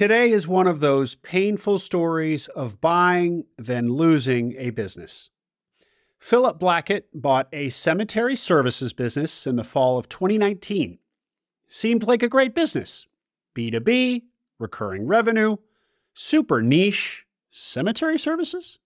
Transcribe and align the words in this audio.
Today 0.00 0.30
is 0.30 0.48
one 0.48 0.66
of 0.66 0.80
those 0.80 1.14
painful 1.14 1.78
stories 1.78 2.48
of 2.48 2.80
buying, 2.80 3.44
then 3.58 3.92
losing 3.92 4.54
a 4.56 4.70
business. 4.70 5.28
Philip 6.18 6.58
Blackett 6.58 7.10
bought 7.12 7.48
a 7.52 7.68
cemetery 7.68 8.34
services 8.34 8.94
business 8.94 9.46
in 9.46 9.56
the 9.56 9.62
fall 9.62 9.98
of 9.98 10.08
2019. 10.08 11.00
Seemed 11.68 12.04
like 12.04 12.22
a 12.22 12.30
great 12.30 12.54
business 12.54 13.08
B2B, 13.54 14.22
recurring 14.58 15.06
revenue, 15.06 15.58
super 16.14 16.62
niche, 16.62 17.26
cemetery 17.50 18.18
services, 18.18 18.78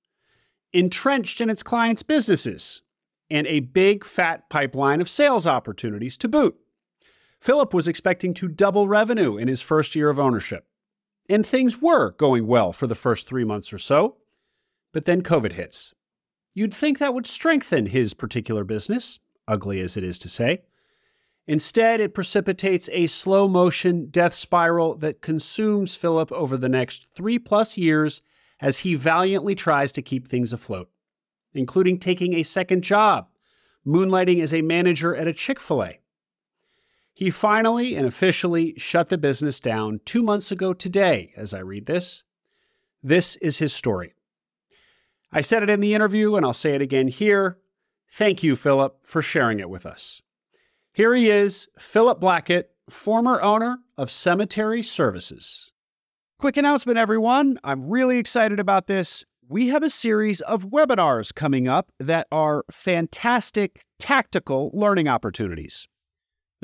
entrenched 0.73 1.41
in 1.41 1.49
its 1.49 1.63
clients' 1.63 2.03
businesses, 2.03 2.83
and 3.31 3.47
a 3.47 3.61
big 3.61 4.05
fat 4.05 4.51
pipeline 4.51 5.01
of 5.01 5.09
sales 5.09 5.47
opportunities 5.47 6.17
to 6.17 6.27
boot. 6.27 6.57
Philip 7.39 7.73
was 7.73 7.87
expecting 7.87 8.35
to 8.35 8.49
double 8.49 8.89
revenue 8.89 9.37
in 9.37 9.47
his 9.47 9.63
first 9.63 9.95
year 9.95 10.11
of 10.11 10.19
ownership. 10.19 10.67
And 11.29 11.47
things 11.47 11.81
were 11.81 12.13
going 12.13 12.47
well 12.47 12.73
for 12.73 12.87
the 12.87 12.95
first 12.95 13.27
three 13.27 13.45
months 13.45 13.73
or 13.73 13.79
so. 13.79 14.17
But 14.93 15.07
then 15.07 15.23
COVID 15.23 15.53
hits. 15.53 15.95
You'd 16.55 16.75
think 16.75 16.99
that 16.99 17.15
would 17.15 17.27
strengthen 17.27 17.87
his 17.87 18.15
particular 18.15 18.63
business, 18.63 19.19
ugly 19.49 19.81
as 19.81 19.97
it 19.97 20.05
is 20.05 20.19
to 20.21 20.29
say. 20.29 20.63
Instead, 21.47 22.01
it 22.01 22.15
precipitates 22.15 22.89
a 22.93 23.07
slow 23.07 23.49
motion 23.49 24.07
death 24.07 24.35
spiral 24.35 24.95
that 24.97 25.21
consumes 25.21 25.95
Philip 25.95 26.33
over 26.33 26.57
the 26.57 26.69
next 26.69 27.09
three 27.15 27.39
plus 27.39 27.77
years 27.77 28.23
as 28.61 28.79
he 28.79 28.95
valiantly 28.95 29.55
tries 29.55 29.93
to 29.93 30.03
keep 30.03 30.27
things 30.27 30.53
afloat, 30.53 30.89
including 31.53 31.99
taking 31.99 32.35
a 32.35 32.43
second 32.43 32.83
job, 32.83 33.29
moonlighting 33.87 34.41
as 34.41 34.55
a 34.55 34.63
manager 34.63 35.15
at 35.15 35.29
a 35.29 35.35
Chick 35.35 35.61
fil 35.61 35.85
A, 35.85 35.99
he 37.15 37.31
finally 37.31 37.95
and 37.95 38.07
officially 38.07 38.75
shut 38.77 39.09
the 39.09 39.17
business 39.17 39.61
down 39.61 40.01
two 40.05 40.23
months 40.23 40.51
ago 40.51 40.75
today, 40.75 41.33
as 41.37 41.55
I 41.55 41.61
read 41.61 41.87
this. 41.87 42.25
This 43.03 43.37
is 43.37 43.59
his 43.59 43.73
story. 43.73 44.15
I 45.31 45.41
said 45.41 45.63
it 45.63 45.71
in 45.71 45.81
the 45.81 45.95
interview, 45.95 46.35
and 46.35 46.45
I'll 46.45 46.53
say 46.53 46.75
it 46.75 46.83
again 46.83 47.09
here. 47.09 47.59
Thank 48.11 48.43
you, 48.43 48.57
Philip, 48.57 48.99
for 49.03 49.23
sharing 49.23 49.61
it 49.61 49.71
with 49.71 49.87
us. 49.87 50.23
Here 50.93 51.15
he 51.15 51.31
is, 51.31 51.69
Philip 51.79 52.21
Blackett, 52.21 52.71
former 52.89 53.41
owner 53.41 53.79
of 53.97 54.11
Cemetery 54.11 54.83
Services. 54.83 55.73
Quick 56.39 56.57
announcement, 56.57 56.99
everyone. 56.99 57.59
I'm 57.65 57.89
really 57.89 58.19
excited 58.19 58.59
about 58.59 58.87
this. 58.87 59.25
We 59.49 59.69
have 59.69 59.83
a 59.83 59.91
series 59.91 60.41
of 60.41 60.71
webinars 60.71 61.35
coming 61.35 61.69
up 61.69 61.93
that 61.99 62.27
are 62.33 62.65
fantastic 62.71 63.85
tactical 63.99 64.71
learning 64.73 65.09
opportunities. 65.09 65.87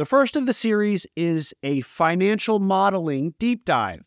The 0.00 0.06
first 0.06 0.34
of 0.34 0.46
the 0.46 0.54
series 0.54 1.06
is 1.14 1.52
a 1.62 1.82
financial 1.82 2.58
modeling 2.58 3.34
deep 3.38 3.66
dive. 3.66 4.00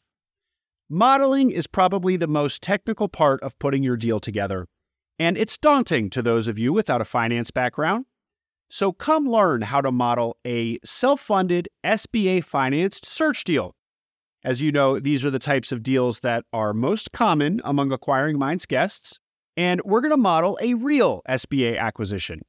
Modeling 0.89 1.51
is 1.51 1.67
probably 1.67 2.17
the 2.17 2.25
most 2.25 2.63
technical 2.63 3.07
part 3.07 3.43
of 3.43 3.59
putting 3.59 3.83
your 3.83 3.95
deal 3.95 4.19
together, 4.19 4.65
and 5.19 5.37
it's 5.37 5.55
daunting 5.55 6.09
to 6.09 6.23
those 6.23 6.47
of 6.47 6.57
you 6.57 6.73
without 6.73 6.99
a 6.99 7.05
finance 7.05 7.51
background. 7.51 8.05
So 8.71 8.91
come 8.91 9.29
learn 9.29 9.61
how 9.61 9.81
to 9.81 9.91
model 9.91 10.35
a 10.43 10.79
self 10.83 11.21
funded 11.21 11.69
SBA 11.85 12.43
financed 12.43 13.05
search 13.05 13.43
deal. 13.43 13.75
As 14.43 14.63
you 14.63 14.71
know, 14.71 14.97
these 14.97 15.23
are 15.23 15.29
the 15.29 15.37
types 15.37 15.71
of 15.71 15.83
deals 15.83 16.21
that 16.21 16.43
are 16.51 16.73
most 16.73 17.11
common 17.11 17.61
among 17.63 17.91
Acquiring 17.91 18.39
Minds 18.39 18.65
guests, 18.65 19.19
and 19.55 19.79
we're 19.85 20.01
going 20.01 20.09
to 20.09 20.17
model 20.17 20.57
a 20.59 20.73
real 20.73 21.21
SBA 21.29 21.77
acquisition. 21.77 22.41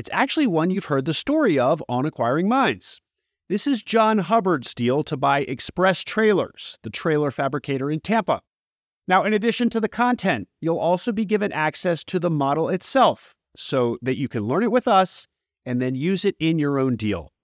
It's 0.00 0.08
actually 0.14 0.46
one 0.46 0.70
you've 0.70 0.86
heard 0.86 1.04
the 1.04 1.12
story 1.12 1.58
of 1.58 1.84
on 1.86 2.06
Acquiring 2.06 2.48
Minds. 2.48 3.02
This 3.50 3.66
is 3.66 3.82
John 3.82 4.16
Hubbard's 4.16 4.72
deal 4.72 5.02
to 5.02 5.14
buy 5.14 5.40
Express 5.40 6.02
Trailers, 6.04 6.78
the 6.82 6.88
trailer 6.88 7.30
fabricator 7.30 7.90
in 7.90 8.00
Tampa. 8.00 8.40
Now, 9.06 9.24
in 9.24 9.34
addition 9.34 9.68
to 9.68 9.78
the 9.78 9.90
content, 9.90 10.48
you'll 10.58 10.78
also 10.78 11.12
be 11.12 11.26
given 11.26 11.52
access 11.52 12.02
to 12.04 12.18
the 12.18 12.30
model 12.30 12.70
itself 12.70 13.34
so 13.54 13.98
that 14.00 14.16
you 14.16 14.26
can 14.26 14.44
learn 14.44 14.62
it 14.62 14.72
with 14.72 14.88
us 14.88 15.26
and 15.66 15.82
then 15.82 15.94
use 15.94 16.24
it 16.24 16.34
in 16.40 16.58
your 16.58 16.78
own 16.78 16.96
deal. 16.96 17.34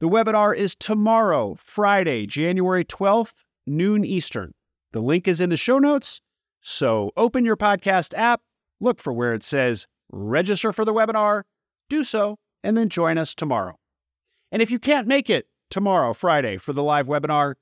The 0.00 0.08
webinar 0.08 0.56
is 0.56 0.74
tomorrow, 0.74 1.56
Friday, 1.64 2.26
January 2.26 2.84
12th, 2.84 3.34
noon 3.64 4.04
Eastern. 4.04 4.54
The 4.90 4.98
link 4.98 5.28
is 5.28 5.40
in 5.40 5.50
the 5.50 5.56
show 5.56 5.78
notes. 5.78 6.20
So 6.62 7.12
open 7.16 7.44
your 7.44 7.56
podcast 7.56 8.12
app, 8.16 8.40
look 8.80 8.98
for 8.98 9.12
where 9.12 9.34
it 9.34 9.44
says 9.44 9.86
register 10.12 10.72
for 10.72 10.84
the 10.84 10.92
webinar, 10.92 11.44
do 11.90 12.04
so, 12.04 12.36
and 12.64 12.76
then 12.76 12.88
join 12.88 13.18
us 13.18 13.34
tomorrow. 13.34 13.76
And 14.50 14.62
if 14.62 14.70
you 14.70 14.78
can't 14.78 15.06
make 15.06 15.28
it 15.28 15.46
tomorrow, 15.68 16.14
Friday, 16.14 16.56
for 16.56 16.72
the 16.72 16.82
live 16.82 17.06
webinar, 17.06 17.54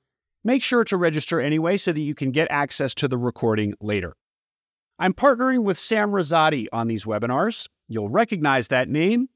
make 0.43 0.63
sure 0.63 0.85
to 0.85 0.95
register 0.95 1.41
anyway 1.41 1.75
so 1.75 1.91
that 1.91 1.99
you 1.99 2.15
can 2.15 2.31
get 2.31 2.47
access 2.49 2.93
to 2.95 3.07
the 3.07 3.17
recording 3.17 3.73
later. 3.81 4.15
I'm 4.97 5.13
partnering 5.13 5.63
with 5.63 5.77
Sam 5.77 6.11
Rosati 6.11 6.67
on 6.71 6.87
these 6.87 7.05
webinars. 7.05 7.67
You'll 7.87 8.09
recognize 8.09 8.67
that 8.69 8.89
name. 8.89 9.29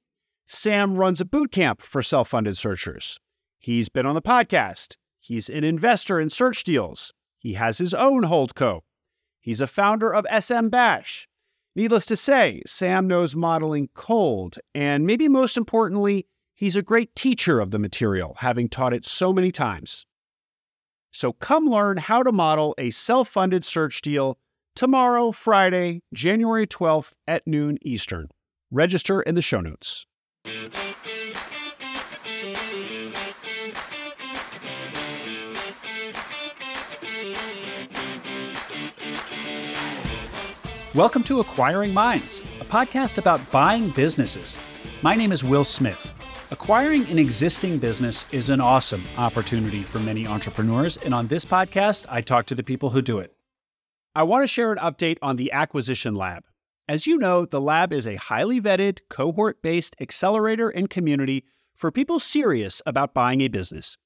Sam 0.45 0.95
runs 0.95 1.21
a 1.21 1.25
boot 1.25 1.51
camp 1.51 1.81
for 1.81 2.01
self 2.01 2.29
funded 2.29 2.57
searchers. 2.57 3.19
He's 3.59 3.89
been 3.89 4.05
on 4.05 4.15
the 4.15 4.21
podcast. 4.21 4.97
He's 5.19 5.49
an 5.49 5.63
investor 5.63 6.19
in 6.19 6.29
search 6.29 6.65
deals. 6.65 7.13
He 7.39 7.53
has 7.53 7.77
his 7.77 7.93
own 7.93 8.23
Holdco. 8.23 8.81
He's 9.39 9.61
a 9.61 9.67
founder 9.67 10.13
of 10.13 10.25
SMBash. 10.25 11.27
Needless 11.75 12.05
to 12.07 12.15
say, 12.15 12.61
Sam 12.67 13.07
knows 13.07 13.35
modeling 13.35 13.89
cold, 13.95 14.57
and 14.75 15.07
maybe 15.07 15.27
most 15.27 15.57
importantly, 15.57 16.27
he's 16.53 16.75
a 16.75 16.83
great 16.83 17.15
teacher 17.15 17.59
of 17.59 17.71
the 17.71 17.79
material, 17.79 18.35
having 18.39 18.69
taught 18.69 18.93
it 18.93 19.05
so 19.05 19.33
many 19.33 19.51
times. 19.51 20.05
So 21.11 21.33
come 21.33 21.65
learn 21.65 21.97
how 21.97 22.21
to 22.21 22.31
model 22.31 22.75
a 22.77 22.91
self 22.91 23.27
funded 23.27 23.63
search 23.63 24.01
deal 24.01 24.37
tomorrow, 24.75 25.31
Friday, 25.31 26.01
January 26.13 26.67
12th 26.67 27.13
at 27.27 27.47
noon 27.47 27.79
Eastern. 27.81 28.27
Register 28.71 29.21
in 29.21 29.33
the 29.33 29.41
show 29.41 29.61
notes. 29.61 30.05
Welcome 40.95 41.23
to 41.23 41.39
Acquiring 41.39 41.91
Minds, 41.91 42.43
a 42.61 42.65
podcast 42.65 43.17
about 43.17 43.41
buying 43.49 43.89
businesses. 43.89 44.59
My 45.01 45.15
name 45.15 45.31
is 45.31 45.43
Will 45.43 45.63
Smith. 45.63 46.13
Acquiring 46.51 47.09
an 47.09 47.17
existing 47.17 47.79
business 47.79 48.31
is 48.31 48.51
an 48.51 48.61
awesome 48.61 49.03
opportunity 49.17 49.81
for 49.81 49.97
many 49.97 50.27
entrepreneurs, 50.27 50.97
and 50.97 51.11
on 51.11 51.25
this 51.25 51.45
podcast, 51.45 52.05
I 52.09 52.21
talk 52.21 52.45
to 52.45 52.53
the 52.53 52.61
people 52.61 52.91
who 52.91 53.01
do 53.01 53.17
it. 53.17 53.33
I 54.13 54.21
want 54.21 54.43
to 54.43 54.47
share 54.47 54.71
an 54.71 54.77
update 54.77 55.17
on 55.23 55.35
the 55.35 55.51
Acquisition 55.51 56.13
Lab. 56.13 56.43
As 56.87 57.07
you 57.07 57.17
know, 57.17 57.43
the 57.43 57.59
lab 57.59 57.91
is 57.91 58.05
a 58.05 58.17
highly 58.17 58.61
vetted, 58.61 58.99
cohort 59.09 59.63
based 59.63 59.95
accelerator 59.99 60.69
and 60.69 60.91
community 60.91 61.43
for 61.73 61.91
people 61.91 62.19
serious 62.19 62.83
about 62.85 63.15
buying 63.15 63.41
a 63.41 63.47
business. 63.47 63.97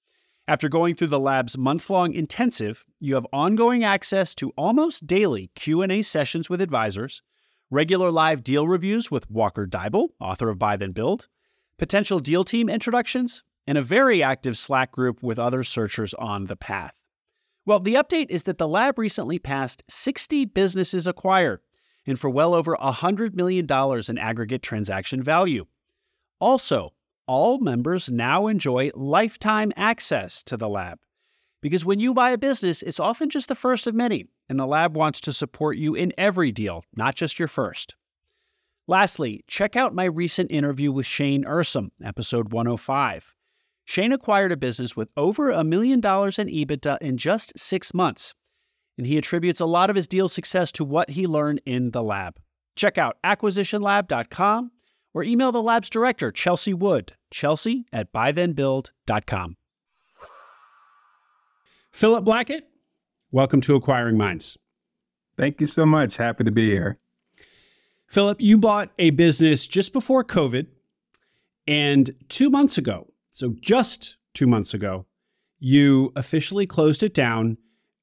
After 0.50 0.69
going 0.69 0.96
through 0.96 1.08
the 1.08 1.19
lab's 1.19 1.58
month-long 1.58 2.13
intensive, 2.13 2.85
you 3.02 3.16
have 3.16 3.28
ongoing 3.34 3.84
access 3.84 4.34
to 4.35 4.52
almost 4.52 5.06
daily 5.06 5.52
Q&A 5.56 6.02
sessions 6.02 6.50
with 6.50 6.62
advisors, 6.62 7.22
regular 7.69 8.13
live 8.13 8.46
deal 8.46 8.66
reviews 8.66 9.12
with 9.12 9.30
Walker 9.30 9.68
Deibel, 9.68 10.12
author 10.22 10.50
of 10.50 10.57
Buy 10.57 10.78
Then 10.78 10.94
Build, 10.94 11.28
potential 11.78 12.22
deal 12.22 12.46
team 12.46 12.69
introductions, 12.69 13.44
and 13.68 13.78
a 13.78 13.81
very 13.81 14.24
active 14.24 14.57
Slack 14.57 14.94
group 14.94 15.22
with 15.22 15.38
other 15.38 15.66
searchers 15.66 16.13
on 16.13 16.46
the 16.46 16.56
path. 16.56 16.94
Well, 17.66 17.81
the 17.81 17.96
update 17.96 18.28
is 18.30 18.44
that 18.44 18.57
the 18.57 18.69
lab 18.69 18.97
recently 18.97 19.40
passed 19.40 19.84
60 19.90 20.46
businesses 20.46 21.07
acquired 21.07 21.59
and 22.06 22.18
for 22.18 22.30
well 22.30 22.53
over 22.53 22.78
$100 22.78 23.34
million 23.34 23.68
in 24.07 24.18
aggregate 24.18 24.62
transaction 24.62 25.22
value. 25.22 25.66
Also, 26.40 26.94
all 27.28 27.60
members 27.60 28.10
now 28.10 28.48
enjoy 28.48 28.92
lifetime 28.96 29.72
access 29.76 30.42
to 30.44 30.58
the 30.58 30.70
lab. 30.70 31.00
Because 31.62 31.86
when 31.86 32.00
you 32.00 32.14
buy 32.14 32.32
a 32.32 32.38
business, 32.38 32.82
it's 32.82 33.00
often 33.00 33.30
just 33.30 33.48
the 33.48 33.56
first 33.56 33.88
of 33.88 33.96
many, 33.96 34.25
and 34.48 34.60
the 34.60 34.66
lab 34.66 34.96
wants 34.96 35.19
to 35.22 35.34
support 35.34 35.78
you 35.78 35.96
in 35.96 36.13
every 36.18 36.51
deal, 36.51 36.84
not 36.96 37.16
just 37.16 37.40
your 37.40 37.48
first. 37.48 37.96
Lastly, 38.88 39.44
check 39.48 39.75
out 39.75 39.94
my 39.94 40.06
recent 40.06 40.51
interview 40.51 40.92
with 40.92 41.06
Shane 41.06 41.44
Ursum, 41.44 41.90
episode 42.04 42.54
105. 42.54 43.36
Shane 43.84 44.13
acquired 44.13 44.51
a 44.51 44.57
business 44.57 44.96
with 44.96 45.10
over 45.18 45.51
a 45.51 45.63
million 45.63 46.00
dollars 46.00 46.40
in 46.40 46.48
EBITDA 46.48 46.98
in 47.01 47.18
just 47.18 47.57
six 47.60 47.94
months, 47.94 48.34
and 48.98 49.06
he 49.06 49.18
attributes 49.18 49.60
a 49.60 49.66
lot 49.66 49.90
of 49.90 49.96
his 49.96 50.07
deal 50.07 50.28
success 50.28 50.72
to 50.74 50.86
what 50.86 51.10
he 51.10 51.28
learned 51.28 51.62
in 51.66 51.92
the 51.92 52.04
lab. 52.04 52.40
Check 52.75 52.98
out 52.98 53.18
acquisitionlab.com 53.24 54.72
or 55.13 55.24
email 55.24 55.51
the 55.51 55.62
lab's 55.62 55.89
director, 55.89 56.31
Chelsea 56.31 56.74
Wood, 56.74 57.13
chelsea 57.31 57.86
at 57.92 58.12
buythenbuild.com. 58.13 59.57
Philip 61.92 62.25
Blackett, 62.25 62.69
welcome 63.31 63.62
to 63.62 63.75
Acquiring 63.75 64.18
Minds. 64.18 64.57
Thank 65.38 65.62
you 65.62 65.68
so 65.68 65.86
much. 65.86 66.18
Happy 66.18 66.44
to 66.44 66.51
be 66.51 66.69
here. 66.69 67.00
Philip, 68.07 68.39
you 68.39 68.57
bought 68.57 68.92
a 69.00 69.09
business 69.12 69.68
just 69.68 69.94
before 69.94 70.24
COVID, 70.24 70.68
and 71.68 72.12
two 72.30 72.50
months 72.50 72.77
ago, 72.77 73.12
so 73.31 73.56
just 73.60 74.18
two 74.33 74.48
months 74.48 74.74
ago, 74.74 75.06
you 75.60 76.13
officially 76.15 76.65
closed 76.65 77.03
it 77.03 77.13
down 77.13 77.57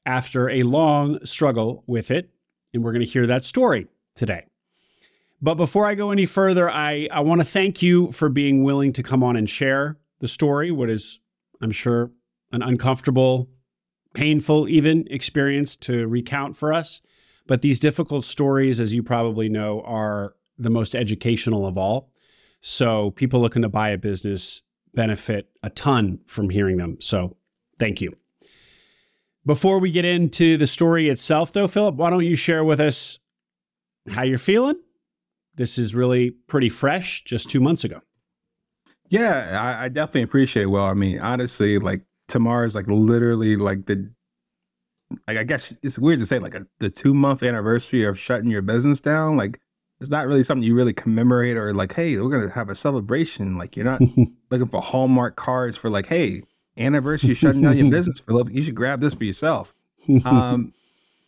after 0.05 0.51
a 0.51 0.63
long 0.65 1.25
struggle 1.25 1.85
with 1.87 2.11
it. 2.11 2.31
And 2.73 2.83
we're 2.83 2.93
going 2.93 3.05
to 3.05 3.11
hear 3.11 3.27
that 3.29 3.45
story 3.45 3.87
today. 4.15 4.47
But 5.45 5.57
before 5.57 5.85
I 5.85 5.95
go 5.95 6.11
any 6.11 6.25
further, 6.25 6.71
I, 6.71 7.07
I 7.13 7.21
want 7.21 7.43
to 7.43 7.45
thank 7.45 7.83
you 7.83 8.11
for 8.13 8.31
being 8.31 8.63
willing 8.63 8.95
to 8.95 9.03
come 9.03 9.23
on 9.23 9.37
and 9.37 9.49
share 9.49 9.99
the 10.21 10.27
story, 10.27 10.71
what 10.71 10.89
is, 10.89 11.21
I'm 11.61 11.71
sure, 11.71 12.11
an 12.51 12.63
uncomfortable, 12.63 13.51
painful, 14.15 14.71
even 14.71 15.07
experience 15.11 15.77
to 15.77 16.07
recount 16.07 16.57
for 16.57 16.73
us. 16.73 17.03
But 17.47 17.61
these 17.61 17.79
difficult 17.79 18.25
stories, 18.25 18.81
as 18.81 18.95
you 18.95 19.03
probably 19.03 19.51
know, 19.51 19.83
are 19.83 20.35
the 20.57 20.71
most 20.71 20.95
educational 20.95 21.67
of 21.67 21.77
all. 21.77 22.11
So 22.63 23.11
people 23.11 23.39
looking 23.39 23.61
to 23.61 23.69
buy 23.69 23.91
a 23.91 23.99
business 23.99 24.63
benefit 24.95 25.51
a 25.63 25.69
ton 25.69 26.21
from 26.25 26.49
hearing 26.49 26.79
them. 26.79 26.97
So 27.03 27.37
thank 27.79 28.01
you. 28.01 28.17
Before 29.45 29.79
we 29.79 29.91
get 29.91 30.07
into 30.07 30.57
the 30.57 30.67
story 30.67 31.11
itself, 31.11 31.53
though, 31.53 31.69
Philip, 31.69 31.97
why 31.97 32.09
don't 32.09 32.25
you 32.25 32.35
share 32.35 32.65
with 32.65 32.81
us 32.81 33.19
how 34.09 34.23
you're 34.23 34.39
feeling? 34.39 34.77
This 35.57 35.79
is 35.79 35.95
really 35.95 36.31
pretty 36.31 36.69
fresh, 36.69 37.23
just 37.25 37.51
two 37.51 37.61
months 37.61 37.85
ago. 37.85 38.01
Yeah, 39.09 39.61
I, 39.61 39.85
I 39.85 39.89
definitely 39.89 40.23
appreciate 40.23 40.65
it. 40.65 40.67
Well, 40.67 40.87
I 40.87 40.95
mean, 40.95 41.21
honestly, 41.21 41.79
like 41.79 42.03
tomorrow 42.29 42.67
is 42.67 42.75
like 42.75 42.87
literally 42.89 43.57
like 43.57 43.87
the, 43.87 44.11
like 45.29 45.37
I 45.37 45.45
guess 45.45 45.75
it's 45.83 45.99
weird 45.99 46.19
to 46.21 46.27
say 46.27 46.39
like 46.39 46.55
a, 46.55 46.67
the 46.81 46.91
two 46.91 47.15
month 47.15 47.43
anniversary 47.43 48.05
of 48.05 48.19
shutting 48.19 48.51
your 48.51 48.63
business 48.63 49.01
down. 49.01 49.37
Like 49.37 49.61
it's 50.01 50.11
not 50.11 50.27
really 50.27 50.43
something 50.43 50.65
you 50.65 50.75
really 50.75 50.93
commemorate 50.93 51.57
or 51.57 51.73
like, 51.73 51.93
hey, 51.93 52.17
we're 52.19 52.31
gonna 52.31 52.51
have 52.53 52.69
a 52.69 52.75
celebration. 52.75 53.57
Like 53.57 53.77
you're 53.77 53.85
not 53.85 54.01
looking 54.51 54.67
for 54.67 54.83
Hallmark 54.83 55.37
cards 55.37 55.77
for 55.77 55.91
like, 55.91 56.07
hey, 56.07 56.43
anniversary 56.77 57.35
shutting 57.35 57.63
down 57.63 57.77
your 57.77 57.91
business, 57.91 58.19
for 58.19 58.27
Philip. 58.27 58.51
You 58.51 58.63
should 58.63 58.75
grab 58.75 59.01
this 59.01 59.15
for 59.15 59.25
yourself. 59.25 59.75
Um, 60.27 60.75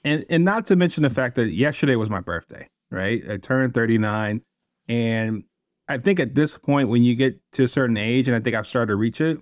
and 0.04 0.26
and 0.28 0.44
not 0.44 0.66
to 0.66 0.76
mention 0.76 1.02
the 1.02 1.08
fact 1.08 1.34
that 1.36 1.50
yesterday 1.50 1.96
was 1.96 2.10
my 2.10 2.20
birthday, 2.20 2.68
right? 2.90 3.22
I 3.28 3.36
turned 3.36 3.74
39, 3.74 4.42
and 4.88 5.44
I 5.88 5.98
think 5.98 6.20
at 6.20 6.34
this 6.34 6.56
point, 6.58 6.88
when 6.88 7.02
you 7.02 7.14
get 7.14 7.40
to 7.52 7.64
a 7.64 7.68
certain 7.68 7.96
age, 7.96 8.28
and 8.28 8.36
I 8.36 8.40
think 8.40 8.56
I've 8.56 8.66
started 8.66 8.88
to 8.92 8.96
reach 8.96 9.20
it, 9.20 9.40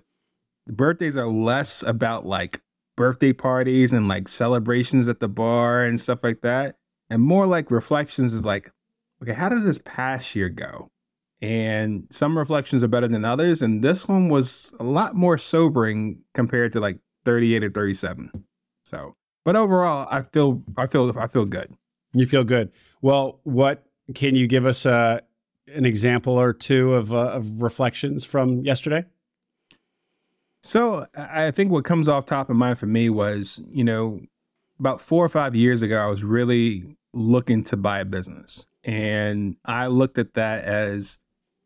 birthdays 0.67 1.17
are 1.17 1.27
less 1.27 1.83
about 1.83 2.25
like 2.25 2.61
birthday 2.95 3.33
parties 3.33 3.93
and 3.93 4.07
like 4.07 4.27
celebrations 4.27 5.07
at 5.07 5.19
the 5.19 5.27
bar 5.27 5.81
and 5.81 5.99
stuff 5.99 6.23
like 6.23 6.41
that, 6.41 6.77
and 7.09 7.21
more 7.21 7.45
like 7.45 7.71
reflections 7.71 8.33
is 8.33 8.45
like, 8.45 8.71
okay, 9.21 9.33
how 9.33 9.49
did 9.49 9.63
this 9.63 9.79
past 9.79 10.35
year 10.35 10.49
go? 10.49 10.89
And 11.41 12.07
some 12.09 12.37
reflections 12.37 12.81
are 12.81 12.87
better 12.87 13.07
than 13.07 13.25
others, 13.25 13.61
and 13.61 13.83
this 13.83 14.07
one 14.07 14.29
was 14.29 14.73
a 14.79 14.83
lot 14.83 15.15
more 15.15 15.37
sobering 15.37 16.19
compared 16.33 16.71
to 16.73 16.79
like 16.79 16.99
38 17.25 17.63
or 17.63 17.69
37. 17.69 18.31
So, 18.85 19.15
but 19.43 19.55
overall, 19.55 20.07
I 20.09 20.21
feel 20.21 20.63
I 20.77 20.87
feel 20.87 21.17
I 21.17 21.27
feel 21.27 21.45
good. 21.45 21.75
You 22.15 22.25
feel 22.25 22.43
good. 22.43 22.71
Well, 23.01 23.39
what 23.43 23.85
can 24.13 24.35
you 24.35 24.47
give 24.47 24.65
us 24.65 24.85
a 24.85 25.21
an 25.67 25.85
example 25.85 26.39
or 26.39 26.53
two 26.53 26.93
of, 26.93 27.11
uh, 27.11 27.31
of 27.31 27.61
reflections 27.61 28.23
from 28.23 28.63
yesterday? 28.63 29.03
So 30.61 31.07
I 31.15 31.51
think 31.51 31.71
what 31.71 31.85
comes 31.85 32.07
off 32.07 32.25
top 32.25 32.49
of 32.49 32.55
mind 32.55 32.77
for 32.77 32.85
me 32.85 33.09
was, 33.09 33.63
you 33.67 33.83
know, 33.83 34.21
about 34.79 35.01
four 35.01 35.25
or 35.25 35.29
five 35.29 35.55
years 35.55 35.81
ago, 35.81 35.97
I 35.97 36.07
was 36.07 36.23
really 36.23 36.95
looking 37.13 37.63
to 37.65 37.77
buy 37.77 37.99
a 37.99 38.05
business. 38.05 38.65
And 38.83 39.57
I 39.65 39.87
looked 39.87 40.17
at 40.17 40.35
that 40.35 40.63
as 40.65 41.19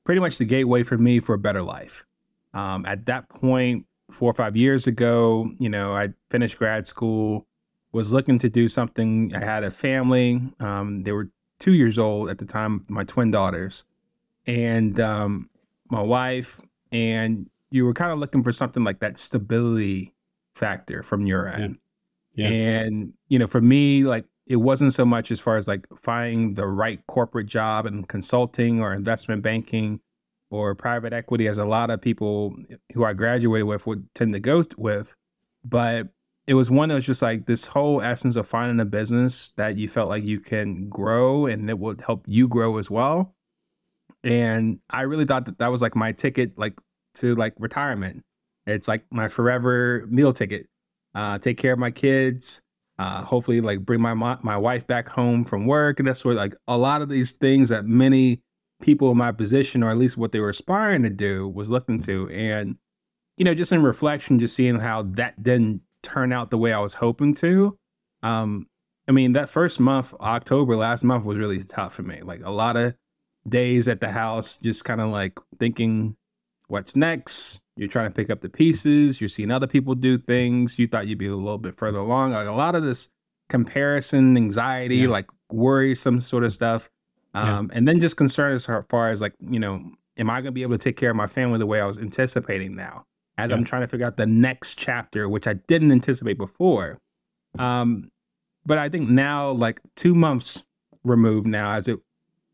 pretty 0.06 0.22
much 0.22 0.38
the 0.38 0.46
gateway 0.46 0.84
for 0.84 0.98
me 0.98 1.20
for 1.20 1.34
a 1.34 1.40
better 1.40 1.62
life. 1.62 2.06
Um, 2.54 2.86
at 2.86 3.06
that 3.08 3.30
point, 3.30 3.86
four 4.12 4.32
or 4.32 4.34
five 4.34 4.56
years 4.56 4.88
ago, 4.88 5.50
you 5.60 5.70
know, 5.70 5.94
I 5.94 6.10
finished 6.30 6.58
grad 6.58 6.88
school, 6.88 7.46
was 7.92 8.14
looking 8.14 8.40
to 8.40 8.50
do 8.50 8.68
something. 8.68 9.34
I 9.36 9.40
had 9.40 9.64
a 9.64 9.72
family. 9.72 10.42
Um, 10.60 11.04
they 11.04 11.12
were 11.12 11.28
two 11.60 11.74
years 11.74 11.98
old 11.98 12.30
at 12.30 12.38
the 12.38 12.46
time, 12.46 12.86
my 12.88 13.04
twin 13.04 13.32
daughters 13.32 13.84
and 14.48 15.00
um, 15.00 15.50
my 15.90 16.02
wife, 16.02 16.60
and 16.92 17.50
you 17.72 17.86
were 17.86 17.94
kind 17.94 18.12
of 18.12 18.20
looking 18.20 18.44
for 18.44 18.54
something 18.54 18.84
like 18.84 19.00
that 19.00 19.18
stability 19.18 20.14
factor 20.56 21.04
from 21.04 21.28
your 21.28 21.48
end. 21.48 21.78
Yeah. 22.34 22.50
yeah. 22.50 22.56
And, 22.56 23.14
you 23.28 23.38
know, 23.38 23.48
for 23.48 23.62
me, 23.62 24.04
like 24.04 24.26
it 24.48 24.56
wasn't 24.56 24.94
so 24.94 25.06
much 25.06 25.32
as 25.32 25.40
far 25.40 25.58
as 25.58 25.68
like 25.68 25.86
finding 26.02 26.56
the 26.56 26.68
right 26.68 27.06
corporate 27.08 27.48
job 27.48 27.86
in 27.86 28.04
consulting 28.06 28.82
or 28.82 28.94
investment 28.94 29.44
banking 29.44 30.00
or 30.50 30.74
private 30.74 31.14
equity, 31.14 31.48
as 31.48 31.60
a 31.60 31.66
lot 31.66 31.92
of 31.92 32.02
people 32.02 32.56
who 32.94 33.04
I 33.04 33.14
graduated 33.14 33.68
with 33.68 33.86
would 33.86 34.12
tend 34.16 34.34
to 34.34 34.40
go 34.40 34.66
with. 34.78 35.16
But 35.64 36.08
it 36.50 36.56
was 36.56 36.72
one 36.72 36.90
that 36.90 36.96
was 36.96 37.06
just 37.06 37.22
like 37.22 37.46
this 37.46 37.68
whole 37.68 38.02
essence 38.02 38.36
of 38.36 38.48
finding 38.48 38.80
a 38.80 38.86
business 38.86 39.54
that 39.56 39.78
you 39.78 39.88
felt 39.88 40.10
like 40.10 40.24
you 40.24 40.40
can 40.40 40.90
grow 40.90 41.46
and 41.46 41.70
it 41.70 41.78
would 41.78 42.02
help 42.02 42.26
you 42.28 42.48
grow 42.48 42.78
as 42.78 42.90
well 42.90 43.36
and 44.24 44.80
I 44.90 45.04
really 45.04 45.26
thought 45.26 45.46
that 45.46 45.60
that 45.60 45.72
was 45.72 45.82
like 45.82 45.96
my 45.96 46.12
ticket, 46.12 46.58
like 46.58 46.78
to 47.16 47.36
like 47.36 47.54
retirement. 47.58 48.24
It's 48.66 48.88
like 48.88 49.04
my 49.12 49.28
forever 49.28 50.06
meal 50.10 50.34
ticket. 50.34 50.68
Uh, 51.16 51.38
take 51.40 51.58
care 51.58 51.74
of 51.74 51.80
my 51.80 51.92
kids. 51.92 52.62
Uh, 52.98 53.24
hopefully, 53.24 53.62
like 53.62 53.80
bring 53.80 54.02
my 54.02 54.14
my 54.14 54.58
wife 54.58 54.86
back 54.86 55.08
home 55.08 55.46
from 55.46 55.66
work, 55.66 56.00
and 56.00 56.08
that's 56.08 56.26
what 56.26 56.36
like 56.36 56.56
a 56.68 56.78
lot 56.78 57.02
of 57.02 57.10
these 57.10 57.32
things 57.32 57.70
that 57.70 57.86
many 57.86 58.42
people 58.82 59.12
in 59.12 59.18
my 59.18 59.32
position, 59.32 59.84
or 59.84 59.90
at 59.90 59.98
least 59.98 60.18
what 60.18 60.32
they 60.32 60.40
were 60.40 60.50
aspiring 60.50 61.04
to 61.04 61.10
do, 61.10 61.48
was 61.48 61.70
looking 61.70 62.00
to. 62.00 62.30
And 62.30 62.76
you 63.38 63.46
know, 63.46 63.54
just 63.54 63.72
in 63.72 63.82
reflection, 63.82 64.40
just 64.40 64.56
seeing 64.56 64.80
how 64.80 65.04
that 65.14 65.42
didn't 65.42 65.82
turn 66.04 66.32
out 66.32 66.52
the 66.52 66.58
way 66.58 66.74
I 66.74 66.80
was 66.80 66.94
hoping 66.94 67.34
to. 67.36 67.78
Um, 68.24 68.68
I 69.08 69.12
mean, 69.12 69.34
that 69.34 69.50
first 69.50 69.80
month, 69.80 70.14
October 70.20 70.76
last 70.76 71.04
month, 71.04 71.26
was 71.26 71.38
really 71.38 71.64
tough 71.64 71.96
for 71.96 72.04
me. 72.04 72.22
Like 72.22 72.42
a 72.44 72.52
lot 72.52 72.78
of 72.78 72.94
days 73.48 73.88
at 73.88 74.02
the 74.02 74.12
house, 74.12 74.58
just 74.58 74.86
kind 74.86 75.02
of 75.02 75.10
like 75.10 75.40
thinking, 75.58 76.16
what's 76.68 76.96
next? 76.96 77.60
You're 77.76 77.88
trying 77.88 78.10
to 78.10 78.16
pick 78.16 78.30
up 78.30 78.42
the 78.42 78.50
pieces. 78.50 79.20
You're 79.20 79.30
seeing 79.30 79.52
other 79.52 79.68
people 79.68 79.96
do 79.96 80.18
things. 80.18 80.78
You 80.78 80.88
thought 80.88 81.08
you'd 81.08 81.18
be 81.18 81.28
a 81.28 81.36
little 81.36 81.58
bit 81.58 81.76
further 81.76 81.98
along. 81.98 82.34
Like 82.34 82.48
a 82.48 82.52
lot 82.52 82.76
of 82.76 82.84
this 82.84 83.10
comparison, 83.48 84.38
anxiety, 84.38 84.98
yeah. 84.98 85.08
like 85.08 85.28
worrisome 85.50 86.20
sort 86.20 86.44
of 86.44 86.54
stuff. 86.54 86.90
Um, 87.34 87.70
yeah. 87.72 87.78
And 87.78 87.88
then 87.88 88.00
just 88.00 88.18
concern 88.18 88.54
as 88.54 88.66
far 88.66 89.12
as 89.12 89.22
like, 89.22 89.34
you 89.40 89.60
know, 89.60 89.82
am 90.18 90.30
I 90.30 90.36
going 90.36 90.46
to 90.46 90.52
be 90.52 90.62
able 90.62 90.76
to 90.76 90.84
take 90.84 90.98
care 90.98 91.10
of 91.10 91.16
my 91.16 91.28
family 91.28 91.58
the 91.58 91.66
way 91.66 91.82
I 91.82 91.86
was 91.86 91.98
anticipating 91.98 92.76
now? 92.76 93.06
As 93.40 93.52
yeah. 93.52 93.58
I'm 93.58 93.64
trying 93.64 93.82
to 93.82 93.88
figure 93.88 94.06
out 94.06 94.18
the 94.18 94.26
next 94.26 94.76
chapter, 94.78 95.30
which 95.30 95.48
I 95.48 95.54
didn't 95.54 95.92
anticipate 95.92 96.38
before. 96.38 97.00
Um, 97.58 98.12
but 98.66 98.78
I 98.78 98.90
think 98.90 99.10
now, 99.10 99.52
like 99.52 99.80
two 99.96 100.14
months 100.14 100.64
removed 101.04 101.48
now, 101.48 101.72
as 101.72 101.88
it 101.88 102.00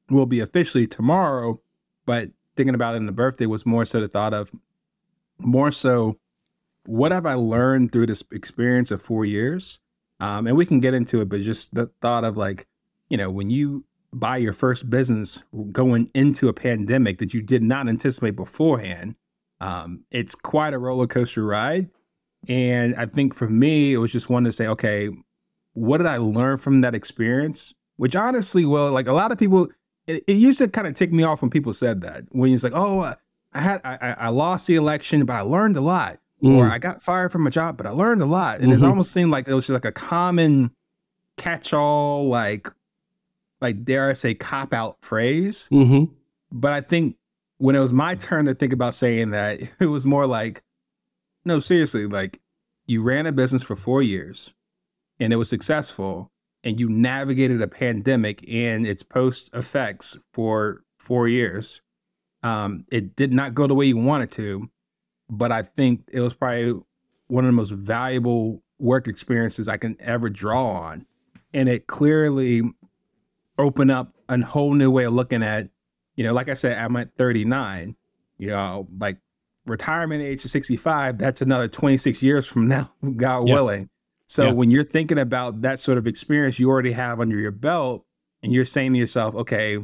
will 0.10 0.26
be 0.26 0.40
officially 0.40 0.88
tomorrow. 0.88 1.60
But 2.06 2.30
thinking 2.56 2.76
about 2.76 2.94
it 2.94 2.98
in 2.98 3.06
the 3.06 3.12
birthday 3.12 3.48
was 3.48 3.66
more 3.66 3.86
so 3.86 4.00
the 4.00 4.08
thought 4.08 4.34
of 4.34 4.52
more 5.40 5.72
so 5.72 6.18
what 6.86 7.12
have 7.12 7.26
I 7.26 7.34
learned 7.34 7.92
through 7.92 8.06
this 8.06 8.24
experience 8.32 8.92
of 8.92 9.02
four 9.02 9.26
years? 9.26 9.80
Um, 10.20 10.48
and 10.48 10.56
we 10.56 10.66
can 10.66 10.80
get 10.80 10.94
into 10.94 11.22
it, 11.22 11.30
but 11.30 11.42
just 11.42 11.74
the 11.74 11.88
thought 12.02 12.24
of 12.24 12.38
like, 12.38 12.68
you 13.10 13.18
know, 13.18 13.30
when 13.30 13.50
you 13.50 13.86
buy 14.14 14.38
your 14.38 14.54
first 14.54 14.90
business 14.90 15.44
going 15.72 16.10
into 16.14 16.48
a 16.48 16.54
pandemic 16.54 17.18
that 17.18 17.34
you 17.34 17.42
did 17.42 17.62
not 17.62 17.90
anticipate 17.90 18.36
beforehand, 18.36 19.16
um, 19.62 20.04
it's 20.12 20.36
quite 20.36 20.74
a 20.74 20.80
roller 20.80 21.08
coaster 21.08 21.46
ride. 21.46 21.90
And 22.48 22.96
I 22.96 23.06
think 23.06 23.34
for 23.34 23.50
me, 23.50 23.94
it 23.94 23.98
was 23.98 24.12
just 24.12 24.30
one 24.30 24.44
to 24.44 24.52
say, 24.52 24.68
okay, 24.68 25.10
what 25.74 25.98
did 25.98 26.08
I 26.08 26.18
learn 26.18 26.58
from 26.58 26.82
that 26.82 26.94
experience? 26.94 27.74
Which 27.98 28.16
honestly, 28.16 28.66
well, 28.66 28.92
like 28.92 29.08
a 29.08 29.14
lot 29.14 29.32
of 29.32 29.38
people, 29.38 29.70
it, 30.06 30.24
it 30.28 30.38
used 30.38 30.60
to 30.60 30.68
kind 30.68 30.86
of 30.88 30.94
tick 30.94 31.12
me 31.12 31.24
off 31.24 31.42
when 31.42 31.50
people 31.50 31.74
said 31.74 32.02
that. 32.02 32.24
When 32.30 32.54
it's 32.54 32.64
like, 32.64 32.76
oh, 32.76 33.00
uh, 33.00 33.16
I 33.54 33.62
had 33.62 33.82
I, 33.86 34.16
I 34.20 34.30
lost 34.30 34.68
the 34.68 34.76
election, 34.76 35.26
but 35.26 35.34
I 35.34 35.42
learned 35.42 35.78
a 35.78 35.82
lot, 35.82 36.20
mm. 36.44 36.58
or 36.58 36.68
I 36.68 36.78
got 36.78 37.02
fired 37.02 37.32
from 37.32 37.48
a 37.48 37.50
job, 37.50 37.78
but 37.78 37.88
I 37.88 37.92
learned 37.92 38.22
a 38.22 38.26
lot, 38.26 38.60
and 38.60 38.72
mm-hmm. 38.72 38.84
it 38.84 38.88
almost 38.88 39.14
seemed 39.14 39.32
like 39.32 39.48
it 39.48 39.54
was 39.54 39.68
just 39.68 39.74
like 39.74 39.86
a 39.86 39.94
common 39.94 40.72
catch-all, 41.38 42.28
like 42.28 42.68
like 43.62 43.86
dare 43.86 44.10
I 44.10 44.14
say, 44.14 44.34
cop 44.34 44.74
out 44.74 44.98
phrase. 45.02 45.70
Mm-hmm. 45.72 46.14
But 46.52 46.74
I 46.74 46.82
think 46.82 47.16
when 47.58 47.76
it 47.76 47.80
was 47.80 47.94
my 47.94 48.16
turn 48.16 48.46
to 48.46 48.56
think 48.56 48.74
about 48.74 48.94
saying 48.94 49.32
that, 49.32 49.62
it 49.80 49.88
was 49.88 50.06
more 50.06 50.28
like, 50.28 50.64
no, 51.44 51.60
seriously, 51.60 52.08
like 52.08 52.42
you 52.86 53.02
ran 53.02 53.26
a 53.26 53.32
business 53.32 53.64
for 53.64 53.76
four 53.76 54.02
years 54.02 54.54
and 55.20 55.32
it 55.32 55.38
was 55.38 55.50
successful 55.50 56.32
and 56.64 56.80
you 56.80 56.90
navigated 56.90 57.62
a 57.62 57.68
pandemic 57.68 58.44
and 58.50 58.86
its 58.86 59.04
post 59.04 59.50
effects 59.54 60.18
for 60.34 60.84
four 60.98 61.28
years. 61.28 61.82
Um, 62.42 62.86
it 62.92 63.16
did 63.16 63.32
not 63.32 63.54
go 63.54 63.68
the 63.68 63.76
way 63.76 63.86
you 63.86 63.98
wanted 63.98 64.32
to, 64.34 64.70
but 65.30 65.52
I 65.52 65.62
think 65.62 66.04
it 66.12 66.20
was 66.20 66.34
probably 66.34 66.80
one 67.28 67.44
of 67.44 67.48
the 67.48 67.56
most 67.56 67.72
valuable 67.72 68.64
work 68.80 69.08
experiences 69.08 69.68
I 69.68 69.78
can 69.78 69.96
ever 70.00 70.30
draw 70.30 70.66
on. 70.68 71.06
And 71.54 71.70
it 71.70 71.88
clearly 71.88 72.64
opened 73.58 73.92
up 73.92 74.14
a 74.28 74.42
whole 74.42 74.74
new 74.74 74.92
way 74.92 75.06
of 75.06 75.14
looking 75.14 75.44
at, 75.44 75.70
you 76.16 76.24
know, 76.24 76.34
like 76.34 76.50
I 76.50 76.54
said, 76.54 76.78
I'm 76.78 76.96
at 76.98 77.16
39, 77.18 77.96
you 78.38 78.48
know, 78.48 78.88
like 79.00 79.18
retirement 79.66 80.22
age 80.24 80.46
of 80.46 80.52
65, 80.52 81.18
that's 81.18 81.42
another 81.42 81.68
26 81.68 82.22
years 82.22 82.46
from 82.48 82.68
now, 82.70 82.90
God 83.16 83.48
yeah. 83.48 83.54
willing. 83.54 83.90
So 84.28 84.46
Yeah. 84.46 84.52
when 84.54 84.72
you're 84.72 84.84
thinking 84.84 85.20
about 85.20 85.62
that 85.62 85.80
sort 85.80 85.98
of 85.98 86.08
experience 86.08 86.60
you 86.60 86.70
already 86.70 86.92
have 86.94 87.20
under 87.20 87.38
your 87.38 87.52
belt, 87.52 88.06
and 88.44 88.54
you're 88.54 88.66
saying 88.66 88.94
to 88.94 89.00
yourself, 89.00 89.34
okay, 89.36 89.80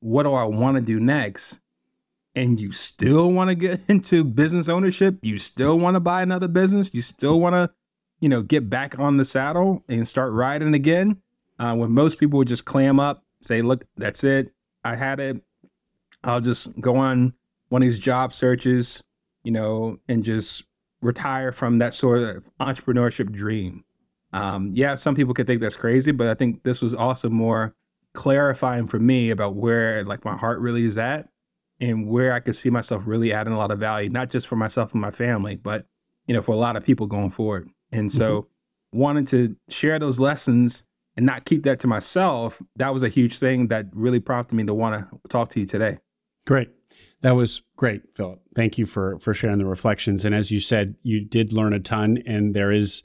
what 0.00 0.24
do 0.24 0.34
I 0.34 0.44
want 0.44 0.76
to 0.76 0.82
do 0.82 1.00
next? 1.00 1.60
And 2.34 2.60
you 2.60 2.70
still 2.70 3.32
want 3.32 3.48
to 3.50 3.54
get 3.54 3.80
into 3.88 4.24
business 4.24 4.68
ownership, 4.68 5.18
you 5.22 5.38
still 5.38 5.78
want 5.78 5.94
to 5.96 6.00
buy 6.00 6.22
another 6.22 6.48
business, 6.48 6.92
you 6.92 7.02
still 7.02 7.40
want 7.40 7.54
to, 7.54 7.70
you 8.20 8.28
know, 8.28 8.42
get 8.42 8.68
back 8.68 8.98
on 8.98 9.16
the 9.16 9.24
saddle 9.24 9.84
and 9.88 10.06
start 10.06 10.32
riding 10.32 10.74
again. 10.74 11.22
Uh, 11.58 11.74
when 11.74 11.90
most 11.90 12.20
people 12.20 12.36
would 12.38 12.46
just 12.48 12.64
clam 12.64 13.00
up, 13.00 13.24
say, 13.40 13.62
look, 13.62 13.84
that's 13.96 14.22
it. 14.22 14.52
I 14.84 14.94
had 14.94 15.18
it. 15.18 15.42
I'll 16.24 16.40
just 16.40 16.78
go 16.80 16.96
on 16.96 17.34
one 17.68 17.82
of 17.82 17.88
these 17.88 17.98
job 17.98 18.32
searches, 18.32 19.02
you 19.44 19.52
know, 19.52 19.98
and 20.08 20.24
just 20.24 20.64
retire 21.00 21.52
from 21.52 21.78
that 21.78 21.94
sort 21.94 22.20
of 22.22 22.50
entrepreneurship 22.60 23.30
dream. 23.30 23.84
Um, 24.32 24.72
yeah, 24.74 24.96
some 24.96 25.14
people 25.14 25.34
could 25.34 25.46
think 25.46 25.60
that's 25.60 25.76
crazy, 25.76 26.12
but 26.12 26.28
I 26.28 26.34
think 26.34 26.62
this 26.62 26.82
was 26.82 26.94
also 26.94 27.30
more 27.30 27.74
clarifying 28.14 28.86
for 28.86 28.98
me 28.98 29.30
about 29.30 29.54
where 29.54 30.04
like 30.04 30.24
my 30.24 30.36
heart 30.36 30.60
really 30.60 30.84
is 30.84 30.98
at 30.98 31.28
and 31.80 32.08
where 32.08 32.32
I 32.32 32.40
could 32.40 32.56
see 32.56 32.70
myself 32.70 33.04
really 33.06 33.32
adding 33.32 33.52
a 33.52 33.58
lot 33.58 33.70
of 33.70 33.78
value, 33.78 34.10
not 34.10 34.30
just 34.30 34.46
for 34.46 34.56
myself 34.56 34.92
and 34.92 35.00
my 35.00 35.10
family, 35.10 35.56
but 35.56 35.86
you 36.26 36.34
know, 36.34 36.42
for 36.42 36.52
a 36.52 36.58
lot 36.58 36.76
of 36.76 36.84
people 36.84 37.06
going 37.06 37.30
forward. 37.30 37.70
And 37.92 38.10
so 38.12 38.48
wanting 38.92 39.24
to 39.26 39.56
share 39.68 39.98
those 39.98 40.18
lessons 40.20 40.84
and 41.16 41.24
not 41.24 41.44
keep 41.44 41.62
that 41.62 41.80
to 41.80 41.86
myself, 41.86 42.60
that 42.76 42.92
was 42.92 43.02
a 43.02 43.08
huge 43.08 43.38
thing 43.38 43.68
that 43.68 43.86
really 43.92 44.20
prompted 44.20 44.54
me 44.54 44.64
to 44.64 44.74
want 44.74 45.08
to 45.08 45.18
talk 45.28 45.48
to 45.50 45.60
you 45.60 45.66
today. 45.66 45.98
Great. 46.48 46.70
That 47.20 47.36
was 47.36 47.60
great, 47.76 48.14
Philip. 48.14 48.40
Thank 48.54 48.78
you 48.78 48.86
for 48.86 49.18
for 49.18 49.34
sharing 49.34 49.58
the 49.58 49.66
reflections. 49.66 50.24
And 50.24 50.34
as 50.34 50.50
you 50.50 50.60
said, 50.60 50.94
you 51.02 51.22
did 51.22 51.52
learn 51.52 51.74
a 51.74 51.78
ton, 51.78 52.22
and 52.24 52.54
there 52.54 52.72
is 52.72 53.02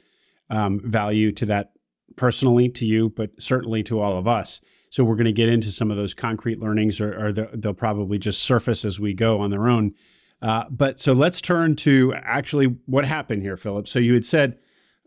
um, 0.49 0.79
value 0.85 1.33
to 1.33 1.45
that 1.47 1.73
personally 2.15 2.69
to 2.69 2.85
you, 2.85 3.09
but 3.09 3.31
certainly 3.39 3.83
to 3.83 3.99
all 3.99 4.17
of 4.17 4.29
us. 4.29 4.61
So 4.91 5.03
we're 5.03 5.17
going 5.17 5.25
to 5.25 5.33
get 5.33 5.49
into 5.49 5.71
some 5.71 5.91
of 5.91 5.97
those 5.97 6.13
concrete 6.13 6.61
learnings, 6.61 7.01
or, 7.01 7.27
or 7.27 7.33
the, 7.33 7.49
they'll 7.53 7.73
probably 7.73 8.17
just 8.17 8.43
surface 8.43 8.85
as 8.85 8.97
we 8.97 9.13
go 9.13 9.41
on 9.41 9.49
their 9.49 9.67
own. 9.67 9.93
Uh, 10.41 10.63
but 10.69 10.97
so 10.97 11.11
let's 11.11 11.41
turn 11.41 11.75
to 11.75 12.13
actually 12.15 12.67
what 12.85 13.03
happened 13.03 13.41
here, 13.41 13.57
Philip. 13.57 13.89
So 13.89 13.99
you 13.99 14.13
had 14.13 14.25
said 14.25 14.57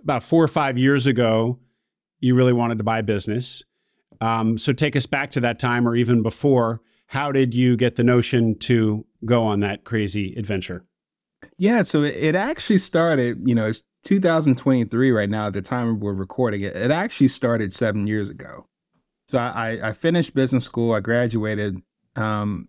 about 0.02 0.22
four 0.22 0.44
or 0.44 0.48
five 0.48 0.76
years 0.76 1.06
ago, 1.06 1.58
you 2.20 2.34
really 2.34 2.52
wanted 2.52 2.76
to 2.76 2.84
buy 2.84 2.98
a 2.98 3.02
business. 3.02 3.64
Um, 4.20 4.58
so 4.58 4.74
take 4.74 4.94
us 4.94 5.06
back 5.06 5.30
to 5.30 5.40
that 5.40 5.58
time, 5.58 5.88
or 5.88 5.96
even 5.96 6.22
before. 6.22 6.82
How 7.06 7.32
did 7.32 7.54
you 7.54 7.76
get 7.76 7.96
the 7.96 8.04
notion 8.04 8.58
to 8.60 9.04
go 9.24 9.44
on 9.44 9.60
that 9.60 9.84
crazy 9.84 10.34
adventure? 10.36 10.84
Yeah, 11.58 11.82
so 11.82 12.02
it, 12.02 12.34
actually 12.34 12.78
started, 12.78 13.46
you 13.46 13.54
know, 13.54 13.66
it's 13.66 13.82
2023 14.04 15.10
right 15.10 15.30
now 15.30 15.46
at 15.46 15.52
the 15.52 15.62
time 15.62 16.00
we're 16.00 16.12
recording 16.12 16.62
it. 16.62 16.74
It 16.74 16.90
actually 16.90 17.28
started 17.28 17.72
seven 17.72 18.06
years 18.06 18.28
ago. 18.28 18.66
So 19.26 19.38
I, 19.38 19.78
I, 19.80 19.88
I 19.88 19.92
finished 19.92 20.34
business 20.34 20.64
school, 20.64 20.92
I 20.92 21.00
graduated. 21.00 21.80
Um, 22.14 22.68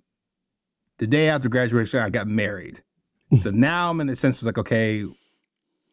the 0.98 1.08
day 1.08 1.30
after 1.30 1.50
graduation, 1.50 2.00
I 2.00 2.10
got 2.10 2.28
married. 2.28 2.82
so 3.38 3.52
now 3.52 3.90
I'm 3.90 4.02
in 4.02 4.08
the 4.08 4.16
sense, 4.16 4.38
it's 4.38 4.46
like, 4.46 4.58
okay, 4.58 5.06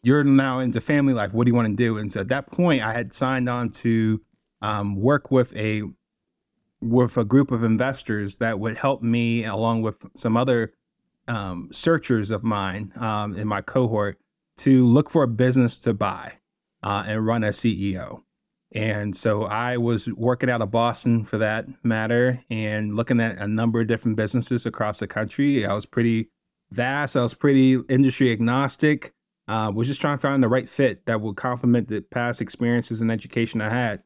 you're 0.02 0.24
now 0.24 0.58
into 0.58 0.80
family 0.80 1.14
life. 1.14 1.32
What 1.32 1.44
do 1.44 1.50
you 1.50 1.54
want 1.54 1.68
to 1.68 1.74
do? 1.74 1.98
And 1.98 2.12
so 2.12 2.20
at 2.20 2.28
that 2.28 2.46
point, 2.46 2.82
I 2.82 2.92
had 2.92 3.12
signed 3.12 3.48
on 3.48 3.70
to 3.70 4.20
um, 4.62 4.96
work 4.96 5.30
with 5.30 5.54
a 5.56 5.82
with 6.85 7.17
a 7.17 7.25
group 7.25 7.50
of 7.50 7.64
investors 7.64 8.37
that 8.37 8.61
would 8.61 8.76
help 8.76 9.03
me, 9.03 9.45
along 9.45 9.83
with 9.83 10.07
some 10.14 10.37
other 10.37 10.73
um, 11.26 11.69
searchers 11.73 12.31
of 12.31 12.45
mine 12.45 12.93
um, 12.97 13.37
in 13.37 13.49
my 13.49 13.61
cohort, 13.61 14.19
to 14.59 14.87
look 14.87 15.11
for 15.11 15.23
a 15.23 15.29
business 15.29 15.79
to 15.81 15.95
buy 15.95 16.35
uh, 16.83 17.05
and 17.07 17.26
run 17.26 17.43
as 17.43 17.57
CEO. 17.57 18.23
And 18.75 19.17
so 19.17 19.45
I 19.45 19.76
was 19.76 20.12
working 20.12 20.50
out 20.50 20.61
of 20.61 20.71
Boston 20.71 21.25
for 21.25 21.38
that 21.38 21.67
matter 21.85 22.41
and 22.50 22.97
looking 22.97 23.21
at 23.21 23.38
a 23.38 23.47
number 23.47 23.81
of 23.81 23.87
different 23.87 24.17
businesses 24.17 24.67
across 24.67 24.99
the 24.99 25.07
country. 25.07 25.64
I 25.64 25.73
was 25.75 25.87
pretty 25.87 26.31
vast, 26.71 27.17
I 27.17 27.23
was 27.23 27.35
pretty 27.35 27.81
industry 27.88 28.33
agnostic. 28.33 29.12
Uh, 29.47 29.71
was 29.75 29.87
just 29.87 30.00
trying 30.00 30.17
to 30.17 30.23
find 30.23 30.43
the 30.43 30.49
right 30.49 30.71
fit 30.71 31.05
that 31.05 31.21
would 31.21 31.37
complement 31.37 31.87
the 31.88 32.00
past 32.00 32.41
experiences 32.41 33.03
and 33.03 33.12
education 33.12 33.61
I 33.61 33.69
had. 33.69 34.03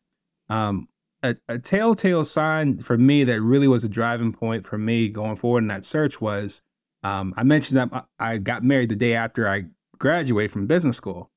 Um, 0.49 0.89
a, 1.23 1.37
a 1.49 1.59
telltale 1.59 2.25
sign 2.25 2.79
for 2.79 2.97
me 2.97 3.25
that 3.25 3.41
really 3.41 3.69
was 3.69 3.85
a 3.85 3.89
driving 3.89 4.33
point 4.33 4.67
for 4.67 4.79
me 4.79 5.09
going 5.09 5.37
forward 5.37 5.65
in 5.65 5.69
that 5.69 5.85
search 5.85 6.21
was 6.21 6.63
um, 7.03 7.35
I 7.37 7.43
mentioned 7.45 7.79
that 7.79 8.07
I 8.19 8.39
got 8.39 8.65
married 8.65 8.89
the 8.89 8.97
day 8.97 9.15
after 9.15 9.49
I 9.49 9.65
graduated 9.99 10.51
from 10.51 10.67
business 10.67 10.97
school. 10.97 11.31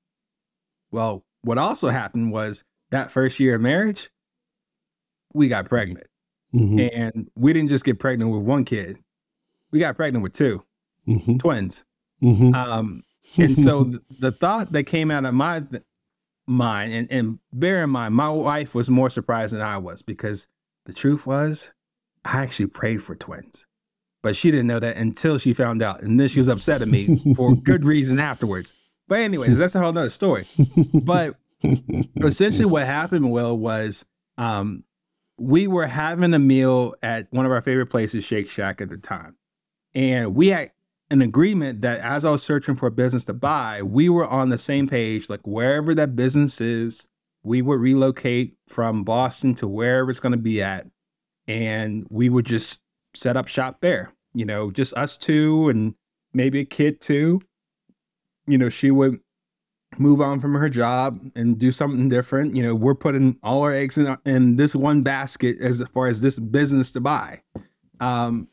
Well, 0.91 1.23
what 1.43 1.57
also 1.57 1.89
happened 1.89 2.31
was 2.31 2.63
that 2.89 3.11
first 3.11 3.39
year 3.39 3.55
of 3.55 3.61
marriage, 3.61 4.09
we 5.33 5.47
got 5.47 5.69
pregnant. 5.69 6.07
Mm-hmm. 6.53 6.79
And 6.93 7.31
we 7.35 7.53
didn't 7.53 7.69
just 7.69 7.85
get 7.85 7.99
pregnant 7.99 8.31
with 8.31 8.41
one 8.41 8.65
kid, 8.65 8.97
we 9.71 9.79
got 9.79 9.95
pregnant 9.95 10.23
with 10.23 10.33
two 10.33 10.63
Mm-hmm. 11.07 11.37
twins. 11.37 11.83
Mm-hmm. 12.21 12.53
Um, 12.53 13.03
and 13.37 13.57
so 13.57 13.91
the 14.19 14.31
thought 14.31 14.71
that 14.73 14.83
came 14.83 15.09
out 15.09 15.25
of 15.25 15.33
my 15.33 15.63
mind, 16.51 16.93
and, 16.93 17.11
and 17.11 17.39
bear 17.53 17.83
in 17.83 17.89
mind, 17.89 18.15
my 18.15 18.29
wife 18.29 18.75
was 18.75 18.89
more 18.89 19.09
surprised 19.09 19.53
than 19.53 19.61
I 19.61 19.77
was 19.77 20.01
because 20.01 20.47
the 20.85 20.93
truth 20.93 21.25
was, 21.25 21.71
I 22.25 22.43
actually 22.43 22.67
prayed 22.67 23.01
for 23.01 23.15
twins, 23.15 23.65
but 24.21 24.35
she 24.35 24.51
didn't 24.51 24.67
know 24.67 24.79
that 24.79 24.97
until 24.97 25.37
she 25.37 25.53
found 25.53 25.81
out, 25.81 26.01
and 26.01 26.19
then 26.19 26.27
she 26.27 26.39
was 26.39 26.47
upset 26.47 26.81
at 26.81 26.87
me 26.87 27.33
for 27.35 27.55
good 27.63 27.85
reason 27.85 28.19
afterwards. 28.19 28.75
But 29.07 29.19
anyways, 29.19 29.57
that's 29.57 29.75
a 29.75 29.79
whole 29.79 29.91
nother 29.91 30.09
story. 30.09 30.45
But 30.93 31.35
essentially, 32.17 32.65
what 32.65 32.85
happened, 32.85 33.31
Will, 33.31 33.57
was 33.57 34.05
um, 34.37 34.83
we 35.37 35.67
were 35.67 35.87
having 35.87 36.33
a 36.33 36.39
meal 36.39 36.93
at 37.01 37.27
one 37.31 37.45
of 37.45 37.51
our 37.51 37.61
favorite 37.61 37.87
places, 37.87 38.25
Shake 38.25 38.49
Shack, 38.49 38.81
at 38.81 38.89
the 38.89 38.97
time, 38.97 39.35
and 39.93 40.35
we 40.35 40.49
had 40.49 40.71
an 41.11 41.21
agreement 41.21 41.81
that 41.81 41.99
as 41.99 42.23
I 42.23 42.31
was 42.31 42.41
searching 42.41 42.75
for 42.75 42.87
a 42.87 42.91
business 42.91 43.25
to 43.25 43.33
buy, 43.33 43.81
we 43.81 44.07
were 44.07 44.25
on 44.25 44.47
the 44.47 44.57
same 44.57 44.87
page. 44.87 45.29
Like 45.29 45.45
wherever 45.45 45.93
that 45.93 46.15
business 46.15 46.61
is, 46.61 47.07
we 47.43 47.61
would 47.61 47.81
relocate 47.81 48.55
from 48.69 49.03
Boston 49.03 49.53
to 49.55 49.67
wherever 49.67 50.09
it's 50.09 50.21
going 50.21 50.31
to 50.31 50.37
be 50.37 50.63
at, 50.63 50.87
and 51.47 52.07
we 52.09 52.29
would 52.29 52.45
just 52.45 52.79
set 53.13 53.35
up 53.35 53.49
shop 53.49 53.81
there. 53.81 54.13
You 54.33 54.45
know, 54.45 54.71
just 54.71 54.95
us 54.95 55.17
two 55.17 55.67
and 55.67 55.95
maybe 56.33 56.61
a 56.61 56.65
kid 56.65 57.01
too. 57.01 57.41
You 58.47 58.57
know, 58.57 58.69
she 58.69 58.89
would 58.89 59.19
move 59.97 60.21
on 60.21 60.39
from 60.39 60.53
her 60.53 60.69
job 60.69 61.19
and 61.35 61.57
do 61.57 61.73
something 61.73 62.07
different. 62.07 62.55
You 62.55 62.63
know, 62.63 62.73
we're 62.73 62.95
putting 62.95 63.37
all 63.43 63.63
our 63.63 63.73
eggs 63.73 63.97
in, 63.97 64.15
in 64.25 64.55
this 64.55 64.73
one 64.75 65.01
basket 65.01 65.57
as 65.59 65.85
far 65.93 66.07
as 66.07 66.21
this 66.21 66.39
business 66.39 66.91
to 66.93 67.01
buy. 67.01 67.41
Um, 67.99 68.47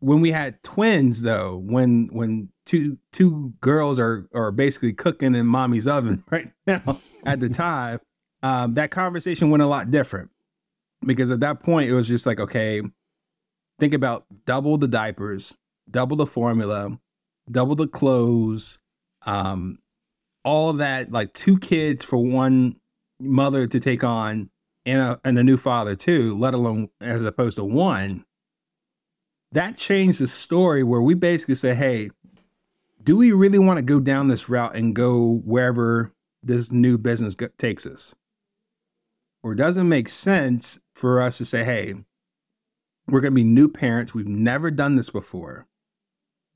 when 0.00 0.20
we 0.20 0.30
had 0.30 0.62
twins 0.62 1.22
though 1.22 1.56
when 1.56 2.08
when 2.12 2.48
two 2.66 2.98
two 3.12 3.54
girls 3.60 3.98
are 3.98 4.26
are 4.34 4.50
basically 4.50 4.92
cooking 4.92 5.34
in 5.34 5.46
mommy's 5.46 5.86
oven 5.86 6.24
right 6.30 6.50
now 6.66 6.98
at 7.24 7.40
the 7.40 7.48
time 7.48 8.00
um, 8.42 8.74
that 8.74 8.90
conversation 8.90 9.50
went 9.50 9.62
a 9.62 9.66
lot 9.66 9.90
different. 9.90 10.30
Because 11.04 11.30
at 11.30 11.40
that 11.40 11.60
point 11.62 11.88
it 11.88 11.94
was 11.94 12.08
just 12.08 12.26
like 12.26 12.40
okay 12.40 12.82
think 13.78 13.94
about 13.94 14.26
double 14.44 14.76
the 14.76 14.86
diapers 14.86 15.54
double 15.90 16.14
the 16.14 16.26
formula 16.26 17.00
double 17.50 17.74
the 17.74 17.88
clothes 17.88 18.78
um 19.24 19.78
all 20.44 20.74
that 20.74 21.10
like 21.10 21.32
two 21.32 21.58
kids 21.58 22.04
for 22.04 22.18
one 22.18 22.76
mother 23.18 23.66
to 23.66 23.80
take 23.80 24.04
on 24.04 24.50
and 24.84 24.98
a, 24.98 25.20
and 25.24 25.38
a 25.38 25.42
new 25.42 25.56
father 25.56 25.96
too 25.96 26.36
let 26.36 26.52
alone 26.52 26.90
as 27.00 27.22
opposed 27.22 27.56
to 27.56 27.64
one 27.64 28.26
that 29.52 29.76
changed 29.76 30.20
the 30.20 30.26
story 30.26 30.82
where 30.82 31.02
we 31.02 31.14
basically 31.14 31.54
say, 31.54 31.74
hey, 31.74 32.10
do 33.02 33.16
we 33.16 33.32
really 33.32 33.58
want 33.58 33.78
to 33.78 33.82
go 33.82 33.98
down 33.98 34.28
this 34.28 34.48
route 34.48 34.76
and 34.76 34.94
go 34.94 35.40
wherever 35.44 36.12
this 36.42 36.70
new 36.70 36.98
business 36.98 37.34
go- 37.34 37.48
takes 37.58 37.86
us? 37.86 38.14
Or 39.42 39.54
does 39.54 39.76
it 39.76 39.84
make 39.84 40.08
sense 40.08 40.80
for 40.94 41.20
us 41.20 41.38
to 41.38 41.44
say, 41.44 41.64
hey, 41.64 41.94
we're 43.08 43.20
going 43.20 43.32
to 43.32 43.36
be 43.36 43.44
new 43.44 43.68
parents. 43.68 44.14
We've 44.14 44.28
never 44.28 44.70
done 44.70 44.96
this 44.96 45.10
before. 45.10 45.66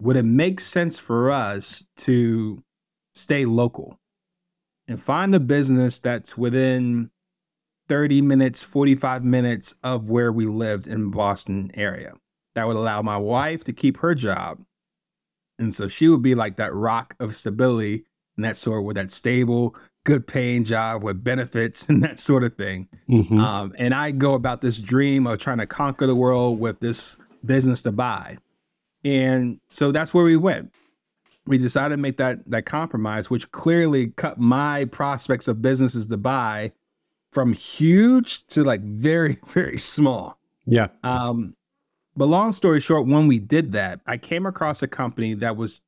Would 0.00 0.16
it 0.16 0.24
make 0.24 0.60
sense 0.60 0.98
for 0.98 1.30
us 1.30 1.84
to 1.98 2.62
stay 3.14 3.44
local 3.44 3.98
and 4.86 5.00
find 5.00 5.34
a 5.34 5.40
business 5.40 5.98
that's 5.98 6.36
within 6.36 7.10
30 7.88 8.22
minutes, 8.22 8.62
45 8.62 9.24
minutes 9.24 9.74
of 9.82 10.08
where 10.08 10.32
we 10.32 10.46
lived 10.46 10.86
in 10.86 11.10
Boston 11.10 11.70
area? 11.74 12.14
That 12.54 12.66
would 12.66 12.76
allow 12.76 13.02
my 13.02 13.16
wife 13.16 13.64
to 13.64 13.72
keep 13.72 13.98
her 13.98 14.14
job. 14.14 14.58
And 15.58 15.72
so 15.72 15.88
she 15.88 16.08
would 16.08 16.22
be 16.22 16.34
like 16.34 16.56
that 16.56 16.74
rock 16.74 17.14
of 17.20 17.36
stability 17.36 18.04
and 18.36 18.44
that 18.44 18.56
sort 18.56 18.84
with 18.84 18.96
that 18.96 19.10
stable, 19.12 19.76
good 20.04 20.26
paying 20.26 20.64
job 20.64 21.02
with 21.02 21.22
benefits 21.22 21.88
and 21.88 22.02
that 22.02 22.18
sort 22.18 22.44
of 22.44 22.56
thing. 22.56 22.88
Mm-hmm. 23.08 23.38
Um, 23.38 23.74
and 23.78 23.94
I 23.94 24.10
go 24.10 24.34
about 24.34 24.60
this 24.60 24.80
dream 24.80 25.26
of 25.26 25.38
trying 25.38 25.58
to 25.58 25.66
conquer 25.66 26.06
the 26.06 26.16
world 26.16 26.58
with 26.58 26.80
this 26.80 27.16
business 27.44 27.82
to 27.82 27.92
buy. 27.92 28.38
And 29.04 29.60
so 29.68 29.92
that's 29.92 30.14
where 30.14 30.24
we 30.24 30.36
went. 30.36 30.72
we 31.46 31.58
decided 31.58 31.96
to 31.96 32.00
make 32.00 32.16
that 32.16 32.38
that 32.50 32.64
compromise, 32.64 33.28
which 33.28 33.50
clearly 33.52 34.08
cut 34.16 34.38
my 34.38 34.86
prospects 34.86 35.46
of 35.46 35.60
businesses 35.60 36.06
to 36.06 36.16
buy 36.16 36.72
from 37.32 37.52
huge 37.52 38.46
to 38.46 38.64
like 38.64 38.80
very 38.80 39.38
very 39.46 39.78
small. 39.78 40.38
Yeah. 40.66 40.88
Um, 41.02 41.54
but 42.16 42.26
long 42.26 42.52
story 42.52 42.80
short, 42.80 43.06
when 43.06 43.26
we 43.26 43.38
did 43.38 43.72
that, 43.72 44.00
I 44.06 44.16
came 44.16 44.46
across 44.46 44.82
a 44.82 44.88
company 44.88 45.34
that 45.34 45.56
was 45.56 45.80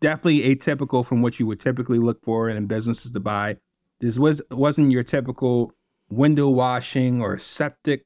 definitely 0.00 0.54
atypical 0.54 1.04
from 1.06 1.22
what 1.22 1.38
you 1.38 1.46
would 1.46 1.60
typically 1.60 1.98
look 1.98 2.22
for 2.24 2.48
in 2.48 2.66
businesses 2.66 3.12
to 3.12 3.20
buy. 3.20 3.56
This 4.00 4.18
was 4.18 4.42
wasn't 4.50 4.90
your 4.90 5.04
typical 5.04 5.72
window 6.10 6.48
washing 6.48 7.22
or 7.22 7.38
septic 7.38 8.04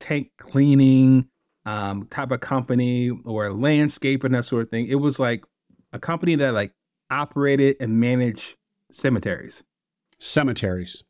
tank 0.00 0.30
cleaning 0.38 1.28
um, 1.64 2.06
type 2.06 2.30
of 2.30 2.40
company 2.40 3.10
or 3.24 3.52
landscape 3.52 4.24
and 4.24 4.34
that 4.34 4.44
sort 4.44 4.62
of 4.62 4.70
thing. 4.70 4.86
It 4.86 4.96
was 4.96 5.18
like 5.18 5.44
a 5.92 5.98
company 5.98 6.34
that 6.36 6.54
like 6.54 6.72
operated 7.10 7.76
and 7.80 8.00
managed 8.00 8.56
cemeteries. 8.90 9.62
Cemeteries. 10.18 11.02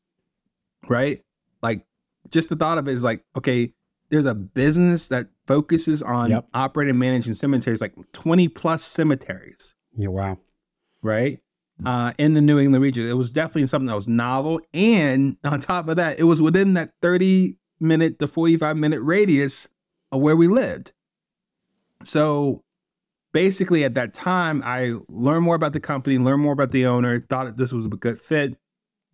Right? 0.89 1.23
Like 1.63 1.85
just 2.31 2.49
the 2.49 2.57
thought 2.57 2.79
of 2.79 2.89
it 2.89 2.93
is 2.93 3.05
like, 3.05 3.25
okay, 3.37 3.73
there's 4.11 4.27
a 4.27 4.35
business 4.35 5.09
that 5.09 5.29
focuses 5.49 6.03
on 6.03 6.31
yep. 6.31 6.47
operating 6.53 6.91
and 6.91 6.99
managing 7.01 7.35
cemeteries, 7.35 7.81
like 7.81 7.95
20 8.13 8.49
plus 8.49 8.85
cemeteries. 8.85 9.75
Yeah, 9.95 10.09
wow. 10.09 10.39
Right? 11.03 11.41
Uh, 11.85 12.13
in 12.19 12.35
the 12.35 12.41
New 12.41 12.59
England 12.59 12.83
region. 12.83 13.09
It 13.09 13.15
was 13.15 13.31
definitely 13.31 13.67
something 13.67 13.87
that 13.87 13.95
was 13.95 14.09
novel. 14.09 14.61
And 14.75 15.37
on 15.45 15.59
top 15.59 15.89
of 15.89 15.97
that, 15.97 16.21
it 16.21 16.25
was 16.25 16.43
within 16.43 16.75
that 16.75 16.93
30 17.03 17.57
minute 17.81 18.19
to 18.19 18.29
45 18.29 18.77
minute 18.77 19.01
radius 19.01 19.69
of 20.13 20.21
where 20.21 20.37
we 20.37 20.49
lived. 20.49 20.93
So 22.05 22.63
basically, 23.33 23.85
at 23.85 23.95
that 23.95 24.13
time, 24.13 24.63
I 24.65 24.95
learned 25.09 25.45
more 25.45 25.55
about 25.55 25.73
the 25.73 25.81
company, 25.81 26.19
learned 26.19 26.43
more 26.43 26.53
about 26.53 26.73
the 26.73 26.87
owner, 26.87 27.21
thought 27.21 27.47
that 27.47 27.57
this 27.57 27.73
was 27.73 27.87
a 27.87 27.89
good 27.89 28.19
fit. 28.19 28.57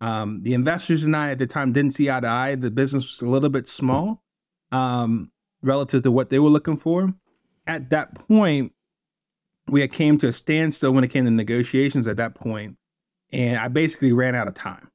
Um, 0.01 0.41
the 0.43 0.53
investors 0.53 1.03
and 1.03 1.15
I 1.15 1.31
at 1.31 1.39
the 1.39 1.47
time 1.47 1.71
didn't 1.71 1.91
see 1.91 2.11
eye 2.11 2.19
to 2.19 2.27
eye. 2.27 2.55
The 2.55 2.71
business 2.71 3.05
was 3.05 3.21
a 3.21 3.31
little 3.31 3.49
bit 3.49 3.67
small 3.67 4.21
um, 4.71 5.31
relative 5.65 6.03
to 6.03 6.11
what 6.11 6.29
they 6.29 6.39
were 6.39 6.49
looking 6.49 6.77
for. 6.77 7.13
At 7.67 7.89
that 7.89 8.15
point, 8.15 8.71
we 9.67 9.81
had 9.81 9.91
came 9.91 10.17
to 10.19 10.27
a 10.27 10.33
standstill 10.33 10.91
when 10.91 11.03
it 11.03 11.09
came 11.09 11.25
to 11.25 11.31
negotiations 11.31 12.07
at 12.07 12.17
that 12.17 12.35
point, 12.35 12.77
and 13.31 13.57
I 13.57 13.67
basically 13.67 14.13
ran 14.13 14.35
out 14.35 14.47
of 14.47 14.53
time. 14.53 14.89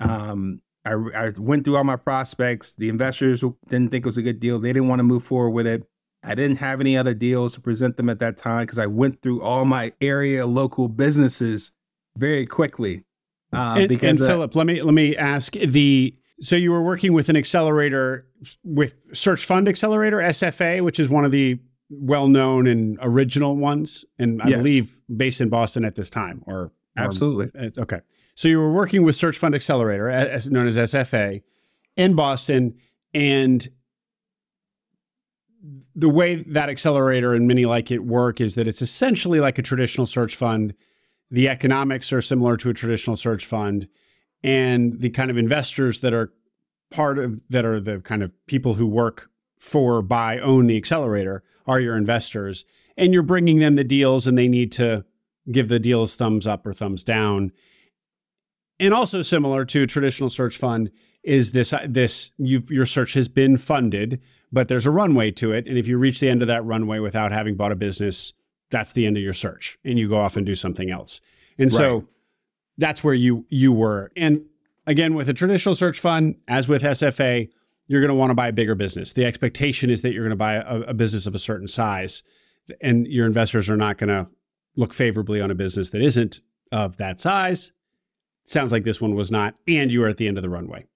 Um, 0.00 0.62
I, 0.84 0.92
I 0.92 1.32
went 1.38 1.64
through 1.64 1.76
all 1.76 1.84
my 1.84 1.96
prospects. 1.96 2.72
The 2.72 2.88
investors 2.88 3.42
didn't 3.68 3.90
think 3.90 4.04
it 4.04 4.08
was 4.08 4.16
a 4.16 4.22
good 4.22 4.40
deal. 4.40 4.58
They 4.58 4.72
didn't 4.72 4.88
want 4.88 5.00
to 5.00 5.04
move 5.04 5.24
forward 5.24 5.50
with 5.50 5.66
it. 5.66 5.86
I 6.22 6.34
didn't 6.34 6.56
have 6.56 6.80
any 6.80 6.96
other 6.96 7.14
deals 7.14 7.54
to 7.54 7.60
present 7.60 7.96
them 7.96 8.08
at 8.08 8.20
that 8.20 8.36
time 8.36 8.64
because 8.64 8.78
I 8.78 8.86
went 8.86 9.22
through 9.22 9.42
all 9.42 9.64
my 9.64 9.92
area 10.00 10.46
local 10.46 10.88
businesses 10.88 11.72
very 12.16 12.46
quickly. 12.46 13.04
Uh, 13.52 13.76
and, 13.78 13.88
because 13.88 14.20
and 14.20 14.28
uh, 14.28 14.32
Philip, 14.32 14.56
let 14.56 14.66
me 14.66 14.82
let 14.82 14.94
me 14.94 15.16
ask 15.16 15.52
the 15.52 16.14
so 16.40 16.56
you 16.56 16.70
were 16.70 16.82
working 16.82 17.12
with 17.12 17.28
an 17.28 17.36
accelerator 17.36 18.26
with 18.64 18.94
Search 19.12 19.44
Fund 19.44 19.68
Accelerator 19.68 20.18
SFA, 20.18 20.82
which 20.82 21.00
is 21.00 21.10
one 21.10 21.24
of 21.24 21.32
the 21.32 21.58
well-known 21.90 22.66
and 22.66 22.98
original 23.00 23.56
ones, 23.56 24.04
and 24.18 24.42
I 24.42 24.48
yes. 24.48 24.58
believe 24.58 25.00
based 25.16 25.40
in 25.40 25.48
Boston 25.48 25.84
at 25.84 25.94
this 25.94 26.10
time. 26.10 26.42
Or, 26.46 26.54
or 26.56 26.72
absolutely 26.96 27.72
okay. 27.78 28.00
So 28.34 28.46
you 28.46 28.60
were 28.60 28.72
working 28.72 29.02
with 29.02 29.16
Search 29.16 29.38
Fund 29.38 29.54
Accelerator, 29.54 30.08
as 30.08 30.50
known 30.50 30.68
as 30.68 30.76
SFA, 30.76 31.42
in 31.96 32.14
Boston, 32.14 32.76
and 33.12 33.66
the 35.96 36.08
way 36.08 36.36
that 36.36 36.68
accelerator 36.68 37.34
and 37.34 37.48
many 37.48 37.66
like 37.66 37.90
it 37.90 38.04
work 38.04 38.40
is 38.40 38.54
that 38.54 38.68
it's 38.68 38.80
essentially 38.80 39.40
like 39.40 39.58
a 39.58 39.62
traditional 39.62 40.06
search 40.06 40.36
fund. 40.36 40.74
The 41.32 41.48
economics 41.48 42.12
are 42.12 42.20
similar 42.20 42.56
to 42.58 42.70
a 42.70 42.74
traditional 42.74 43.16
search 43.16 43.44
fund, 43.44 43.88
and 44.42 45.00
the 45.00 45.10
kind 45.10 45.30
of 45.30 45.38
investors 45.38 46.00
that 46.00 46.14
are 46.14 46.32
part 46.90 47.18
of 47.18 47.40
that 47.50 47.64
are 47.64 47.80
the 47.80 48.00
kind 48.00 48.22
of 48.22 48.32
people 48.46 48.74
who 48.74 48.86
work 48.86 49.30
for, 49.60 50.02
buy, 50.02 50.38
own 50.38 50.66
the 50.66 50.76
accelerator 50.76 51.42
are 51.66 51.80
your 51.80 51.96
investors, 51.96 52.64
and 52.96 53.12
you're 53.12 53.22
bringing 53.22 53.58
them 53.58 53.74
the 53.74 53.84
deals, 53.84 54.26
and 54.26 54.38
they 54.38 54.48
need 54.48 54.72
to 54.72 55.04
give 55.50 55.68
the 55.68 55.78
deals 55.78 56.16
thumbs 56.16 56.46
up 56.46 56.66
or 56.66 56.72
thumbs 56.72 57.02
down 57.04 57.52
and 58.80 58.94
also 58.94 59.22
similar 59.22 59.64
to 59.66 59.82
a 59.82 59.86
traditional 59.86 60.28
search 60.28 60.56
fund 60.56 60.90
is 61.22 61.52
this 61.52 61.72
uh, 61.72 61.86
this 61.88 62.32
your 62.38 62.86
search 62.86 63.14
has 63.14 63.28
been 63.28 63.56
funded, 63.56 64.20
but 64.52 64.68
there's 64.68 64.86
a 64.86 64.90
runway 64.90 65.30
to 65.32 65.52
it, 65.52 65.66
and 65.66 65.76
if 65.76 65.86
you 65.86 65.98
reach 65.98 66.20
the 66.20 66.28
end 66.28 66.42
of 66.42 66.48
that 66.48 66.64
runway 66.64 67.00
without 67.00 67.32
having 67.32 67.56
bought 67.56 67.72
a 67.72 67.76
business, 67.76 68.32
that's 68.70 68.92
the 68.92 69.04
end 69.06 69.16
of 69.16 69.22
your 69.22 69.32
search, 69.32 69.78
and 69.84 69.98
you 69.98 70.08
go 70.08 70.16
off 70.16 70.36
and 70.36 70.46
do 70.46 70.54
something 70.54 70.90
else. 70.90 71.20
And 71.58 71.70
right. 71.72 71.76
so 71.76 72.08
that's 72.78 73.04
where 73.04 73.14
you 73.14 73.46
you 73.50 73.72
were. 73.72 74.10
And 74.16 74.44
again, 74.86 75.14
with 75.14 75.28
a 75.28 75.34
traditional 75.34 75.74
search 75.74 76.00
fund, 76.00 76.36
as 76.48 76.68
with 76.68 76.82
SFA, 76.82 77.48
you're 77.86 78.00
going 78.00 78.08
to 78.08 78.14
want 78.14 78.30
to 78.30 78.34
buy 78.34 78.48
a 78.48 78.52
bigger 78.52 78.74
business. 78.74 79.12
The 79.12 79.24
expectation 79.24 79.90
is 79.90 80.02
that 80.02 80.12
you're 80.12 80.24
going 80.24 80.30
to 80.30 80.36
buy 80.36 80.54
a, 80.54 80.80
a 80.80 80.94
business 80.94 81.26
of 81.26 81.34
a 81.34 81.38
certain 81.38 81.68
size, 81.68 82.22
and 82.80 83.06
your 83.06 83.26
investors 83.26 83.68
are 83.68 83.76
not 83.76 83.98
going 83.98 84.08
to 84.08 84.30
look 84.76 84.94
favorably 84.94 85.40
on 85.40 85.50
a 85.50 85.54
business 85.54 85.90
that 85.90 86.00
isn't 86.00 86.40
of 86.70 86.96
that 86.98 87.18
size 87.18 87.72
Sounds 88.48 88.72
like 88.72 88.84
this 88.84 88.98
one 88.98 89.14
was 89.14 89.30
not, 89.30 89.54
and 89.66 89.92
you 89.92 90.00
were 90.00 90.08
at 90.08 90.16
the 90.16 90.26
end 90.26 90.38
of 90.38 90.42
the 90.42 90.48
runway. 90.48 90.86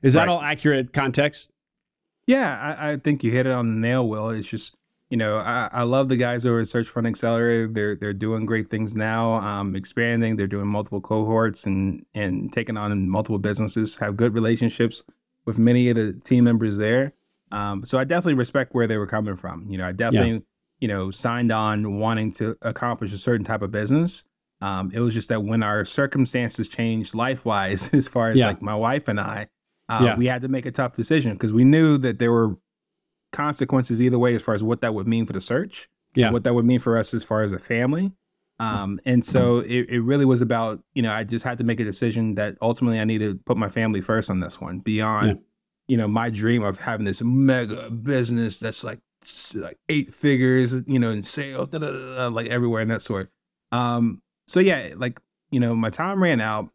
Is 0.00 0.14
that 0.14 0.20
right. 0.20 0.28
all 0.30 0.40
accurate 0.40 0.94
context? 0.94 1.50
Yeah, 2.26 2.58
I, 2.58 2.92
I, 2.92 2.96
think 2.96 3.22
you 3.22 3.30
hit 3.30 3.46
it 3.46 3.52
on 3.52 3.68
the 3.68 3.74
nail, 3.74 4.08
Will. 4.08 4.30
It's 4.30 4.48
just 4.48 4.74
you 5.12 5.18
know 5.18 5.36
I, 5.36 5.68
I, 5.70 5.82
love 5.82 6.08
the 6.08 6.16
guys 6.16 6.46
over 6.46 6.60
at 6.60 6.68
Search 6.68 6.88
Fund 6.88 7.06
Accelerator. 7.06 7.68
They're 7.68 7.94
they're 7.94 8.14
doing 8.14 8.46
great 8.46 8.70
things 8.70 8.96
now, 8.96 9.34
um, 9.34 9.76
expanding. 9.76 10.36
They're 10.36 10.46
doing 10.46 10.66
multiple 10.66 11.02
cohorts 11.02 11.66
and 11.66 12.06
and 12.14 12.50
taking 12.50 12.78
on 12.78 13.10
multiple 13.10 13.38
businesses. 13.38 13.94
Have 13.96 14.16
good 14.16 14.32
relationships 14.32 15.02
with 15.44 15.58
many 15.58 15.90
of 15.90 15.96
the 15.96 16.14
team 16.14 16.44
members 16.44 16.78
there. 16.78 17.12
Um, 17.50 17.84
so 17.84 17.98
I 17.98 18.04
definitely 18.04 18.38
respect 18.38 18.74
where 18.74 18.86
they 18.86 18.96
were 18.96 19.06
coming 19.06 19.36
from. 19.36 19.66
You 19.68 19.76
know, 19.76 19.86
I 19.86 19.92
definitely 19.92 20.32
yeah. 20.32 20.38
you 20.80 20.88
know 20.88 21.10
signed 21.10 21.52
on 21.52 21.98
wanting 21.98 22.32
to 22.36 22.56
accomplish 22.62 23.12
a 23.12 23.18
certain 23.18 23.44
type 23.44 23.60
of 23.60 23.70
business. 23.70 24.24
Um, 24.62 24.92
it 24.94 25.00
was 25.00 25.12
just 25.12 25.28
that 25.28 25.44
when 25.44 25.62
our 25.62 25.84
circumstances 25.84 26.68
changed 26.68 27.14
life 27.14 27.44
wise, 27.44 27.90
as 27.92 28.08
far 28.08 28.30
as 28.30 28.36
yeah. 28.36 28.46
like 28.46 28.62
my 28.62 28.74
wife 28.74 29.08
and 29.08 29.20
I, 29.20 29.48
uh, 29.90 30.00
yeah. 30.04 30.16
we 30.16 30.24
had 30.24 30.40
to 30.40 30.48
make 30.48 30.64
a 30.64 30.72
tough 30.72 30.94
decision 30.94 31.34
because 31.34 31.52
we 31.52 31.64
knew 31.64 31.98
that 31.98 32.18
there 32.18 32.32
were 32.32 32.56
consequences 33.32 34.00
either 34.00 34.18
way 34.18 34.34
as 34.34 34.42
far 34.42 34.54
as 34.54 34.62
what 34.62 34.80
that 34.82 34.94
would 34.94 35.08
mean 35.08 35.26
for 35.26 35.32
the 35.32 35.40
search, 35.40 35.88
yeah, 36.14 36.30
what 36.30 36.44
that 36.44 36.54
would 36.54 36.64
mean 36.64 36.78
for 36.78 36.96
us 36.96 37.12
as 37.14 37.24
far 37.24 37.42
as 37.42 37.52
a 37.52 37.58
family. 37.58 38.12
Um, 38.60 39.00
and 39.04 39.24
so 39.24 39.58
it, 39.58 39.88
it 39.88 40.00
really 40.02 40.24
was 40.24 40.40
about, 40.40 40.80
you 40.94 41.02
know, 41.02 41.12
I 41.12 41.24
just 41.24 41.44
had 41.44 41.58
to 41.58 41.64
make 41.64 41.80
a 41.80 41.84
decision 41.84 42.36
that 42.36 42.56
ultimately 42.62 43.00
I 43.00 43.04
needed 43.04 43.32
to 43.32 43.44
put 43.44 43.56
my 43.56 43.68
family 43.68 44.00
first 44.00 44.30
on 44.30 44.38
this 44.38 44.60
one 44.60 44.78
beyond, 44.78 45.28
yeah. 45.28 45.34
you 45.88 45.96
know, 45.96 46.06
my 46.06 46.30
dream 46.30 46.62
of 46.62 46.78
having 46.78 47.04
this 47.04 47.22
mega 47.22 47.90
business 47.90 48.60
that's 48.60 48.84
like, 48.84 49.00
like 49.56 49.78
eight 49.88 50.14
figures, 50.14 50.74
you 50.86 51.00
know, 51.00 51.10
in 51.10 51.24
sales, 51.24 51.70
da, 51.70 51.78
da, 51.78 51.90
da, 51.90 52.28
like 52.28 52.46
everywhere 52.48 52.82
and 52.82 52.90
that 52.92 53.02
sort. 53.02 53.30
Um, 53.72 54.22
so 54.46 54.60
yeah, 54.60 54.94
like 54.96 55.20
you 55.50 55.58
know, 55.58 55.74
my 55.74 55.90
time 55.90 56.22
ran 56.22 56.40
out. 56.40 56.68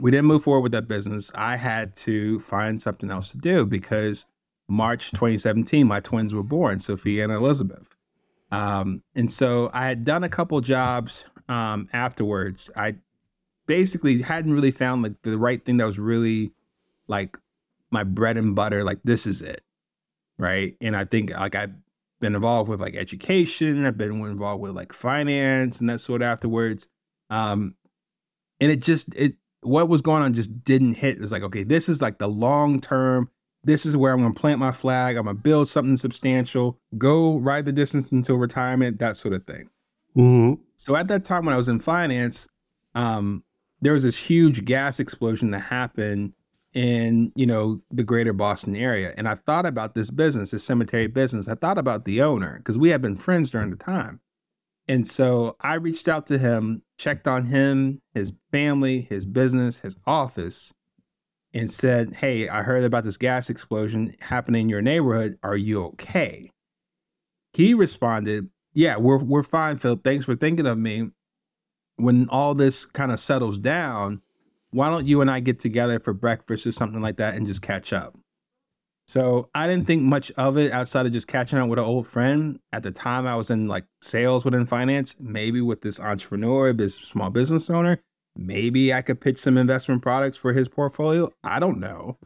We 0.00 0.10
didn't 0.10 0.26
move 0.26 0.42
forward 0.42 0.62
with 0.62 0.72
that 0.72 0.88
business. 0.88 1.30
I 1.34 1.56
had 1.56 1.94
to 1.96 2.40
find 2.40 2.82
something 2.82 3.10
else 3.10 3.30
to 3.30 3.38
do 3.38 3.66
because 3.66 4.26
March 4.68 5.10
2017, 5.10 5.86
my 5.86 6.00
twins 6.00 6.34
were 6.34 6.42
born, 6.42 6.78
Sophia 6.78 7.24
and 7.24 7.32
Elizabeth. 7.32 7.94
Um, 8.50 9.02
and 9.14 9.30
so 9.30 9.70
I 9.74 9.86
had 9.86 10.04
done 10.04 10.24
a 10.24 10.28
couple 10.28 10.60
jobs 10.60 11.24
um, 11.48 11.88
afterwards. 11.92 12.70
I 12.76 12.96
basically 13.66 14.22
hadn't 14.22 14.52
really 14.52 14.70
found 14.70 15.02
like 15.02 15.20
the 15.22 15.38
right 15.38 15.64
thing 15.64 15.78
that 15.78 15.86
was 15.86 15.98
really 15.98 16.52
like 17.08 17.36
my 17.90 18.04
bread 18.04 18.36
and 18.36 18.54
butter. 18.54 18.84
Like 18.84 19.00
this 19.04 19.26
is 19.26 19.42
it, 19.42 19.62
right? 20.38 20.76
And 20.80 20.96
I 20.96 21.04
think 21.04 21.30
like 21.30 21.54
I've 21.54 21.74
been 22.20 22.34
involved 22.34 22.68
with 22.68 22.80
like 22.80 22.96
education. 22.96 23.84
I've 23.84 23.98
been 23.98 24.24
involved 24.24 24.62
with 24.62 24.72
like 24.72 24.92
finance 24.92 25.80
and 25.80 25.90
that 25.90 26.00
sort 26.00 26.22
of 26.22 26.26
afterwards. 26.26 26.88
Um, 27.30 27.74
and 28.60 28.70
it 28.70 28.82
just 28.82 29.14
it 29.14 29.36
what 29.62 29.88
was 29.88 30.02
going 30.02 30.22
on 30.22 30.34
just 30.34 30.64
didn't 30.64 30.94
hit. 30.94 31.20
It's 31.20 31.32
like 31.32 31.42
okay, 31.42 31.64
this 31.64 31.88
is 31.88 32.00
like 32.00 32.18
the 32.18 32.28
long 32.28 32.80
term. 32.80 33.30
This 33.64 33.86
is 33.86 33.96
where 33.96 34.12
I'm 34.12 34.20
gonna 34.20 34.34
plant 34.34 34.58
my 34.58 34.72
flag. 34.72 35.16
I'm 35.16 35.24
gonna 35.24 35.38
build 35.38 35.68
something 35.68 35.96
substantial. 35.96 36.78
Go 36.98 37.38
ride 37.38 37.64
the 37.64 37.72
distance 37.72 38.12
until 38.12 38.36
retirement. 38.36 38.98
That 38.98 39.16
sort 39.16 39.34
of 39.34 39.44
thing. 39.46 39.70
Mm-hmm. 40.16 40.62
So 40.76 40.96
at 40.96 41.08
that 41.08 41.24
time 41.24 41.44
when 41.44 41.54
I 41.54 41.56
was 41.56 41.68
in 41.68 41.80
finance, 41.80 42.46
um, 42.94 43.42
there 43.80 43.92
was 43.92 44.02
this 44.02 44.16
huge 44.16 44.64
gas 44.64 45.00
explosion 45.00 45.50
that 45.50 45.60
happened 45.60 46.32
in 46.72 47.32
you 47.36 47.46
know 47.46 47.78
the 47.90 48.04
greater 48.04 48.32
Boston 48.32 48.76
area. 48.76 49.14
And 49.16 49.28
I 49.28 49.34
thought 49.34 49.66
about 49.66 49.94
this 49.94 50.10
business, 50.10 50.50
this 50.50 50.64
cemetery 50.64 51.06
business. 51.06 51.48
I 51.48 51.54
thought 51.54 51.78
about 51.78 52.04
the 52.04 52.22
owner 52.22 52.58
because 52.58 52.78
we 52.78 52.90
had 52.90 53.00
been 53.02 53.16
friends 53.16 53.50
during 53.50 53.70
the 53.70 53.76
time. 53.76 54.20
And 54.86 55.08
so 55.08 55.56
I 55.60 55.74
reached 55.74 56.08
out 56.08 56.26
to 56.26 56.36
him, 56.36 56.82
checked 56.98 57.26
on 57.26 57.46
him, 57.46 58.02
his 58.12 58.34
family, 58.52 59.00
his 59.00 59.24
business, 59.24 59.78
his 59.78 59.96
office, 60.06 60.74
and 61.54 61.70
said, 61.70 62.14
Hey, 62.14 62.48
I 62.48 62.62
heard 62.62 62.84
about 62.84 63.04
this 63.04 63.18
gas 63.18 63.50
explosion 63.50 64.16
happening 64.20 64.62
in 64.62 64.70
your 64.70 64.82
neighborhood. 64.82 65.38
Are 65.44 65.56
you 65.56 65.84
okay? 65.86 66.50
He 67.54 67.74
responded, 67.74 68.50
Yeah, 68.74 68.98
we're 68.98 69.22
we're 69.24 69.42
fine, 69.44 69.78
Philip. 69.78 70.04
Thanks 70.04 70.26
for 70.26 70.36
thinking 70.36 70.66
of 70.66 70.78
me. 70.78 71.10
when 71.96 72.28
all 72.30 72.54
this 72.54 72.84
kind 72.86 73.12
of 73.12 73.20
settles 73.20 73.58
down, 73.58 74.22
why 74.70 74.90
don't 74.90 75.06
you 75.06 75.20
and 75.20 75.30
I 75.30 75.40
get 75.40 75.60
together 75.60 76.00
for 76.00 76.12
breakfast 76.12 76.66
or 76.66 76.72
something 76.72 77.00
like 77.00 77.18
that 77.18 77.34
and 77.34 77.46
just 77.46 77.62
catch 77.62 77.92
up? 77.92 78.18
So 79.08 79.50
I 79.54 79.68
didn't 79.68 79.86
think 79.86 80.02
much 80.02 80.32
of 80.32 80.58
it 80.58 80.72
outside 80.72 81.06
of 81.06 81.12
just 81.12 81.28
catching 81.28 81.58
up 81.58 81.68
with 81.68 81.78
an 81.78 81.84
old 81.84 82.06
friend. 82.06 82.58
At 82.72 82.82
the 82.82 82.90
time, 82.90 83.26
I 83.26 83.36
was 83.36 83.50
in 83.50 83.68
like 83.68 83.86
sales 84.02 84.44
within 84.44 84.66
finance, 84.66 85.16
maybe 85.20 85.60
with 85.60 85.82
this 85.82 86.00
entrepreneur, 86.00 86.72
this 86.72 86.96
small 86.96 87.30
business 87.30 87.70
owner. 87.70 88.02
Maybe 88.36 88.92
I 88.92 89.02
could 89.02 89.20
pitch 89.20 89.38
some 89.38 89.56
investment 89.56 90.02
products 90.02 90.36
for 90.36 90.52
his 90.52 90.68
portfolio. 90.68 91.30
I 91.44 91.60
don't 91.60 91.78
know. 91.78 92.18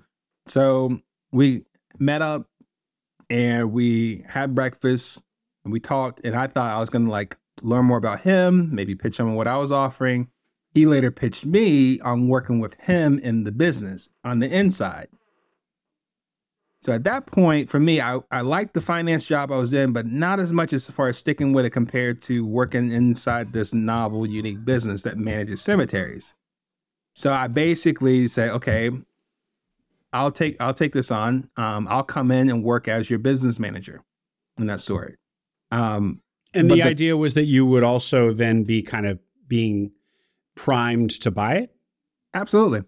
So 0.46 1.00
we 1.32 1.64
met 1.98 2.22
up 2.22 2.46
and 3.28 3.72
we 3.72 4.24
had 4.28 4.54
breakfast 4.54 5.22
and 5.64 5.72
we 5.72 5.80
talked. 5.80 6.24
And 6.24 6.34
I 6.34 6.46
thought 6.46 6.70
I 6.70 6.80
was 6.80 6.90
going 6.90 7.04
to 7.04 7.10
like 7.10 7.36
learn 7.62 7.84
more 7.84 7.98
about 7.98 8.20
him, 8.20 8.74
maybe 8.74 8.94
pitch 8.94 9.20
him 9.20 9.28
on 9.28 9.34
what 9.34 9.48
I 9.48 9.58
was 9.58 9.72
offering. 9.72 10.28
He 10.72 10.86
later 10.86 11.10
pitched 11.10 11.46
me 11.46 12.00
on 12.00 12.28
working 12.28 12.60
with 12.60 12.74
him 12.74 13.18
in 13.18 13.44
the 13.44 13.52
business 13.52 14.08
on 14.24 14.38
the 14.38 14.48
inside. 14.48 15.08
So 16.80 16.92
at 16.92 17.04
that 17.04 17.26
point, 17.26 17.68
for 17.68 17.80
me, 17.80 18.00
I, 18.00 18.20
I 18.30 18.42
liked 18.42 18.74
the 18.74 18.80
finance 18.80 19.24
job 19.24 19.50
I 19.50 19.56
was 19.56 19.72
in, 19.72 19.92
but 19.92 20.06
not 20.06 20.38
as 20.38 20.52
much 20.52 20.72
as 20.72 20.88
far 20.88 21.08
as 21.08 21.18
sticking 21.18 21.52
with 21.52 21.64
it 21.64 21.70
compared 21.70 22.22
to 22.22 22.46
working 22.46 22.92
inside 22.92 23.52
this 23.52 23.74
novel, 23.74 24.24
unique 24.24 24.64
business 24.64 25.02
that 25.02 25.18
manages 25.18 25.60
cemeteries. 25.60 26.34
So 27.14 27.32
I 27.32 27.48
basically 27.48 28.28
said, 28.28 28.50
okay, 28.50 28.90
I'll 30.12 30.30
take 30.30 30.56
I'll 30.60 30.74
take 30.74 30.92
this 30.92 31.10
on. 31.10 31.50
Um, 31.56 31.88
I'll 31.90 32.04
come 32.04 32.30
in 32.30 32.48
and 32.48 32.62
work 32.62 32.86
as 32.86 33.10
your 33.10 33.18
business 33.18 33.58
manager, 33.58 34.04
and 34.56 34.70
that 34.70 34.78
sort. 34.78 35.18
Um, 35.72 36.22
and 36.54 36.70
the, 36.70 36.76
the 36.76 36.82
idea 36.84 37.16
was 37.16 37.34
that 37.34 37.44
you 37.44 37.66
would 37.66 37.82
also 37.82 38.32
then 38.32 38.62
be 38.62 38.82
kind 38.82 39.06
of 39.06 39.18
being 39.48 39.90
primed 40.54 41.10
to 41.22 41.30
buy 41.32 41.56
it. 41.56 41.74
Absolutely 42.32 42.82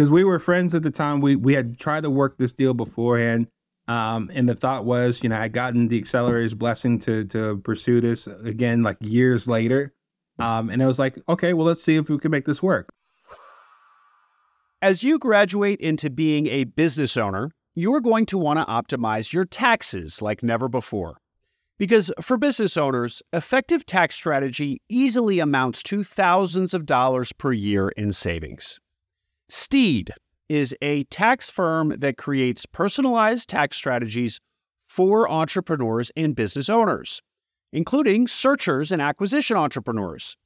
because 0.00 0.10
we 0.10 0.24
were 0.24 0.38
friends 0.38 0.74
at 0.74 0.82
the 0.82 0.90
time. 0.90 1.20
We 1.20 1.36
we 1.36 1.52
had 1.52 1.78
tried 1.78 2.04
to 2.04 2.10
work 2.10 2.38
this 2.38 2.54
deal 2.54 2.72
beforehand, 2.72 3.48
um, 3.86 4.30
and 4.32 4.48
the 4.48 4.54
thought 4.54 4.86
was, 4.86 5.22
you 5.22 5.28
know, 5.28 5.38
I 5.38 5.48
gotten 5.48 5.88
the 5.88 5.98
accelerator's 5.98 6.54
blessing 6.54 6.98
to 7.00 7.26
to 7.26 7.58
pursue 7.58 8.00
this 8.00 8.26
again, 8.26 8.82
like 8.82 8.96
years 9.00 9.46
later, 9.46 9.92
um, 10.38 10.70
and 10.70 10.82
I 10.82 10.86
was 10.86 10.98
like, 10.98 11.18
okay, 11.28 11.52
well, 11.52 11.66
let's 11.66 11.84
see 11.84 11.96
if 11.96 12.08
we 12.08 12.16
can 12.16 12.30
make 12.30 12.46
this 12.46 12.62
work. 12.62 12.88
As 14.80 15.02
you 15.02 15.18
graduate 15.18 15.80
into 15.80 16.08
being 16.08 16.46
a 16.46 16.64
business 16.64 17.18
owner, 17.18 17.50
you 17.74 17.92
are 17.92 18.00
going 18.00 18.24
to 18.24 18.38
want 18.38 18.58
to 18.58 18.64
optimize 18.64 19.34
your 19.34 19.44
taxes 19.44 20.22
like 20.22 20.42
never 20.42 20.70
before. 20.70 21.18
Because 21.78 22.10
for 22.22 22.38
business 22.38 22.78
owners, 22.78 23.22
effective 23.34 23.84
tax 23.84 24.14
strategy 24.14 24.80
easily 24.88 25.40
amounts 25.40 25.82
to 25.82 26.02
thousands 26.02 26.72
of 26.72 26.86
dollars 26.86 27.34
per 27.34 27.52
year 27.52 27.90
in 27.90 28.12
savings. 28.12 28.80
Steed 29.50 30.12
is 30.48 30.76
a 30.80 31.04
tax 31.04 31.50
firm 31.50 31.94
that 31.98 32.16
creates 32.16 32.66
personalized 32.66 33.48
tax 33.48 33.76
strategies 33.76 34.40
for 34.88 35.28
entrepreneurs 35.30 36.12
and 36.16 36.36
business 36.36 36.68
owners, 36.68 37.20
including 37.72 38.28
searchers 38.28 38.92
and 38.92 39.02
acquisition 39.02 39.56
entrepreneurs. 39.56 40.36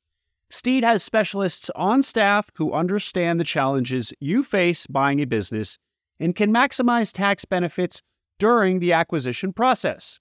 Steed 0.50 0.84
has 0.84 1.02
specialists 1.02 1.70
on 1.76 2.02
staff 2.02 2.50
who 2.56 2.72
understand 2.72 3.38
the 3.38 3.44
challenges 3.44 4.12
you 4.20 4.42
face 4.42 4.86
buying 4.86 5.20
a 5.20 5.26
business 5.26 5.78
and 6.18 6.34
can 6.34 6.52
maximize 6.52 7.12
tax 7.12 7.44
benefits 7.44 8.00
during 8.38 8.78
the 8.78 8.92
acquisition 8.92 9.52
process. 9.52 10.18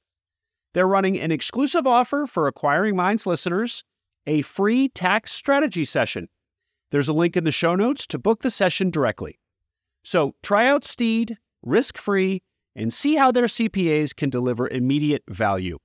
They're 0.74 0.88
running 0.88 1.20
an 1.20 1.32
exclusive 1.32 1.88
offer 1.88 2.26
for 2.26 2.48
Acquiring 2.48 2.96
Minds 2.96 3.26
listeners 3.26 3.84
a 4.26 4.42
free 4.42 4.90
tax 4.90 5.32
strategy 5.32 5.86
session 5.86 6.28
there's 6.94 7.10
a 7.10 7.14
link 7.14 7.36
in 7.36 7.44
the 7.44 7.52
show 7.52 7.74
notes 7.74 8.06
to 8.06 8.20
book 8.20 8.44
the 8.44 8.52
session 8.52 8.92
directly. 8.92 9.40
So 10.04 10.36
try 10.44 10.68
out 10.68 10.86
Steed 10.86 11.40
risk 11.64 11.98
free 11.98 12.44
and 12.76 12.94
see 12.94 13.16
how 13.16 13.32
their 13.32 13.48
CPAs 13.48 14.16
can 14.16 14.30
deliver 14.30 14.68
immediate 14.68 15.24
value. 15.28 15.80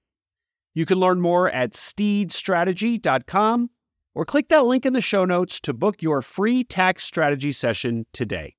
You 0.75 0.85
can 0.85 0.99
learn 0.99 1.23
more 1.23 1.49
at 1.51 1.73
steedstrategy.com 1.73 3.71
or 4.15 4.25
click 4.27 4.49
that 4.49 4.67
link 4.67 4.85
in 4.85 4.93
the 4.93 5.01
show 5.01 5.25
notes 5.25 5.61
to 5.61 5.73
book 5.73 6.03
your 6.03 6.21
free 6.21 6.63
tax 6.63 7.05
strategy 7.05 7.53
session 7.53 8.05
today. 8.13 8.57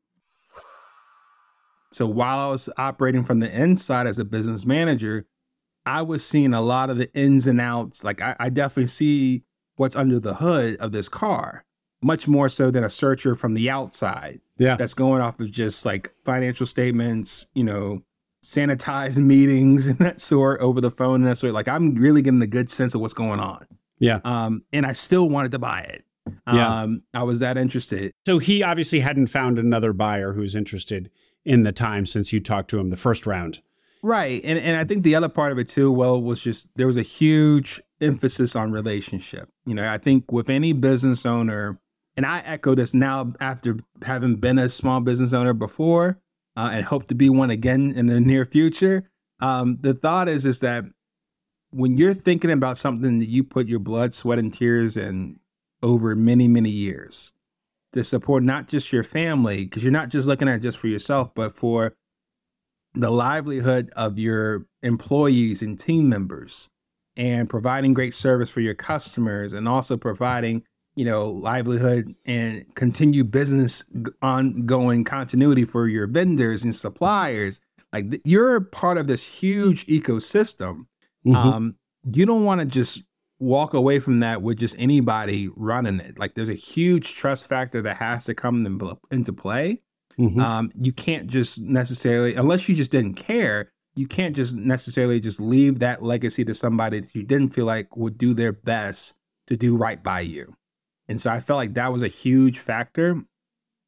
So 1.91 2.07
while 2.07 2.39
I 2.39 2.49
was 2.49 2.67
operating 2.77 3.23
from 3.23 3.41
the 3.41 3.55
inside 3.55 4.07
as 4.07 4.17
a 4.17 4.25
business 4.25 4.65
manager, 4.65 5.27
I 5.85 6.01
was 6.01 6.25
seeing 6.25 6.55
a 6.55 6.61
lot 6.61 6.89
of 6.89 6.97
the 6.97 7.13
ins 7.13 7.45
and 7.45 7.61
outs. 7.61 8.03
Like 8.03 8.23
I, 8.23 8.35
I 8.39 8.49
definitely 8.49 8.87
see 8.87 9.43
what's 9.75 9.95
under 9.95 10.19
the 10.19 10.33
hood 10.33 10.77
of 10.77 10.91
this 10.93 11.09
car 11.09 11.63
much 12.01 12.27
more 12.27 12.49
so 12.49 12.71
than 12.71 12.83
a 12.83 12.89
searcher 12.89 13.35
from 13.35 13.53
the 13.53 13.69
outside. 13.69 14.39
Yeah. 14.57 14.75
That's 14.75 14.93
going 14.93 15.21
off 15.21 15.39
of 15.39 15.51
just 15.51 15.85
like 15.85 16.11
financial 16.25 16.65
statements, 16.65 17.47
you 17.53 17.63
know, 17.63 18.03
sanitized 18.43 19.17
meetings 19.23 19.87
and 19.87 19.97
that 19.99 20.21
sort 20.21 20.61
over 20.61 20.81
the 20.81 20.91
phone 20.91 21.21
and 21.21 21.27
that 21.27 21.37
sort. 21.37 21.53
Like 21.53 21.67
I'm 21.67 21.95
really 21.95 22.21
getting 22.21 22.41
a 22.41 22.47
good 22.47 22.69
sense 22.69 22.93
of 22.93 23.01
what's 23.01 23.13
going 23.13 23.39
on. 23.39 23.65
Yeah. 23.99 24.19
Um, 24.23 24.63
and 24.71 24.85
I 24.85 24.93
still 24.93 25.29
wanted 25.29 25.51
to 25.51 25.59
buy 25.59 25.81
it. 25.81 26.05
Yeah. 26.47 26.81
Um, 26.81 27.03
I 27.13 27.23
was 27.23 27.39
that 27.39 27.57
interested. 27.57 28.13
So 28.25 28.37
he 28.37 28.63
obviously 28.63 28.99
hadn't 28.99 29.27
found 29.27 29.57
another 29.57 29.93
buyer 29.93 30.33
who's 30.33 30.55
interested 30.55 31.09
in 31.45 31.63
the 31.63 31.71
time 31.71 32.05
since 32.05 32.31
you 32.31 32.39
talked 32.39 32.69
to 32.69 32.79
him 32.79 32.89
the 32.89 32.97
first 32.97 33.25
round. 33.25 33.61
Right. 34.01 34.41
And 34.43 34.57
and 34.59 34.77
I 34.77 34.83
think 34.85 35.03
the 35.03 35.15
other 35.15 35.27
part 35.27 35.51
of 35.51 35.57
it 35.57 35.67
too, 35.67 35.91
well, 35.91 36.21
was 36.21 36.39
just 36.39 36.69
there 36.75 36.87
was 36.87 36.97
a 36.97 37.03
huge 37.03 37.81
emphasis 37.99 38.55
on 38.55 38.71
relationship. 38.71 39.49
You 39.65 39.75
know, 39.75 39.91
I 39.91 39.97
think 39.97 40.31
with 40.31 40.49
any 40.49 40.73
business 40.73 41.25
owner, 41.25 41.79
and 42.19 42.25
I 42.25 42.39
echo 42.39 42.75
this 42.75 42.93
now 42.93 43.31
after 43.39 43.77
having 44.03 44.35
been 44.35 44.59
a 44.59 44.67
small 44.67 44.99
business 44.99 45.31
owner 45.31 45.53
before 45.53 46.19
uh, 46.57 46.69
and 46.73 46.83
hope 46.83 47.07
to 47.07 47.15
be 47.15 47.29
one 47.29 47.49
again 47.49 47.93
in 47.95 48.07
the 48.07 48.19
near 48.19 48.43
future. 48.43 49.09
Um, 49.39 49.77
the 49.79 49.93
thought 49.93 50.27
is 50.27 50.45
is 50.45 50.59
that 50.59 50.83
when 51.69 51.97
you're 51.97 52.13
thinking 52.13 52.51
about 52.51 52.77
something 52.77 53.19
that 53.19 53.29
you 53.29 53.45
put 53.45 53.69
your 53.69 53.79
blood, 53.79 54.13
sweat, 54.13 54.37
and 54.37 54.53
tears 54.53 54.97
in 54.97 55.39
over 55.81 56.13
many, 56.13 56.49
many 56.49 56.69
years 56.69 57.31
to 57.93 58.03
support 58.03 58.43
not 58.43 58.67
just 58.67 58.91
your 58.91 59.05
family, 59.05 59.63
because 59.63 59.85
you're 59.85 59.93
not 59.93 60.09
just 60.09 60.27
looking 60.27 60.49
at 60.49 60.55
it 60.55 60.61
just 60.61 60.77
for 60.77 60.89
yourself, 60.89 61.33
but 61.33 61.55
for 61.55 61.93
the 62.95 63.11
livelihood 63.11 63.91
of 63.95 64.19
your 64.19 64.65
employees 64.83 65.61
and 65.61 65.79
team 65.79 66.09
members 66.09 66.69
and 67.15 67.49
providing 67.49 67.93
great 67.93 68.13
service 68.13 68.49
for 68.49 68.59
your 68.59 68.75
customers 68.75 69.53
and 69.53 69.69
also 69.69 69.95
providing 69.95 70.65
you 70.99 71.05
know, 71.05 71.29
livelihood 71.29 72.13
and 72.25 72.65
continue 72.75 73.23
business 73.23 73.85
ongoing 74.21 75.05
continuity 75.05 75.63
for 75.63 75.87
your 75.87 76.07
vendors 76.07 76.65
and 76.65 76.75
suppliers. 76.75 77.61
Like 77.93 78.19
you're 78.25 78.59
part 78.59 78.97
of 78.97 79.07
this 79.07 79.23
huge 79.23 79.85
ecosystem. 79.85 80.87
Mm-hmm. 81.25 81.35
Um, 81.37 81.75
you 82.13 82.25
don't 82.25 82.43
want 82.43 82.59
to 82.59 82.67
just 82.67 83.01
walk 83.39 83.73
away 83.73 83.99
from 83.99 84.19
that 84.19 84.41
with 84.41 84.57
just 84.57 84.77
anybody 84.77 85.47
running 85.55 86.01
it. 86.01 86.19
Like 86.19 86.35
there's 86.35 86.49
a 86.49 86.53
huge 86.53 87.15
trust 87.15 87.47
factor 87.47 87.81
that 87.81 87.95
has 87.95 88.25
to 88.25 88.33
come 88.33 88.65
into 89.09 89.31
play. 89.31 89.81
Mm-hmm. 90.19 90.41
Um, 90.41 90.69
you 90.81 90.91
can't 90.91 91.27
just 91.27 91.61
necessarily, 91.61 92.35
unless 92.35 92.67
you 92.67 92.75
just 92.75 92.91
didn't 92.91 93.13
care, 93.13 93.71
you 93.95 94.05
can't 94.05 94.35
just 94.35 94.53
necessarily 94.53 95.21
just 95.21 95.39
leave 95.39 95.79
that 95.79 96.01
legacy 96.01 96.43
to 96.43 96.53
somebody 96.53 96.99
that 96.99 97.15
you 97.15 97.23
didn't 97.23 97.51
feel 97.51 97.65
like 97.65 97.95
would 97.95 98.17
do 98.17 98.33
their 98.33 98.51
best 98.51 99.15
to 99.47 99.55
do 99.55 99.77
right 99.77 100.03
by 100.03 100.19
you. 100.19 100.53
And 101.09 101.19
so 101.19 101.31
I 101.31 101.39
felt 101.41 101.57
like 101.57 101.73
that 101.73 101.91
was 101.91 102.03
a 102.03 102.07
huge 102.07 102.59
factor. 102.59 103.21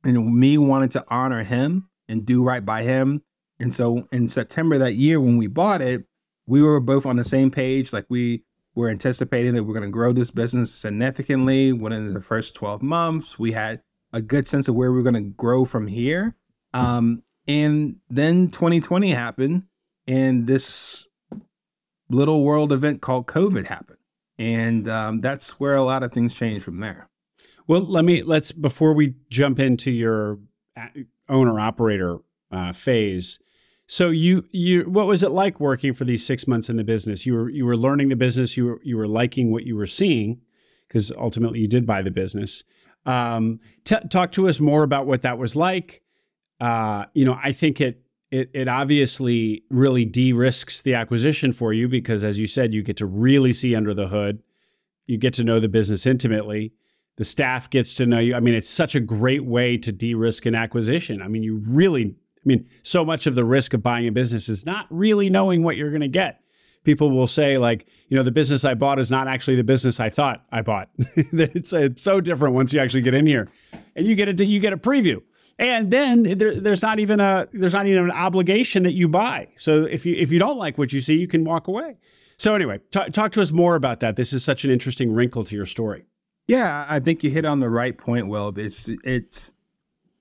And 0.03 0.36
me 0.36 0.57
wanting 0.57 0.89
to 0.89 1.05
honor 1.07 1.43
him 1.43 1.88
and 2.10 2.25
do 2.25 2.43
right 2.43 2.65
by 2.65 2.81
him. 2.84 3.21
And 3.60 3.73
so 3.73 4.07
in 4.12 4.27
September 4.27 4.79
that 4.79 4.95
year 4.95 5.21
when 5.21 5.38
we 5.38 5.45
bought 5.47 5.81
it, 5.81 6.03
we 6.47 6.63
were 6.63 6.79
both 6.79 7.05
on 7.05 7.15
the 7.15 7.23
same 7.23 7.51
page. 7.51 7.93
Like 7.93 8.07
we 8.10 8.43
were 8.73 8.89
anticipating 8.89 9.53
that 9.53 9.63
we're 9.63 9.75
going 9.75 9.86
to 9.86 9.91
grow 9.91 10.12
this 10.12 10.31
business 10.31 10.73
significantly 10.73 11.71
within 11.71 12.13
the 12.13 12.21
first 12.21 12.55
12 12.55 12.81
months. 12.81 13.38
We 13.38 13.51
had 13.51 13.81
a 14.12 14.21
good 14.21 14.47
sense 14.47 14.67
of 14.67 14.75
where 14.75 14.91
we 14.91 14.99
are 14.99 15.03
going 15.03 15.13
to 15.13 15.21
grow 15.21 15.63
from 15.65 15.88
here. 15.88 16.36
Um, 16.73 17.21
and 17.47 17.97
then 18.10 18.49
2020 18.49 19.12
happened, 19.12 19.63
and 20.07 20.47
this 20.47 21.07
little 22.10 22.43
world 22.43 22.71
event 22.71 23.01
called 23.01 23.27
COVID 23.27 23.65
happened. 23.65 23.97
And 24.38 24.88
um, 24.89 25.21
that's 25.21 25.60
where 25.60 25.75
a 25.75 25.84
lot 25.84 26.03
of 26.03 26.12
things 26.12 26.34
changed 26.34 26.63
from 26.63 26.79
there. 26.79 27.10
Well, 27.67 27.82
let 27.82 28.06
me 28.06 28.24
let's 28.24 28.52
before 28.52 28.93
we 28.93 29.15
jump 29.30 29.60
into 29.60 29.91
your 29.91 30.39
uh, 30.76 30.88
owner 31.30 31.60
operator 31.60 32.19
uh, 32.52 32.74
phase. 32.74 33.39
So 33.88 34.10
you 34.10 34.45
you 34.52 34.84
what 34.84 35.08
was 35.08 35.24
it 35.24 35.32
like 35.32 35.60
working 35.60 35.93
for 35.93 36.06
these 36.06 36.26
six 36.26 36.47
months 36.47 36.69
in 36.69 36.78
the 36.78 36.84
business? 36.84 37.26
You 37.26 37.34
were 37.34 37.50
you 37.50 37.65
were 37.65 37.78
learning 37.78 38.10
the 38.10 38.15
business. 38.15 38.56
You 38.56 38.65
were 38.65 38.82
you 38.84 38.97
were 38.97 39.08
liking 39.08 39.52
what 39.52 39.65
you 39.65 39.76
were 39.76 39.86
seeing 39.86 40.41
because 40.88 41.12
ultimately 41.12 41.60
you 41.60 41.67
did 41.67 41.86
buy 41.86 42.02
the 42.02 42.12
business. 42.12 42.63
Um, 43.06 43.60
t- 43.84 43.95
talk 44.10 44.32
to 44.34 44.47
us 44.47 44.60
more 44.60 44.84
about 44.84 45.08
what 45.08 45.24
that 45.24 45.38
was 45.38 45.56
like. 45.56 46.02
Uh, 46.60 47.06
you 47.13 47.26
know, 47.26 47.38
I 47.41 47.52
think 47.52 47.82
it 47.82 48.02
it 48.30 48.50
it 48.54 48.67
obviously 48.67 49.63
really 49.69 50.06
de-risks 50.06 50.82
the 50.82 50.93
acquisition 50.93 51.52
for 51.52 51.74
you 51.74 51.88
because, 51.88 52.24
as 52.24 52.39
you 52.39 52.47
said, 52.47 52.74
you 52.74 52.84
get 52.84 52.97
to 52.97 53.06
really 53.06 53.54
see 53.54 53.76
under 53.76 53.93
the 53.93 54.08
hood. 54.08 54.41
You 55.06 55.17
get 55.17 55.34
to 55.36 55.43
know 55.43 55.60
the 55.60 55.67
business 55.67 56.06
intimately. 56.06 56.74
The 57.17 57.26
staff 57.26 57.69
gets 57.69 57.93
to 57.95 58.06
know 58.06 58.19
you. 58.19 58.36
I 58.36 58.39
mean, 58.39 58.54
it's 58.54 58.69
such 58.69 58.95
a 58.95 59.00
great 59.00 59.45
way 59.45 59.78
to 59.78 59.91
de-risk 59.91 60.45
an 60.45 60.56
acquisition. 60.56 61.21
I 61.21 61.28
mean, 61.28 61.43
you 61.43 61.62
really 61.67 62.15
I 62.43 62.47
mean, 62.47 62.67
so 62.82 63.06
much 63.06 63.28
of 63.28 63.36
the 63.36 63.45
risk 63.45 63.74
of 63.74 63.84
buying 63.84 64.08
a 64.08 64.12
business 64.12 64.50
is 64.50 64.65
not 64.65 64.88
really 64.89 65.30
knowing 65.30 65.63
what 65.63 65.78
you're 65.78 65.91
going 65.91 66.02
to 66.02 66.08
get. 66.08 66.39
People 66.84 67.12
will 67.12 67.28
say, 67.28 67.60
like, 67.60 67.86
you 68.08 68.17
know, 68.17 68.24
the 68.24 68.32
business 68.32 68.65
I 68.65 68.74
bought 68.74 68.97
is 68.97 69.12
not 69.12 69.28
actually 69.28 69.56
the 69.56 69.63
business 69.63 70.00
I 70.00 70.10
thought 70.10 70.43
I 70.52 70.63
bought. 70.63 70.89
it's, 70.97 71.71
it's 71.71 72.02
so 72.02 72.19
different 72.19 72.56
once 72.56 72.74
you 72.74 72.80
actually 72.80 73.04
get 73.04 73.13
in 73.13 73.28
here, 73.28 73.50
and 73.95 74.08
you 74.08 74.15
get 74.15 74.28
a 74.28 74.45
you 74.45 74.60
get 74.60 74.74
a 74.74 74.78
preview, 74.78 75.21
and 75.60 75.91
then 75.91 76.24
there, 76.24 76.60
there's 76.60 76.82
not 76.82 76.97
even 76.97 77.19
a 77.19 77.47
there's 77.54 77.76
not 77.76 77.86
even 77.86 78.06
an 78.06 78.12
obligation 78.12 78.82
that 78.84 78.93
you 78.93 79.08
buy. 79.08 79.50
So 79.56 79.84
if 79.84 80.08
you 80.08 80.15
if 80.15 80.32
you 80.32 80.39
don't 80.39 80.58
like 80.58 80.80
what 80.80 80.91
you 80.91 81.02
see, 81.02 81.19
you 81.19 81.28
can 81.28 81.43
walk 81.43 81.67
away. 81.67 81.97
So 82.38 82.56
anyway, 82.56 82.80
t- 82.89 83.10
talk 83.12 83.32
to 83.34 83.41
us 83.41 83.52
more 83.52 83.76
about 83.76 84.00
that. 84.00 84.15
This 84.15 84.34
is 84.34 84.43
such 84.43 84.65
an 84.65 84.71
interesting 84.71 85.13
wrinkle 85.13 85.43
to 85.43 85.56
your 85.56 85.67
story. 85.67 86.06
Yeah, 86.51 86.85
I 86.89 86.99
think 86.99 87.23
you 87.23 87.29
hit 87.29 87.45
on 87.45 87.61
the 87.61 87.69
right 87.69 87.97
point, 87.97 88.27
Will. 88.27 88.51
It's 88.57 88.89
it's 89.05 89.53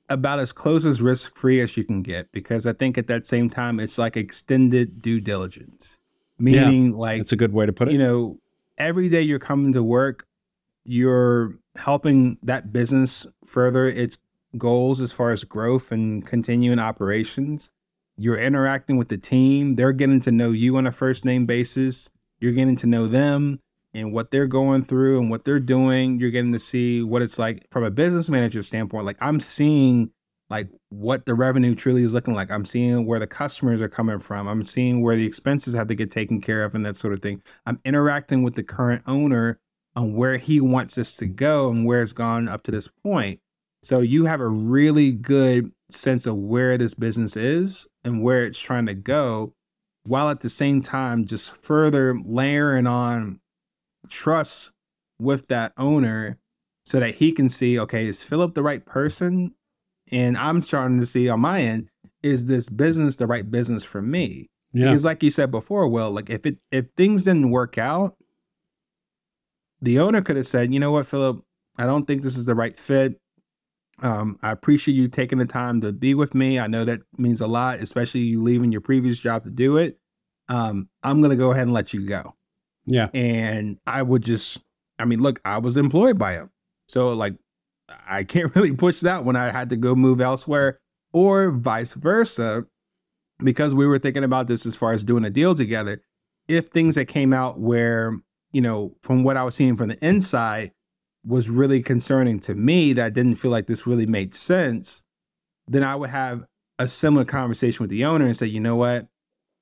about 0.08 0.38
as 0.38 0.52
close 0.52 0.84
as 0.84 1.02
risk 1.02 1.36
free 1.36 1.60
as 1.60 1.76
you 1.76 1.82
can 1.82 2.02
get 2.02 2.30
because 2.30 2.68
I 2.68 2.72
think 2.72 2.96
at 2.96 3.08
that 3.08 3.26
same 3.26 3.50
time 3.50 3.80
it's 3.80 3.98
like 3.98 4.16
extended 4.16 5.02
due 5.02 5.20
diligence. 5.20 5.98
Meaning 6.38 6.92
yeah, 6.92 6.96
like 6.96 7.20
it's 7.20 7.32
a 7.32 7.36
good 7.36 7.52
way 7.52 7.66
to 7.66 7.72
put 7.72 7.88
it. 7.88 7.92
You 7.94 7.98
know, 7.98 8.38
every 8.78 9.08
day 9.08 9.22
you're 9.22 9.40
coming 9.40 9.72
to 9.72 9.82
work, 9.82 10.24
you're 10.84 11.58
helping 11.74 12.38
that 12.44 12.72
business 12.72 13.26
further 13.44 13.86
its 13.86 14.16
goals 14.56 15.00
as 15.00 15.10
far 15.10 15.32
as 15.32 15.42
growth 15.42 15.90
and 15.90 16.24
continuing 16.24 16.78
operations. 16.78 17.70
You're 18.16 18.38
interacting 18.38 18.96
with 18.96 19.08
the 19.08 19.18
team. 19.18 19.74
They're 19.74 19.92
getting 19.92 20.20
to 20.20 20.30
know 20.30 20.52
you 20.52 20.76
on 20.76 20.86
a 20.86 20.92
first 20.92 21.24
name 21.24 21.46
basis. 21.46 22.08
You're 22.38 22.52
getting 22.52 22.76
to 22.76 22.86
know 22.86 23.08
them 23.08 23.58
and 23.94 24.12
what 24.12 24.30
they're 24.30 24.46
going 24.46 24.84
through 24.84 25.20
and 25.20 25.30
what 25.30 25.44
they're 25.44 25.60
doing. 25.60 26.20
You're 26.20 26.30
getting 26.30 26.52
to 26.52 26.60
see 26.60 27.02
what 27.02 27.22
it's 27.22 27.38
like 27.38 27.66
from 27.70 27.84
a 27.84 27.90
business 27.90 28.28
manager 28.28 28.62
standpoint. 28.62 29.06
Like 29.06 29.18
I'm 29.20 29.40
seeing 29.40 30.10
like 30.48 30.68
what 30.88 31.26
the 31.26 31.34
revenue 31.34 31.74
truly 31.74 32.02
is 32.02 32.12
looking 32.12 32.34
like. 32.34 32.50
I'm 32.50 32.64
seeing 32.64 33.06
where 33.06 33.20
the 33.20 33.26
customers 33.26 33.80
are 33.80 33.88
coming 33.88 34.18
from. 34.18 34.48
I'm 34.48 34.64
seeing 34.64 35.00
where 35.00 35.16
the 35.16 35.26
expenses 35.26 35.74
have 35.74 35.86
to 35.88 35.94
get 35.94 36.10
taken 36.10 36.40
care 36.40 36.64
of 36.64 36.74
and 36.74 36.84
that 36.84 36.96
sort 36.96 37.14
of 37.14 37.20
thing. 37.20 37.42
I'm 37.66 37.80
interacting 37.84 38.42
with 38.42 38.54
the 38.54 38.64
current 38.64 39.02
owner 39.06 39.60
on 39.94 40.14
where 40.14 40.36
he 40.36 40.60
wants 40.60 40.96
this 40.96 41.16
to 41.16 41.26
go 41.26 41.70
and 41.70 41.86
where 41.86 42.02
it's 42.02 42.12
gone 42.12 42.48
up 42.48 42.64
to 42.64 42.70
this 42.70 42.88
point. 42.88 43.40
So 43.82 44.00
you 44.00 44.26
have 44.26 44.40
a 44.40 44.48
really 44.48 45.12
good 45.12 45.72
sense 45.88 46.26
of 46.26 46.36
where 46.36 46.76
this 46.76 46.94
business 46.94 47.36
is 47.36 47.86
and 48.04 48.22
where 48.22 48.44
it's 48.44 48.60
trying 48.60 48.86
to 48.86 48.94
go 48.94 49.54
while 50.04 50.28
at 50.28 50.40
the 50.40 50.48
same 50.48 50.82
time 50.82 51.26
just 51.26 51.50
further 51.62 52.18
layering 52.24 52.86
on 52.86 53.40
trust 54.08 54.72
with 55.18 55.48
that 55.48 55.72
owner 55.76 56.38
so 56.84 56.98
that 57.00 57.16
he 57.16 57.32
can 57.32 57.48
see, 57.48 57.78
okay, 57.78 58.06
is 58.06 58.22
Philip 58.22 58.54
the 58.54 58.62
right 58.62 58.84
person? 58.84 59.54
And 60.10 60.36
I'm 60.36 60.60
starting 60.60 60.98
to 60.98 61.06
see 61.06 61.28
on 61.28 61.40
my 61.40 61.60
end, 61.60 61.88
is 62.22 62.46
this 62.46 62.68
business 62.68 63.16
the 63.16 63.26
right 63.26 63.48
business 63.48 63.84
for 63.84 64.02
me? 64.02 64.46
Yeah. 64.72 64.86
Because 64.86 65.04
like 65.04 65.22
you 65.22 65.30
said 65.30 65.50
before, 65.50 65.86
well, 65.88 66.10
like 66.10 66.30
if 66.30 66.46
it 66.46 66.60
if 66.70 66.86
things 66.96 67.24
didn't 67.24 67.50
work 67.50 67.78
out, 67.78 68.16
the 69.80 69.98
owner 69.98 70.20
could 70.20 70.36
have 70.36 70.46
said, 70.46 70.72
you 70.72 70.80
know 70.80 70.92
what, 70.92 71.06
Philip, 71.06 71.42
I 71.76 71.86
don't 71.86 72.06
think 72.06 72.22
this 72.22 72.36
is 72.36 72.44
the 72.44 72.54
right 72.54 72.76
fit. 72.76 73.20
Um, 74.02 74.38
I 74.42 74.50
appreciate 74.50 74.94
you 74.94 75.08
taking 75.08 75.38
the 75.38 75.46
time 75.46 75.80
to 75.82 75.92
be 75.92 76.14
with 76.14 76.34
me. 76.34 76.58
I 76.58 76.66
know 76.66 76.84
that 76.84 77.00
means 77.18 77.40
a 77.40 77.46
lot, 77.46 77.80
especially 77.80 78.20
you 78.20 78.42
leaving 78.42 78.72
your 78.72 78.80
previous 78.80 79.20
job 79.20 79.44
to 79.44 79.50
do 79.50 79.76
it. 79.76 79.98
Um, 80.48 80.88
I'm 81.02 81.20
gonna 81.20 81.36
go 81.36 81.52
ahead 81.52 81.64
and 81.64 81.72
let 81.72 81.92
you 81.92 82.06
go. 82.06 82.34
Yeah. 82.90 83.08
And 83.14 83.78
I 83.86 84.02
would 84.02 84.22
just, 84.24 84.58
I 84.98 85.04
mean, 85.04 85.20
look, 85.20 85.40
I 85.44 85.58
was 85.58 85.76
employed 85.76 86.18
by 86.18 86.32
him. 86.32 86.50
So, 86.88 87.12
like, 87.12 87.36
I 88.08 88.24
can't 88.24 88.54
really 88.56 88.72
push 88.72 89.00
that 89.00 89.24
when 89.24 89.36
I 89.36 89.50
had 89.50 89.70
to 89.70 89.76
go 89.76 89.94
move 89.94 90.20
elsewhere 90.20 90.80
or 91.12 91.52
vice 91.52 91.94
versa, 91.94 92.66
because 93.38 93.74
we 93.74 93.86
were 93.86 93.98
thinking 93.98 94.24
about 94.24 94.48
this 94.48 94.66
as 94.66 94.76
far 94.76 94.92
as 94.92 95.04
doing 95.04 95.24
a 95.24 95.30
deal 95.30 95.54
together. 95.54 96.02
If 96.48 96.66
things 96.66 96.96
that 96.96 97.06
came 97.06 97.32
out 97.32 97.60
where, 97.60 98.18
you 98.52 98.60
know, 98.60 98.96
from 99.02 99.22
what 99.22 99.36
I 99.36 99.44
was 99.44 99.54
seeing 99.54 99.76
from 99.76 99.88
the 99.88 100.04
inside 100.04 100.72
was 101.24 101.48
really 101.48 101.80
concerning 101.80 102.40
to 102.40 102.56
me, 102.56 102.92
that 102.94 103.14
didn't 103.14 103.36
feel 103.36 103.52
like 103.52 103.68
this 103.68 103.86
really 103.86 104.06
made 104.06 104.34
sense, 104.34 105.04
then 105.68 105.84
I 105.84 105.94
would 105.94 106.10
have 106.10 106.44
a 106.80 106.88
similar 106.88 107.24
conversation 107.24 107.84
with 107.84 107.90
the 107.90 108.04
owner 108.04 108.26
and 108.26 108.36
say, 108.36 108.46
you 108.46 108.58
know 108.58 108.74
what? 108.74 109.06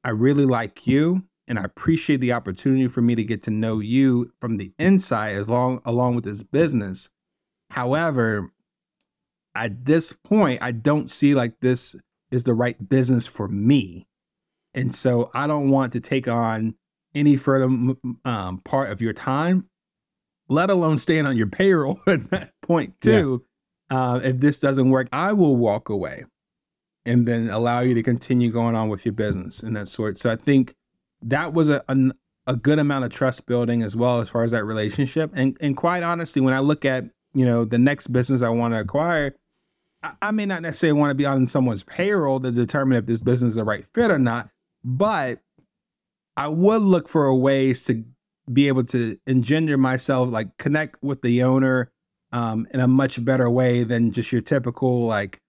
I 0.03 0.11
really 0.11 0.47
like 0.47 0.87
you 0.87 1.28
and 1.49 1.59
I 1.59 1.65
appreciate 1.65 2.21
the 2.21 2.33
opportunity 2.33 2.87
for 2.87 3.01
me 3.01 3.15
to 3.15 3.25
get 3.25 3.43
to 3.45 3.51
know 3.51 3.81
you 3.81 4.31
from 4.39 4.59
the 4.59 4.73
inside 4.79 5.35
as 5.35 5.49
long 5.49 5.81
along 5.85 6.15
with 6.15 6.25
this 6.25 6.43
business. 6.43 7.11
However, 7.71 8.53
at 9.55 9.87
this 9.87 10.13
point, 10.13 10.63
I 10.63 10.73
don't 10.73 11.11
see 11.11 11.35
like 11.35 11.59
this 11.61 11.97
is 12.31 12.45
the 12.45 12.55
right 12.55 12.89
business 12.89 13.27
for 13.27 13.49
me. 13.49 14.07
And 14.75 14.95
so 14.95 15.31
I 15.35 15.47
don't 15.47 15.71
want 15.71 15.95
to 15.95 16.01
take 16.01 16.29
on 16.29 16.75
any 17.15 17.37
further 17.37 17.95
um, 18.25 18.61
part 18.65 18.91
of 18.91 19.01
your 19.01 19.15
time, 19.15 19.69
let 20.49 20.69
alone 20.69 20.99
staying 20.99 21.27
on 21.27 21.37
your 21.37 21.47
payroll 21.47 21.99
at 22.07 22.31
that 22.31 22.53
point 22.63 23.01
too. 23.01 23.45
Yeah. 23.91 24.13
Uh, 24.13 24.21
if 24.23 24.39
this 24.39 24.59
doesn't 24.59 24.91
work, 24.91 25.09
I 25.13 25.33
will 25.33 25.57
walk 25.57 25.89
away 25.89 26.25
and 27.07 27.27
then 27.27 27.49
allow 27.49 27.81
you 27.81 27.95
to 27.95 28.03
continue 28.03 28.51
going 28.51 28.77
on 28.77 28.91
with 28.91 29.07
your 29.07 29.15
business 29.15 29.63
and 29.63 29.75
that 29.77 29.89
sort. 29.89 30.19
So 30.19 30.31
I 30.31 30.37
think 30.37 30.75
that 31.23 31.53
was 31.53 31.69
a, 31.69 31.83
a, 31.89 31.97
a 32.47 32.57
good 32.57 32.79
amount 32.79 33.05
of 33.05 33.11
trust 33.11 33.47
building 33.47 33.83
as 33.83 33.97
well 33.97 34.21
as 34.21 34.29
far 34.29 34.45
as 34.45 34.53
that 34.53 34.65
relationship. 34.65 35.31
And 35.35 35.57
and 35.61 35.77
quite 35.77 36.03
honestly, 36.03 36.41
when 36.43 36.55
I 36.55 36.61
look 36.61 36.85
at 36.85 37.05
you 37.35 37.45
know 37.45 37.65
the 37.65 37.79
next 37.79 38.09
business 38.09 38.43
I 38.43 38.49
want 38.49 38.75
to 38.75 38.81
acquire, 38.81 39.35
I, 40.03 40.13
I 40.23 40.31
may 40.31 40.47
not 40.47 40.63
necessarily 40.63 40.99
want 40.99 41.11
to 41.11 41.15
be 41.15 41.27
on 41.27 41.47
someone's 41.47 41.83
payroll 41.83 42.41
to 42.41 42.51
determine 42.51 42.99
if 42.99 43.07
this 43.07 43.21
business 43.21 43.51
is 43.51 43.57
the 43.57 43.65
right 43.65 43.85
fit 43.95 44.11
or 44.11 44.19
not, 44.19 44.49
but 44.85 45.41
I 46.37 46.49
would 46.49 46.83
look 46.83 47.09
for 47.09 47.33
ways 47.35 47.85
to 47.85 48.05
be 48.53 48.69
able 48.69 48.85
to 48.85 49.19
engender 49.27 49.77
myself, 49.77 50.31
like 50.31 50.57
connect 50.57 51.03
with 51.03 51.21
the 51.23 51.43
owner 51.43 51.91
um, 52.33 52.67
in 52.73 52.81
a 52.81 52.89
much 52.89 53.23
better 53.25 53.51
way 53.51 53.85
than 53.85 54.13
just 54.13 54.33
your 54.33 54.41
typical 54.41 55.07
like 55.07 55.41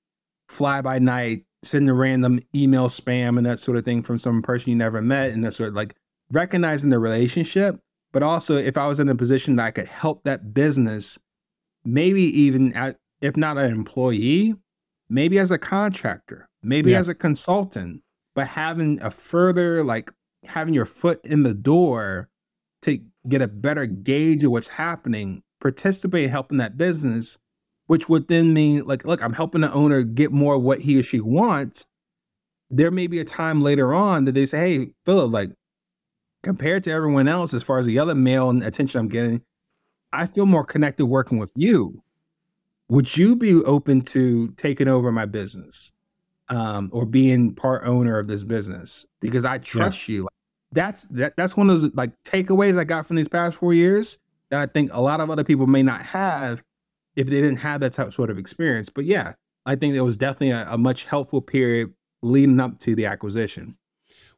fly 0.48 0.82
by 0.82 1.00
night 1.00 1.46
sending 1.64 1.90
a 1.90 1.94
random 1.94 2.40
email 2.56 2.88
spam 2.88 3.38
and 3.38 3.46
that 3.46 3.60
sort 3.60 3.78
of 3.78 3.86
thing 3.86 4.02
from 4.02 4.18
some 4.18 4.42
person 4.42 4.70
you 4.70 4.76
never 4.76 5.02
met 5.02 5.32
and 5.32 5.44
that 5.44 5.54
sort 5.54 5.70
of 5.70 5.76
like 5.76 5.96
recognizing 6.32 6.90
the 6.90 7.00
relationship 7.00 7.80
but 8.12 8.24
also 8.24 8.56
if 8.56 8.78
i 8.78 8.88
was 8.88 9.00
in 9.00 9.10
a 9.10 9.16
position 9.16 9.56
that 9.56 9.66
i 9.66 9.72
could 9.72 9.88
help 9.88 10.24
that 10.24 10.54
business 10.54 11.20
maybe 11.84 12.22
even 12.22 12.74
at, 12.74 12.98
if 13.22 13.36
not 13.36 13.58
an 13.58 13.72
employee 13.72 14.54
maybe 15.10 15.38
as 15.38 15.52
a 15.52 15.58
contractor 15.58 16.48
maybe 16.64 16.92
yeah. 16.92 17.00
as 17.00 17.10
a 17.10 17.16
consultant 17.16 18.02
but 18.36 18.48
having 18.48 19.02
a 19.02 19.12
further 19.12 19.84
like 19.84 20.12
having 20.46 20.74
your 20.74 20.86
foot 20.86 21.20
in 21.26 21.44
the 21.44 21.54
door 21.54 22.30
to 22.82 23.00
get 23.28 23.42
a 23.42 23.48
better 23.48 23.86
gauge 23.86 24.44
of 24.44 24.52
what's 24.52 24.70
happening 24.70 25.44
participate 25.60 26.24
in 26.24 26.30
helping 26.30 26.58
that 26.58 26.78
business 26.78 27.38
which 27.90 28.08
would 28.08 28.28
then 28.28 28.54
mean 28.54 28.86
like, 28.86 29.04
look, 29.04 29.20
I'm 29.20 29.34
helping 29.34 29.62
the 29.62 29.74
owner 29.74 30.04
get 30.04 30.32
more 30.32 30.60
what 30.60 30.82
he 30.82 31.00
or 31.00 31.02
she 31.02 31.20
wants. 31.20 31.88
There 32.70 32.92
may 32.92 33.08
be 33.08 33.20
a 33.20 33.26
time 33.26 33.64
later 33.64 33.96
on 33.96 34.26
that 34.26 34.34
they 34.34 34.46
say, 34.46 34.60
hey, 34.60 34.92
Philip, 35.06 35.32
like 35.32 35.50
compared 36.44 36.84
to 36.84 36.92
everyone 36.92 37.28
else, 37.28 37.52
as 37.52 37.64
far 37.64 37.80
as 37.80 37.88
the 37.88 37.98
other 37.98 38.14
mail 38.14 38.52
and 38.52 38.62
attention 38.62 39.00
I'm 39.00 39.08
getting, 39.08 39.42
I 40.14 40.28
feel 40.28 40.46
more 40.46 40.64
connected 40.64 41.08
working 41.08 41.40
with 41.40 41.52
you. 41.56 42.04
Would 42.90 43.18
you 43.18 43.36
be 43.36 43.56
open 43.64 44.02
to 44.02 44.50
taking 44.50 44.88
over 44.88 45.12
my 45.12 45.26
business 45.26 45.92
um, 46.50 46.92
or 46.94 47.08
being 47.08 47.56
part 47.56 47.88
owner 47.88 48.20
of 48.20 48.28
this 48.28 48.44
business? 48.44 49.08
Because 49.20 49.46
I 49.46 49.58
trust 49.58 50.08
yeah. 50.08 50.14
you. 50.14 50.28
That's 50.74 51.06
that. 51.06 51.34
That's 51.38 51.58
one 51.58 51.72
of 51.72 51.82
those 51.82 51.92
like 51.96 52.12
takeaways 52.22 52.78
I 52.78 52.84
got 52.84 53.08
from 53.08 53.16
these 53.16 53.28
past 53.28 53.58
four 53.58 53.74
years 53.74 54.20
that 54.52 54.62
I 54.62 54.68
think 54.68 54.94
a 54.94 55.02
lot 55.02 55.22
of 55.22 55.32
other 55.32 55.44
people 55.44 55.66
may 55.66 55.82
not 55.82 56.04
have 56.04 56.62
if 57.20 57.28
they 57.28 57.42
didn't 57.42 57.58
have 57.58 57.82
that 57.82 57.92
type, 57.92 58.14
sort 58.14 58.30
of 58.30 58.38
experience. 58.38 58.88
But 58.90 59.04
yeah, 59.04 59.34
I 59.66 59.76
think 59.76 59.94
it 59.94 60.02
was 60.02 60.16
definitely 60.16 60.52
a, 60.52 60.66
a 60.70 60.78
much 60.78 61.04
helpful 61.04 61.42
period 61.42 61.94
leading 62.22 62.62
up 62.62 62.80
to 62.80 62.96
the 62.96 63.06
acquisition. 63.06 63.76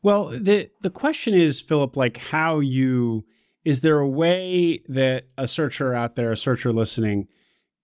Well, 0.02 0.30
the 0.30 0.72
the 0.82 0.90
question 0.90 1.36
is, 1.36 1.62
Philip, 1.62 1.96
like 1.96 2.18
how 2.18 2.60
you 2.60 3.24
is 3.64 3.82
there 3.82 4.00
a 4.00 4.10
way 4.10 4.82
that 4.88 5.26
a 5.38 5.48
searcher 5.48 5.94
out 5.94 6.16
there, 6.16 6.32
a 6.32 6.38
searcher 6.38 6.72
listening, 6.72 7.28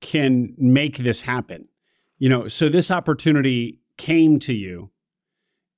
can 0.02 0.56
make 0.58 0.98
this 0.98 1.22
happen? 1.22 1.68
You 2.18 2.30
know, 2.30 2.48
so 2.48 2.68
this 2.68 2.90
opportunity 2.90 3.80
came 3.98 4.40
to 4.40 4.54
you 4.56 4.90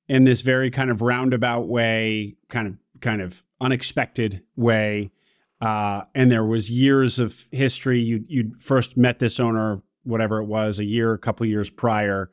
in 0.08 0.24
this 0.24 0.40
very 0.40 0.72
kind 0.72 0.90
of 0.90 1.02
roundabout 1.02 1.68
way, 1.68 2.38
kind 2.48 2.68
of 2.68 2.78
kind 3.02 3.22
of 3.22 3.44
unexpected 3.60 4.44
way. 4.56 5.12
Uh, 5.62 6.04
and 6.16 6.32
there 6.32 6.46
was 6.46 6.72
years 6.72 7.20
of 7.20 7.46
history. 7.52 8.02
You 8.02 8.24
you 8.28 8.54
first 8.56 8.98
met 8.98 9.20
this 9.20 9.40
owner, 9.40 9.82
whatever 10.04 10.40
it 10.40 10.46
was, 10.46 10.80
a 10.80 10.86
year, 10.86 11.14
a 11.14 11.20
couple 11.20 11.46
years 11.46 11.70
prior. 11.70 12.32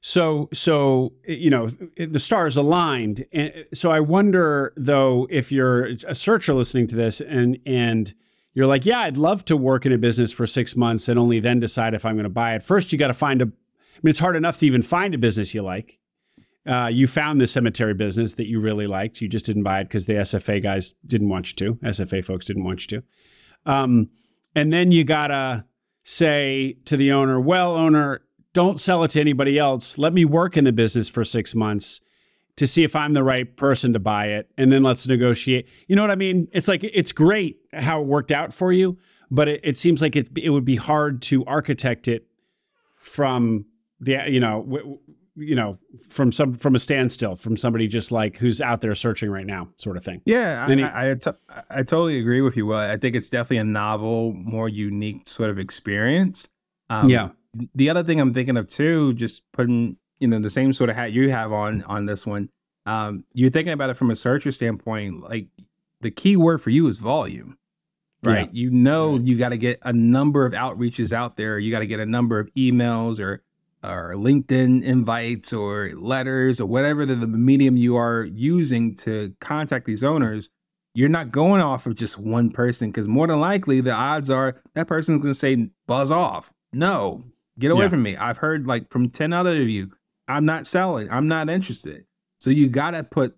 So 0.00 0.48
so 0.52 1.14
you 1.26 1.50
know 1.50 1.70
the 1.96 2.18
stars 2.18 2.56
aligned. 2.56 3.24
And 3.32 3.66
so 3.72 3.90
I 3.90 4.00
wonder 4.00 4.72
though 4.76 5.26
if 5.30 5.50
you're 5.52 5.90
a 6.06 6.14
searcher 6.14 6.54
listening 6.54 6.88
to 6.88 6.96
this 6.96 7.20
and 7.20 7.58
and 7.64 8.12
you're 8.54 8.66
like, 8.66 8.84
yeah, 8.84 9.00
I'd 9.00 9.16
love 9.16 9.44
to 9.46 9.56
work 9.56 9.86
in 9.86 9.92
a 9.92 9.98
business 9.98 10.30
for 10.30 10.46
six 10.46 10.76
months 10.76 11.08
and 11.08 11.18
only 11.18 11.40
then 11.40 11.58
decide 11.58 11.94
if 11.94 12.04
I'm 12.04 12.16
going 12.16 12.24
to 12.24 12.28
buy 12.30 12.54
it. 12.54 12.62
First, 12.62 12.92
you 12.92 12.98
got 12.98 13.08
to 13.08 13.14
find 13.14 13.40
a, 13.40 13.46
I 13.46 14.00
mean, 14.02 14.10
it's 14.10 14.18
hard 14.18 14.36
enough 14.36 14.58
to 14.58 14.66
even 14.66 14.82
find 14.82 15.14
a 15.14 15.18
business 15.18 15.54
you 15.54 15.62
like. 15.62 15.98
Uh, 16.66 16.88
you 16.92 17.06
found 17.06 17.40
the 17.40 17.46
cemetery 17.46 17.94
business 17.94 18.34
that 18.34 18.46
you 18.46 18.60
really 18.60 18.86
liked. 18.86 19.20
You 19.20 19.28
just 19.28 19.46
didn't 19.46 19.64
buy 19.64 19.80
it 19.80 19.84
because 19.84 20.06
the 20.06 20.14
SBA 20.14 20.62
guys 20.62 20.94
didn't 21.06 21.28
want 21.28 21.50
you 21.50 21.56
to. 21.56 21.74
SBA 21.86 22.24
folks 22.24 22.46
didn't 22.46 22.64
want 22.64 22.82
you 22.82 23.00
to. 23.00 23.70
Um, 23.70 24.10
and 24.54 24.72
then 24.72 24.92
you 24.92 25.04
got 25.04 25.28
to 25.28 25.64
say 26.04 26.76
to 26.84 26.96
the 26.96 27.12
owner, 27.12 27.40
well, 27.40 27.74
owner, 27.74 28.22
don't 28.52 28.78
sell 28.78 29.02
it 29.02 29.08
to 29.12 29.20
anybody 29.20 29.58
else. 29.58 29.98
Let 29.98 30.12
me 30.12 30.24
work 30.24 30.56
in 30.56 30.64
the 30.64 30.72
business 30.72 31.08
for 31.08 31.24
six 31.24 31.54
months 31.54 32.00
to 32.56 32.66
see 32.66 32.84
if 32.84 32.94
I'm 32.94 33.14
the 33.14 33.24
right 33.24 33.56
person 33.56 33.92
to 33.94 33.98
buy 33.98 34.26
it. 34.26 34.50
And 34.58 34.70
then 34.70 34.82
let's 34.82 35.06
negotiate. 35.06 35.68
You 35.88 35.96
know 35.96 36.02
what 36.02 36.10
I 36.10 36.16
mean? 36.16 36.48
It's 36.52 36.68
like, 36.68 36.84
it's 36.84 37.12
great 37.12 37.56
how 37.72 38.02
it 38.02 38.06
worked 38.06 38.30
out 38.30 38.52
for 38.52 38.72
you, 38.72 38.98
but 39.30 39.48
it, 39.48 39.60
it 39.64 39.78
seems 39.78 40.02
like 40.02 40.16
it, 40.16 40.28
it 40.36 40.50
would 40.50 40.64
be 40.64 40.76
hard 40.76 41.22
to 41.22 41.44
architect 41.46 42.08
it 42.08 42.26
from 42.96 43.64
the, 44.00 44.22
you 44.28 44.40
know, 44.40 44.62
w- 44.62 44.98
you 45.36 45.54
know, 45.54 45.78
from 46.08 46.30
some 46.30 46.54
from 46.54 46.74
a 46.74 46.78
standstill, 46.78 47.36
from 47.36 47.56
somebody 47.56 47.88
just 47.88 48.12
like 48.12 48.36
who's 48.36 48.60
out 48.60 48.80
there 48.80 48.94
searching 48.94 49.30
right 49.30 49.46
now, 49.46 49.68
sort 49.76 49.96
of 49.96 50.04
thing. 50.04 50.20
Yeah, 50.24 50.66
I, 50.68 50.74
he, 50.74 50.82
I, 50.82 51.10
I, 51.10 51.14
t- 51.14 51.30
I 51.70 51.82
totally 51.82 52.18
agree 52.18 52.40
with 52.40 52.56
you. 52.56 52.66
Well, 52.66 52.78
I 52.78 52.96
think 52.96 53.16
it's 53.16 53.30
definitely 53.30 53.58
a 53.58 53.64
novel, 53.64 54.32
more 54.34 54.68
unique 54.68 55.28
sort 55.28 55.50
of 55.50 55.58
experience. 55.58 56.48
Um, 56.90 57.08
yeah. 57.08 57.30
The 57.74 57.90
other 57.90 58.02
thing 58.02 58.20
I'm 58.20 58.32
thinking 58.32 58.56
of 58.56 58.68
too, 58.68 59.14
just 59.14 59.42
putting 59.52 59.96
you 60.20 60.28
know 60.28 60.38
the 60.38 60.50
same 60.50 60.72
sort 60.72 60.90
of 60.90 60.96
hat 60.96 61.12
you 61.12 61.30
have 61.30 61.52
on 61.52 61.82
on 61.82 62.06
this 62.06 62.26
one. 62.26 62.50
Um, 62.84 63.24
you're 63.32 63.50
thinking 63.50 63.72
about 63.72 63.90
it 63.90 63.96
from 63.96 64.10
a 64.10 64.16
searcher 64.16 64.52
standpoint. 64.52 65.20
Like 65.20 65.48
the 66.00 66.10
key 66.10 66.36
word 66.36 66.60
for 66.60 66.70
you 66.70 66.88
is 66.88 66.98
volume, 66.98 67.58
right? 68.22 68.48
Yeah. 68.52 68.64
You 68.64 68.70
know, 68.70 69.18
you 69.18 69.38
got 69.38 69.50
to 69.50 69.56
get 69.56 69.78
a 69.82 69.92
number 69.92 70.44
of 70.44 70.52
outreaches 70.52 71.12
out 71.12 71.36
there. 71.36 71.58
You 71.58 71.70
got 71.70 71.80
to 71.80 71.86
get 71.86 72.00
a 72.00 72.06
number 72.06 72.38
of 72.38 72.52
emails 72.54 73.20
or 73.20 73.42
or 73.84 74.14
LinkedIn 74.14 74.82
invites 74.82 75.52
or 75.52 75.92
letters 75.94 76.60
or 76.60 76.66
whatever 76.66 77.04
the, 77.04 77.16
the 77.16 77.26
medium 77.26 77.76
you 77.76 77.96
are 77.96 78.24
using 78.24 78.94
to 78.96 79.34
contact 79.40 79.86
these 79.86 80.04
owners. 80.04 80.50
You're 80.94 81.08
not 81.08 81.30
going 81.30 81.62
off 81.62 81.86
of 81.86 81.94
just 81.94 82.18
one 82.18 82.50
person 82.50 82.90
because 82.90 83.08
more 83.08 83.26
than 83.26 83.40
likely 83.40 83.80
the 83.80 83.92
odds 83.92 84.28
are 84.30 84.60
that 84.74 84.88
person's 84.88 85.22
going 85.22 85.32
to 85.32 85.38
say 85.38 85.70
buzz 85.86 86.10
off. 86.10 86.52
No, 86.72 87.24
get 87.58 87.70
away 87.70 87.84
yeah. 87.84 87.88
from 87.88 88.02
me. 88.02 88.16
I've 88.16 88.36
heard 88.38 88.66
like 88.66 88.90
from 88.90 89.08
10 89.08 89.32
other 89.32 89.60
of 89.60 89.68
you, 89.68 89.90
I'm 90.28 90.44
not 90.44 90.66
selling. 90.66 91.10
I'm 91.10 91.28
not 91.28 91.48
interested. 91.48 92.04
So 92.40 92.50
you 92.50 92.68
got 92.68 92.92
to 92.92 93.04
put 93.04 93.36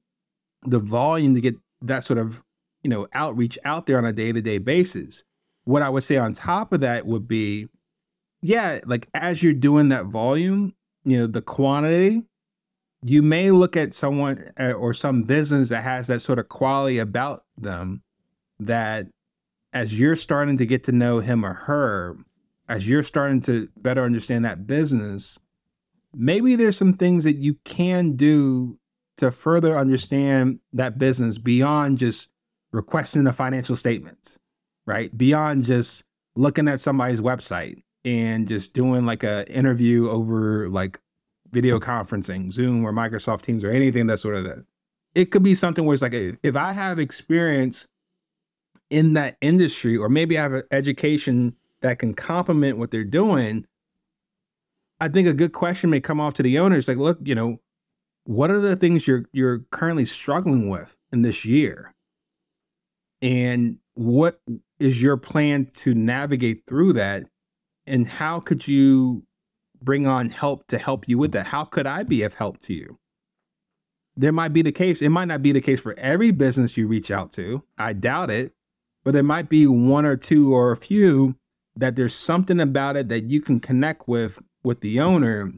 the 0.63 0.79
volume 0.79 1.35
to 1.35 1.41
get 1.41 1.57
that 1.83 2.05
sort 2.05 2.19
of, 2.19 2.43
you 2.83 2.91
know, 2.91 3.07
outreach 3.13 3.59
out 3.65 3.87
there 3.87 3.99
on 3.99 4.05
a 4.05 4.13
day-to-day 4.13 4.59
basis. 4.59 5.25
What 5.65 5.83
I 5.83 5.89
would 5.89 6.03
say 6.03 6.17
on 6.17 6.33
top 6.33 6.73
of 6.73 6.81
that 6.81 7.07
would 7.07 7.29
be 7.29 7.69
yeah, 8.45 8.81
like 8.85 9.09
as 9.15 9.43
you're 9.43 9.55
doing 9.55 9.89
that 9.89 10.05
volume, 10.05 10.75
you 11.03 11.19
know, 11.19 11.27
the 11.27 11.41
quantity, 11.41 12.25
you 13.03 13.23
may 13.23 13.51
look 13.51 13.75
at 13.75 13.95
someone 13.95 14.53
uh, 14.61 14.73
or 14.73 14.93
some 14.93 15.23
business 15.23 15.71
that 15.71 15.83
has 15.83 16.09
that 16.09 16.21
sort 16.21 16.39
of 16.39 16.51
quality 16.51 16.99
about 16.99 17.45
them 17.57 18.03
that 18.61 19.07
as 19.73 19.99
you're 19.99 20.15
starting 20.15 20.59
to 20.59 20.67
get 20.67 20.85
to 20.85 20.93
know 20.93 21.21
him 21.21 21.43
or 21.43 21.55
her, 21.55 22.19
as 22.69 22.87
you're 22.87 23.03
starting 23.03 23.41
to 23.41 23.71
better 23.79 24.03
understand 24.03 24.45
that 24.45 24.67
business, 24.67 25.39
maybe 26.15 26.55
there's 26.55 26.77
some 26.77 26.93
things 26.93 27.25
that 27.25 27.37
you 27.37 27.55
can 27.65 28.15
do 28.15 28.79
to 29.17 29.31
further 29.31 29.79
understand 29.79 30.59
that 30.75 30.99
business 30.99 31.39
beyond 31.39 31.97
just 31.97 32.29
requesting 32.73 33.25
the 33.25 33.33
financial 33.33 33.75
statements, 33.75 34.39
right? 34.85 35.17
Beyond 35.17 35.65
just 35.65 36.05
looking 36.37 36.69
at 36.69 36.79
somebody's 36.79 37.23
website 37.23 37.81
and 38.05 38.49
just 38.49 38.75
doing 38.75 39.07
like 39.07 39.23
a 39.23 39.51
interview 39.51 40.09
over 40.11 40.69
like 40.69 41.01
video 41.51 41.79
conferencing, 41.79 42.53
Zoom 42.53 42.85
or 42.85 42.93
Microsoft 42.93 43.43
Teams 43.43 43.65
or 43.65 43.71
anything 43.71 44.07
that 44.09 44.19
sort 44.19 44.37
of 44.37 44.45
that. 44.45 44.65
It 45.15 45.31
could 45.31 45.43
be 45.43 45.55
something 45.55 45.85
where 45.85 45.95
it's 45.95 46.03
like 46.03 46.13
if 46.13 46.57
I 46.57 46.73
have 46.73 46.99
experience 46.99 47.87
in 48.91 49.15
that 49.15 49.37
industry, 49.41 49.97
or 49.97 50.09
maybe 50.09 50.39
I 50.39 50.43
have 50.43 50.53
an 50.53 50.63
education 50.71 51.57
that 51.81 51.99
can 51.99 52.15
complement 52.15 52.79
what 52.79 52.91
they're 52.91 53.05
doing, 53.05 53.67
I 55.01 55.09
think 55.09 55.29
a 55.29 55.35
good 55.35 55.53
question 55.53 55.91
may 55.91 56.01
come 56.01 56.21
off 56.21 56.35
to 56.35 56.43
the 56.43 56.59
owners 56.59 56.89
like, 56.89 56.97
look, 56.97 57.19
you 57.23 57.35
know, 57.35 57.61
what 58.25 58.51
are 58.51 58.61
the 58.61 58.77
things 58.77 59.07
you're 59.07 59.25
you're 59.33 59.61
currently 59.71 60.05
struggling 60.05 60.69
with 60.69 60.97
in 61.13 61.23
this 61.23 61.45
year? 61.45 61.95
And 63.23 63.79
what 63.95 64.41
is 64.79 65.03
your 65.03 65.17
plan 65.17 65.67
to 65.77 65.95
navigate 65.95 66.67
through 66.67 66.95
that? 66.95 67.25
And 67.87 68.07
how 68.07 68.41
could 68.41 68.67
you 68.67 69.25
bring 69.83 70.07
on 70.07 70.31
help 70.31 70.67
to 70.69 70.79
help 70.79 71.09
you 71.09 71.19
with 71.19 71.33
that? 71.33 71.47
How 71.47 71.65
could 71.65 71.87
I 71.87 72.03
be 72.03 72.23
of 72.23 72.35
help 72.35 72.59
to 72.61 72.75
you? 72.75 72.99
There 74.17 74.33
might 74.33 74.53
be 74.53 74.63
the 74.63 74.73
case. 74.73 75.03
It 75.03 75.09
might 75.09 75.27
not 75.27 75.43
be 75.43 75.53
the 75.53 75.61
case 75.61 75.81
for 75.81 75.95
every 75.99 76.31
business 76.31 76.77
you 76.77 76.87
reach 76.87 77.11
out 77.11 77.33
to. 77.33 77.65
I 77.79 77.93
doubt 77.93 78.31
it. 78.31 78.53
But 79.05 79.13
there 79.13 79.23
might 79.23 79.49
be 79.49 79.67
one 79.67 80.07
or 80.07 80.17
two 80.17 80.55
or 80.55 80.73
a 80.73 80.77
few 80.77 81.37
that 81.77 81.97
there's 81.97 82.15
something 82.15 82.61
about 82.61 82.97
it 82.97 83.09
that 83.09 83.25
you 83.25 83.41
can 83.41 83.61
connect 83.61 84.09
with 84.09 84.41
with 84.63 84.81
the 84.81 85.01
owner 85.01 85.53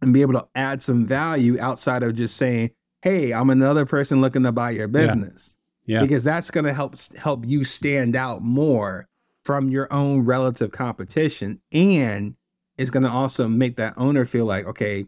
and 0.00 0.14
be 0.14 0.22
able 0.22 0.34
to 0.34 0.48
add 0.54 0.80
some 0.80 1.06
value 1.06 1.60
outside 1.60 2.02
of 2.02 2.14
just 2.14 2.36
saying, 2.36 2.70
"Hey, 3.02 3.32
I'm 3.32 3.50
another 3.50 3.84
person 3.84 4.20
looking 4.20 4.44
to 4.44 4.52
buy 4.52 4.70
your 4.70 4.88
business." 4.88 5.56
Yeah. 5.84 5.96
yeah. 5.96 6.02
Because 6.02 6.24
that's 6.24 6.50
going 6.50 6.64
to 6.64 6.72
help 6.72 6.94
help 7.18 7.46
you 7.46 7.64
stand 7.64 8.16
out 8.16 8.42
more 8.42 9.08
from 9.48 9.70
your 9.70 9.90
own 9.90 10.26
relative 10.26 10.72
competition 10.72 11.58
and 11.72 12.36
it's 12.76 12.90
going 12.90 13.02
to 13.02 13.08
also 13.08 13.48
make 13.48 13.76
that 13.76 13.94
owner 13.96 14.26
feel 14.26 14.44
like, 14.44 14.66
"Okay, 14.66 15.06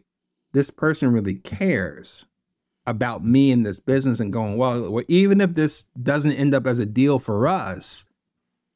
this 0.51 0.71
person 0.71 1.13
really 1.13 1.35
cares." 1.35 2.25
about 2.87 3.23
me 3.23 3.51
in 3.51 3.61
this 3.61 3.79
business 3.79 4.19
and 4.19 4.33
going, 4.33 4.57
well, 4.57 5.03
even 5.07 5.39
if 5.39 5.53
this 5.53 5.85
doesn't 6.01 6.31
end 6.31 6.55
up 6.55 6.65
as 6.65 6.79
a 6.79 6.85
deal 6.85 7.19
for 7.19 7.47
us, 7.47 8.09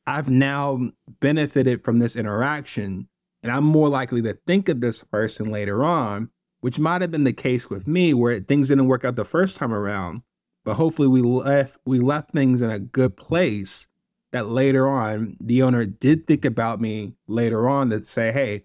I've 0.05 0.29
now 0.29 0.91
benefited 1.19 1.83
from 1.83 1.97
this 1.97 2.15
interaction 2.15 3.09
and 3.41 3.51
I'm 3.51 3.63
more 3.63 3.89
likely 3.89 4.21
to 4.21 4.37
think 4.45 4.69
of 4.69 4.79
this 4.79 5.03
person 5.03 5.49
later 5.49 5.83
on, 5.83 6.29
which 6.59 6.77
might 6.77 7.01
have 7.01 7.09
been 7.09 7.23
the 7.23 7.33
case 7.33 7.67
with 7.67 7.87
me 7.87 8.13
where 8.13 8.39
things 8.39 8.67
didn't 8.67 8.87
work 8.87 9.03
out 9.03 9.15
the 9.15 9.25
first 9.25 9.55
time 9.55 9.73
around, 9.73 10.21
but 10.63 10.75
hopefully 10.75 11.07
we 11.07 11.23
left 11.23 11.79
we 11.83 11.99
left 11.99 12.29
things 12.29 12.61
in 12.61 12.69
a 12.69 12.79
good 12.79 13.17
place 13.17 13.87
that 14.35 14.47
later 14.47 14.87
on 14.87 15.37
the 15.39 15.63
owner 15.63 15.85
did 15.85 16.27
think 16.27 16.45
about 16.45 16.79
me 16.79 17.15
later 17.27 17.67
on 17.67 17.89
to 17.89 18.03
say, 18.05 18.31
"Hey, 18.31 18.63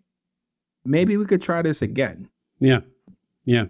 maybe 0.85 1.17
we 1.17 1.25
could 1.25 1.43
try 1.43 1.63
this 1.63 1.83
again." 1.83 2.29
Yeah. 2.59 2.81
Yeah. 3.45 3.67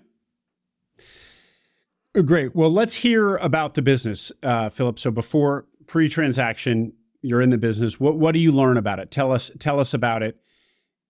Great. 2.25 2.57
Well, 2.57 2.71
let's 2.71 2.97
hear 2.97 3.37
about 3.37 3.75
the 3.75 3.83
business, 3.83 4.33
uh, 4.43 4.69
Philip. 4.69 4.99
So 4.99 5.13
before 5.13 5.67
pre-transaction, 5.87 6.93
you're 7.23 7.41
in 7.41 7.51
the 7.51 7.59
business. 7.59 8.01
What 8.01 8.19
what 8.19 8.33
do 8.33 8.41
you 8.41 8.51
learn 8.51 8.77
about 8.77 8.99
it? 8.99 9.11
Tell 9.11 9.31
us 9.33 9.53
tell 9.59 9.79
us 9.79 9.95
about 9.95 10.23
it 10.23 10.41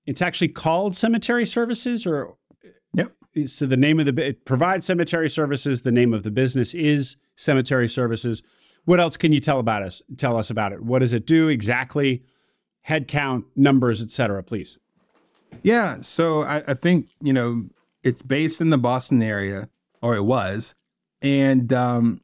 it's 0.07 0.23
actually 0.23 0.49
called 0.49 0.97
Cemetery 0.97 1.47
Services, 1.47 2.07
or 2.07 2.35
yep. 2.95 3.15
So 3.45 3.67
the 3.67 3.77
name 3.77 4.01
of 4.01 4.07
the 4.07 4.27
it 4.27 4.45
provides 4.45 4.87
cemetery 4.87 5.31
services. 5.31 5.83
The 5.83 5.93
name 5.93 6.13
of 6.13 6.25
the 6.25 6.31
business 6.31 6.75
is 6.75 7.17
Cemetery 7.37 7.89
Services. 7.89 8.43
What 8.85 9.01
else 9.01 9.17
can 9.17 9.33
you 9.33 9.41
tell 9.41 9.59
about 9.59 9.83
us? 9.83 10.03
Tell 10.17 10.37
us 10.37 10.51
about 10.51 10.73
it. 10.73 10.83
What 10.83 11.01
does 11.01 11.13
it 11.13 11.27
do 11.27 11.49
exactly? 11.49 12.23
Headcount, 12.89 13.45
numbers, 13.57 14.03
etc. 14.03 14.43
Please. 14.43 14.79
Yeah. 15.63 15.99
So 16.01 16.43
I, 16.43 16.63
I 16.69 16.75
think 16.75 17.09
you 17.21 17.33
know 17.33 17.67
it's 18.03 18.23
based 18.23 18.61
in 18.61 18.71
the 18.71 18.79
Boston 18.79 19.23
area, 19.23 19.69
or 20.03 20.17
it 20.17 20.25
was, 20.25 20.75
and 21.21 21.73
um, 21.73 22.21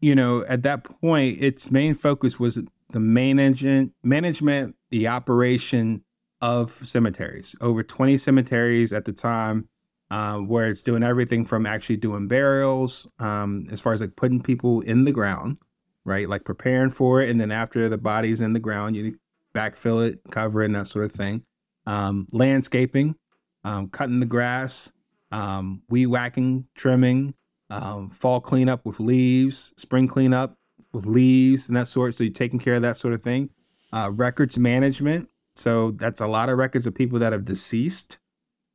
you 0.00 0.14
know 0.14 0.44
at 0.48 0.62
that 0.62 0.84
point 0.84 1.42
its 1.42 1.70
main 1.70 1.94
focus 1.94 2.40
was 2.40 2.58
the 2.92 3.00
management, 3.00 3.92
management, 4.02 4.76
the 4.90 5.08
operation 5.08 6.02
of 6.40 6.72
cemeteries, 6.72 7.54
over 7.60 7.82
20 7.82 8.18
cemeteries 8.18 8.92
at 8.92 9.04
the 9.04 9.12
time, 9.12 9.68
uh, 10.10 10.38
where 10.38 10.68
it's 10.68 10.82
doing 10.82 11.02
everything 11.02 11.44
from 11.44 11.66
actually 11.66 11.96
doing 11.96 12.28
burials, 12.28 13.06
um, 13.18 13.66
as 13.70 13.80
far 13.80 13.92
as 13.92 14.00
like 14.00 14.16
putting 14.16 14.40
people 14.40 14.80
in 14.80 15.04
the 15.04 15.12
ground, 15.12 15.58
right? 16.04 16.28
Like 16.28 16.44
preparing 16.44 16.90
for 16.90 17.20
it. 17.20 17.30
And 17.30 17.40
then 17.40 17.50
after 17.50 17.88
the 17.88 17.98
body's 17.98 18.40
in 18.40 18.52
the 18.52 18.60
ground, 18.60 18.96
you 18.96 19.18
backfill 19.54 20.06
it, 20.06 20.20
cover 20.30 20.62
it, 20.62 20.66
and 20.66 20.74
that 20.76 20.86
sort 20.86 21.04
of 21.04 21.12
thing. 21.12 21.44
Um, 21.86 22.26
landscaping, 22.32 23.16
um, 23.64 23.88
cutting 23.88 24.20
the 24.20 24.26
grass, 24.26 24.92
um, 25.32 25.82
weed 25.88 26.06
whacking, 26.06 26.66
trimming, 26.74 27.34
um, 27.70 28.10
fall 28.10 28.40
cleanup 28.40 28.84
with 28.84 29.00
leaves, 29.00 29.72
spring 29.76 30.08
cleanup 30.08 30.56
with 30.92 31.06
leaves 31.06 31.68
and 31.68 31.76
that 31.76 31.88
sort. 31.88 32.14
So 32.14 32.24
you're 32.24 32.32
taking 32.32 32.58
care 32.58 32.74
of 32.74 32.82
that 32.82 32.96
sort 32.96 33.14
of 33.14 33.22
thing. 33.22 33.50
Uh, 33.92 34.10
records 34.12 34.56
management, 34.56 35.28
so 35.56 35.90
that's 35.92 36.20
a 36.20 36.26
lot 36.26 36.48
of 36.48 36.58
records 36.58 36.86
of 36.86 36.94
people 36.94 37.18
that 37.18 37.32
have 37.32 37.44
deceased 37.44 38.18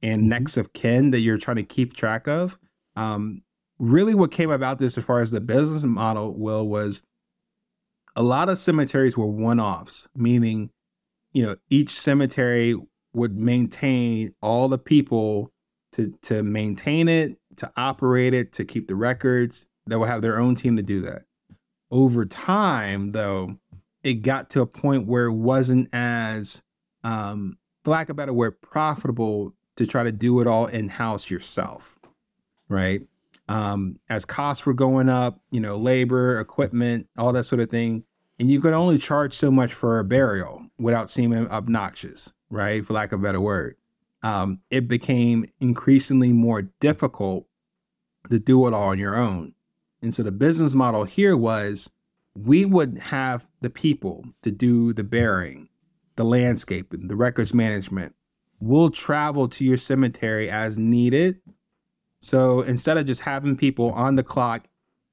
and 0.01 0.21
mm-hmm. 0.21 0.29
next 0.29 0.57
of 0.57 0.73
kin 0.73 1.11
that 1.11 1.21
you're 1.21 1.37
trying 1.37 1.55
to 1.55 1.63
keep 1.63 1.93
track 1.93 2.27
of. 2.27 2.57
Um, 2.97 3.41
really, 3.79 4.13
what 4.13 4.31
came 4.31 4.51
about 4.51 4.77
this 4.77 4.97
as 4.97 5.03
far 5.03 5.21
as 5.21 5.31
the 5.31 5.41
business 5.41 5.83
model, 5.83 6.33
Will, 6.37 6.67
was 6.67 7.01
a 8.15 8.23
lot 8.23 8.49
of 8.49 8.59
cemeteries 8.59 9.17
were 9.17 9.25
one 9.25 9.59
offs, 9.59 10.07
meaning, 10.15 10.69
you 11.33 11.45
know, 11.45 11.55
each 11.69 11.91
cemetery 11.91 12.75
would 13.13 13.37
maintain 13.37 14.33
all 14.41 14.67
the 14.67 14.77
people 14.77 15.51
to 15.93 16.13
to 16.23 16.43
maintain 16.43 17.07
it, 17.07 17.37
to 17.57 17.71
operate 17.77 18.33
it, 18.33 18.53
to 18.53 18.65
keep 18.65 18.87
the 18.87 18.95
records. 18.95 19.67
They 19.87 19.95
will 19.95 20.05
have 20.05 20.21
their 20.21 20.39
own 20.39 20.55
team 20.55 20.77
to 20.77 20.83
do 20.83 21.01
that. 21.01 21.23
Over 21.91 22.25
time, 22.25 23.11
though, 23.11 23.57
it 24.03 24.15
got 24.15 24.49
to 24.51 24.61
a 24.61 24.67
point 24.67 25.07
where 25.07 25.25
it 25.25 25.33
wasn't 25.33 25.89
as, 25.93 26.63
um, 27.03 27.57
for 27.83 27.91
lack 27.91 28.09
of 28.09 28.15
a 28.15 28.17
better 28.17 28.33
word, 28.33 28.59
profitable 28.61 29.53
to 29.77 29.85
try 29.85 30.03
to 30.03 30.11
do 30.11 30.39
it 30.41 30.47
all 30.47 30.65
in 30.65 30.89
house 30.89 31.29
yourself, 31.29 31.95
right? 32.67 33.01
Um, 33.47 33.99
as 34.09 34.25
costs 34.25 34.65
were 34.65 34.73
going 34.73 35.07
up, 35.07 35.39
you 35.51 35.59
know, 35.59 35.77
labor, 35.77 36.39
equipment, 36.39 37.07
all 37.17 37.31
that 37.33 37.43
sort 37.43 37.61
of 37.61 37.69
thing, 37.69 38.03
and 38.39 38.49
you 38.49 38.59
could 38.59 38.73
only 38.73 38.97
charge 38.97 39.33
so 39.33 39.51
much 39.51 39.73
for 39.73 39.99
a 39.99 40.03
burial 40.03 40.65
without 40.77 41.09
seeming 41.09 41.47
obnoxious, 41.49 42.33
right? 42.49 42.85
For 42.85 42.93
lack 42.93 43.11
of 43.11 43.19
a 43.19 43.23
better 43.23 43.39
word. 43.39 43.75
Um, 44.23 44.59
it 44.71 44.87
became 44.87 45.45
increasingly 45.59 46.33
more 46.33 46.63
difficult 46.79 47.47
to 48.29 48.39
do 48.39 48.65
it 48.67 48.73
all 48.73 48.89
on 48.89 48.97
your 48.97 49.15
own. 49.15 49.53
And 50.01 50.13
so 50.13 50.23
the 50.23 50.31
business 50.31 50.73
model 50.73 51.03
here 51.03 51.37
was 51.37 51.89
we 52.35 52.65
would 52.65 52.97
have 52.97 53.45
the 53.61 53.69
people 53.69 54.25
to 54.41 54.51
do 54.51 54.93
the 54.93 55.03
burying, 55.03 55.69
the 56.15 56.25
landscaping, 56.25 57.07
the 57.07 57.15
records 57.15 57.53
management. 57.53 58.13
We'll 58.59 58.89
travel 58.89 59.47
to 59.49 59.63
your 59.63 59.77
cemetery 59.77 60.49
as 60.49 60.77
needed. 60.77 61.39
So 62.25 62.61
instead 62.61 62.97
of 62.97 63.05
just 63.05 63.21
having 63.21 63.55
people 63.55 63.91
on 63.91 64.15
the 64.15 64.23
clock 64.23 64.67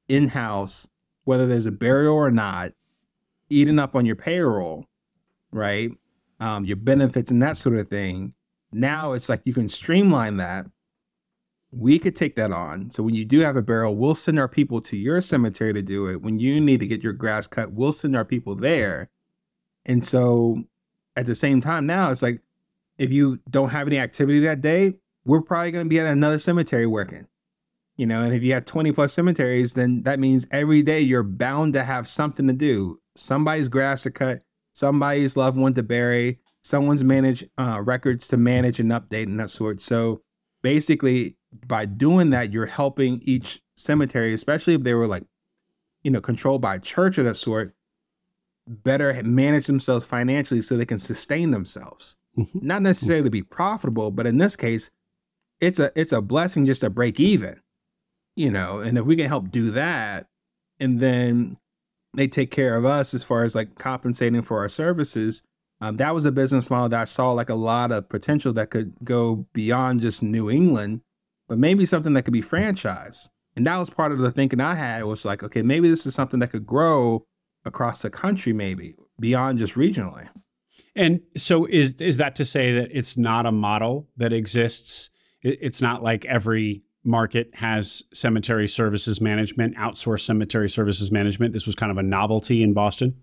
in 0.09 0.29
house, 0.29 0.89
whether 1.25 1.47
there's 1.47 1.67
a 1.67 1.71
burial 1.71 2.15
or 2.15 2.31
not, 2.31 2.73
eating 3.51 3.79
up 3.79 3.95
on 3.95 4.07
your 4.07 4.17
payroll, 4.17 4.87
right? 5.51 5.91
Um, 6.41 6.65
your 6.65 6.79
benefits 6.79 7.31
and 7.31 7.43
that 7.43 7.59
sort 7.59 7.77
of 7.77 7.91
thing. 7.91 8.33
Now 8.73 9.13
it's 9.13 9.29
like 9.29 9.43
you 9.45 9.53
can 9.53 9.69
streamline 9.69 10.39
that. 10.39 10.65
We 11.71 11.99
could 11.99 12.17
take 12.17 12.35
that 12.37 12.51
on. 12.51 12.89
So 12.89 13.03
when 13.03 13.15
you 13.15 13.27
do 13.27 13.41
have 13.41 13.57
a 13.57 13.63
burial, 13.63 13.95
we'll 13.95 14.15
send 14.15 14.39
our 14.39 14.49
people 14.49 14.81
to 14.81 14.97
your 14.97 15.21
cemetery 15.21 15.75
to 15.75 15.83
do 15.83 16.09
it. 16.09 16.23
When 16.23 16.39
you 16.39 16.63
need 16.63 16.81
to 16.81 16.87
get 16.87 17.03
your 17.03 17.13
grass 17.13 17.47
cut, 17.47 17.75
we'll 17.75 17.93
send 17.93 18.17
our 18.17 18.25
people 18.25 18.55
there. 18.55 19.11
And 19.85 20.03
so 20.03 20.65
at 21.15 21.27
the 21.27 21.35
same 21.35 21.61
time, 21.61 21.85
now 21.85 22.11
it's 22.11 22.23
like 22.23 22.41
if 22.97 23.13
you 23.13 23.39
don't 23.51 23.69
have 23.69 23.87
any 23.87 23.99
activity 23.99 24.41
that 24.41 24.63
day, 24.63 24.95
we're 25.25 25.43
probably 25.43 25.71
going 25.71 25.85
to 25.85 25.89
be 25.89 26.01
at 26.01 26.07
another 26.07 26.39
cemetery 26.39 26.87
working. 26.87 27.27
You 27.97 28.07
know, 28.07 28.23
and 28.23 28.35
if 28.35 28.43
you 28.43 28.55
have 28.55 28.65
20 28.65 28.93
plus 28.93 29.13
cemeteries, 29.13 29.75
then 29.75 30.03
that 30.05 30.19
means 30.19 30.47
every 30.51 30.83
day 30.83 31.01
you're 31.01 31.23
bound 31.23 31.75
to 31.75 31.85
have 31.85 32.09
something 32.09 32.47
to 32.47 32.53
do. 32.53 33.01
Somebody's 33.17 33.69
grass 33.69 34.05
to 34.05 34.11
cut, 34.11 34.43
somebody's 34.73 35.37
loved 35.37 35.59
one 35.59 35.75
to 35.75 35.83
bury, 35.83 36.41
someone's 36.63 37.05
manage 37.05 37.45
uh, 37.59 37.81
records 37.83 38.29
to 38.29 38.37
manage 38.37 38.81
and 38.81 38.91
update 38.91 39.25
and 39.25 39.39
that 39.39 39.51
sort. 39.51 39.81
So 39.81 40.23
basically, 40.63 41.37
by 41.67 41.85
doing 41.85 42.31
that, 42.31 42.53
you're 42.53 42.67
helping 42.67 43.21
each 43.23 43.61
cemetery, 43.77 44.33
especially 44.33 44.75
if 44.75 44.83
they 44.83 44.95
were 44.95 45.07
like, 45.07 45.25
you 46.03 46.11
know, 46.11 46.21
controlled 46.21 46.63
by 46.63 46.77
a 46.77 46.81
church 46.81 47.19
of 47.19 47.25
that 47.27 47.37
sort, 47.37 47.73
better 48.67 49.23
manage 49.23 49.67
themselves 49.67 50.05
financially 50.05 50.63
so 50.63 50.77
they 50.77 50.87
can 50.87 50.99
sustain 50.99 51.51
themselves. 51.51 52.17
Mm-hmm. 52.39 52.67
Not 52.67 52.83
necessarily 52.83 53.29
be 53.29 53.43
profitable, 53.43 54.11
but 54.11 54.27
in 54.27 54.39
this 54.39 54.57
case, 54.57 54.91
it's 55.63 55.79
a 55.79 55.91
it's 55.99 56.13
a 56.13 56.21
blessing 56.21 56.67
just 56.67 56.83
to 56.83 56.91
break 56.91 57.19
even. 57.19 57.61
You 58.35 58.51
know, 58.51 58.81
and 58.81 58.99
if 58.99 59.05
we 59.05 59.17
can 59.17 59.29
help 59.29 59.51
do 59.51 59.71
that, 59.73 60.27
and 60.81 61.01
then 61.01 61.59
they 62.15 62.27
take 62.27 62.51
care 62.51 62.77
of 62.77 62.85
us 62.85 63.15
as 63.15 63.23
far 63.23 63.45
as 63.45 63.55
like 63.55 63.77
compensating 63.77 64.43
for 64.43 64.59
our 64.59 64.69
services, 64.69 65.43
um, 65.81 65.97
that 65.97 66.15
was 66.15 66.25
a 66.25 66.33
business 66.33 66.69
model 66.69 66.89
that 66.91 67.01
I 67.03 67.05
saw 67.05 67.33
like 67.33 67.51
a 67.51 67.55
lot 67.55 67.93
of 67.93 68.09
potential 68.09 68.53
that 68.55 68.71
could 68.71 68.95
go 69.05 69.47
beyond 69.53 70.01
just 70.01 70.23
New 70.23 70.51
England, 70.51 71.03
but 71.49 71.59
maybe 71.59 71.87
something 71.87 72.15
that 72.15 72.23
could 72.23 72.33
be 72.33 72.43
franchised. 72.43 73.29
And 73.55 73.67
that 73.67 73.79
was 73.79 73.91
part 73.91 74.13
of 74.13 74.19
the 74.19 74.31
thinking 74.31 74.61
I 74.61 74.75
had 74.75 75.05
was 75.05 75.25
like, 75.25 75.43
okay, 75.43 75.63
maybe 75.63 75.89
this 75.89 76.07
is 76.07 76.15
something 76.15 76.41
that 76.41 76.51
could 76.51 76.67
grow 76.67 77.27
across 77.65 78.03
the 78.03 78.11
country, 78.11 78.53
maybe 78.53 78.97
beyond 79.21 79.59
just 79.59 79.75
regionally. 79.75 80.29
And 80.97 81.21
so 81.37 81.67
is 81.67 82.01
is 82.01 82.17
that 82.19 82.35
to 82.37 82.45
say 82.45 82.73
that 82.73 82.91
it's 82.93 83.17
not 83.17 83.47
a 83.47 83.53
model 83.53 84.09
that 84.17 84.33
exists? 84.33 85.11
It's 85.43 85.83
not 85.83 86.03
like 86.03 86.25
every 86.25 86.83
market 87.05 87.51
has 87.55 88.05
cemetery 88.13 88.69
services 88.69 89.21
management, 89.21 89.77
outsourced 89.77 90.21
cemetery 90.21 90.69
services 90.69 91.11
management. 91.11 91.53
This 91.53 91.67
was 91.67 91.75
kind 91.75 91.91
of 91.91 91.99
a 91.99 92.03
novelty 92.03 92.63
in 92.63 92.73
Boston 92.75 93.17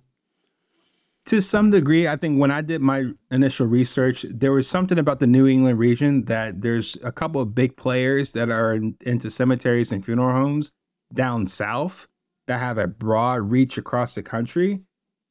to 1.29 1.41
some 1.41 1.69
degree, 1.69 2.07
I 2.07 2.15
think 2.15 2.39
when 2.39 2.49
I 2.49 2.61
did 2.61 2.81
my 2.81 3.11
initial 3.29 3.67
research, 3.67 4.25
there 4.29 4.51
was 4.51 4.67
something 4.67 4.97
about 4.97 5.19
the 5.19 5.27
New 5.27 5.45
England 5.45 5.77
region 5.77 6.25
that 6.25 6.61
there's 6.61 6.97
a 7.03 7.11
couple 7.11 7.39
of 7.39 7.53
big 7.53 7.77
players 7.77 8.31
that 8.31 8.49
are 8.49 8.73
in, 8.73 8.95
into 9.01 9.29
cemeteries 9.29 9.91
and 9.91 10.03
funeral 10.03 10.31
homes 10.31 10.71
down 11.13 11.45
south 11.45 12.07
that 12.47 12.59
have 12.59 12.79
a 12.79 12.87
broad 12.87 13.51
reach 13.51 13.77
across 13.77 14.15
the 14.15 14.23
country, 14.23 14.81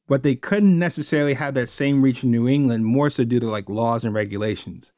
but 0.07 0.23
they 0.23 0.35
couldn't 0.35 0.79
necessarily 0.79 1.33
have 1.33 1.53
that 1.55 1.67
same 1.67 2.01
reach 2.01 2.23
in 2.23 2.31
New 2.31 2.47
England, 2.47 2.85
more 2.85 3.09
so 3.09 3.25
due 3.25 3.41
to 3.41 3.47
like 3.47 3.67
laws 3.67 4.05
and 4.05 4.13
regulations. 4.13 4.93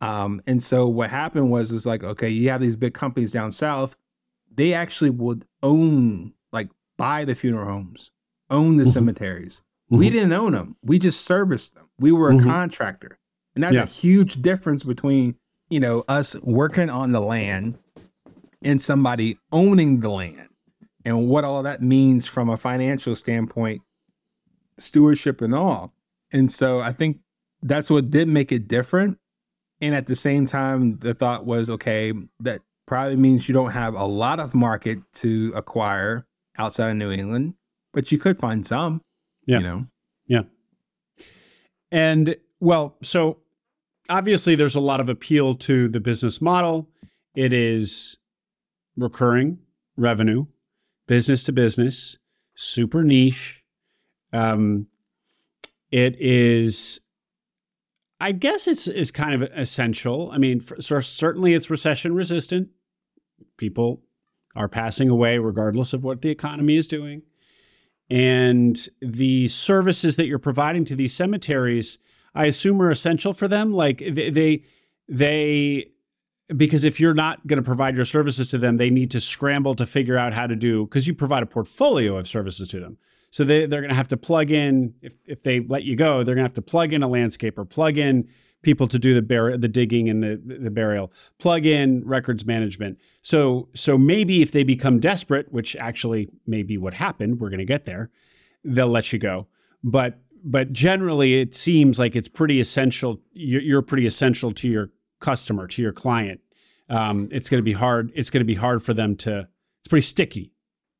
Um, 0.00 0.42
and 0.46 0.62
so 0.62 0.86
what 0.86 1.10
happened 1.10 1.50
was 1.50 1.72
is 1.72 1.86
like, 1.86 2.04
okay, 2.04 2.28
you 2.28 2.50
have 2.50 2.60
these 2.60 2.76
big 2.76 2.94
companies 2.94 3.32
down 3.32 3.50
south, 3.50 3.96
they 4.54 4.74
actually 4.74 5.10
would 5.10 5.46
own, 5.62 6.34
like 6.52 6.68
buy 6.96 7.24
the 7.24 7.34
funeral 7.34 7.66
homes, 7.66 8.10
own 8.50 8.76
the 8.76 8.84
mm-hmm. 8.84 8.90
cemeteries 8.90 9.62
Mm-hmm. 9.86 9.98
We 9.98 10.10
didn't 10.10 10.32
own 10.32 10.52
them. 10.52 10.76
We 10.82 10.98
just 10.98 11.24
serviced 11.24 11.74
them. 11.74 11.88
We 11.98 12.10
were 12.10 12.30
a 12.30 12.34
mm-hmm. 12.34 12.48
contractor. 12.48 13.18
And 13.54 13.62
that's 13.62 13.74
yeah. 13.74 13.84
a 13.84 13.86
huge 13.86 14.42
difference 14.42 14.82
between, 14.82 15.36
you 15.70 15.80
know, 15.80 16.04
us 16.08 16.34
working 16.42 16.90
on 16.90 17.12
the 17.12 17.20
land 17.20 17.78
and 18.62 18.80
somebody 18.80 19.38
owning 19.52 20.00
the 20.00 20.10
land 20.10 20.48
and 21.04 21.28
what 21.28 21.44
all 21.44 21.62
that 21.62 21.82
means 21.82 22.26
from 22.26 22.48
a 22.48 22.56
financial 22.56 23.14
standpoint, 23.14 23.82
stewardship 24.76 25.40
and 25.40 25.54
all. 25.54 25.92
And 26.32 26.50
so 26.50 26.80
I 26.80 26.92
think 26.92 27.20
that's 27.62 27.88
what 27.88 28.10
did 28.10 28.26
make 28.26 28.50
it 28.50 28.66
different. 28.66 29.18
And 29.80 29.94
at 29.94 30.06
the 30.06 30.16
same 30.16 30.46
time, 30.46 30.98
the 30.98 31.14
thought 31.14 31.44
was 31.44 31.68
okay, 31.68 32.12
that 32.40 32.60
probably 32.86 33.16
means 33.16 33.48
you 33.48 33.52
don't 33.52 33.72
have 33.72 33.94
a 33.94 34.06
lot 34.06 34.40
of 34.40 34.54
market 34.54 34.98
to 35.14 35.52
acquire 35.54 36.26
outside 36.58 36.90
of 36.90 36.96
New 36.96 37.10
England, 37.10 37.54
but 37.92 38.10
you 38.10 38.18
could 38.18 38.38
find 38.38 38.66
some. 38.66 39.02
Yeah. 39.46 39.58
You 39.58 39.64
know? 39.64 39.86
Yeah. 40.26 40.42
And 41.90 42.36
well, 42.60 42.96
so 43.02 43.38
obviously 44.08 44.54
there's 44.54 44.74
a 44.74 44.80
lot 44.80 45.00
of 45.00 45.08
appeal 45.08 45.54
to 45.54 45.88
the 45.88 46.00
business 46.00 46.40
model. 46.40 46.88
It 47.34 47.52
is 47.52 48.16
recurring 48.96 49.58
revenue, 49.96 50.46
business 51.06 51.42
to 51.44 51.52
business, 51.52 52.18
super 52.54 53.04
niche. 53.04 53.62
Um, 54.32 54.86
it 55.90 56.16
is, 56.20 57.00
I 58.18 58.32
guess 58.32 58.66
it's 58.66 58.88
is 58.88 59.10
kind 59.10 59.34
of 59.34 59.50
essential. 59.54 60.30
I 60.32 60.38
mean, 60.38 60.60
for, 60.60 60.80
so 60.80 61.00
certainly 61.00 61.54
it's 61.54 61.70
recession 61.70 62.14
resistant. 62.14 62.68
People 63.56 64.02
are 64.54 64.68
passing 64.68 65.10
away 65.10 65.38
regardless 65.38 65.92
of 65.92 66.02
what 66.02 66.22
the 66.22 66.30
economy 66.30 66.76
is 66.76 66.88
doing 66.88 67.22
and 68.08 68.88
the 69.00 69.48
services 69.48 70.16
that 70.16 70.26
you're 70.26 70.38
providing 70.38 70.84
to 70.84 70.94
these 70.94 71.12
cemeteries 71.12 71.98
i 72.34 72.44
assume 72.44 72.80
are 72.80 72.90
essential 72.90 73.32
for 73.32 73.48
them 73.48 73.72
like 73.72 73.98
they 73.98 74.62
they 75.08 75.86
because 76.56 76.84
if 76.84 77.00
you're 77.00 77.14
not 77.14 77.44
going 77.46 77.56
to 77.56 77.64
provide 77.64 77.96
your 77.96 78.04
services 78.04 78.48
to 78.48 78.58
them 78.58 78.76
they 78.76 78.90
need 78.90 79.10
to 79.10 79.20
scramble 79.20 79.74
to 79.74 79.84
figure 79.84 80.16
out 80.16 80.32
how 80.32 80.46
to 80.46 80.56
do 80.56 80.86
because 80.86 81.06
you 81.06 81.14
provide 81.14 81.42
a 81.42 81.46
portfolio 81.46 82.16
of 82.16 82.28
services 82.28 82.68
to 82.68 82.78
them 82.78 82.96
so 83.36 83.44
they, 83.44 83.66
they're 83.66 83.80
going 83.80 83.90
to 83.90 83.96
have 83.96 84.08
to 84.08 84.16
plug 84.16 84.50
in 84.50 84.94
if, 85.02 85.14
if 85.26 85.42
they 85.42 85.60
let 85.60 85.84
you 85.84 85.96
go 85.96 86.22
they're 86.22 86.34
going 86.34 86.44
to 86.44 86.48
have 86.48 86.52
to 86.52 86.62
plug 86.62 86.92
in 86.92 87.02
a 87.02 87.08
landscaper 87.08 87.68
plug 87.68 87.98
in 87.98 88.28
people 88.66 88.88
to 88.88 88.98
do 88.98 89.14
the 89.14 89.56
the 89.58 89.68
digging 89.68 90.08
and 90.08 90.22
the 90.22 90.40
the 90.44 90.70
burial. 90.70 91.12
Plug 91.38 91.64
in 91.64 92.02
records 92.04 92.44
management. 92.44 92.98
So 93.22 93.68
so 93.74 93.96
maybe 93.96 94.42
if 94.42 94.50
they 94.50 94.64
become 94.64 94.98
desperate, 94.98 95.52
which 95.52 95.76
actually 95.76 96.28
may 96.46 96.64
be 96.64 96.76
what 96.76 96.92
happened, 96.92 97.40
we're 97.40 97.48
going 97.48 97.60
to 97.60 97.64
get 97.64 97.84
there. 97.84 98.10
They'll 98.64 98.88
let 98.88 99.12
you 99.12 99.20
go. 99.20 99.46
But 99.84 100.18
but 100.44 100.72
generally, 100.72 101.40
it 101.40 101.54
seems 101.54 101.98
like 101.98 102.16
it's 102.16 102.28
pretty 102.28 102.58
essential. 102.58 103.20
You're, 103.32 103.62
you're 103.62 103.82
pretty 103.82 104.06
essential 104.06 104.52
to 104.54 104.68
your 104.68 104.90
customer, 105.20 105.68
to 105.68 105.80
your 105.80 105.92
client. 105.92 106.40
Um, 106.88 107.28
it's 107.30 107.48
going 107.48 107.60
to 107.60 107.64
be 107.64 107.72
hard. 107.72 108.12
It's 108.16 108.30
going 108.30 108.40
to 108.40 108.44
be 108.44 108.54
hard 108.56 108.82
for 108.82 108.94
them 108.94 109.14
to. 109.18 109.48
It's 109.80 109.88
pretty 109.88 110.06
sticky. 110.06 110.52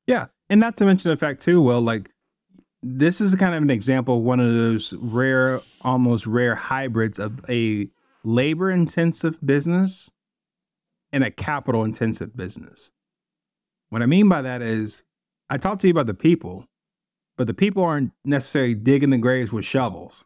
Yeah, 0.07 0.27
and 0.49 0.61
not 0.61 0.77
to 0.77 0.85
mention 0.85 1.11
the 1.11 1.17
fact 1.17 1.43
too. 1.43 1.61
Well, 1.61 1.81
like 1.81 2.11
this 2.89 3.21
is 3.21 3.35
kind 3.35 3.55
of 3.55 3.63
an 3.63 3.71
example 3.71 4.19
of 4.19 4.23
one 4.23 4.39
of 4.41 4.53
those 4.55 4.93
rare, 4.95 5.61
almost 5.81 6.27
rare 6.27 6.55
hybrids 6.55 7.19
of 7.19 7.41
a 7.51 7.89
labor 8.23 8.71
intensive 8.71 9.39
business 9.45 10.11
and 11.13 11.25
a 11.25 11.31
capital 11.31 11.85
intensive 11.85 12.37
business. 12.37 12.93
What 13.91 14.03
I 14.03 14.07
mean 14.07 14.29
by 14.29 14.43
that 14.43 14.63
is, 14.63 15.03
I 15.51 15.59
talked 15.59 15.81
to 15.83 15.87
you 15.89 15.93
about 15.93 16.07
the 16.07 16.15
people, 16.15 16.67
but 17.37 17.47
the 17.47 17.55
people 17.55 17.83
aren't 17.85 18.13
necessarily 18.25 18.75
digging 18.75 19.11
the 19.11 19.19
graves 19.19 19.53
with 19.53 19.65
shovels, 19.65 20.25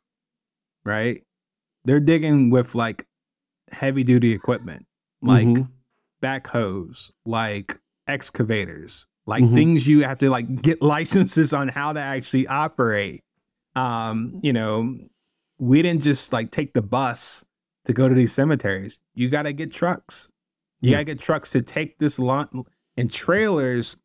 right? 0.84 1.22
They're 1.84 2.00
digging 2.00 2.50
with 2.50 2.74
like 2.74 3.06
heavy 3.70 4.04
duty 4.04 4.32
equipment, 4.32 4.86
like 5.22 5.46
Mhm. 5.46 5.68
backhoes, 6.22 7.10
like 7.24 7.78
excavators, 8.06 9.06
like 9.26 9.44
Mhm. 9.44 9.54
things 9.54 9.86
you 9.86 10.02
have 10.04 10.18
to 10.18 10.30
like 10.30 10.62
get 10.62 10.80
licenses 10.82 11.52
on 11.52 11.68
how 11.68 11.92
to 11.92 12.00
actually 12.00 12.46
operate. 12.46 13.22
Um, 13.76 14.40
you 14.42 14.52
know, 14.52 14.96
we 15.58 15.82
didn't 15.82 16.02
just 16.02 16.32
like 16.32 16.50
take 16.50 16.72
the 16.72 16.82
bus 16.82 17.44
to 17.84 17.92
go 17.92 18.08
to 18.08 18.14
these 18.14 18.32
cemeteries. 18.32 19.00
You 19.14 19.28
got 19.28 19.42
to 19.42 19.52
get 19.52 19.72
trucks. 19.72 20.30
You 20.80 20.90
Yeah. 20.90 20.96
got 20.96 21.00
to 21.00 21.04
get 21.04 21.20
trucks 21.20 21.50
to 21.52 21.62
take 21.62 21.98
this 21.98 22.18
lot 22.18 22.52
and 22.96 23.10
trailers 23.12 23.96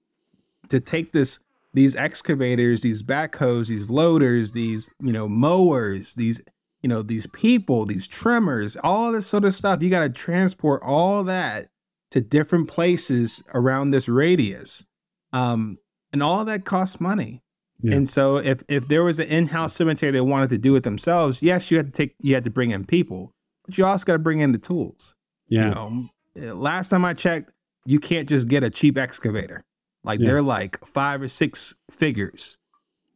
to 0.69 0.79
take 0.79 1.11
this 1.11 1.39
these 1.73 1.95
excavators, 1.97 2.83
these 2.83 3.03
backhoes, 3.03 3.67
these 3.67 3.89
loaders, 3.89 4.53
these 4.53 4.89
you 5.01 5.11
know 5.11 5.27
mowers, 5.27 6.13
these 6.13 6.41
you 6.81 6.87
know 6.89 7.01
these 7.01 7.27
people, 7.27 7.85
these 7.85 8.07
trimmers, 8.07 8.77
all 8.77 9.11
this 9.11 9.27
sort 9.27 9.43
of 9.43 9.53
stuff. 9.53 9.81
You 9.81 9.89
got 9.89 10.01
to 10.01 10.09
transport 10.09 10.81
all 10.83 11.23
that 11.25 11.67
to 12.11 12.21
different 12.21 12.67
places 12.69 13.43
around 13.53 13.89
this 13.91 14.07
radius, 14.07 14.85
um, 15.35 15.77
and 16.13 16.23
all 16.23 16.45
that 16.45 16.65
costs 16.65 16.99
money. 17.01 17.41
Yeah. 17.81 17.95
And 17.95 18.07
so, 18.09 18.37
if 18.37 18.63
if 18.69 18.87
there 18.87 19.03
was 19.03 19.19
an 19.19 19.27
in-house 19.27 19.75
cemetery 19.75 20.13
that 20.13 20.23
wanted 20.23 20.49
to 20.49 20.57
do 20.57 20.75
it 20.75 20.83
themselves, 20.83 21.41
yes, 21.41 21.69
you 21.69 21.77
had 21.77 21.87
to 21.87 21.91
take 21.91 22.15
you 22.21 22.33
had 22.33 22.45
to 22.45 22.49
bring 22.49 22.71
in 22.71 22.85
people, 22.85 23.33
but 23.65 23.77
you 23.77 23.85
also 23.85 24.05
got 24.05 24.13
to 24.13 24.19
bring 24.19 24.39
in 24.39 24.51
the 24.53 24.57
tools. 24.57 25.15
Yeah. 25.49 25.69
You 25.69 26.09
know, 26.45 26.53
last 26.55 26.89
time 26.89 27.03
I 27.05 27.13
checked, 27.13 27.51
you 27.85 27.99
can't 27.99 28.27
just 28.29 28.47
get 28.47 28.63
a 28.63 28.69
cheap 28.69 28.97
excavator. 28.97 29.65
Like 30.03 30.19
Yeah. 30.19 30.27
they're 30.27 30.41
like 30.41 30.83
five 30.85 31.21
or 31.21 31.27
six 31.27 31.75
figures 31.91 32.57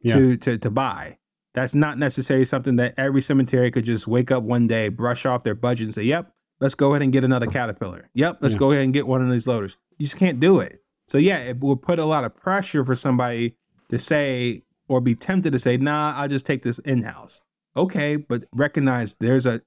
Yeah. 0.02 0.14
to 0.16 0.36
to 0.36 0.58
to 0.58 0.70
buy. 0.70 1.16
That's 1.54 1.74
not 1.74 1.98
necessarily 1.98 2.44
something 2.44 2.76
that 2.76 2.94
every 2.96 3.22
cemetery 3.22 3.70
could 3.70 3.84
just 3.86 4.06
wake 4.06 4.30
up 4.30 4.42
one 4.44 4.66
day, 4.68 4.88
brush 4.88 5.24
off 5.26 5.42
their 5.42 5.54
budget, 5.56 5.86
and 5.86 5.94
say, 5.94 6.02
"Yep, 6.04 6.32
let's 6.60 6.74
go 6.76 6.90
ahead 6.92 7.02
and 7.02 7.12
get 7.12 7.24
another 7.24 7.46
caterpillar. 7.46 8.08
Yep, 8.14 8.38
let's 8.42 8.54
Yeah. 8.54 8.58
go 8.60 8.70
ahead 8.72 8.84
and 8.84 8.92
get 8.92 9.06
one 9.08 9.22
of 9.24 9.30
these 9.30 9.46
loaders." 9.48 9.76
You 9.98 10.06
just 10.06 10.16
can't 10.18 10.38
do 10.38 10.60
it. 10.60 10.82
So 11.10 11.18
yeah, 11.18 11.38
it 11.38 11.58
will 11.58 11.76
put 11.76 11.98
a 11.98 12.04
lot 12.04 12.22
of 12.22 12.36
pressure 12.36 12.84
for 12.84 12.94
somebody 12.94 13.56
to 13.88 13.98
say 13.98 14.62
or 14.86 15.00
be 15.00 15.16
tempted 15.16 15.52
to 15.52 15.58
say, 15.58 15.76
"Nah, 15.76 16.14
I'll 16.14 16.28
just 16.28 16.46
take 16.46 16.62
this 16.62 16.78
in 16.78 17.02
house." 17.02 17.42
Okay, 17.76 18.14
but 18.14 18.44
recognize 18.52 19.16
there's 19.16 19.44
a 19.44 19.60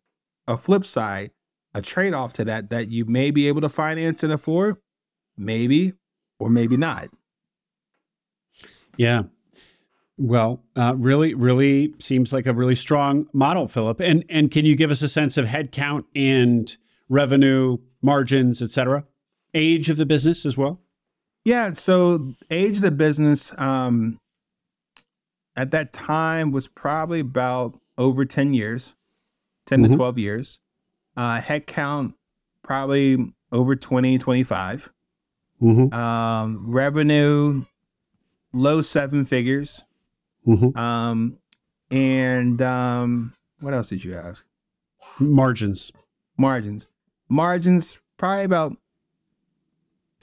a 0.47 0.55
flip 0.55 0.85
side, 0.85 1.31
a 1.73 1.81
trade 1.81 2.13
off 2.13 2.31
to 2.33 2.45
that 2.45 2.69
that 2.69 2.91
you 2.91 3.03
may 3.03 3.29
be 3.29 3.49
able 3.49 3.59
to 3.59 3.67
finance 3.67 4.23
and 4.23 4.31
afford, 4.31 4.77
maybe 5.35 5.91
or 6.39 6.49
maybe 6.49 6.77
not. 6.77 7.09
Yeah. 8.95 9.23
Well, 10.17 10.63
uh, 10.77 10.95
really, 10.95 11.33
really 11.33 11.93
seems 11.99 12.31
like 12.31 12.45
a 12.45 12.53
really 12.53 12.75
strong 12.75 13.27
model, 13.33 13.67
Philip. 13.67 13.99
And 13.99 14.23
and 14.29 14.49
can 14.49 14.65
you 14.65 14.77
give 14.77 14.91
us 14.91 15.01
a 15.01 15.09
sense 15.09 15.37
of 15.37 15.47
headcount 15.47 16.05
and 16.15 16.73
revenue 17.09 17.79
margins, 18.01 18.61
et 18.61 18.71
cetera? 18.71 19.03
Age 19.53 19.89
of 19.89 19.97
the 19.97 20.05
business 20.05 20.45
as 20.45 20.57
well. 20.57 20.79
Yeah. 21.45 21.71
So 21.71 22.33
age 22.49 22.77
of 22.77 22.81
the 22.83 22.91
business 22.91 23.53
um, 23.57 24.19
at 25.55 25.71
that 25.71 25.91
time 25.93 26.51
was 26.51 26.67
probably 26.67 27.19
about 27.19 27.79
over 27.97 28.25
10 28.25 28.53
years, 28.53 28.95
10 29.65 29.81
Mhm. 29.83 29.91
to 29.91 29.95
12 29.95 30.17
years. 30.17 30.59
Uh, 31.15 31.39
head 31.41 31.67
count 31.67 32.15
probably 32.63 33.33
over 33.51 33.75
20, 33.75 34.17
25. 34.17 34.91
Mm-hmm. 35.61 35.93
Um, 35.93 36.65
revenue 36.71 37.63
low 38.51 38.81
seven 38.81 39.25
figures. 39.25 39.83
Mm-hmm. 40.47 40.77
Um, 40.77 41.37
and 41.91 42.61
um, 42.61 43.33
what 43.59 43.73
else 43.73 43.89
did 43.89 44.03
you 44.03 44.15
ask? 44.15 44.45
Margins. 45.19 45.91
Margins. 46.37 46.87
Margins 47.29 47.99
probably 48.17 48.43
about 48.45 48.75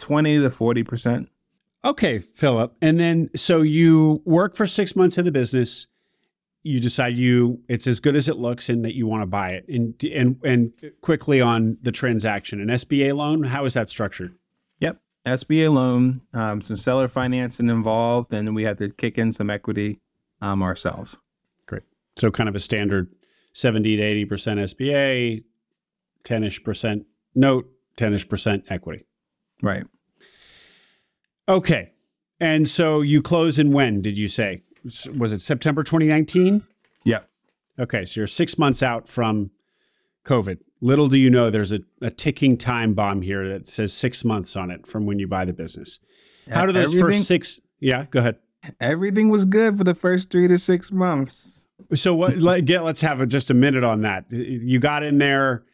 20 0.00 0.40
to 0.40 0.50
40%. 0.50 1.28
Okay, 1.84 2.18
Philip. 2.18 2.74
And 2.82 2.98
then 2.98 3.30
so 3.34 3.62
you 3.62 4.22
work 4.24 4.56
for 4.56 4.66
six 4.66 4.96
months 4.96 5.16
in 5.16 5.24
the 5.24 5.32
business. 5.32 5.86
You 6.62 6.78
decide 6.80 7.16
you 7.16 7.60
it's 7.68 7.86
as 7.86 8.00
good 8.00 8.16
as 8.16 8.28
it 8.28 8.36
looks 8.36 8.68
and 8.68 8.84
that 8.84 8.94
you 8.94 9.06
want 9.06 9.22
to 9.22 9.26
buy 9.26 9.52
it. 9.52 9.66
And 9.68 10.02
and 10.04 10.36
and 10.44 10.72
quickly 11.00 11.40
on 11.40 11.78
the 11.80 11.92
transaction, 11.92 12.60
an 12.60 12.68
SBA 12.68 13.16
loan, 13.16 13.44
how 13.44 13.64
is 13.64 13.74
that 13.74 13.88
structured? 13.88 14.34
Yep. 14.80 15.00
SBA 15.24 15.72
loan, 15.72 16.20
um, 16.34 16.60
some 16.60 16.76
seller 16.76 17.08
financing 17.08 17.70
involved, 17.70 18.34
and 18.34 18.54
we 18.54 18.64
had 18.64 18.78
to 18.78 18.90
kick 18.90 19.16
in 19.16 19.32
some 19.32 19.48
equity 19.48 20.00
um, 20.42 20.62
ourselves. 20.62 21.16
Great. 21.66 21.82
So 22.18 22.30
kind 22.30 22.48
of 22.48 22.54
a 22.54 22.60
standard 22.60 23.08
70 23.54 23.96
to 23.96 24.02
80% 24.02 24.26
SBA, 24.74 25.44
10ish 26.24 26.62
percent 26.62 27.06
note, 27.34 27.70
10ish 27.96 28.28
percent 28.28 28.64
equity. 28.68 29.06
Right. 29.62 29.84
Okay. 31.48 31.92
And 32.40 32.68
so 32.68 33.00
you 33.02 33.20
close 33.20 33.58
in 33.58 33.72
when 33.72 34.02
did 34.02 34.16
you 34.16 34.28
say? 34.28 34.62
Was 35.16 35.32
it 35.32 35.42
September 35.42 35.82
2019? 35.82 36.62
Yep. 37.04 37.28
Okay. 37.78 38.04
So 38.04 38.20
you're 38.20 38.26
six 38.26 38.58
months 38.58 38.82
out 38.82 39.08
from 39.08 39.50
COVID. 40.24 40.58
Little 40.80 41.08
do 41.08 41.18
you 41.18 41.28
know 41.28 41.50
there's 41.50 41.72
a, 41.72 41.80
a 42.00 42.10
ticking 42.10 42.56
time 42.56 42.94
bomb 42.94 43.20
here 43.20 43.48
that 43.48 43.68
says 43.68 43.92
six 43.92 44.24
months 44.24 44.56
on 44.56 44.70
it 44.70 44.86
from 44.86 45.04
when 45.04 45.18
you 45.18 45.28
buy 45.28 45.44
the 45.44 45.52
business. 45.52 46.00
How 46.50 46.64
do 46.64 46.72
those 46.72 46.94
everything, 46.94 47.18
first 47.18 47.28
six? 47.28 47.60
Yeah, 47.80 48.04
go 48.10 48.20
ahead. 48.20 48.36
Everything 48.80 49.28
was 49.28 49.44
good 49.44 49.76
for 49.76 49.84
the 49.84 49.94
first 49.94 50.30
three 50.30 50.48
to 50.48 50.58
six 50.58 50.90
months. 50.90 51.66
So 51.94 52.14
what? 52.14 52.38
let, 52.38 52.64
get, 52.64 52.84
let's 52.84 53.00
have 53.00 53.20
a, 53.20 53.26
just 53.26 53.50
a 53.50 53.54
minute 53.54 53.84
on 53.84 54.02
that. 54.02 54.30
You 54.30 54.78
got 54.78 55.02
in 55.02 55.18
there, 55.18 55.64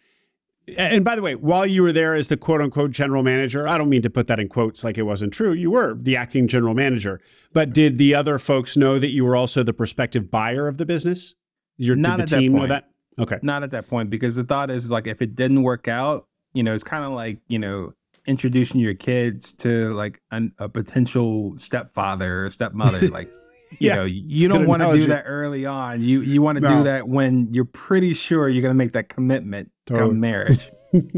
and 0.76 1.04
by 1.04 1.14
the 1.14 1.22
way, 1.22 1.34
while 1.34 1.66
you 1.66 1.82
were 1.82 1.92
there 1.92 2.14
as 2.14 2.28
the 2.28 2.36
quote 2.36 2.60
unquote 2.60 2.90
general 2.90 3.22
manager, 3.22 3.68
I 3.68 3.78
don't 3.78 3.88
mean 3.88 4.02
to 4.02 4.10
put 4.10 4.26
that 4.26 4.40
in 4.40 4.48
quotes 4.48 4.82
like 4.82 4.98
it 4.98 5.02
wasn't 5.02 5.32
true. 5.32 5.52
You 5.52 5.70
were 5.70 5.94
the 5.94 6.16
acting 6.16 6.48
general 6.48 6.74
manager, 6.74 7.20
but 7.52 7.72
did 7.72 7.98
the 7.98 8.14
other 8.14 8.38
folks 8.38 8.76
know 8.76 8.98
that 8.98 9.10
you 9.10 9.24
were 9.24 9.36
also 9.36 9.62
the 9.62 9.72
prospective 9.72 10.30
buyer 10.30 10.66
of 10.66 10.76
the 10.78 10.86
business? 10.86 11.34
Your 11.76 11.94
Not 11.94 12.16
did 12.16 12.22
at 12.22 12.28
the 12.28 12.34
that 12.34 12.40
team 12.40 12.52
know 12.52 12.58
point. 12.60 12.68
that? 12.70 12.90
Okay. 13.18 13.38
Not 13.42 13.62
at 13.62 13.70
that 13.70 13.88
point, 13.88 14.10
because 14.10 14.34
the 14.36 14.44
thought 14.44 14.70
is 14.70 14.90
like 14.90 15.06
if 15.06 15.22
it 15.22 15.34
didn't 15.34 15.62
work 15.62 15.88
out, 15.88 16.26
you 16.52 16.62
know, 16.62 16.74
it's 16.74 16.84
kind 16.84 17.04
of 17.04 17.12
like 17.12 17.38
you 17.48 17.58
know 17.58 17.92
introducing 18.26 18.80
your 18.80 18.94
kids 18.94 19.54
to 19.54 19.94
like 19.94 20.20
an, 20.32 20.52
a 20.58 20.68
potential 20.68 21.54
stepfather 21.58 22.46
or 22.46 22.50
stepmother. 22.50 23.06
Like, 23.08 23.28
you 23.72 23.88
Yeah, 23.88 23.94
know, 23.96 24.04
you 24.04 24.48
don't 24.48 24.66
want 24.66 24.82
to 24.82 24.92
do 24.92 25.06
that 25.06 25.24
early 25.26 25.66
on. 25.66 26.02
You 26.02 26.20
you 26.20 26.42
want 26.42 26.58
to 26.58 26.62
No. 26.64 26.78
do 26.78 26.84
that 26.84 27.08
when 27.08 27.48
you're 27.52 27.64
pretty 27.64 28.14
sure 28.14 28.48
you're 28.48 28.62
going 28.62 28.70
to 28.74 28.78
make 28.78 28.92
that 28.92 29.08
commitment 29.08 29.70
Totally. 29.86 30.08
come 30.10 30.20
marriage. 30.20 30.70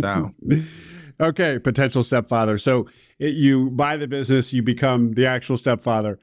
So 0.00 0.32
okay, 1.20 1.58
potential 1.58 2.02
stepfather. 2.02 2.56
So 2.58 2.88
it, 3.18 3.34
you 3.34 3.70
buy 3.70 3.96
the 3.96 4.08
business, 4.08 4.52
you 4.54 4.62
become 4.62 5.12
the 5.12 5.26
actual 5.26 5.56
stepfather. 5.56 6.18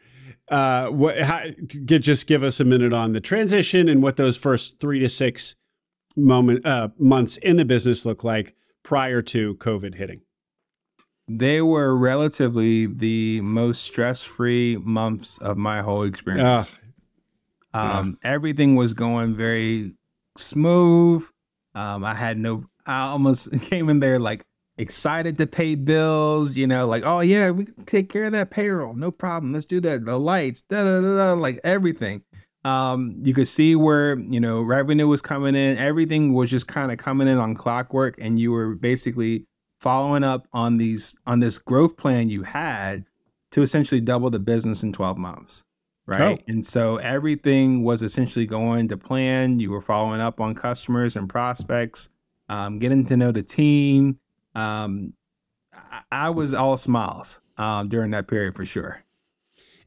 Uh, 0.49 0.87
what? 0.87 1.19
How, 1.19 1.43
get, 1.85 1.99
just 2.01 2.27
give 2.27 2.43
us 2.43 2.59
a 2.59 2.63
minute 2.65 2.93
on 2.93 3.13
the 3.13 3.21
transition 3.21 3.87
and 3.89 4.01
what 4.01 4.17
those 4.17 4.35
first 4.37 4.79
three 4.79 4.99
to 4.99 5.09
six 5.09 5.55
moment 6.15 6.65
uh, 6.65 6.89
months 6.97 7.37
in 7.37 7.57
the 7.57 7.65
business 7.65 8.05
look 8.05 8.23
like 8.23 8.55
prior 8.83 9.21
to 9.21 9.55
COVID 9.55 9.95
hitting. 9.95 10.21
They 11.27 11.61
were 11.61 11.95
relatively 11.95 12.85
the 12.85 13.41
most 13.41 13.83
stress-free 13.83 14.77
months 14.77 15.37
of 15.39 15.57
my 15.57 15.81
whole 15.81 16.03
experience. 16.03 16.69
Ah, 17.73 17.99
Um, 17.99 18.17
everything 18.23 18.75
was 18.75 18.93
going 18.93 19.35
very 19.35 19.93
smooth. 20.37 21.25
Um, 21.75 22.03
I 22.03 22.13
had 22.13 22.37
no, 22.37 22.65
I 22.85 23.07
almost 23.07 23.51
came 23.63 23.89
in 23.89 23.99
there 23.99 24.19
like 24.19 24.43
excited 24.77 25.37
to 25.37 25.47
pay 25.47 25.75
bills, 25.75 26.53
you 26.55 26.67
know, 26.67 26.87
like, 26.87 27.03
oh 27.05 27.19
yeah, 27.21 27.49
we 27.51 27.65
can 27.65 27.85
take 27.85 28.09
care 28.09 28.25
of 28.25 28.33
that 28.33 28.51
payroll. 28.51 28.93
No 28.93 29.11
problem. 29.11 29.53
Let's 29.53 29.65
do 29.65 29.79
that. 29.81 30.05
The 30.05 30.19
lights, 30.19 30.61
da 30.61 30.83
da 30.83 31.01
da 31.01 31.17
da, 31.17 31.33
like 31.33 31.59
everything. 31.63 32.23
Um, 32.65 33.21
you 33.23 33.33
could 33.33 33.47
see 33.47 33.75
where, 33.75 34.17
you 34.17 34.39
know, 34.39 34.61
revenue 34.61 35.07
was 35.07 35.21
coming 35.21 35.53
in. 35.55 35.77
Everything 35.77 36.33
was 36.33 36.49
just 36.49 36.67
kind 36.67 36.91
of 36.91 36.97
coming 36.97 37.27
in 37.27 37.37
on 37.37 37.55
clockwork. 37.55 38.15
And 38.19 38.39
you 38.39 38.51
were 38.51 38.75
basically 38.75 39.45
following 39.83 40.23
up 40.23 40.47
on 40.53 40.77
these, 40.77 41.19
on 41.27 41.39
this 41.39 41.57
growth 41.57 41.97
plan 41.97 42.29
you 42.29 42.43
had 42.43 43.05
to 43.51 43.61
essentially 43.61 44.01
double 44.01 44.29
the 44.29 44.39
business 44.39 44.81
in 44.81 44.91
12 44.91 45.17
months 45.17 45.63
right? 46.05 46.39
Oh. 46.39 46.43
And 46.47 46.65
so 46.65 46.97
everything 46.97 47.83
was 47.83 48.03
essentially 48.03 48.45
going 48.45 48.87
to 48.89 48.97
plan. 48.97 49.59
You 49.59 49.71
were 49.71 49.81
following 49.81 50.21
up 50.21 50.41
on 50.41 50.55
customers 50.55 51.15
and 51.15 51.29
prospects, 51.29 52.09
um, 52.49 52.79
getting 52.79 53.05
to 53.05 53.17
know 53.17 53.31
the 53.31 53.43
team. 53.43 54.19
Um, 54.55 55.13
I, 55.73 56.01
I 56.11 56.29
was 56.29 56.53
all 56.53 56.77
smiles 56.77 57.41
um, 57.57 57.89
during 57.89 58.11
that 58.11 58.27
period 58.27 58.55
for 58.55 58.65
sure. 58.65 59.03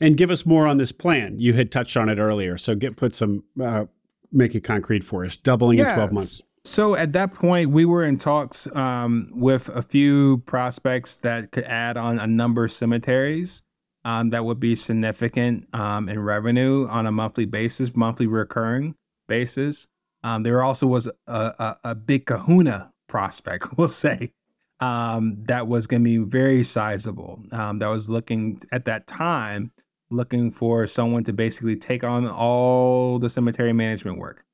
and 0.01 0.17
give 0.17 0.31
us 0.31 0.45
more 0.47 0.67
on 0.67 0.79
this 0.79 0.93
plan. 0.93 1.39
You 1.39 1.53
had 1.53 1.71
touched 1.71 1.97
on 1.97 2.09
it 2.09 2.19
earlier, 2.19 2.57
so 2.57 2.75
get 2.75 2.97
put 2.97 3.15
some 3.15 3.45
uh, 3.63 3.87
make 4.33 4.55
it 4.55 4.61
concrete 4.63 5.05
for 5.05 5.25
us. 5.25 5.37
Doubling 5.37 5.79
in 5.79 5.89
twelve 5.89 6.13
months. 6.13 6.43
So 6.67 6.97
at 6.97 7.13
that 7.13 7.33
point, 7.33 7.71
we 7.71 7.85
were 7.85 8.03
in 8.03 8.19
talks 8.19 8.67
um, 8.75 9.31
with 9.33 9.69
a 9.69 9.83
few 9.83 10.39
prospects 10.47 11.17
that 11.19 11.53
could 11.53 11.63
add 11.63 11.97
on 11.97 12.19
a 12.19 12.27
number 12.27 12.65
of 12.65 12.73
cemeteries. 12.73 13.63
um, 14.05 14.31
that 14.31 14.45
would 14.45 14.59
be 14.59 14.75
significant 14.75 15.73
um, 15.73 16.09
in 16.09 16.19
revenue 16.19 16.89
on 16.89 17.07
a 17.07 17.13
monthly 17.13 17.45
basis, 17.45 17.95
monthly 17.95 18.27
recurring 18.27 18.97
basis. 19.29 19.87
Um, 20.25 20.43
there 20.43 20.61
also 20.61 20.89
was 20.89 21.07
a, 21.07 21.13
a, 21.29 21.77
a, 21.85 21.95
big 21.95 22.27
kahuna 22.27 22.93
prospect, 23.09 23.67
we'll 23.79 23.87
say, 23.87 24.33
um, 24.81 25.37
that 25.45 25.69
was 25.69 25.87
going 25.87 26.03
to 26.03 26.05
be 26.05 26.19
very 26.19 26.65
sizable. 26.65 27.43
Um, 27.53 27.79
that 27.79 27.89
was 27.89 28.09
looking 28.09 28.61
at 28.73 28.87
that 28.87 29.07
time, 29.07 29.71
looking 30.11 30.51
for 30.51 30.89
someone 30.89 31.23
to 31.25 31.33
basically 31.33 31.77
take 31.77 32.03
on 32.03 32.29
all 32.29 33.21
the 33.21 33.31
cemetery 33.31 33.73
management 33.73 34.19
work 34.19 34.45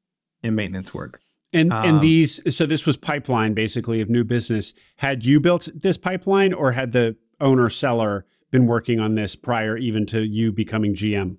and 0.43 0.55
maintenance 0.55 0.93
work. 0.93 1.22
And 1.53 1.73
and 1.73 1.97
um, 1.97 2.01
these 2.01 2.57
so 2.57 2.65
this 2.67 2.87
was 2.87 2.97
pipeline 2.97 3.53
basically 3.53 4.01
of 4.01 4.09
new 4.09 4.25
business. 4.25 4.73
Had 4.97 5.25
you 5.25 5.39
built 5.39 5.69
this 5.75 5.99
pipeline 5.99 6.53
or 6.53 6.73
had 6.73 6.93
the 6.93 7.17
owner 7.41 7.69
seller 7.69 8.25
been 8.51 8.67
working 8.67 9.01
on 9.01 9.15
this 9.15 9.37
prior 9.37 9.77
even 9.77 10.07
to 10.07 10.23
you 10.23 10.53
becoming 10.53 10.95
GM? 10.95 11.37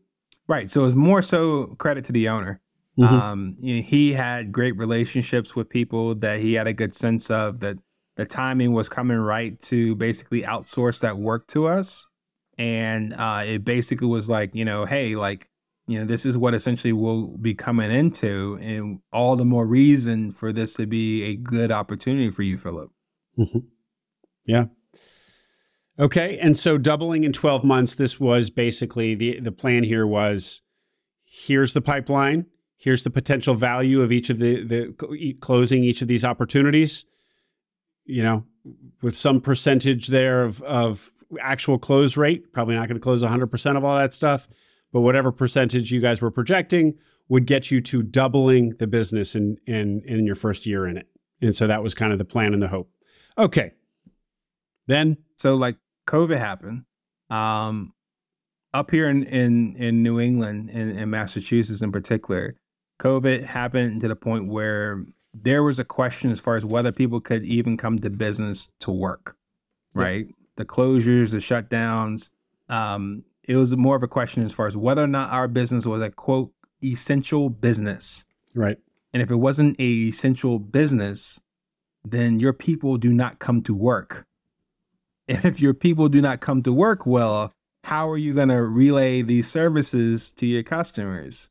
Right. 0.48 0.70
So 0.70 0.82
it 0.82 0.86
was 0.86 0.96
more 0.96 1.22
so 1.22 1.68
credit 1.80 2.06
to 2.06 2.12
the 2.12 2.30
owner. 2.30 2.62
Mm-hmm. 3.00 3.14
Um, 3.14 3.56
you 3.60 3.78
know, 3.78 3.82
he 3.82 4.14
had 4.14 4.52
great 4.52 4.78
relationships 4.78 5.56
with 5.56 5.70
people 5.70 6.16
that 6.16 6.40
he 6.40 6.54
had 6.54 6.68
a 6.68 6.74
good 6.74 6.94
sense 6.94 7.32
of 7.32 7.60
that 7.62 7.78
the 8.16 8.26
timing 8.26 8.74
was 8.74 8.90
coming 8.90 9.18
right 9.18 9.60
to 9.62 9.96
basically 9.96 10.42
outsource 10.44 11.02
that 11.02 11.18
work 11.18 11.48
to 11.48 11.68
us. 11.68 12.06
And 12.60 13.14
uh, 13.14 13.44
it 13.46 13.66
basically 13.66 14.08
was 14.08 14.30
like, 14.30 14.54
you 14.54 14.66
know, 14.66 14.86
hey, 14.86 15.16
like, 15.16 15.50
you 15.88 16.00
know, 16.00 16.06
this 16.06 16.26
is 16.26 16.38
what 16.38 16.54
essentially 16.54 16.94
we'll 16.94 17.38
be 17.38 17.54
coming 17.54 17.92
into, 17.92 18.58
and 18.62 19.00
all 19.12 19.36
the 19.36 19.46
more 19.46 19.66
reason 19.66 20.32
for 20.32 20.54
this 20.54 20.76
to 20.76 20.86
be 20.86 21.24
a 21.24 21.36
good 21.36 21.72
opportunity 21.72 22.30
for 22.30 22.44
you, 22.44 22.58
Philip. 22.58 22.90
Mm-hmm. 23.38 23.60
Yeah. 24.46 24.66
Okay. 26.00 26.40
And 26.40 26.58
so 26.58 26.78
doubling 26.78 27.24
in 27.24 27.34
12 27.34 27.64
months, 27.64 27.96
this 27.96 28.20
was 28.20 28.50
basically 28.50 29.16
the, 29.16 29.40
the 29.40 29.52
plan 29.52 29.84
here 29.84 30.08
was 30.08 30.62
here's 31.24 31.74
the 31.74 31.82
pipeline 31.82 32.46
here's 32.84 33.04
the 33.04 33.10
potential 33.10 33.56
value 33.56 34.02
of 34.02 34.12
each 34.12 34.30
of 34.30 34.38
the 34.38 34.64
the 34.64 35.36
closing 35.40 35.84
each 35.84 36.02
of 36.02 36.08
these 36.08 36.24
opportunities 36.24 37.06
you 38.06 38.22
know 38.22 38.46
with 39.02 39.18
some 39.18 39.42
percentage 39.42 40.08
there 40.08 40.44
of 40.44 40.62
of 40.62 41.12
actual 41.42 41.80
close 41.80 42.18
rate 42.18 42.54
probably 42.54 42.76
not 42.76 42.88
going 42.88 43.00
to 43.00 43.04
close 43.04 43.24
100% 43.24 43.78
of 43.78 43.84
all 43.84 43.98
that 43.98 44.14
stuff 44.14 44.48
but 44.94 45.02
whatever 45.02 45.32
percentage 45.32 45.92
you 45.92 46.00
guys 46.00 46.22
were 46.22 46.32
projecting 46.32 46.98
would 47.28 47.46
get 47.46 47.70
you 47.72 47.82
to 47.82 48.02
doubling 48.02 48.70
the 48.78 48.88
business 48.88 49.36
in 49.36 49.58
in 49.68 50.02
in 50.06 50.26
your 50.26 50.36
first 50.36 50.66
year 50.66 50.86
in 50.86 50.96
it 50.96 51.08
and 51.42 51.54
so 51.54 51.68
that 51.68 51.84
was 51.84 51.94
kind 51.94 52.14
of 52.14 52.18
the 52.18 52.26
plan 52.26 52.54
and 52.54 52.64
the 52.64 52.68
hope 52.70 52.90
okay 53.38 53.74
then 54.88 55.18
so 55.36 55.56
like 55.56 55.76
covid 56.08 56.38
happened 56.38 56.86
um 57.30 57.94
up 58.74 58.90
here 58.92 59.10
in 59.10 59.24
in 59.24 59.76
in 59.76 60.02
new 60.02 60.20
england 60.20 60.70
in, 60.70 60.98
in 60.98 61.10
massachusetts 61.10 61.82
in 61.82 61.92
particular 61.92 62.56
COVID 63.04 63.44
happened 63.44 64.02
to 64.02 64.08
the 64.08 64.16
point 64.16 64.48
where 64.48 65.04
there 65.34 65.64
was 65.64 65.80
a 65.80 65.84
question 65.84 66.32
as 66.32 66.40
far 66.40 66.56
as 66.56 66.66
whether 66.66 66.92
people 66.92 67.20
could 67.20 67.44
even 67.44 67.76
come 67.76 68.00
to 68.00 68.10
business 68.10 68.72
to 68.80 68.92
work, 68.92 69.36
right? 69.94 70.28
Yeah. 70.28 70.34
The 70.56 70.66
closures, 70.66 71.32
the 71.32 71.38
shutdowns. 71.38 72.30
Um, 72.70 73.24
it 73.48 73.56
was 73.56 73.76
more 73.76 73.96
of 73.96 74.04
a 74.04 74.08
question 74.08 74.44
as 74.44 74.54
far 74.54 74.68
as 74.68 74.78
whether 74.78 75.04
or 75.04 75.08
not 75.08 75.32
our 75.32 75.48
business 75.48 75.86
was 75.86 76.02
a 76.02 76.10
quote 76.10 76.52
essential 76.84 77.50
business. 77.50 78.26
Right. 78.54 78.78
And 79.14 79.22
if 79.22 79.30
it 79.32 79.36
wasn't 79.36 79.80
a 79.80 79.84
essential 79.84 80.60
business, 80.60 81.40
then 82.04 82.40
your 82.40 82.54
people 82.54 82.98
do 82.98 83.12
not 83.12 83.40
come 83.40 83.62
to 83.64 83.74
work. 83.74 84.26
And 85.26 85.46
if 85.46 85.62
your 85.62 85.74
people 85.74 86.10
do 86.10 86.22
not 86.22 86.42
come 86.42 86.64
to 86.64 86.74
work 86.74 87.06
well, 87.06 87.54
how 87.86 88.10
are 88.10 88.18
you 88.18 88.34
going 88.34 88.50
to 88.50 88.62
relay 88.62 89.22
these 89.22 89.48
services 89.48 90.32
to 90.32 90.46
your 90.46 90.64
customers? 90.64 91.50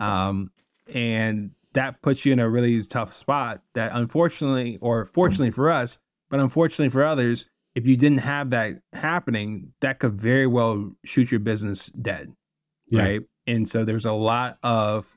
Um, 0.00 0.50
and 0.92 1.52
that 1.74 2.02
puts 2.02 2.26
you 2.26 2.32
in 2.32 2.38
a 2.38 2.48
really 2.48 2.82
tough 2.82 3.14
spot 3.14 3.62
that 3.74 3.92
unfortunately 3.94 4.78
or 4.80 5.04
fortunately 5.04 5.50
for 5.50 5.70
us 5.70 5.98
but 6.30 6.40
unfortunately 6.40 6.88
for 6.88 7.04
others 7.04 7.48
if 7.74 7.86
you 7.86 7.96
didn't 7.96 8.18
have 8.18 8.50
that 8.50 8.78
happening 8.92 9.72
that 9.80 9.98
could 9.98 10.12
very 10.12 10.46
well 10.46 10.92
shoot 11.04 11.30
your 11.30 11.40
business 11.40 11.86
dead 12.00 12.32
yeah. 12.88 13.02
right 13.02 13.20
and 13.46 13.68
so 13.68 13.84
there's 13.84 14.06
a 14.06 14.12
lot 14.12 14.58
of 14.62 15.16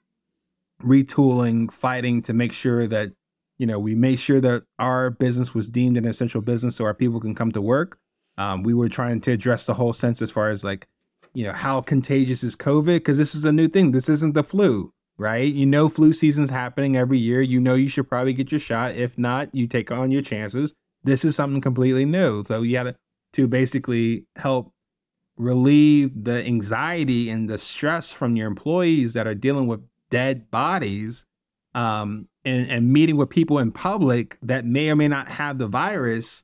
retooling 0.84 1.72
fighting 1.72 2.22
to 2.22 2.34
make 2.34 2.52
sure 2.52 2.88
that 2.88 3.12
you 3.58 3.66
know 3.66 3.80
we 3.80 3.96
made 3.96 4.20
sure 4.20 4.42
that 4.42 4.64
our 4.80 5.10
business 5.10 5.54
was 5.54 5.70
deemed 5.70 5.98
an 5.98 6.06
essential 6.06 6.42
business 6.42 6.76
so 6.76 6.86
our 6.86 6.94
people 6.94 7.20
can 7.20 7.36
come 7.36 7.52
to 7.52 7.62
work 7.62 7.98
um, 8.38 8.64
we 8.64 8.74
were 8.74 8.90
trying 8.90 9.22
to 9.22 9.32
address 9.32 9.66
the 9.66 9.74
whole 9.74 9.94
sense 9.94 10.22
as 10.22 10.30
far 10.30 10.50
as 10.50 10.64
like 10.64 10.88
you 11.34 11.44
know 11.44 11.54
how 11.54 11.82
contagious 11.82 12.44
is 12.44 12.56
covid 12.56 12.98
because 12.98 13.18
this 13.18 13.36
is 13.36 13.46
a 13.46 13.52
new 13.52 13.68
thing 13.68 13.92
this 13.92 14.10
isn't 14.10 14.34
the 14.34 14.44
flu 14.44 14.92
right? 15.18 15.52
You 15.52 15.66
know, 15.66 15.90
flu 15.90 16.14
season's 16.14 16.50
happening 16.50 16.96
every 16.96 17.18
year. 17.18 17.42
You 17.42 17.60
know, 17.62 17.76
you 17.76 17.88
should 17.88 18.10
probably 18.10 18.34
get 18.34 18.52
your 18.52 18.60
shot. 18.60 18.96
If 18.96 19.18
not, 19.18 19.54
you 19.54 19.68
take 19.68 19.92
on 19.92 20.12
your 20.12 20.22
chances. 20.22 20.74
This 21.06 21.24
is 21.24 21.36
something 21.36 21.62
completely 21.62 22.06
new. 22.06 22.44
So 22.46 22.62
you 22.62 22.78
had 22.78 22.96
to, 23.34 23.48
basically 23.48 24.26
help 24.38 24.72
relieve 25.38 26.24
the 26.24 26.46
anxiety 26.46 27.30
and 27.30 27.50
the 27.50 27.58
stress 27.58 28.10
from 28.10 28.38
your 28.38 28.48
employees 28.48 29.14
that 29.14 29.28
are 29.28 29.36
dealing 29.36 29.68
with 29.68 29.82
dead 30.10 30.50
bodies 30.50 31.26
um, 31.74 32.30
and, 32.46 32.70
and 32.70 32.94
meeting 32.94 33.18
with 33.18 33.30
people 33.30 33.60
in 33.60 33.74
public 33.74 34.38
that 34.42 34.66
may 34.66 34.90
or 34.90 34.96
may 34.96 35.10
not 35.10 35.28
have 35.28 35.58
the 35.58 35.68
virus 35.68 36.44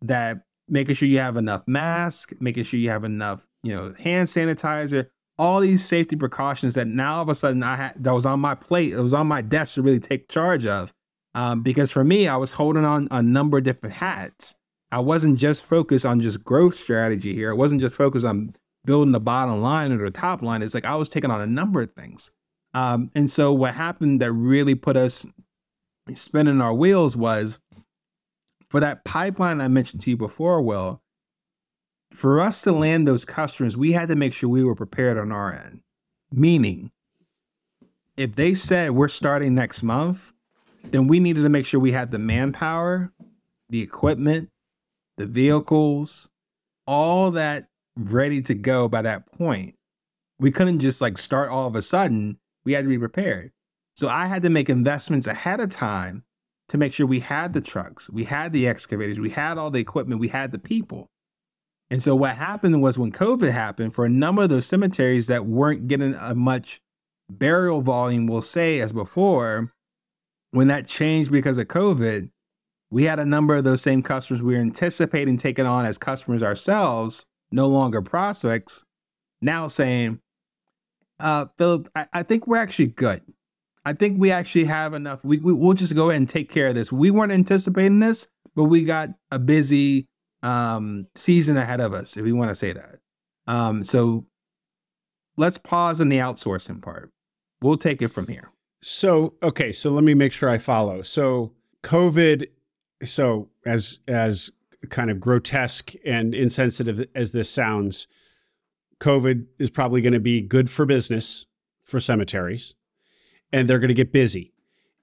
that 0.00 0.42
making 0.68 0.96
sure 0.96 1.08
you 1.08 1.20
have 1.20 1.36
enough 1.36 1.62
masks, 1.68 2.34
making 2.40 2.64
sure 2.64 2.80
you 2.80 2.90
have 2.90 3.04
enough, 3.04 3.46
you 3.62 3.72
know, 3.72 3.94
hand 3.98 4.26
sanitizer, 4.26 5.06
all 5.38 5.60
these 5.60 5.84
safety 5.84 6.16
precautions 6.16 6.74
that 6.74 6.88
now 6.88 7.16
all 7.16 7.22
of 7.22 7.28
a 7.28 7.34
sudden 7.34 7.62
I 7.62 7.76
had 7.76 8.02
that 8.02 8.12
was 8.12 8.26
on 8.26 8.40
my 8.40 8.54
plate, 8.54 8.92
it 8.92 9.00
was 9.00 9.14
on 9.14 9.26
my 9.26 9.42
desk 9.42 9.76
to 9.76 9.82
really 9.82 10.00
take 10.00 10.28
charge 10.28 10.66
of. 10.66 10.92
Um, 11.34 11.62
because 11.62 11.90
for 11.90 12.04
me, 12.04 12.28
I 12.28 12.36
was 12.36 12.52
holding 12.52 12.84
on 12.84 13.08
a 13.10 13.22
number 13.22 13.58
of 13.58 13.64
different 13.64 13.96
hats. 13.96 14.54
I 14.90 15.00
wasn't 15.00 15.38
just 15.38 15.64
focused 15.64 16.04
on 16.04 16.20
just 16.20 16.44
growth 16.44 16.74
strategy 16.74 17.34
here. 17.34 17.50
I 17.50 17.54
wasn't 17.54 17.80
just 17.80 17.96
focused 17.96 18.26
on 18.26 18.54
building 18.84 19.12
the 19.12 19.20
bottom 19.20 19.62
line 19.62 19.92
or 19.92 20.04
the 20.04 20.10
top 20.10 20.42
line. 20.42 20.62
It's 20.62 20.74
like 20.74 20.84
I 20.84 20.96
was 20.96 21.08
taking 21.08 21.30
on 21.30 21.40
a 21.40 21.46
number 21.46 21.80
of 21.80 21.92
things. 21.92 22.30
Um, 22.74 23.10
and 23.14 23.30
so 23.30 23.52
what 23.52 23.74
happened 23.74 24.20
that 24.20 24.32
really 24.32 24.74
put 24.74 24.96
us 24.96 25.24
spinning 26.14 26.60
our 26.60 26.74
wheels 26.74 27.16
was 27.16 27.60
for 28.68 28.80
that 28.80 29.04
pipeline 29.04 29.60
I 29.60 29.68
mentioned 29.68 30.02
to 30.02 30.10
you 30.10 30.16
before, 30.16 30.60
Will, 30.62 31.02
for 32.12 32.40
us 32.40 32.62
to 32.62 32.72
land 32.72 33.06
those 33.06 33.24
customers, 33.24 33.76
we 33.76 33.92
had 33.92 34.08
to 34.08 34.16
make 34.16 34.34
sure 34.34 34.48
we 34.48 34.64
were 34.64 34.74
prepared 34.74 35.18
on 35.18 35.32
our 35.32 35.52
end. 35.52 35.80
Meaning, 36.30 36.90
if 38.16 38.34
they 38.34 38.54
said 38.54 38.92
we're 38.92 39.08
starting 39.08 39.54
next 39.54 39.82
month, 39.82 40.31
then 40.84 41.06
we 41.06 41.20
needed 41.20 41.42
to 41.42 41.48
make 41.48 41.66
sure 41.66 41.80
we 41.80 41.92
had 41.92 42.10
the 42.10 42.18
manpower, 42.18 43.12
the 43.68 43.80
equipment, 43.80 44.48
the 45.16 45.26
vehicles, 45.26 46.30
all 46.86 47.30
that 47.32 47.68
ready 47.96 48.42
to 48.42 48.54
go 48.54 48.88
by 48.88 49.02
that 49.02 49.30
point. 49.32 49.74
We 50.38 50.50
couldn't 50.50 50.80
just 50.80 51.00
like 51.00 51.18
start 51.18 51.50
all 51.50 51.68
of 51.68 51.76
a 51.76 51.82
sudden. 51.82 52.38
We 52.64 52.72
had 52.72 52.84
to 52.84 52.88
be 52.88 52.98
prepared. 52.98 53.52
So 53.94 54.08
I 54.08 54.26
had 54.26 54.42
to 54.42 54.50
make 54.50 54.70
investments 54.70 55.26
ahead 55.26 55.60
of 55.60 55.70
time 55.70 56.24
to 56.68 56.78
make 56.78 56.92
sure 56.92 57.06
we 57.06 57.20
had 57.20 57.52
the 57.52 57.60
trucks, 57.60 58.08
we 58.08 58.24
had 58.24 58.52
the 58.52 58.66
excavators, 58.66 59.20
we 59.20 59.30
had 59.30 59.58
all 59.58 59.70
the 59.70 59.80
equipment, 59.80 60.20
we 60.20 60.28
had 60.28 60.52
the 60.52 60.58
people. 60.58 61.10
And 61.90 62.02
so 62.02 62.16
what 62.16 62.36
happened 62.36 62.80
was 62.80 62.98
when 62.98 63.12
COVID 63.12 63.52
happened, 63.52 63.94
for 63.94 64.06
a 64.06 64.10
number 64.10 64.44
of 64.44 64.48
those 64.48 64.64
cemeteries 64.64 65.26
that 65.26 65.44
weren't 65.44 65.88
getting 65.88 66.14
a 66.14 66.34
much 66.34 66.80
burial 67.28 67.82
volume, 67.82 68.26
we'll 68.26 68.40
say, 68.40 68.80
as 68.80 68.92
before, 68.92 69.74
when 70.52 70.68
that 70.68 70.86
changed 70.86 71.32
because 71.32 71.58
of 71.58 71.66
COVID, 71.66 72.30
we 72.90 73.04
had 73.04 73.18
a 73.18 73.24
number 73.24 73.56
of 73.56 73.64
those 73.64 73.82
same 73.82 74.02
customers 74.02 74.42
we 74.42 74.54
were 74.54 74.60
anticipating 74.60 75.36
taking 75.36 75.66
on 75.66 75.86
as 75.86 75.98
customers 75.98 76.42
ourselves, 76.42 77.26
no 77.50 77.66
longer 77.66 78.02
prospects, 78.02 78.84
now 79.40 79.66
saying, 79.66 80.20
uh, 81.18 81.46
Philip, 81.56 81.88
I, 81.96 82.06
I 82.12 82.22
think 82.22 82.46
we're 82.46 82.58
actually 82.58 82.88
good. 82.88 83.22
I 83.84 83.94
think 83.94 84.20
we 84.20 84.30
actually 84.30 84.64
have 84.66 84.94
enough. 84.94 85.24
We, 85.24 85.38
we, 85.38 85.52
we'll 85.52 85.72
just 85.72 85.94
go 85.94 86.10
ahead 86.10 86.20
and 86.20 86.28
take 86.28 86.50
care 86.50 86.68
of 86.68 86.74
this. 86.74 86.92
We 86.92 87.10
weren't 87.10 87.32
anticipating 87.32 87.98
this, 87.98 88.28
but 88.54 88.64
we 88.64 88.84
got 88.84 89.08
a 89.30 89.38
busy 89.38 90.06
um, 90.42 91.06
season 91.14 91.56
ahead 91.56 91.80
of 91.80 91.94
us, 91.94 92.16
if 92.16 92.24
we 92.24 92.32
want 92.32 92.50
to 92.50 92.54
say 92.54 92.72
that. 92.72 92.98
Um, 93.46 93.82
so 93.82 94.26
let's 95.36 95.58
pause 95.58 96.00
in 96.00 96.10
the 96.10 96.18
outsourcing 96.18 96.82
part. 96.82 97.10
We'll 97.60 97.78
take 97.78 98.02
it 98.02 98.08
from 98.08 98.26
here. 98.26 98.51
So, 98.82 99.34
okay, 99.42 99.70
so 99.70 99.90
let 99.90 100.04
me 100.04 100.12
make 100.12 100.32
sure 100.32 100.48
I 100.48 100.58
follow. 100.58 101.02
So, 101.02 101.52
COVID, 101.84 102.48
so 103.04 103.48
as 103.64 104.00
as 104.08 104.50
kind 104.90 105.10
of 105.10 105.20
grotesque 105.20 105.92
and 106.04 106.34
insensitive 106.34 107.06
as 107.14 107.30
this 107.30 107.48
sounds, 107.48 108.08
COVID 109.00 109.46
is 109.58 109.70
probably 109.70 110.00
going 110.00 110.12
to 110.12 110.20
be 110.20 110.40
good 110.40 110.68
for 110.68 110.84
business 110.84 111.46
for 111.84 112.00
cemeteries, 112.00 112.74
and 113.52 113.68
they're 113.68 113.78
going 113.78 113.88
to 113.88 113.94
get 113.94 114.12
busy. 114.12 114.52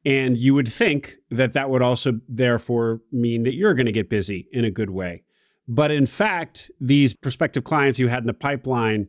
And 0.05 0.37
you 0.37 0.53
would 0.53 0.67
think 0.67 1.15
that 1.29 1.53
that 1.53 1.69
would 1.69 1.81
also 1.81 2.19
therefore 2.27 3.01
mean 3.11 3.43
that 3.43 3.55
you're 3.55 3.73
going 3.73 3.85
to 3.85 3.91
get 3.91 4.09
busy 4.09 4.47
in 4.51 4.63
a 4.65 4.71
good 4.71 4.89
way. 4.89 5.23
But 5.67 5.91
in 5.91 6.05
fact, 6.05 6.71
these 6.81 7.13
prospective 7.13 7.63
clients 7.63 7.99
you 7.99 8.07
had 8.07 8.23
in 8.23 8.27
the 8.27 8.33
pipeline 8.33 9.07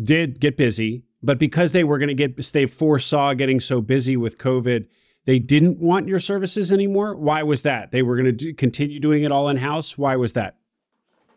did 0.00 0.40
get 0.40 0.56
busy, 0.56 1.04
but 1.22 1.38
because 1.38 1.72
they 1.72 1.84
were 1.84 1.98
going 1.98 2.08
to 2.08 2.14
get, 2.14 2.36
they 2.52 2.66
foresaw 2.66 3.34
getting 3.34 3.60
so 3.60 3.80
busy 3.80 4.16
with 4.16 4.38
COVID, 4.38 4.86
they 5.24 5.38
didn't 5.38 5.78
want 5.78 6.08
your 6.08 6.18
services 6.18 6.72
anymore. 6.72 7.14
Why 7.14 7.42
was 7.42 7.62
that? 7.62 7.92
They 7.92 8.02
were 8.02 8.16
going 8.16 8.26
to 8.26 8.32
do, 8.32 8.54
continue 8.54 8.98
doing 8.98 9.22
it 9.22 9.30
all 9.30 9.48
in 9.48 9.56
house. 9.56 9.96
Why 9.96 10.16
was 10.16 10.32
that? 10.32 10.56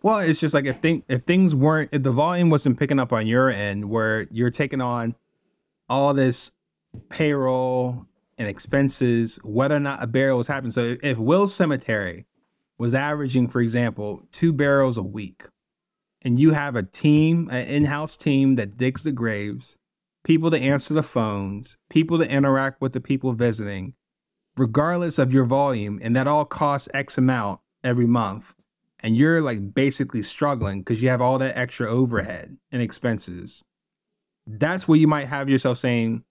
Well, 0.02 0.20
it's 0.20 0.40
just 0.40 0.54
like 0.54 0.66
if 0.66 0.82
thing, 0.82 1.04
if 1.08 1.24
things 1.24 1.56
weren't, 1.56 1.90
if 1.92 2.04
the 2.04 2.12
volume 2.12 2.50
wasn't 2.50 2.80
picking 2.80 3.00
up 3.00 3.14
on 3.14 3.28
your 3.28 3.50
end, 3.50 3.90
where 3.90 4.28
you're 4.32 4.52
taking 4.52 4.82
on 4.82 5.16
all 5.90 6.14
this 6.14 6.52
payroll 7.10 8.06
and 8.38 8.48
expenses, 8.48 9.40
whether 9.44 9.76
or 9.76 9.80
not 9.80 10.04
a 10.04 10.08
burial 10.08 10.38
was 10.38 10.48
happening. 10.48 10.72
So 10.72 10.96
if 11.02 11.18
Will 11.18 11.48
Cemetery 11.48 12.26
was 12.78 12.94
averaging, 12.94 13.48
for 13.48 13.62
example, 13.62 14.28
two 14.32 14.52
barrels 14.52 14.98
a 14.98 15.04
week, 15.04 15.44
and 16.26 16.40
you 16.40 16.52
have 16.52 16.76
a 16.76 16.84
team, 16.84 17.48
an 17.52 17.68
in-house 17.68 18.18
team 18.18 18.56
that 18.56 18.76
digs 18.76 19.04
the 19.04 19.12
graves, 19.12 19.78
people 20.24 20.50
to 20.50 20.60
answer 20.60 20.96
the 20.96 21.04
phones, 21.04 21.78
people 21.90 22.18
to 22.18 22.30
interact 22.30 22.82
with 22.82 22.94
the 22.94 23.00
people 23.00 23.32
visiting, 23.34 23.94
regardless 24.58 25.20
of 25.20 25.32
your 25.32 25.46
volume, 25.46 26.00
and 26.02 26.16
that 26.16 26.28
all 26.28 26.44
costs 26.44 26.90
X 26.96 27.20
amount 27.20 27.62
every 27.84 28.08
month, 28.08 28.56
and 29.02 29.16
you're 29.16 29.40
like 29.40 29.76
basically 29.76 30.24
struggling 30.24 30.80
because 30.80 31.00
you 31.00 31.10
have 31.10 31.22
all 31.22 31.38
that 31.38 31.56
extra 31.56 31.88
overhead 31.88 32.58
and 32.72 32.82
expenses. 32.82 33.64
That's 34.48 34.88
where 34.88 34.98
you 34.98 35.08
might 35.08 35.28
have 35.28 35.48
yourself 35.48 35.78
saying, 35.78 36.24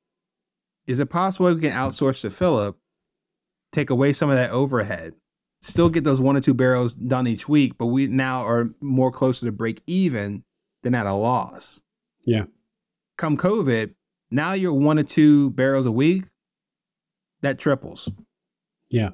is 0.88 0.98
it 0.98 1.06
possible 1.06 1.54
we 1.54 1.60
can 1.60 1.70
outsource 1.70 2.20
to 2.22 2.30
Philip, 2.30 2.76
take 3.70 3.90
away 3.90 4.12
some 4.12 4.28
of 4.28 4.36
that 4.36 4.50
overhead, 4.50 5.14
still 5.64 5.88
get 5.88 6.04
those 6.04 6.20
one 6.20 6.36
or 6.36 6.40
two 6.40 6.54
barrels 6.54 6.94
done 6.94 7.26
each 7.26 7.48
week, 7.48 7.78
but 7.78 7.86
we 7.86 8.06
now 8.06 8.46
are 8.46 8.70
more 8.80 9.10
closer 9.10 9.46
to 9.46 9.52
break 9.52 9.82
even 9.86 10.44
than 10.82 10.94
at 10.94 11.06
a 11.06 11.14
loss. 11.14 11.80
Yeah. 12.24 12.44
Come 13.16 13.36
COVID, 13.36 13.94
now 14.30 14.52
you're 14.52 14.74
one 14.74 14.98
or 14.98 15.04
two 15.04 15.50
barrels 15.50 15.86
a 15.86 15.92
week, 15.92 16.24
that 17.40 17.58
triples. 17.58 18.10
Yeah. 18.90 19.10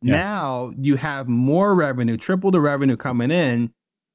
yeah. 0.00 0.12
Now 0.12 0.72
you 0.78 0.96
have 0.96 1.28
more 1.28 1.74
revenue, 1.74 2.16
triple 2.16 2.50
the 2.50 2.60
revenue 2.60 2.96
coming 2.96 3.30
in 3.30 3.72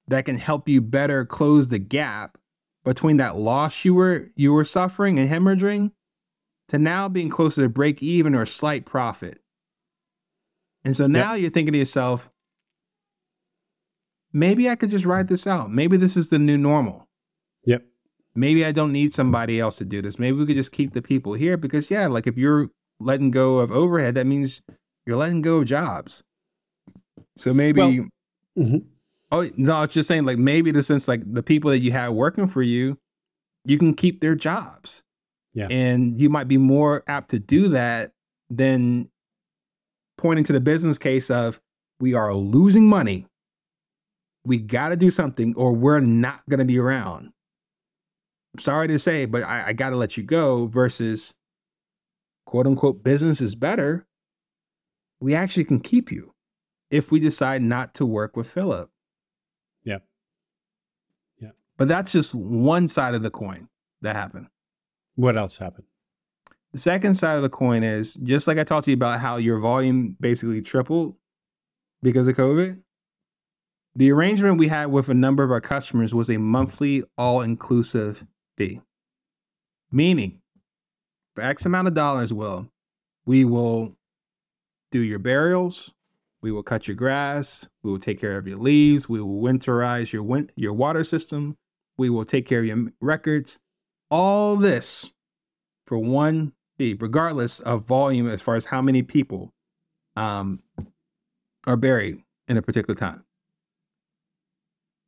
that 0.07 0.25
can 0.25 0.37
help 0.37 0.67
you 0.67 0.81
better 0.81 1.25
close 1.25 1.67
the 1.67 1.79
gap 1.79 2.37
between 2.83 3.17
that 3.17 3.37
loss 3.37 3.85
you 3.85 3.93
were 3.93 4.29
you 4.35 4.51
were 4.51 4.65
suffering 4.65 5.19
and 5.19 5.29
hemorrhaging 5.29 5.91
to 6.69 6.79
now 6.79 7.07
being 7.07 7.29
closer 7.29 7.61
to 7.61 7.69
break 7.69 8.01
even 8.01 8.33
or 8.33 8.47
slight 8.47 8.85
profit. 8.85 9.40
And 10.83 10.95
so 10.95 11.07
now 11.07 11.33
yep. 11.33 11.41
you're 11.41 11.51
thinking 11.51 11.73
to 11.73 11.79
yourself, 11.79 12.29
maybe 14.33 14.69
I 14.69 14.75
could 14.75 14.89
just 14.89 15.05
write 15.05 15.27
this 15.27 15.45
out. 15.45 15.71
Maybe 15.71 15.97
this 15.97 16.17
is 16.17 16.29
the 16.29 16.39
new 16.39 16.57
normal. 16.57 17.07
Yep. 17.65 17.85
Maybe 18.33 18.65
I 18.65 18.71
don't 18.71 18.91
need 18.91 19.13
somebody 19.13 19.59
else 19.59 19.77
to 19.77 19.85
do 19.85 20.01
this. 20.01 20.17
Maybe 20.17 20.37
we 20.37 20.45
could 20.45 20.55
just 20.55 20.71
keep 20.71 20.93
the 20.93 21.01
people 21.01 21.33
here 21.33 21.57
because, 21.57 21.91
yeah, 21.91 22.07
like 22.07 22.27
if 22.27 22.37
you're 22.37 22.69
letting 22.99 23.29
go 23.29 23.59
of 23.59 23.71
overhead, 23.71 24.15
that 24.15 24.25
means 24.25 24.61
you're 25.05 25.17
letting 25.17 25.41
go 25.41 25.57
of 25.57 25.65
jobs. 25.65 26.23
So 27.35 27.53
maybe, 27.53 27.79
well, 27.81 28.07
mm-hmm. 28.57 28.77
oh, 29.31 29.49
no, 29.57 29.75
I 29.75 29.81
was 29.81 29.93
just 29.93 30.07
saying, 30.07 30.25
like 30.25 30.37
maybe 30.37 30.71
the 30.71 30.81
sense 30.81 31.07
like 31.07 31.21
the 31.25 31.43
people 31.43 31.69
that 31.71 31.79
you 31.79 31.91
have 31.91 32.13
working 32.13 32.47
for 32.47 32.61
you, 32.61 32.97
you 33.65 33.77
can 33.77 33.93
keep 33.93 34.21
their 34.21 34.35
jobs. 34.35 35.03
Yeah. 35.53 35.67
And 35.69 36.19
you 36.19 36.29
might 36.29 36.47
be 36.47 36.57
more 36.57 37.03
apt 37.07 37.31
to 37.31 37.39
do 37.39 37.67
that 37.69 38.13
than 38.49 39.10
pointing 40.21 40.45
to 40.45 40.53
the 40.53 40.61
business 40.61 40.97
case 40.97 41.29
of 41.31 41.59
we 41.99 42.13
are 42.13 42.33
losing 42.33 42.87
money. 42.87 43.25
We 44.45 44.59
got 44.59 44.89
to 44.89 44.95
do 44.95 45.11
something 45.11 45.53
or 45.57 45.73
we're 45.73 45.99
not 45.99 46.41
going 46.49 46.59
to 46.59 46.65
be 46.65 46.79
around. 46.79 47.31
I'm 48.53 48.59
sorry 48.59 48.87
to 48.89 48.99
say, 48.99 49.25
but 49.25 49.43
I, 49.43 49.67
I 49.67 49.73
got 49.73 49.89
to 49.91 49.95
let 49.95 50.17
you 50.17 50.23
go 50.23 50.67
versus 50.67 51.33
quote 52.45 52.67
unquote 52.67 53.03
business 53.03 53.41
is 53.41 53.55
better. 53.55 54.05
We 55.19 55.35
actually 55.35 55.65
can 55.65 55.79
keep 55.79 56.11
you 56.11 56.33
if 56.89 57.11
we 57.11 57.19
decide 57.19 57.61
not 57.61 57.93
to 57.95 58.05
work 58.05 58.35
with 58.35 58.49
Philip. 58.49 58.89
Yeah. 59.83 59.99
Yeah. 61.39 61.51
But 61.77 61.87
that's 61.87 62.11
just 62.11 62.35
one 62.35 62.87
side 62.87 63.13
of 63.15 63.23
the 63.23 63.29
coin 63.29 63.69
that 64.01 64.15
happened. 64.15 64.47
What 65.15 65.37
else 65.37 65.57
happened? 65.57 65.85
The 66.73 66.79
second 66.79 67.15
side 67.15 67.35
of 67.35 67.43
the 67.43 67.49
coin 67.49 67.83
is 67.83 68.13
just 68.15 68.47
like 68.47 68.57
I 68.57 68.63
talked 68.63 68.85
to 68.85 68.91
you 68.91 68.95
about 68.95 69.19
how 69.19 69.37
your 69.37 69.59
volume 69.59 70.15
basically 70.19 70.61
tripled 70.61 71.15
because 72.01 72.27
of 72.27 72.37
COVID. 72.37 72.81
The 73.95 74.11
arrangement 74.11 74.57
we 74.57 74.69
had 74.69 74.85
with 74.85 75.09
a 75.09 75.13
number 75.13 75.43
of 75.43 75.51
our 75.51 75.59
customers 75.59 76.15
was 76.15 76.29
a 76.29 76.37
monthly 76.37 77.03
all 77.17 77.41
inclusive 77.41 78.25
fee. 78.57 78.79
Meaning, 79.91 80.39
for 81.35 81.41
X 81.41 81.65
amount 81.65 81.89
of 81.89 81.93
dollars, 81.93 82.33
will 82.33 82.69
we 83.25 83.43
will 83.43 83.97
do 84.91 85.01
your 85.01 85.19
burials, 85.19 85.91
we 86.41 86.53
will 86.53 86.63
cut 86.63 86.87
your 86.87 86.95
grass, 86.95 87.67
we 87.83 87.91
will 87.91 87.99
take 87.99 88.19
care 88.19 88.37
of 88.37 88.47
your 88.47 88.57
leaves, 88.57 89.09
we 89.09 89.19
will 89.19 89.41
winterize 89.41 90.13
your 90.13 90.23
win- 90.23 90.49
your 90.55 90.73
water 90.73 91.03
system, 91.03 91.57
we 91.97 92.09
will 92.09 92.25
take 92.25 92.45
care 92.45 92.59
of 92.59 92.65
your 92.65 92.87
records, 93.01 93.59
all 94.09 94.55
this 94.55 95.11
for 95.85 95.97
one 95.97 96.53
regardless 96.99 97.59
of 97.61 97.85
volume 97.85 98.27
as 98.27 98.41
far 98.41 98.55
as 98.55 98.65
how 98.65 98.81
many 98.81 99.03
people 99.03 99.53
um, 100.15 100.61
are 101.65 101.77
buried 101.77 102.17
in 102.47 102.57
a 102.57 102.61
particular 102.61 102.95
time. 102.95 103.23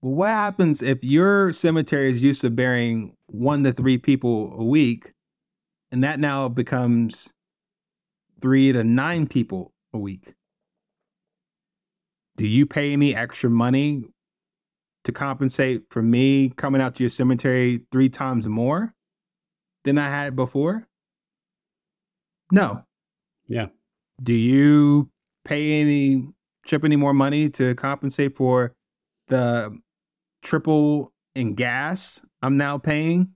Well, 0.01 0.13
what 0.13 0.29
happens 0.29 0.81
if 0.81 1.03
your 1.03 1.53
cemetery 1.53 2.09
is 2.09 2.21
used 2.21 2.41
to 2.41 2.49
burying 2.49 3.15
one 3.27 3.63
to 3.63 3.71
three 3.71 3.97
people 3.97 4.53
a 4.59 4.63
week, 4.63 5.13
and 5.91 6.03
that 6.03 6.19
now 6.19 6.49
becomes 6.49 7.33
three 8.41 8.71
to 8.73 8.83
nine 8.83 9.27
people 9.27 9.71
a 9.93 9.97
week? 9.97 10.33
Do 12.35 12.47
you 12.47 12.65
pay 12.65 12.91
any 12.93 13.15
extra 13.15 13.49
money 13.49 14.03
to 15.03 15.11
compensate 15.11 15.83
for 15.89 16.01
me 16.01 16.49
coming 16.49 16.81
out 16.81 16.95
to 16.95 17.03
your 17.03 17.09
cemetery 17.09 17.85
three 17.91 18.09
times 18.09 18.47
more 18.47 18.93
than 19.83 19.97
I 19.97 20.09
had 20.09 20.35
before? 20.35 20.87
No. 22.51 22.83
Yeah. 23.47 23.67
Do 24.21 24.33
you 24.33 25.09
pay 25.45 25.81
any 25.81 26.27
chip 26.65 26.83
any 26.83 26.95
more 26.95 27.13
money 27.13 27.49
to 27.51 27.75
compensate 27.75 28.35
for 28.35 28.73
the 29.27 29.77
triple 30.41 31.11
in 31.35 31.55
gas 31.55 32.23
I'm 32.41 32.57
now 32.57 32.77
paying? 32.77 33.33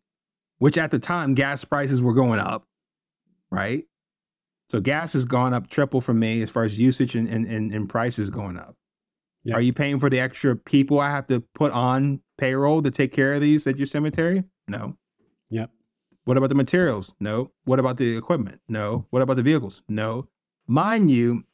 Which 0.59 0.77
at 0.77 0.91
the 0.91 0.99
time 0.99 1.35
gas 1.35 1.63
prices 1.63 2.01
were 2.01 2.15
going 2.15 2.39
up, 2.39 2.65
right? 3.51 3.83
So 4.69 4.81
gas 4.81 5.13
has 5.13 5.23
gone 5.23 5.53
up 5.53 5.69
triple 5.69 6.01
for 6.01 6.13
me 6.13 6.41
as 6.41 6.49
far 6.49 6.63
as 6.63 6.79
usage 6.79 7.15
and, 7.15 7.29
and, 7.29 7.45
and, 7.45 7.71
and 7.71 7.87
prices 7.87 8.29
going 8.29 8.57
up. 8.57 8.75
Yep. 9.43 9.55
Are 9.55 9.61
you 9.61 9.71
paying 9.71 9.99
for 9.99 10.09
the 10.09 10.19
extra 10.19 10.55
people 10.55 10.99
I 10.99 11.09
have 11.11 11.27
to 11.27 11.41
put 11.55 11.71
on 11.71 12.21
payroll 12.37 12.81
to 12.81 12.91
take 12.91 13.13
care 13.13 13.33
of 13.33 13.41
these 13.41 13.65
at 13.65 13.77
your 13.77 13.85
cemetery? 13.85 14.43
No. 14.67 14.97
Yep. 15.49 15.71
What 16.27 16.35
about 16.35 16.49
the 16.49 16.55
materials? 16.55 17.15
No. 17.21 17.51
What 17.63 17.79
about 17.79 17.95
the 17.95 18.17
equipment? 18.17 18.59
No. 18.67 19.05
What 19.11 19.21
about 19.21 19.37
the 19.37 19.43
vehicles? 19.43 19.81
No. 19.87 20.27
Mind 20.67 21.09
you, 21.09 21.45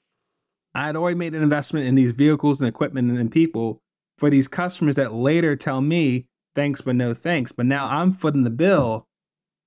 I 0.73 0.87
had 0.87 0.95
already 0.95 1.15
made 1.15 1.35
an 1.35 1.43
investment 1.43 1.85
in 1.85 1.93
these 1.93 2.11
vehicles 2.11 2.59
and 2.59 2.67
equipment 2.67 3.15
and 3.15 3.31
people 3.31 3.83
for 4.17 4.31
these 4.31 4.47
customers 4.47 4.95
that 4.95 5.13
later 5.13 5.55
tell 5.55 5.81
me 5.81 6.25
thanks 6.55 6.81
but 6.81 6.95
no 6.95 7.13
thanks. 7.13 7.51
But 7.51 7.67
now 7.67 7.85
I'm 7.87 8.11
footing 8.13 8.45
the 8.45 8.49
bill 8.49 9.07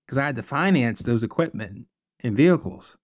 because 0.05 0.19
I 0.19 0.27
had 0.27 0.35
to 0.35 0.43
finance 0.43 1.05
those 1.05 1.23
equipment 1.23 1.87
and 2.25 2.37
vehicles. 2.37 2.99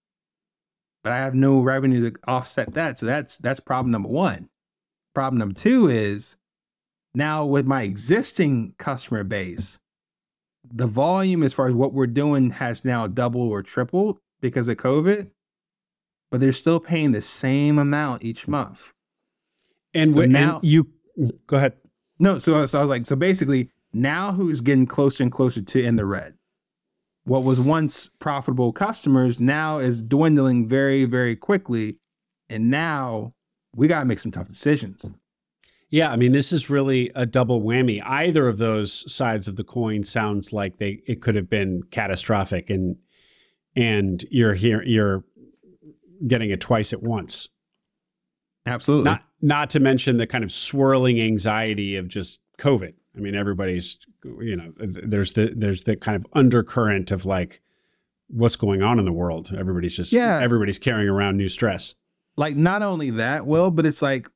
But 1.05 1.13
I 1.13 1.19
have 1.19 1.37
no 1.37 1.61
revenue 1.61 2.11
to 2.11 2.19
offset 2.27 2.75
that. 2.75 2.99
So 2.99 3.07
that's 3.07 3.39
that's 3.39 3.61
problem 3.61 3.93
number 3.93 4.09
one. 4.09 4.49
Problem 5.15 5.39
number 5.39 5.55
two 5.55 5.87
is 5.87 6.37
now 7.15 7.47
with 7.47 7.65
my 7.65 7.83
existing 7.83 8.75
customer 8.77 9.23
base, 9.23 9.79
the 10.71 10.87
volume 10.87 11.43
as 11.43 11.53
far 11.53 11.69
as 11.69 11.75
what 11.75 11.93
we're 11.93 12.07
doing 12.07 12.51
has 12.51 12.85
now 12.85 13.07
doubled 13.07 13.51
or 13.51 13.63
tripled 13.63 14.19
because 14.41 14.69
of 14.69 14.77
COVID, 14.77 15.31
but 16.31 16.41
they're 16.41 16.53
still 16.53 16.81
paying 16.81 17.13
the 17.13 17.21
same 17.21 17.79
amount 17.79 18.25
each 18.25 18.49
month. 18.49 18.93
And, 19.95 20.15
so 20.15 20.23
now 20.23 20.57
and 20.57 20.65
you 20.65 20.89
go 21.47 21.57
ahead. 21.57 21.75
No, 22.19 22.39
so, 22.39 22.65
so 22.67 22.79
I 22.79 22.83
was 22.83 22.91
like, 22.91 23.07
so 23.07 23.17
basically, 23.17 23.71
now 23.93 24.33
who's 24.33 24.61
getting 24.61 24.87
closer 24.87 25.23
and 25.23 25.33
closer 25.33 25.61
to 25.61 25.83
in 25.83 25.97
the 25.97 26.07
red? 26.07 26.35
What 27.25 27.45
was 27.45 27.61
once 27.61 28.09
profitable 28.19 28.73
customers 28.73 29.39
now 29.39 29.79
is 29.79 30.03
dwindling 30.03 30.67
very, 30.69 31.05
very 31.05 31.37
quickly. 31.37 31.99
And 32.49 32.71
now 32.71 33.35
we 33.75 33.89
got 33.89 34.01
to 34.01 34.07
make 34.07 34.19
some 34.19 34.33
tough 34.33 34.49
decisions. 34.49 35.09
Yeah, 35.93 36.11
I 36.11 36.17
mean, 36.17 36.33
this 36.33 36.53
is 36.55 36.71
really 36.71 37.11
a 37.15 37.27
double 37.27 37.61
whammy. 37.61 38.01
Either 38.03 38.49
of 38.49 38.57
those 38.57 39.13
sides 39.13 39.47
of 39.47 39.57
the 39.57 39.63
coin 39.65 40.03
sounds 40.05 40.51
like 40.53 40.79
they 40.79 41.03
it 41.07 41.21
could 41.21 41.37
have 41.37 41.51
been 41.51 41.83
catastrophic, 41.91 42.71
and 42.71 42.97
and 43.77 44.25
you're 44.31 44.55
here 44.55 44.83
you're 44.83 45.23
getting 46.27 46.51
it 46.51 46.61
twice 46.61 46.93
at 46.95 47.03
once. 47.03 47.51
Absolutely. 48.67 49.05
Not 49.11 49.23
not 49.43 49.71
to 49.71 49.81
mention 49.81 50.17
the 50.17 50.27
kind 50.27 50.45
of 50.45 50.51
swirling 50.53 51.21
anxiety 51.21 51.97
of 51.97 52.09
just 52.09 52.41
COVID. 52.59 52.95
I 53.17 53.21
mean, 53.21 53.35
everybody's, 53.35 53.99
you 54.25 54.57
know, 54.57 54.73
there's 54.79 55.35
the 55.35 55.53
there's 55.55 55.83
the 55.83 55.97
kind 55.97 56.17
of 56.17 56.27
undercurrent 56.33 57.11
of 57.11 57.27
like 57.27 57.61
what's 58.29 58.57
going 58.57 58.83
on 58.83 58.99
in 58.99 59.05
the 59.05 59.13
world. 59.13 59.53
Everybody's 59.55 59.97
just 59.97 60.13
Yeah. 60.13 60.41
everybody's 60.41 60.79
carrying 60.79 61.09
around 61.11 61.37
new 61.37 61.49
stress. 61.49 61.95
like 62.39 62.57
not 62.57 62.81
only 62.81 63.11
that, 63.11 63.47
Will, 63.47 63.71
but 63.71 63.85
it's 63.85 64.01
like 64.01 64.27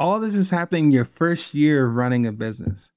all 0.00 0.20
this 0.20 0.34
is 0.34 0.50
happening 0.50 0.90
your 0.90 1.04
first 1.04 1.54
year 1.54 1.86
of 1.86 1.94
running 1.94 2.26
a 2.26 2.32
business. 2.32 2.90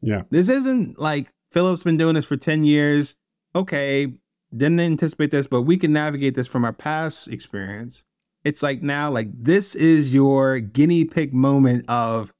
Yeah. 0.00 0.22
This 0.30 0.48
isn't 0.48 0.98
like 0.98 1.32
Philip's 1.52 1.82
been 1.82 1.96
doing 1.96 2.14
this 2.14 2.24
for 2.24 2.36
10 2.36 2.64
years. 2.64 3.16
Okay, 3.54 4.12
didn't 4.54 4.80
anticipate 4.80 5.30
this, 5.30 5.46
but 5.46 5.62
we 5.62 5.76
can 5.76 5.92
navigate 5.92 6.34
this 6.34 6.48
from 6.48 6.64
our 6.64 6.72
past 6.72 7.28
experience. 7.28 8.04
It's 8.44 8.62
like 8.62 8.82
now, 8.82 9.10
like 9.10 9.28
this 9.32 9.74
is 9.74 10.12
your 10.12 10.58
guinea 10.58 11.04
pig 11.04 11.32
moment 11.32 11.84
of 11.88 12.32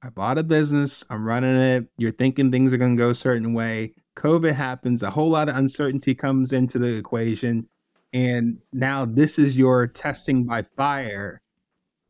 I 0.00 0.10
bought 0.10 0.38
a 0.38 0.44
business, 0.44 1.04
I'm 1.10 1.24
running 1.24 1.56
it, 1.56 1.88
you're 1.98 2.12
thinking 2.12 2.50
things 2.50 2.72
are 2.72 2.76
gonna 2.76 2.96
go 2.96 3.10
a 3.10 3.14
certain 3.14 3.52
way. 3.52 3.94
COVID 4.16 4.54
happens, 4.54 5.02
a 5.02 5.10
whole 5.10 5.28
lot 5.28 5.48
of 5.48 5.56
uncertainty 5.56 6.14
comes 6.14 6.52
into 6.52 6.78
the 6.78 6.96
equation. 6.96 7.68
And 8.12 8.58
now 8.72 9.04
this 9.04 9.38
is 9.38 9.58
your 9.58 9.86
testing 9.86 10.44
by 10.44 10.62
fire 10.62 11.42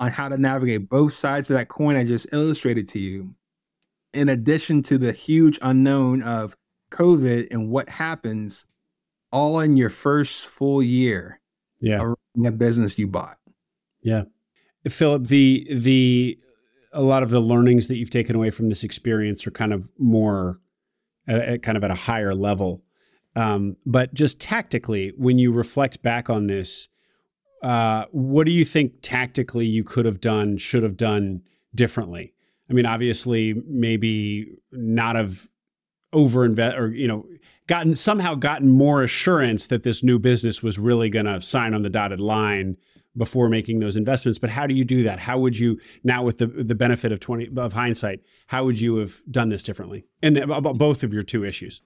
on 0.01 0.11
how 0.11 0.29
to 0.29 0.39
navigate 0.39 0.89
both 0.89 1.13
sides 1.13 1.51
of 1.51 1.57
that 1.57 1.69
coin 1.69 1.97
I 1.97 2.05
just 2.05 2.33
illustrated 2.33 2.89
to 2.89 2.99
you 2.99 3.35
in 4.13 4.29
addition 4.29 4.83
to 4.83 4.99
the 4.99 5.13
huge 5.13 5.59
unknown 5.63 6.23
of 6.23 6.57
COVID 6.91 7.49
and 7.51 7.69
what 7.69 7.89
happens 7.89 8.67
all 9.33 9.61
in 9.61 9.77
your 9.77 9.91
first 9.91 10.47
full 10.47 10.83
year 10.83 11.41
Yeah. 11.81 12.01
of 12.01 12.17
running 12.37 12.47
a 12.47 12.53
business 12.53 12.99
you 12.99 13.07
bought. 13.07 13.37
Yeah. 14.03 14.25
Philip, 14.89 15.27
the 15.27 15.67
the 15.71 16.39
a 16.93 17.03
lot 17.03 17.23
of 17.23 17.29
the 17.31 17.41
learnings 17.41 17.89
that 17.89 17.97
you've 17.97 18.09
taken 18.09 18.35
away 18.35 18.51
from 18.51 18.71
this 18.71 18.83
experience 18.85 19.47
are 19.47 19.51
kind 19.51 19.75
of 19.75 19.89
more 19.99 20.59
at, 21.27 21.39
at 21.41 21.63
kind 21.63 21.77
of 21.77 21.85
at 21.85 21.91
a 21.91 21.95
higher 21.95 22.35
level. 22.35 22.83
Um, 23.37 23.77
but 23.85 24.15
just 24.15 24.41
tactically, 24.41 25.13
when 25.19 25.39
you 25.39 25.53
reflect 25.53 26.03
back 26.03 26.31
on 26.31 26.47
this, 26.47 26.89
uh, 27.63 28.05
what 28.11 28.47
do 28.47 28.53
you 28.53 28.65
think 28.65 28.95
tactically 29.03 29.67
you 29.67 29.85
could 29.85 30.05
have 30.05 30.21
done, 30.21 30.57
should 30.57 30.83
have 30.83 30.97
done 30.97 31.43
differently? 31.75 32.35
I 32.71 32.73
mean, 32.73 32.87
obviously, 32.87 33.55
maybe 33.67 34.55
not 34.73 35.17
have 35.17 35.49
over 36.13 36.45
invest 36.45 36.77
or 36.77 36.91
you 36.91 37.07
know 37.07 37.27
gotten 37.67 37.95
somehow 37.95 38.35
gotten 38.35 38.71
more 38.71 39.03
assurance 39.03 39.67
that 39.67 39.83
this 39.83 40.03
new 40.03 40.19
business 40.19 40.63
was 40.63 40.79
really 40.79 41.11
going 41.11 41.27
to 41.27 41.43
sign 41.43 41.75
on 41.75 41.83
the 41.83 41.91
dotted 41.91 42.19
line 42.19 42.79
before 43.17 43.49
making 43.49 43.81
those 43.81 43.97
investments. 43.97 44.39
But 44.39 44.49
how 44.49 44.67
do 44.67 44.75
you 44.75 44.85
do 44.85 45.03
that? 45.03 45.19
How 45.19 45.39
would 45.39 45.59
you 45.59 45.79
now, 46.05 46.23
with 46.23 46.39
the 46.39 46.47
the 46.47 46.75
benefit 46.75 47.13
of 47.13 47.21
twenty 47.21 47.49
of 47.57 47.73
hindsight, 47.73 48.21
how 48.47 48.65
would 48.65 48.81
you 48.81 48.97
have 48.97 49.23
done 49.31 49.49
this 49.49 49.63
differently? 49.63 50.07
And 50.23 50.39
about 50.39 50.79
both 50.79 51.03
of 51.03 51.13
your 51.13 51.23
two 51.23 51.45
issues. 51.45 51.83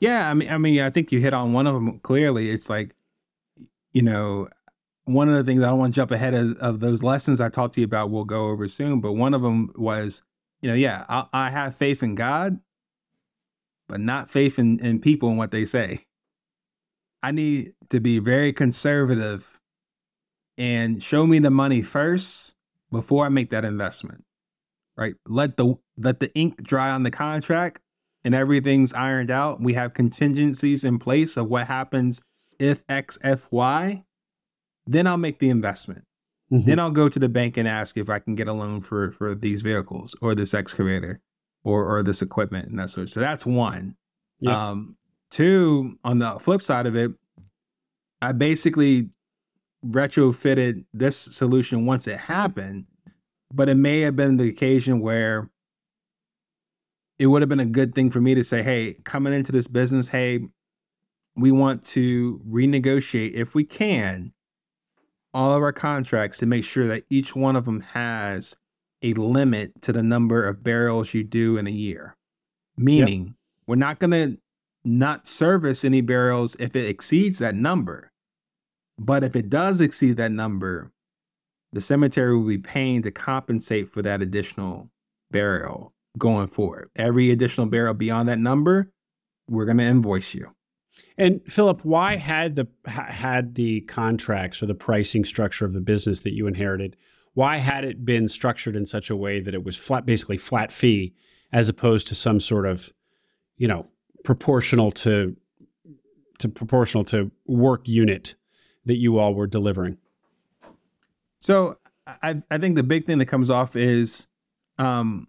Yeah, 0.00 0.30
I 0.30 0.34
mean, 0.34 0.50
I 0.50 0.58
mean, 0.58 0.80
I 0.80 0.90
think 0.90 1.12
you 1.12 1.20
hit 1.20 1.32
on 1.32 1.52
one 1.52 1.66
of 1.66 1.74
them 1.74 1.98
clearly. 2.00 2.50
It's 2.50 2.68
like, 2.68 2.94
you 3.92 4.02
know, 4.02 4.48
one 5.04 5.28
of 5.28 5.36
the 5.36 5.44
things 5.44 5.62
I 5.62 5.68
don't 5.68 5.78
want 5.78 5.94
to 5.94 5.96
jump 5.96 6.10
ahead 6.10 6.34
of, 6.34 6.56
of 6.58 6.80
those 6.80 7.02
lessons 7.02 7.40
I 7.40 7.48
talked 7.48 7.74
to 7.74 7.80
you 7.80 7.84
about. 7.84 8.10
We'll 8.10 8.24
go 8.24 8.46
over 8.46 8.68
soon, 8.68 9.00
but 9.00 9.12
one 9.12 9.34
of 9.34 9.42
them 9.42 9.70
was, 9.76 10.22
you 10.62 10.68
know, 10.68 10.74
yeah, 10.74 11.04
I, 11.08 11.26
I 11.32 11.50
have 11.50 11.76
faith 11.76 12.02
in 12.02 12.14
God, 12.14 12.60
but 13.88 14.00
not 14.00 14.30
faith 14.30 14.58
in, 14.58 14.78
in 14.80 15.00
people 15.00 15.28
and 15.28 15.38
what 15.38 15.50
they 15.50 15.64
say. 15.64 16.00
I 17.22 17.30
need 17.30 17.74
to 17.90 18.00
be 18.00 18.18
very 18.18 18.52
conservative 18.52 19.60
and 20.56 21.02
show 21.02 21.26
me 21.26 21.38
the 21.38 21.50
money 21.50 21.82
first 21.82 22.54
before 22.90 23.26
I 23.26 23.28
make 23.28 23.50
that 23.50 23.64
investment. 23.64 24.24
Right? 24.96 25.14
Let 25.26 25.56
the 25.56 25.74
let 25.96 26.20
the 26.20 26.32
ink 26.34 26.62
dry 26.62 26.90
on 26.90 27.02
the 27.02 27.10
contract 27.10 27.80
and 28.24 28.34
everything's 28.34 28.92
ironed 28.94 29.30
out. 29.30 29.60
We 29.60 29.74
have 29.74 29.92
contingencies 29.92 30.84
in 30.84 30.98
place 30.98 31.36
of 31.36 31.48
what 31.48 31.66
happens 31.66 32.22
if 32.58 32.82
X, 32.88 33.18
F, 33.22 33.48
Y. 33.50 34.04
Then 34.86 35.06
I'll 35.06 35.16
make 35.16 35.38
the 35.38 35.50
investment. 35.50 36.04
Then 36.50 36.78
I'll 36.78 36.90
go 36.90 37.08
to 37.08 37.18
the 37.18 37.28
bank 37.28 37.56
and 37.56 37.66
ask 37.66 37.96
if 37.96 38.08
I 38.08 38.18
can 38.18 38.34
get 38.34 38.46
a 38.46 38.52
loan 38.52 38.80
for 38.80 39.10
for 39.10 39.34
these 39.34 39.62
vehicles 39.62 40.14
or 40.20 40.34
this 40.34 40.54
excavator 40.54 41.20
or 41.64 41.84
or 41.84 42.02
this 42.02 42.22
equipment 42.22 42.68
and 42.68 42.78
that 42.78 42.90
sort. 42.90 43.08
So 43.08 43.18
that's 43.18 43.44
one. 43.44 43.96
Yeah. 44.38 44.70
Um, 44.70 44.96
two, 45.30 45.98
on 46.04 46.18
the 46.18 46.32
flip 46.32 46.62
side 46.62 46.86
of 46.86 46.94
it, 46.94 47.12
I 48.22 48.32
basically 48.32 49.10
retrofitted 49.84 50.84
this 50.92 51.16
solution 51.16 51.86
once 51.86 52.06
it 52.06 52.18
happened, 52.18 52.86
but 53.52 53.68
it 53.68 53.76
may 53.76 54.00
have 54.00 54.14
been 54.14 54.36
the 54.36 54.48
occasion 54.48 55.00
where 55.00 55.50
it 57.18 57.26
would 57.26 57.42
have 57.42 57.48
been 57.48 57.58
a 57.58 57.66
good 57.66 57.94
thing 57.94 58.10
for 58.10 58.20
me 58.20 58.34
to 58.34 58.44
say, 58.44 58.62
hey, 58.62 58.96
coming 59.04 59.32
into 59.32 59.50
this 59.50 59.66
business, 59.66 60.08
hey, 60.08 60.40
we 61.34 61.50
want 61.50 61.82
to 61.82 62.40
renegotiate 62.48 63.32
if 63.32 63.54
we 63.54 63.64
can 63.64 64.33
all 65.34 65.52
of 65.52 65.62
our 65.62 65.72
contracts 65.72 66.38
to 66.38 66.46
make 66.46 66.64
sure 66.64 66.86
that 66.86 67.04
each 67.10 67.34
one 67.34 67.56
of 67.56 67.64
them 67.64 67.80
has 67.80 68.56
a 69.02 69.12
limit 69.14 69.82
to 69.82 69.92
the 69.92 70.02
number 70.02 70.44
of 70.44 70.62
barrels 70.62 71.12
you 71.12 71.24
do 71.24 71.58
in 71.58 71.66
a 71.66 71.70
year. 71.70 72.16
Meaning, 72.76 73.34
we're 73.66 73.76
not 73.76 73.98
going 73.98 74.10
to 74.12 74.38
not 74.84 75.26
service 75.26 75.84
any 75.84 76.00
barrels 76.00 76.54
if 76.56 76.76
it 76.76 76.88
exceeds 76.88 77.38
that 77.40 77.54
number. 77.54 78.12
But 78.98 79.24
if 79.24 79.34
it 79.34 79.50
does 79.50 79.80
exceed 79.80 80.16
that 80.18 80.30
number, 80.32 80.92
the 81.72 81.80
cemetery 81.80 82.36
will 82.36 82.46
be 82.46 82.58
paying 82.58 83.02
to 83.02 83.10
compensate 83.10 83.88
for 83.88 84.02
that 84.02 84.22
additional 84.22 84.88
barrel 85.30 85.92
going 86.16 86.46
forward. 86.46 86.90
Every 86.94 87.30
additional 87.32 87.66
barrel 87.66 87.94
beyond 87.94 88.28
that 88.28 88.38
number, 88.38 88.92
we're 89.48 89.64
going 89.64 89.78
to 89.78 89.84
invoice 89.84 90.34
you. 90.34 90.54
And 91.16 91.40
Philip, 91.46 91.84
why 91.84 92.16
had 92.16 92.56
the 92.56 92.66
had 92.86 93.54
the 93.54 93.82
contracts 93.82 94.62
or 94.62 94.66
the 94.66 94.74
pricing 94.74 95.24
structure 95.24 95.64
of 95.64 95.72
the 95.72 95.80
business 95.80 96.20
that 96.20 96.32
you 96.32 96.46
inherited? 96.46 96.96
Why 97.34 97.58
had 97.58 97.84
it 97.84 98.04
been 98.04 98.28
structured 98.28 98.76
in 98.76 98.86
such 98.86 99.10
a 99.10 99.16
way 99.16 99.40
that 99.40 99.54
it 99.54 99.64
was 99.64 99.76
flat, 99.76 100.06
basically 100.06 100.38
flat 100.38 100.70
fee, 100.70 101.14
as 101.52 101.68
opposed 101.68 102.08
to 102.08 102.14
some 102.14 102.40
sort 102.40 102.66
of, 102.66 102.92
you 103.56 103.68
know, 103.68 103.88
proportional 104.24 104.90
to 104.92 105.36
to 106.38 106.48
proportional 106.48 107.04
to 107.04 107.30
work 107.46 107.88
unit 107.88 108.34
that 108.86 108.96
you 108.96 109.18
all 109.18 109.34
were 109.34 109.46
delivering? 109.46 109.98
So 111.38 111.76
I, 112.06 112.42
I 112.50 112.58
think 112.58 112.74
the 112.74 112.82
big 112.82 113.06
thing 113.06 113.18
that 113.18 113.26
comes 113.26 113.50
off 113.50 113.76
is 113.76 114.28
um, 114.78 115.28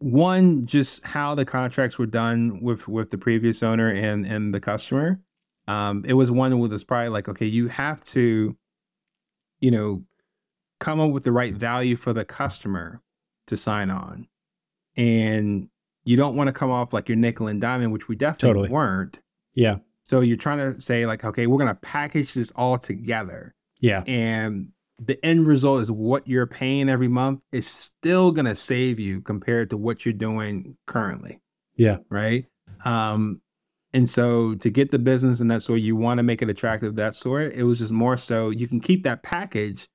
one, 0.00 0.66
just 0.66 1.06
how 1.06 1.34
the 1.34 1.44
contracts 1.44 1.98
were 1.98 2.06
done 2.06 2.60
with 2.60 2.88
with 2.88 3.10
the 3.10 3.18
previous 3.18 3.62
owner 3.62 3.88
and 3.88 4.26
and 4.26 4.52
the 4.52 4.60
customer. 4.60 5.20
Um, 5.68 6.04
it 6.06 6.14
was 6.14 6.30
one 6.32 6.58
with 6.58 6.72
us 6.72 6.82
probably 6.82 7.10
like, 7.10 7.28
okay, 7.28 7.46
you 7.46 7.68
have 7.68 8.02
to, 8.04 8.56
you 9.60 9.70
know, 9.70 10.02
come 10.80 10.98
up 10.98 11.12
with 11.12 11.22
the 11.22 11.30
right 11.32 11.54
value 11.54 11.94
for 11.94 12.12
the 12.12 12.24
customer 12.24 13.00
to 13.46 13.56
sign 13.56 13.90
on. 13.90 14.26
And 14.96 15.68
you 16.02 16.16
don't 16.16 16.34
want 16.34 16.48
to 16.48 16.52
come 16.52 16.70
off 16.70 16.92
like 16.92 17.08
you're 17.08 17.16
nickel 17.16 17.46
and 17.46 17.60
diamond, 17.60 17.92
which 17.92 18.08
we 18.08 18.16
definitely 18.16 18.48
Totally. 18.48 18.68
weren't. 18.70 19.20
Yeah, 19.54 19.76
So 20.02 20.20
you're 20.20 20.36
trying 20.36 20.74
to 20.74 20.80
say 20.80 21.06
like, 21.06 21.24
okay, 21.24 21.46
we're 21.46 21.58
gonna 21.58 21.74
package 21.74 22.34
this 22.34 22.50
all 22.52 22.78
together 22.78 23.54
yeah, 23.80 24.02
and 24.06 24.70
the 25.02 25.24
end 25.24 25.46
result 25.46 25.80
is 25.80 25.90
what 25.90 26.28
you're 26.28 26.46
paying 26.46 26.88
every 26.88 27.08
month 27.08 27.40
is 27.52 27.66
still 27.66 28.32
going 28.32 28.44
to 28.44 28.54
save 28.54 29.00
you 29.00 29.20
compared 29.22 29.70
to 29.70 29.76
what 29.76 30.04
you're 30.04 30.12
doing 30.12 30.76
currently. 30.86 31.40
Yeah, 31.74 31.98
right? 32.10 32.46
Um 32.84 33.40
and 33.92 34.08
so 34.08 34.54
to 34.56 34.70
get 34.70 34.90
the 34.90 34.98
business 34.98 35.40
and 35.40 35.50
that 35.50 35.62
sort 35.62 35.80
you 35.80 35.96
want 35.96 36.18
to 36.18 36.22
make 36.22 36.42
it 36.42 36.50
attractive 36.50 36.94
that 36.94 37.14
sort 37.14 37.54
it 37.54 37.64
was 37.64 37.78
just 37.78 37.90
more 37.90 38.16
so 38.16 38.50
you 38.50 38.68
can 38.68 38.80
keep 38.80 39.02
that 39.04 39.22
package. 39.22 39.88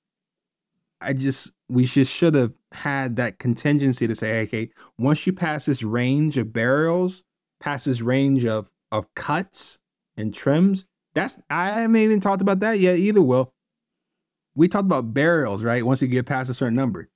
I 1.00 1.14
just 1.14 1.54
we 1.70 1.86
just 1.86 2.14
should 2.14 2.36
have 2.36 2.54
had 2.72 3.16
that 3.18 3.40
contingency 3.40 4.08
to 4.08 4.16
say 4.16 4.42
okay 4.42 4.70
once 4.98 5.26
you 5.26 5.34
pass 5.34 5.66
this 5.66 5.84
range 5.84 6.38
of 6.38 6.52
burials 6.52 7.24
pass 7.60 7.86
this 7.86 8.02
range 8.02 8.46
of 8.46 8.72
of 8.92 9.14
cuts 9.16 9.80
and 10.18 10.34
trims 10.34 10.86
that's 11.14 11.42
i 11.50 11.70
haven't 11.70 11.96
even 11.96 12.20
talked 12.20 12.42
about 12.42 12.60
that 12.60 12.80
yet 12.80 12.98
either 12.98 13.22
will 13.22 13.54
we 14.56 14.68
talked 14.68 14.86
about 14.86 15.14
burials 15.14 15.64
right? 15.64 15.86
Once 15.86 16.02
you 16.02 16.08
get 16.08 16.26
past 16.26 16.50
a 16.50 16.54
certain 16.54 16.76
number. 16.76 17.10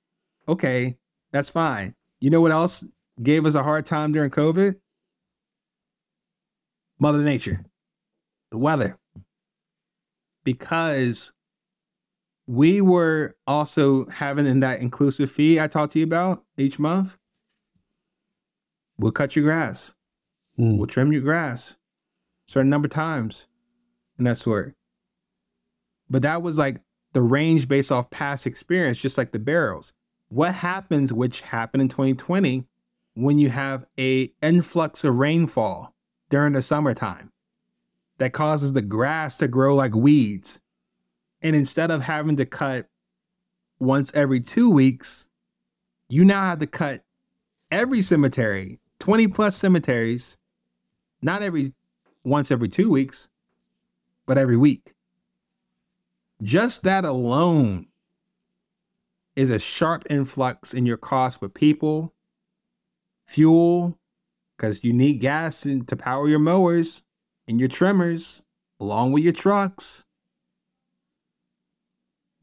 Okay 0.48 0.96
that's 1.32 1.50
fine. 1.50 1.94
You 2.20 2.30
know 2.30 2.40
what 2.40 2.52
else 2.52 2.84
gave 3.22 3.46
us 3.46 3.54
a 3.54 3.62
hard 3.62 3.86
time 3.86 4.12
during 4.12 4.30
covid? 4.30 4.76
Mother 6.98 7.22
nature. 7.22 7.64
The 8.50 8.58
weather. 8.58 8.98
Because 10.44 11.32
we 12.46 12.80
were 12.80 13.36
also 13.46 14.06
having 14.08 14.46
in 14.46 14.60
that 14.60 14.80
inclusive 14.80 15.30
fee 15.30 15.60
i 15.60 15.68
talked 15.68 15.92
to 15.92 16.00
you 16.00 16.04
about 16.04 16.44
each 16.56 16.78
month. 16.78 17.16
We'll 18.98 19.12
cut 19.12 19.36
your 19.36 19.44
grass. 19.44 19.94
Mm. 20.58 20.76
We'll 20.76 20.86
trim 20.86 21.12
your 21.12 21.22
grass 21.22 21.76
certain 22.46 22.68
number 22.68 22.86
of 22.86 22.92
times 22.92 23.46
and 24.18 24.26
that 24.26 24.36
sort. 24.36 24.74
But 26.10 26.22
that 26.22 26.42
was 26.42 26.58
like 26.58 26.80
the 27.12 27.22
range 27.22 27.68
based 27.68 27.90
off 27.90 28.10
past 28.10 28.46
experience, 28.46 28.98
just 28.98 29.18
like 29.18 29.32
the 29.32 29.38
barrels. 29.38 29.92
What 30.28 30.54
happens, 30.54 31.12
which 31.12 31.40
happened 31.40 31.82
in 31.82 31.88
2020, 31.88 32.64
when 33.14 33.38
you 33.38 33.50
have 33.50 33.84
a 33.98 34.32
influx 34.42 35.04
of 35.04 35.16
rainfall 35.16 35.94
during 36.28 36.52
the 36.52 36.62
summertime 36.62 37.32
that 38.18 38.32
causes 38.32 38.72
the 38.72 38.82
grass 38.82 39.38
to 39.38 39.48
grow 39.48 39.74
like 39.74 39.94
weeds. 39.94 40.60
And 41.42 41.56
instead 41.56 41.90
of 41.90 42.02
having 42.02 42.36
to 42.36 42.46
cut 42.46 42.86
once 43.78 44.14
every 44.14 44.40
two 44.40 44.70
weeks, 44.70 45.28
you 46.08 46.24
now 46.24 46.42
have 46.42 46.58
to 46.58 46.66
cut 46.66 47.02
every 47.70 48.02
cemetery, 48.02 48.78
20 48.98 49.28
plus 49.28 49.56
cemeteries, 49.56 50.38
not 51.22 51.42
every 51.42 51.72
once 52.24 52.50
every 52.50 52.68
two 52.68 52.90
weeks, 52.90 53.28
but 54.26 54.38
every 54.38 54.56
week. 54.56 54.92
Just 56.42 56.82
that 56.84 57.04
alone 57.04 57.86
is 59.36 59.50
a 59.50 59.58
sharp 59.58 60.06
influx 60.08 60.72
in 60.72 60.86
your 60.86 60.96
cost 60.96 61.38
for 61.40 61.48
people, 61.48 62.14
fuel, 63.26 63.98
because 64.56 64.82
you 64.82 64.92
need 64.92 65.20
gas 65.20 65.62
to 65.62 65.96
power 65.96 66.28
your 66.28 66.38
mowers 66.38 67.04
and 67.46 67.60
your 67.60 67.68
trimmers, 67.68 68.42
along 68.78 69.12
with 69.12 69.22
your 69.22 69.32
trucks. 69.32 70.04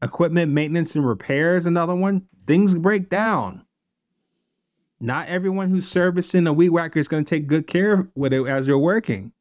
Equipment 0.00 0.52
maintenance 0.52 0.94
and 0.94 1.06
repairs, 1.06 1.66
another 1.66 1.94
one. 1.94 2.28
Things 2.46 2.74
break 2.76 3.10
down. 3.10 3.64
Not 5.00 5.28
everyone 5.28 5.70
who's 5.70 5.88
servicing 5.88 6.46
a 6.46 6.52
weed 6.52 6.70
whacker 6.70 6.98
is 6.98 7.08
going 7.08 7.24
to 7.24 7.28
take 7.28 7.46
good 7.46 7.66
care 7.66 8.08
with 8.14 8.32
it 8.32 8.46
as 8.46 8.66
you're 8.66 8.78
working. 8.78 9.32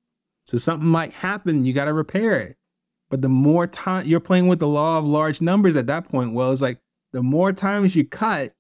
So 0.45 0.57
something 0.57 0.87
might 0.87 1.13
happen, 1.13 1.65
you 1.65 1.73
got 1.73 1.85
to 1.85 1.93
repair 1.93 2.39
it. 2.39 2.57
But 3.09 3.21
the 3.21 3.29
more 3.29 3.67
time 3.67 4.05
you're 4.05 4.19
playing 4.19 4.47
with 4.47 4.59
the 4.59 4.67
law 4.67 4.97
of 4.97 5.05
large 5.05 5.41
numbers 5.41 5.75
at 5.75 5.87
that 5.87 6.09
point, 6.09 6.33
well, 6.33 6.51
it's 6.51 6.61
like 6.61 6.79
the 7.13 7.23
more 7.23 7.53
times 7.53 7.95
you 7.95 8.05
cut, 8.05 8.53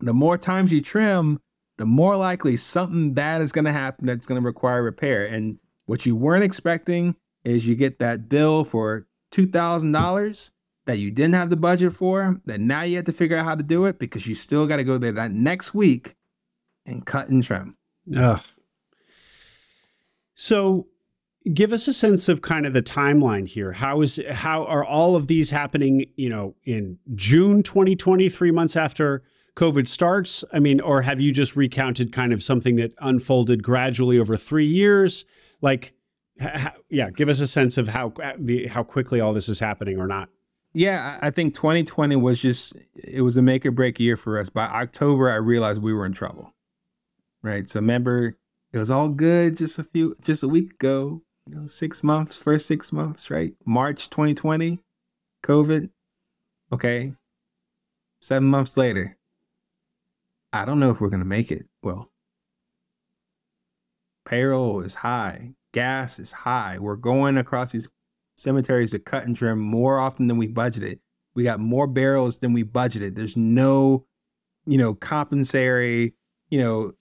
the 0.00 0.12
more 0.12 0.36
times 0.36 0.72
you 0.72 0.82
trim, 0.82 1.40
the 1.78 1.86
more 1.86 2.16
likely 2.16 2.56
something 2.56 3.14
bad 3.14 3.40
is 3.40 3.52
going 3.52 3.64
to 3.64 3.72
happen 3.72 4.06
that's 4.06 4.26
going 4.26 4.40
to 4.40 4.44
require 4.44 4.82
repair. 4.82 5.26
And 5.26 5.58
what 5.86 6.04
you 6.04 6.14
weren't 6.14 6.44
expecting 6.44 7.16
is 7.44 7.66
you 7.66 7.74
get 7.74 7.98
that 7.98 8.28
bill 8.28 8.64
for 8.64 9.06
$2,000 9.32 10.50
that 10.84 10.98
you 10.98 11.10
didn't 11.10 11.34
have 11.34 11.50
the 11.50 11.56
budget 11.56 11.92
for, 11.92 12.40
that 12.44 12.60
now 12.60 12.82
you 12.82 12.96
have 12.96 13.04
to 13.06 13.12
figure 13.12 13.36
out 13.36 13.44
how 13.44 13.54
to 13.54 13.62
do 13.62 13.86
it 13.86 13.98
because 13.98 14.26
you 14.26 14.34
still 14.34 14.66
got 14.66 14.76
to 14.76 14.84
go 14.84 14.98
there 14.98 15.12
that 15.12 15.32
next 15.32 15.74
week 15.74 16.14
and 16.84 17.06
cut 17.06 17.28
and 17.28 17.42
trim. 17.42 17.76
Ugh. 18.16 18.40
So 20.34 20.88
give 21.52 21.72
us 21.72 21.88
a 21.88 21.92
sense 21.92 22.28
of 22.28 22.42
kind 22.42 22.66
of 22.66 22.72
the 22.72 22.82
timeline 22.82 23.48
here. 23.48 23.72
How 23.72 24.00
is 24.02 24.20
how 24.30 24.64
are 24.64 24.84
all 24.84 25.16
of 25.16 25.26
these 25.26 25.50
happening, 25.50 26.06
you 26.16 26.28
know, 26.28 26.54
in 26.64 26.98
June 27.14 27.62
2020, 27.62 28.28
3 28.28 28.50
months 28.50 28.76
after 28.76 29.22
COVID 29.56 29.86
starts? 29.86 30.44
I 30.52 30.58
mean, 30.58 30.80
or 30.80 31.02
have 31.02 31.20
you 31.20 31.32
just 31.32 31.56
recounted 31.56 32.12
kind 32.12 32.32
of 32.32 32.42
something 32.42 32.76
that 32.76 32.94
unfolded 32.98 33.62
gradually 33.62 34.18
over 34.18 34.36
3 34.36 34.66
years? 34.66 35.24
Like 35.60 35.94
yeah, 36.88 37.10
give 37.10 37.28
us 37.28 37.40
a 37.40 37.46
sense 37.46 37.78
of 37.78 37.88
how 37.88 38.12
how 38.68 38.82
quickly 38.82 39.20
all 39.20 39.32
this 39.32 39.48
is 39.48 39.60
happening 39.60 39.98
or 39.98 40.06
not. 40.06 40.28
Yeah, 40.74 41.18
I 41.20 41.30
think 41.30 41.54
2020 41.54 42.16
was 42.16 42.40
just 42.40 42.76
it 42.94 43.20
was 43.20 43.36
a 43.36 43.42
make 43.42 43.66
or 43.66 43.70
break 43.70 44.00
year 44.00 44.16
for 44.16 44.38
us. 44.38 44.48
By 44.48 44.64
October, 44.64 45.30
I 45.30 45.36
realized 45.36 45.82
we 45.82 45.92
were 45.92 46.06
in 46.06 46.12
trouble. 46.12 46.54
Right. 47.42 47.68
So 47.68 47.80
remember, 47.80 48.38
it 48.72 48.78
was 48.78 48.90
all 48.90 49.08
good 49.08 49.58
just 49.58 49.78
a 49.78 49.84
few 49.84 50.14
just 50.22 50.42
a 50.42 50.48
week 50.48 50.72
ago 50.74 51.22
you 51.46 51.54
know, 51.54 51.66
six 51.66 52.02
months, 52.02 52.36
first 52.36 52.66
six 52.66 52.92
months, 52.92 53.30
right? 53.30 53.54
March 53.64 54.10
2020, 54.10 54.80
COVID. 55.42 55.90
Okay. 56.72 57.12
Seven 58.20 58.48
months 58.48 58.76
later, 58.76 59.16
I 60.52 60.64
don't 60.64 60.78
know 60.78 60.90
if 60.90 61.00
we're 61.00 61.08
going 61.08 61.22
to 61.22 61.28
make 61.28 61.50
it. 61.50 61.66
Well, 61.82 62.10
payroll 64.24 64.80
is 64.80 64.94
high, 64.94 65.54
gas 65.72 66.18
is 66.18 66.30
high. 66.30 66.78
We're 66.78 66.96
going 66.96 67.36
across 67.36 67.72
these 67.72 67.88
cemeteries 68.36 68.92
to 68.92 68.98
cut 68.98 69.24
and 69.24 69.36
trim 69.36 69.58
more 69.58 69.98
often 69.98 70.28
than 70.28 70.36
we 70.36 70.48
budgeted. 70.48 71.00
We 71.34 71.42
got 71.42 71.60
more 71.60 71.86
barrels 71.86 72.38
than 72.38 72.52
we 72.52 72.62
budgeted. 72.62 73.16
There's 73.16 73.36
no, 73.36 74.06
you 74.66 74.78
know, 74.78 74.94
compensatory, 74.94 76.14
you 76.50 76.60
know, 76.60 76.92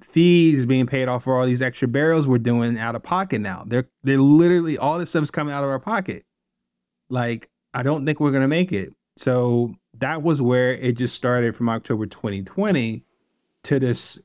fees 0.00 0.66
being 0.66 0.86
paid 0.86 1.08
off 1.08 1.24
for 1.24 1.38
all 1.38 1.46
these 1.46 1.62
extra 1.62 1.88
barrels 1.88 2.26
we're 2.26 2.38
doing 2.38 2.78
out 2.78 2.94
of 2.94 3.02
pocket 3.02 3.40
now. 3.40 3.64
They're 3.66 3.88
they're 4.02 4.18
literally 4.18 4.78
all 4.78 4.98
this 4.98 5.10
stuff's 5.10 5.30
coming 5.30 5.54
out 5.54 5.64
of 5.64 5.70
our 5.70 5.80
pocket. 5.80 6.24
Like 7.08 7.48
I 7.74 7.82
don't 7.82 8.04
think 8.06 8.20
we're 8.20 8.32
gonna 8.32 8.48
make 8.48 8.72
it. 8.72 8.92
So 9.16 9.74
that 9.98 10.22
was 10.22 10.42
where 10.42 10.72
it 10.72 10.96
just 10.96 11.14
started 11.14 11.56
from 11.56 11.68
October 11.68 12.06
2020 12.06 13.02
to 13.64 13.80
this, 13.80 14.22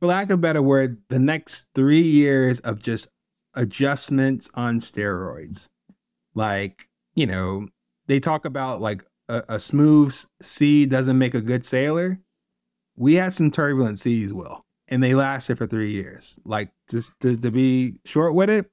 for 0.00 0.06
lack 0.06 0.30
of 0.30 0.40
better 0.40 0.62
word, 0.62 0.98
the 1.08 1.18
next 1.18 1.68
three 1.74 2.00
years 2.00 2.60
of 2.60 2.80
just 2.80 3.08
adjustments 3.54 4.50
on 4.54 4.78
steroids. 4.78 5.68
Like, 6.34 6.88
you 7.14 7.26
know, 7.26 7.68
they 8.06 8.20
talk 8.20 8.44
about 8.44 8.80
like 8.80 9.04
a, 9.28 9.42
a 9.48 9.60
smooth 9.60 10.16
sea 10.40 10.86
doesn't 10.86 11.18
make 11.18 11.34
a 11.34 11.40
good 11.40 11.64
sailor 11.64 12.18
we 12.98 13.14
had 13.14 13.32
some 13.32 13.50
turbulent 13.50 13.98
seas, 13.98 14.34
Will, 14.34 14.64
and 14.88 15.02
they 15.02 15.14
lasted 15.14 15.56
for 15.56 15.66
three 15.66 15.92
years. 15.92 16.38
Like 16.44 16.70
just 16.90 17.18
to, 17.20 17.36
to 17.36 17.50
be 17.50 18.00
short 18.04 18.34
with 18.34 18.50
it, 18.50 18.70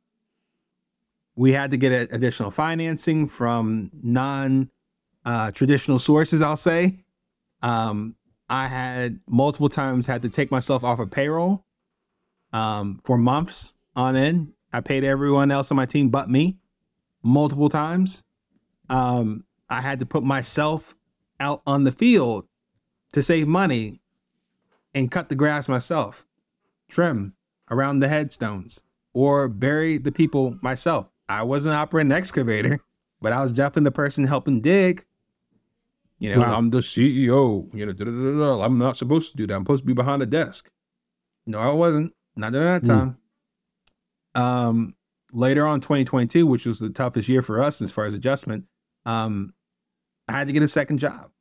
we 1.36 1.52
had 1.52 1.72
to 1.72 1.78
get 1.78 2.12
additional 2.12 2.52
financing 2.52 3.28
from 3.28 3.92
non 4.02 4.70
uh, 5.24 5.52
traditional 5.52 6.00
sources. 6.00 6.42
I'll 6.42 6.58
say. 6.58 6.94
Um, 7.62 8.16
I 8.48 8.68
had 8.68 9.20
multiple 9.28 9.70
times 9.70 10.06
had 10.06 10.22
to 10.22 10.30
take 10.30 10.52
myself 10.52 10.84
off 10.84 11.00
of 11.00 11.10
payroll 11.10 11.66
um, 12.54 13.00
for 13.04 13.18
months 13.18 13.74
on 13.96 14.16
end. 14.16 14.54
I 14.72 14.82
paid 14.82 15.04
everyone 15.04 15.52
else 15.52 15.72
on 15.72 15.78
my 15.78 15.86
team 15.86 16.10
but 16.10 16.30
me 16.30 16.58
multiple 17.24 17.70
times. 17.70 18.24
Um, 18.90 19.46
I 19.68 19.82
had 19.82 20.00
to 20.00 20.06
put 20.06 20.24
myself 20.24 20.96
out 21.40 21.64
on 21.66 21.86
the 21.86 21.92
field 21.92 22.48
to 23.14 23.24
save 23.24 23.48
money 23.48 24.00
and 24.96 25.12
cut 25.12 25.30
the 25.30 25.36
grass 25.36 25.68
myself, 25.68 26.26
trim 26.90 27.36
around 27.70 28.00
the 28.00 28.08
headstones, 28.08 28.82
or 29.14 29.48
bury 29.48 29.98
the 29.98 30.12
people 30.12 30.58
myself. 30.62 31.08
I 31.28 31.44
wasn't 31.44 31.76
operating 31.76 32.12
an 32.12 32.18
excavator, 32.18 32.80
but 33.22 33.34
I 33.34 33.44
was 33.44 33.54
definitely 33.54 33.86
the 33.86 33.92
person 33.92 34.26
helping 34.26 34.62
dig. 34.62 35.06
You 36.18 36.34
know, 36.34 36.42
wow. 36.42 36.58
I'm 36.58 36.70
the 36.70 36.80
CEO. 36.80 37.70
You 37.74 37.86
know, 37.86 37.92
da, 37.92 38.06
da, 38.06 38.12
da, 38.12 38.64
I'm 38.64 38.78
not 38.78 38.96
supposed 38.96 39.32
to 39.32 39.38
do 39.38 39.46
that. 39.46 39.54
I'm 39.54 39.64
supposed 39.64 39.84
to 39.84 39.88
be 39.88 39.94
behind 39.94 40.24
a 40.24 40.26
desk. 40.26 40.72
No, 41.46 41.60
I 41.60 41.72
wasn't. 41.74 42.14
Not 42.38 42.54
during 42.54 42.68
that 42.68 42.82
hmm. 42.82 42.88
time. 42.88 43.18
Mm. 44.36 44.42
Um, 44.42 44.96
later 45.34 45.68
on, 45.68 45.82
2022, 45.82 46.48
which 46.48 46.66
was 46.66 46.80
the 46.80 46.90
toughest 46.90 47.28
year 47.28 47.42
for 47.42 47.62
us 47.62 47.82
as 47.82 47.92
far 47.92 48.06
as 48.06 48.14
adjustment, 48.14 48.66
um, 49.06 49.54
I 50.28 50.34
had 50.34 50.48
to 50.48 50.54
get 50.54 50.64
a 50.64 50.68
second 50.68 51.00
job. 51.00 51.32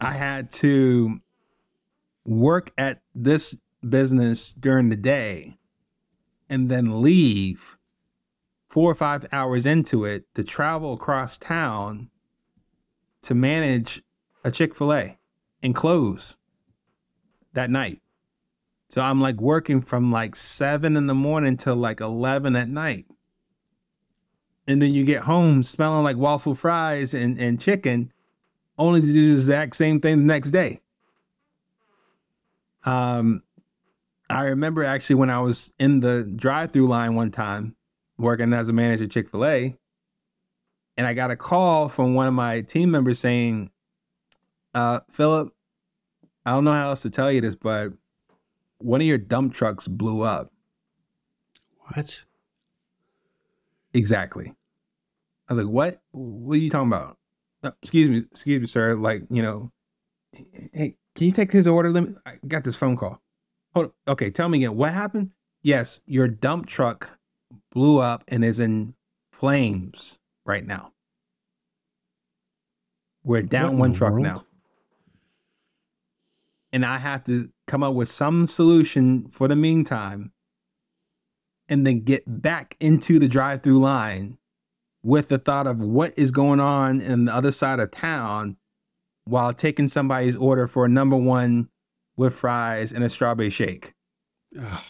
I 0.00 0.12
had 0.12 0.50
to 0.54 1.20
work 2.26 2.72
at 2.76 3.00
this 3.14 3.56
business 3.88 4.52
during 4.52 4.88
the 4.88 4.96
day 4.96 5.56
and 6.48 6.70
then 6.70 7.02
leave 7.02 7.78
four 8.68 8.90
or 8.90 8.94
five 8.94 9.26
hours 9.32 9.66
into 9.66 10.04
it 10.04 10.24
to 10.34 10.44
travel 10.44 10.92
across 10.92 11.38
town 11.38 12.10
to 13.22 13.34
manage 13.34 14.02
a 14.44 14.50
Chick 14.50 14.74
fil 14.74 14.92
A 14.92 15.18
and 15.62 15.74
close 15.74 16.36
that 17.52 17.70
night. 17.70 18.00
So 18.88 19.00
I'm 19.00 19.20
like 19.20 19.40
working 19.40 19.80
from 19.80 20.12
like 20.12 20.36
seven 20.36 20.96
in 20.96 21.06
the 21.06 21.14
morning 21.14 21.56
till 21.56 21.74
like 21.74 22.00
11 22.00 22.54
at 22.54 22.68
night. 22.68 23.06
And 24.68 24.80
then 24.80 24.92
you 24.92 25.04
get 25.04 25.22
home 25.22 25.62
smelling 25.62 26.04
like 26.04 26.16
waffle 26.16 26.54
fries 26.54 27.14
and, 27.14 27.38
and 27.40 27.60
chicken, 27.60 28.12
only 28.78 29.00
to 29.00 29.06
do 29.06 29.28
the 29.28 29.34
exact 29.34 29.76
same 29.76 30.00
thing 30.00 30.18
the 30.18 30.24
next 30.24 30.50
day. 30.50 30.80
Um, 32.86 33.42
I 34.30 34.44
remember 34.44 34.82
actually 34.84 35.16
when 35.16 35.30
I 35.30 35.40
was 35.40 35.74
in 35.78 36.00
the 36.00 36.22
drive-through 36.22 36.88
line 36.88 37.14
one 37.14 37.30
time 37.30 37.76
working 38.16 38.52
as 38.52 38.68
a 38.68 38.72
manager 38.72 39.04
at 39.04 39.10
Chick 39.10 39.28
Fil 39.28 39.44
A, 39.44 39.76
and 40.96 41.06
I 41.06 41.12
got 41.12 41.30
a 41.30 41.36
call 41.36 41.88
from 41.88 42.14
one 42.14 42.26
of 42.26 42.34
my 42.34 42.62
team 42.62 42.90
members 42.90 43.18
saying, 43.18 43.70
uh, 44.74 45.00
"Philip, 45.10 45.54
I 46.46 46.52
don't 46.52 46.64
know 46.64 46.72
how 46.72 46.88
else 46.88 47.02
to 47.02 47.10
tell 47.10 47.30
you 47.30 47.40
this, 47.40 47.54
but 47.54 47.92
one 48.78 49.00
of 49.00 49.06
your 49.06 49.18
dump 49.18 49.52
trucks 49.52 49.86
blew 49.88 50.22
up." 50.22 50.52
What? 51.88 52.24
Exactly. 53.92 54.54
I 55.48 55.52
was 55.52 55.64
like, 55.64 55.72
"What? 55.72 56.02
What 56.12 56.54
are 56.54 56.58
you 56.58 56.70
talking 56.70 56.88
about?" 56.88 57.18
Uh, 57.62 57.72
excuse 57.82 58.08
me, 58.08 58.18
excuse 58.18 58.60
me, 58.60 58.66
sir. 58.66 58.94
Like, 58.94 59.24
you 59.30 59.42
know, 59.42 59.72
hey, 60.72 60.96
can 61.16 61.26
you 61.26 61.32
take 61.32 61.50
his 61.50 61.66
order? 61.66 61.90
Let 61.90 62.04
me. 62.04 62.14
I 62.24 62.38
got 62.46 62.62
this 62.62 62.76
phone 62.76 62.96
call. 62.96 63.20
Hold. 63.74 63.86
On. 63.86 64.12
Okay, 64.12 64.30
tell 64.30 64.48
me 64.48 64.58
again. 64.58 64.76
What 64.76 64.92
happened? 64.92 65.30
Yes, 65.62 66.02
your 66.06 66.28
dump 66.28 66.66
truck 66.66 67.18
blew 67.72 67.98
up 67.98 68.22
and 68.28 68.44
is 68.44 68.60
in 68.60 68.94
flames 69.32 70.18
right 70.44 70.64
now. 70.64 70.92
We're 73.24 73.42
down 73.42 73.78
one 73.78 73.92
truck 73.92 74.12
world? 74.12 74.22
now. 74.22 74.44
And 76.72 76.84
I 76.84 76.98
have 76.98 77.24
to 77.24 77.50
come 77.66 77.82
up 77.82 77.94
with 77.94 78.08
some 78.08 78.46
solution 78.46 79.28
for 79.28 79.48
the 79.48 79.56
meantime 79.56 80.32
and 81.68 81.86
then 81.86 82.00
get 82.00 82.22
back 82.26 82.76
into 82.78 83.18
the 83.18 83.26
drive 83.26 83.62
through 83.62 83.80
line 83.80 84.38
with 85.02 85.28
the 85.28 85.38
thought 85.38 85.66
of 85.66 85.80
what 85.80 86.12
is 86.16 86.30
going 86.30 86.60
on 86.60 87.00
in 87.00 87.24
the 87.24 87.34
other 87.34 87.50
side 87.50 87.80
of 87.80 87.90
town 87.90 88.56
while 89.26 89.52
taking 89.52 89.88
somebody's 89.88 90.36
order 90.36 90.66
for 90.66 90.84
a 90.84 90.88
number 90.88 91.16
one 91.16 91.68
with 92.16 92.34
fries 92.34 92.92
and 92.92 93.04
a 93.04 93.10
strawberry 93.10 93.50
shake. 93.50 93.92
Ugh. 94.58 94.82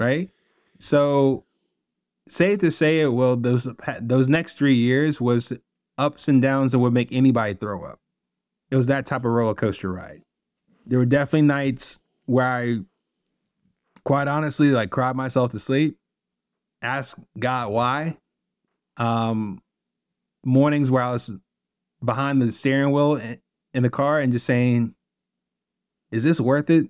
Right? 0.00 0.30
So 0.80 1.44
safe 2.26 2.58
to 2.58 2.70
say 2.70 3.00
it 3.00 3.12
well 3.12 3.36
those 3.36 3.68
those 4.00 4.28
next 4.28 4.54
three 4.54 4.74
years 4.74 5.20
was 5.20 5.52
ups 5.98 6.26
and 6.26 6.40
downs 6.40 6.72
that 6.72 6.78
would 6.78 6.92
make 6.92 7.12
anybody 7.12 7.54
throw 7.54 7.84
up. 7.84 8.00
It 8.70 8.76
was 8.76 8.88
that 8.88 9.06
type 9.06 9.24
of 9.24 9.30
roller 9.30 9.54
coaster 9.54 9.92
ride. 9.92 10.22
There 10.86 10.98
were 10.98 11.06
definitely 11.06 11.42
nights 11.42 12.00
where 12.26 12.46
I 12.46 12.78
quite 14.04 14.26
honestly 14.26 14.70
like 14.70 14.90
cried 14.90 15.16
myself 15.16 15.50
to 15.50 15.58
sleep, 15.58 15.98
ask 16.82 17.18
God 17.38 17.70
why. 17.70 18.16
Um 18.96 19.62
mornings 20.44 20.90
where 20.90 21.02
I 21.02 21.12
was 21.12 21.32
behind 22.04 22.40
the 22.40 22.52
steering 22.52 22.92
wheel 22.92 23.20
in 23.72 23.82
the 23.82 23.90
car 23.90 24.20
and 24.20 24.32
just 24.32 24.46
saying, 24.46 24.94
is 26.10 26.22
this 26.22 26.40
worth 26.40 26.70
it? 26.70 26.88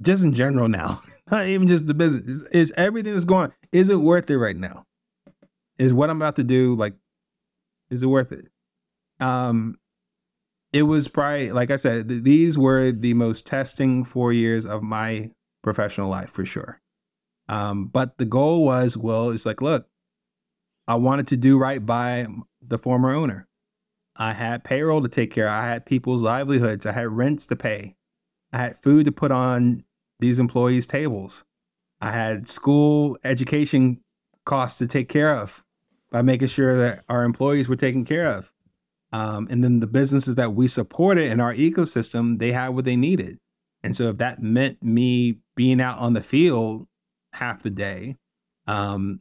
Just 0.00 0.24
in 0.24 0.32
general 0.32 0.68
now, 0.68 0.96
not 1.30 1.46
even 1.46 1.68
just 1.68 1.86
the 1.86 1.94
business. 1.94 2.46
Is, 2.52 2.72
everything 2.76 3.12
that's 3.12 3.26
going? 3.26 3.50
on, 3.50 3.52
Is 3.70 3.90
it 3.90 3.96
worth 3.96 4.30
it 4.30 4.38
right 4.38 4.56
now? 4.56 4.86
Is 5.78 5.92
what 5.92 6.08
I'm 6.08 6.16
about 6.16 6.36
to 6.36 6.44
do 6.44 6.74
like? 6.74 6.94
Is 7.90 8.02
it 8.02 8.06
worth 8.06 8.32
it? 8.32 8.48
Um, 9.20 9.76
it 10.72 10.82
was 10.82 11.08
probably 11.08 11.50
like 11.50 11.70
I 11.70 11.76
said. 11.76 12.08
Th- 12.08 12.22
these 12.22 12.56
were 12.56 12.92
the 12.92 13.12
most 13.14 13.46
testing 13.46 14.04
four 14.04 14.32
years 14.32 14.64
of 14.64 14.82
my 14.82 15.30
professional 15.62 16.08
life 16.08 16.30
for 16.30 16.46
sure. 16.46 16.80
Um, 17.48 17.86
but 17.86 18.16
the 18.16 18.24
goal 18.24 18.64
was, 18.64 18.96
well, 18.96 19.30
it's 19.30 19.44
like, 19.44 19.60
look, 19.60 19.86
I 20.86 20.94
wanted 20.94 21.26
to 21.28 21.36
do 21.36 21.58
right 21.58 21.84
by 21.84 22.26
the 22.70 22.78
former 22.78 23.12
owner. 23.12 23.46
I 24.16 24.32
had 24.32 24.64
payroll 24.64 25.02
to 25.02 25.08
take 25.08 25.32
care 25.32 25.46
of. 25.46 25.52
I 25.52 25.66
had 25.66 25.86
people's 25.86 26.22
livelihoods. 26.22 26.86
I 26.86 26.92
had 26.92 27.08
rents 27.08 27.46
to 27.46 27.56
pay. 27.56 27.96
I 28.52 28.58
had 28.58 28.76
food 28.82 29.04
to 29.04 29.12
put 29.12 29.30
on 29.30 29.84
these 30.18 30.38
employees' 30.38 30.86
tables. 30.86 31.44
I 32.00 32.10
had 32.10 32.48
school 32.48 33.18
education 33.24 34.00
costs 34.44 34.78
to 34.78 34.86
take 34.86 35.08
care 35.08 35.34
of 35.34 35.64
by 36.10 36.22
making 36.22 36.48
sure 36.48 36.76
that 36.76 37.04
our 37.08 37.24
employees 37.24 37.68
were 37.68 37.76
taken 37.76 38.04
care 38.04 38.26
of. 38.26 38.52
Um, 39.12 39.48
and 39.50 39.62
then 39.62 39.80
the 39.80 39.86
businesses 39.86 40.36
that 40.36 40.54
we 40.54 40.68
supported 40.68 41.30
in 41.30 41.40
our 41.40 41.54
ecosystem, 41.54 42.38
they 42.38 42.52
had 42.52 42.68
what 42.68 42.84
they 42.84 42.96
needed. 42.96 43.38
And 43.82 43.96
so 43.96 44.10
if 44.10 44.18
that 44.18 44.42
meant 44.42 44.82
me 44.82 45.38
being 45.56 45.80
out 45.80 45.98
on 45.98 46.12
the 46.12 46.22
field 46.22 46.86
half 47.32 47.62
the 47.62 47.70
day, 47.70 48.16
um, 48.66 49.20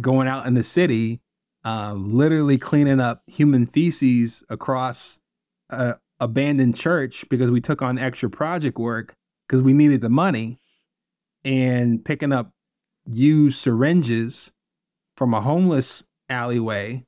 going 0.00 0.28
out 0.28 0.46
in 0.46 0.54
the 0.54 0.62
city, 0.62 1.20
uh, 1.64 1.94
literally 1.96 2.58
cleaning 2.58 3.00
up 3.00 3.22
human 3.26 3.66
feces 3.66 4.44
across 4.48 5.20
a 5.68 5.96
abandoned 6.20 6.76
church 6.76 7.24
because 7.30 7.50
we 7.50 7.60
took 7.60 7.80
on 7.80 7.98
extra 7.98 8.28
project 8.28 8.78
work 8.78 9.14
because 9.46 9.62
we 9.62 9.72
needed 9.72 10.02
the 10.02 10.10
money 10.10 10.58
and 11.44 12.04
picking 12.04 12.32
up 12.32 12.52
used 13.06 13.56
syringes 13.56 14.52
from 15.16 15.32
a 15.32 15.40
homeless 15.40 16.04
alleyway 16.28 17.04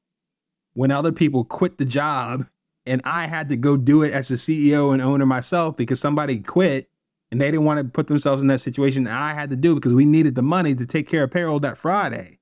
when 0.72 0.90
other 0.90 1.12
people 1.12 1.44
quit 1.44 1.76
the 1.76 1.84
job 1.84 2.46
and 2.86 3.00
I 3.05 3.26
had 3.26 3.48
to 3.50 3.57
go 3.57 3.76
do 3.76 4.03
it 4.03 4.12
as 4.12 4.30
a 4.30 4.34
CEO 4.34 4.92
and 4.92 5.00
owner 5.00 5.26
myself 5.26 5.76
because 5.76 6.00
somebody 6.00 6.40
quit 6.40 6.88
and 7.30 7.40
they 7.40 7.50
didn't 7.50 7.64
want 7.64 7.78
to 7.78 7.84
put 7.84 8.09
themselves 8.09 8.42
in 8.42 8.48
that 8.48 8.61
situation. 8.61 9.07
And 9.07 9.16
I 9.16 9.34
had 9.34 9.50
to 9.50 9.57
do 9.57 9.72
it 9.72 9.76
because 9.76 9.94
we 9.94 10.05
needed 10.05 10.34
the 10.34 10.42
money 10.42 10.74
to 10.74 10.84
take 10.84 11.09
care 11.09 11.24
of 11.24 11.30
payroll 11.30 11.61
that 11.61 11.78
Friday. 11.78 12.38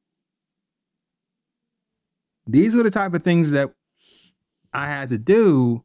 These 2.47 2.74
were 2.74 2.82
the 2.82 2.91
type 2.91 3.14
of 3.14 3.22
things 3.22 3.51
that 3.53 3.72
I 4.72 4.86
had 4.86 5.11
to 5.11 5.18
do 5.18 5.84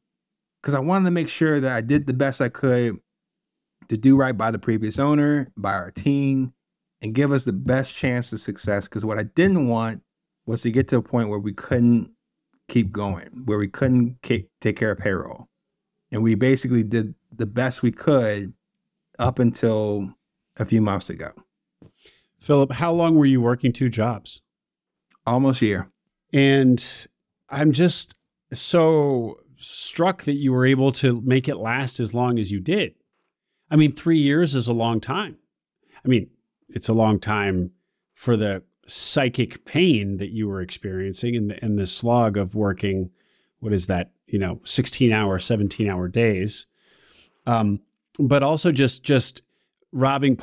because 0.61 0.73
I 0.73 0.79
wanted 0.79 1.05
to 1.05 1.11
make 1.11 1.29
sure 1.29 1.59
that 1.59 1.75
I 1.75 1.81
did 1.81 2.07
the 2.07 2.13
best 2.13 2.41
I 2.41 2.49
could 2.49 2.99
to 3.89 3.97
do 3.97 4.17
right 4.17 4.35
by 4.35 4.51
the 4.51 4.59
previous 4.59 4.97
owner, 4.97 5.51
by 5.55 5.73
our 5.73 5.91
team, 5.91 6.53
and 7.01 7.13
give 7.13 7.31
us 7.31 7.45
the 7.45 7.53
best 7.53 7.95
chance 7.95 8.33
of 8.33 8.39
success. 8.39 8.87
Because 8.87 9.05
what 9.05 9.19
I 9.19 9.23
didn't 9.23 9.67
want 9.67 10.01
was 10.45 10.63
to 10.63 10.71
get 10.71 10.87
to 10.87 10.97
a 10.97 11.01
point 11.01 11.29
where 11.29 11.39
we 11.39 11.53
couldn't 11.53 12.11
keep 12.67 12.91
going, 12.91 13.43
where 13.45 13.59
we 13.59 13.67
couldn't 13.67 14.21
take 14.23 14.75
care 14.75 14.91
of 14.91 14.97
payroll. 14.97 15.49
And 16.11 16.23
we 16.23 16.35
basically 16.35 16.83
did 16.83 17.13
the 17.35 17.45
best 17.45 17.83
we 17.83 17.91
could 17.91 18.53
up 19.19 19.37
until 19.39 20.15
a 20.57 20.65
few 20.65 20.81
months 20.81 21.09
ago. 21.09 21.31
Philip, 22.39 22.71
how 22.71 22.91
long 22.91 23.15
were 23.15 23.25
you 23.25 23.41
working 23.41 23.71
two 23.71 23.89
jobs? 23.89 24.41
Almost 25.27 25.61
a 25.61 25.65
year. 25.65 25.91
And 26.33 27.07
I'm 27.49 27.71
just 27.71 28.15
so 28.51 29.39
struck 29.55 30.23
that 30.23 30.33
you 30.33 30.51
were 30.51 30.65
able 30.65 30.91
to 30.91 31.21
make 31.21 31.47
it 31.47 31.57
last 31.57 31.99
as 31.99 32.13
long 32.13 32.39
as 32.39 32.51
you 32.51 32.59
did. 32.59 32.93
I 33.71 33.75
mean, 33.75 33.91
three 33.91 34.17
years 34.17 34.53
is 34.55 34.67
a 34.67 34.73
long 34.73 34.99
time. 34.99 35.37
I 36.03 36.07
mean, 36.07 36.29
it's 36.69 36.89
a 36.89 36.93
long 36.93 37.19
time 37.19 37.71
for 38.13 38.37
the 38.37 38.63
psychic 38.87 39.65
pain 39.65 40.17
that 40.17 40.29
you 40.29 40.47
were 40.47 40.61
experiencing 40.61 41.35
and 41.35 41.49
the, 41.49 41.63
and 41.63 41.79
the 41.79 41.87
slog 41.87 42.37
of 42.37 42.55
working, 42.55 43.09
what 43.59 43.73
is 43.73 43.87
that, 43.87 44.11
you 44.27 44.37
know, 44.37 44.61
16 44.63 45.11
hour, 45.11 45.39
17 45.39 45.89
hour 45.89 46.07
days. 46.07 46.67
Um, 47.47 47.79
but 48.19 48.43
also 48.43 48.71
just, 48.71 49.03
just 49.03 49.41
robbing, 49.91 50.37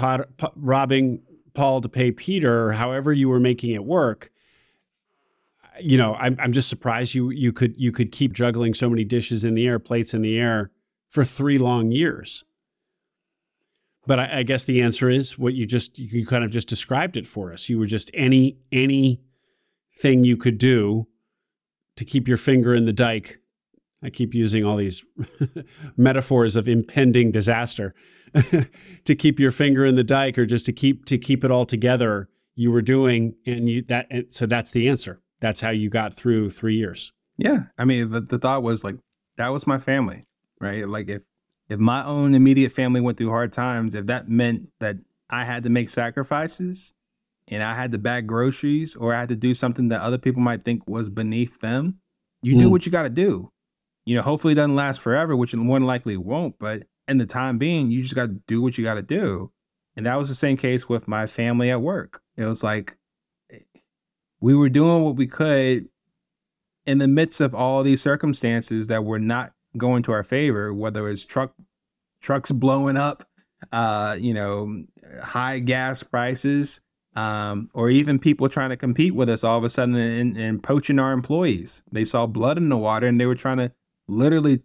robbing 0.56 1.22
Paul 1.54 1.80
to 1.80 1.88
pay 1.88 2.10
Peter, 2.10 2.72
however 2.72 3.12
you 3.12 3.28
were 3.28 3.40
making 3.40 3.70
it 3.70 3.84
work 3.84 4.32
you 5.80 5.98
know, 5.98 6.14
I'm 6.14 6.36
I'm 6.38 6.52
just 6.52 6.68
surprised 6.68 7.14
you 7.14 7.30
you 7.30 7.52
could 7.52 7.74
you 7.76 7.92
could 7.92 8.12
keep 8.12 8.32
juggling 8.32 8.74
so 8.74 8.88
many 8.88 9.04
dishes 9.04 9.44
in 9.44 9.54
the 9.54 9.66
air, 9.66 9.78
plates 9.78 10.14
in 10.14 10.22
the 10.22 10.38
air 10.38 10.70
for 11.08 11.24
three 11.24 11.58
long 11.58 11.92
years. 11.92 12.44
But 14.06 14.18
I, 14.18 14.38
I 14.38 14.42
guess 14.42 14.64
the 14.64 14.82
answer 14.82 15.08
is 15.08 15.38
what 15.38 15.54
you 15.54 15.66
just 15.66 15.98
you 15.98 16.26
kind 16.26 16.44
of 16.44 16.50
just 16.50 16.68
described 16.68 17.16
it 17.16 17.26
for 17.26 17.52
us. 17.52 17.68
You 17.68 17.78
were 17.78 17.86
just 17.86 18.10
any 18.14 18.58
any 18.70 19.20
thing 19.94 20.24
you 20.24 20.36
could 20.36 20.58
do 20.58 21.06
to 21.96 22.04
keep 22.04 22.26
your 22.26 22.36
finger 22.36 22.74
in 22.74 22.84
the 22.84 22.92
dike. 22.92 23.38
I 24.02 24.10
keep 24.10 24.34
using 24.34 24.64
all 24.64 24.76
these 24.76 25.04
metaphors 25.96 26.56
of 26.56 26.68
impending 26.68 27.30
disaster 27.30 27.94
to 29.04 29.14
keep 29.14 29.38
your 29.38 29.52
finger 29.52 29.86
in 29.86 29.94
the 29.94 30.04
dike 30.04 30.38
or 30.38 30.46
just 30.46 30.66
to 30.66 30.72
keep 30.72 31.04
to 31.04 31.18
keep 31.18 31.44
it 31.44 31.50
all 31.50 31.64
together 31.64 32.28
you 32.54 32.70
were 32.70 32.82
doing 32.82 33.34
and 33.46 33.68
you 33.68 33.82
that 33.82 34.06
and 34.10 34.32
so 34.32 34.46
that's 34.46 34.72
the 34.72 34.88
answer 34.88 35.21
that's 35.42 35.60
how 35.60 35.70
you 35.70 35.90
got 35.90 36.14
through 36.14 36.48
three 36.48 36.76
years. 36.76 37.12
Yeah. 37.36 37.64
I 37.76 37.84
mean, 37.84 38.10
the, 38.10 38.20
the 38.20 38.38
thought 38.38 38.62
was 38.62 38.84
like, 38.84 38.94
that 39.36 39.52
was 39.52 39.66
my 39.66 39.78
family, 39.78 40.22
right? 40.60 40.88
Like 40.88 41.10
if, 41.10 41.22
if 41.68 41.80
my 41.80 42.04
own 42.04 42.34
immediate 42.34 42.70
family 42.70 43.00
went 43.00 43.18
through 43.18 43.30
hard 43.30 43.52
times, 43.52 43.96
if 43.96 44.06
that 44.06 44.28
meant 44.28 44.70
that 44.78 44.96
I 45.28 45.44
had 45.44 45.64
to 45.64 45.68
make 45.68 45.88
sacrifices 45.88 46.94
and 47.48 47.60
I 47.60 47.74
had 47.74 47.90
to 47.90 47.98
bag 47.98 48.28
groceries 48.28 48.94
or 48.94 49.14
I 49.14 49.20
had 49.20 49.30
to 49.30 49.36
do 49.36 49.52
something 49.52 49.88
that 49.88 50.00
other 50.00 50.16
people 50.16 50.40
might 50.40 50.64
think 50.64 50.86
was 50.86 51.10
beneath 51.10 51.60
them, 51.60 51.98
you 52.40 52.54
mm. 52.54 52.60
do 52.60 52.70
what 52.70 52.86
you 52.86 52.92
got 52.92 53.02
to 53.02 53.10
do. 53.10 53.50
You 54.06 54.14
know, 54.14 54.22
hopefully 54.22 54.52
it 54.52 54.56
doesn't 54.56 54.76
last 54.76 55.00
forever, 55.00 55.34
which 55.34 55.56
more 55.56 55.78
than 55.78 55.88
likely 55.88 56.16
won't, 56.16 56.56
but 56.60 56.84
in 57.08 57.18
the 57.18 57.26
time 57.26 57.58
being, 57.58 57.90
you 57.90 58.02
just 58.02 58.14
got 58.14 58.26
to 58.26 58.40
do 58.46 58.62
what 58.62 58.78
you 58.78 58.84
got 58.84 58.94
to 58.94 59.02
do. 59.02 59.50
And 59.96 60.06
that 60.06 60.16
was 60.16 60.28
the 60.28 60.36
same 60.36 60.56
case 60.56 60.88
with 60.88 61.08
my 61.08 61.26
family 61.26 61.70
at 61.70 61.82
work. 61.82 62.22
It 62.36 62.44
was 62.44 62.62
like, 62.62 62.96
we 64.42 64.54
were 64.54 64.68
doing 64.68 65.02
what 65.04 65.14
we 65.16 65.26
could 65.26 65.88
in 66.84 66.98
the 66.98 67.08
midst 67.08 67.40
of 67.40 67.54
all 67.54 67.82
these 67.82 68.02
circumstances 68.02 68.88
that 68.88 69.04
were 69.04 69.20
not 69.20 69.52
going 69.78 70.02
to 70.02 70.12
our 70.12 70.24
favor, 70.24 70.74
whether 70.74 71.08
it's 71.08 71.24
truck 71.24 71.54
trucks 72.20 72.50
blowing 72.50 72.96
up, 72.96 73.24
uh, 73.70 74.16
you 74.18 74.34
know, 74.34 74.84
high 75.22 75.60
gas 75.60 76.02
prices, 76.02 76.80
um, 77.14 77.70
or 77.72 77.88
even 77.88 78.18
people 78.18 78.48
trying 78.48 78.70
to 78.70 78.76
compete 78.76 79.14
with 79.14 79.28
us 79.28 79.44
all 79.44 79.58
of 79.58 79.64
a 79.64 79.70
sudden 79.70 79.94
and, 79.94 80.36
and 80.36 80.62
poaching 80.62 80.98
our 80.98 81.12
employees. 81.12 81.84
They 81.92 82.04
saw 82.04 82.26
blood 82.26 82.58
in 82.58 82.68
the 82.68 82.76
water 82.76 83.06
and 83.06 83.20
they 83.20 83.26
were 83.26 83.36
trying 83.36 83.58
to 83.58 83.72
literally 84.08 84.62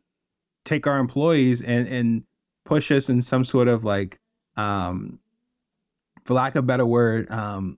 take 0.66 0.88
our 0.88 0.98
employees 0.98 1.62
and 1.62 1.88
and 1.88 2.24
push 2.66 2.92
us 2.92 3.10
in 3.10 3.22
some 3.22 3.46
sort 3.46 3.68
of 3.68 3.86
like 3.86 4.20
um 4.58 5.20
for 6.26 6.34
lack 6.34 6.56
of 6.56 6.66
a 6.66 6.68
better 6.68 6.86
word 6.86 7.30
um 7.32 7.78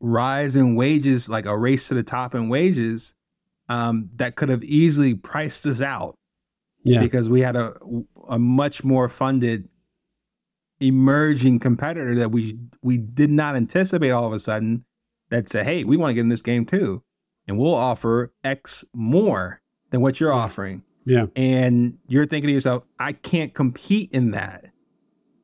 rise 0.00 0.56
in 0.56 0.76
wages, 0.76 1.28
like 1.28 1.46
a 1.46 1.56
race 1.56 1.88
to 1.88 1.94
the 1.94 2.02
top 2.02 2.34
in 2.34 2.48
wages, 2.48 3.14
um, 3.68 4.10
that 4.16 4.36
could 4.36 4.48
have 4.48 4.64
easily 4.64 5.14
priced 5.14 5.66
us 5.66 5.80
out. 5.80 6.16
Yeah. 6.82 7.00
Because 7.00 7.30
we 7.30 7.40
had 7.40 7.56
a 7.56 7.74
a 8.28 8.38
much 8.38 8.84
more 8.84 9.08
funded 9.08 9.68
emerging 10.80 11.58
competitor 11.60 12.14
that 12.16 12.30
we 12.30 12.58
we 12.82 12.98
did 12.98 13.30
not 13.30 13.56
anticipate 13.56 14.10
all 14.10 14.26
of 14.26 14.32
a 14.32 14.38
sudden 14.38 14.84
that 15.30 15.48
said, 15.48 15.64
hey, 15.64 15.84
we 15.84 15.96
want 15.96 16.10
to 16.10 16.14
get 16.14 16.20
in 16.20 16.28
this 16.28 16.42
game 16.42 16.66
too. 16.66 17.02
And 17.46 17.58
we'll 17.58 17.74
offer 17.74 18.32
X 18.42 18.84
more 18.94 19.60
than 19.90 20.00
what 20.00 20.20
you're 20.20 20.32
offering. 20.32 20.82
Yeah. 21.06 21.26
And 21.36 21.98
you're 22.06 22.26
thinking 22.26 22.48
to 22.48 22.54
yourself, 22.54 22.84
I 22.98 23.12
can't 23.12 23.54
compete 23.54 24.12
in 24.12 24.30
that. 24.32 24.66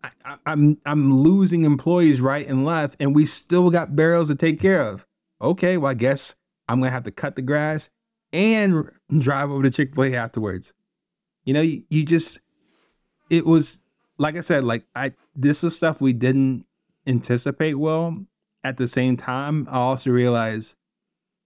I, 0.03 0.11
I, 0.25 0.37
I'm 0.47 0.79
I'm 0.87 1.13
losing 1.13 1.65
employees 1.65 2.21
right 2.21 2.47
and 2.47 2.65
left, 2.65 2.97
and 3.01 3.15
we 3.15 3.27
still 3.27 3.71
got 3.71 3.97
barrels 3.97 4.29
to 4.29 4.35
take 4.35 4.61
care 4.61 4.83
of. 4.83 5.07
Okay, 5.43 5.77
well, 5.77 5.91
I 5.91 5.95
guess 5.95 6.37
I'm 6.69 6.81
gonna 6.81 6.91
have 6.91 7.05
to 7.05 7.11
cut 7.11 7.37
the 7.37 7.43
grass 7.43 7.91
and 8.33 8.91
drive 9.19 9.51
over 9.51 9.63
to 9.63 9.71
Chick 9.71 9.95
Fil 9.95 10.05
A 10.05 10.17
afterwards. 10.17 10.75
You 11.45 11.55
know, 11.55 11.63
you, 11.63 11.83
you 11.91 12.05
just 12.05 12.41
it 13.29 13.47
was 13.47 13.83
like 14.19 14.37
I 14.37 14.41
said, 14.43 14.65
like 14.65 14.85
I 14.95 15.13
this 15.35 15.63
was 15.63 15.77
stuff 15.77 16.01
we 16.01 16.13
didn't 16.13 16.67
anticipate 17.07 17.75
well. 17.75 18.27
At 18.63 18.77
the 18.77 18.87
same 18.87 19.17
time, 19.17 19.67
I 19.71 19.79
also 19.79 20.11
realized 20.11 20.77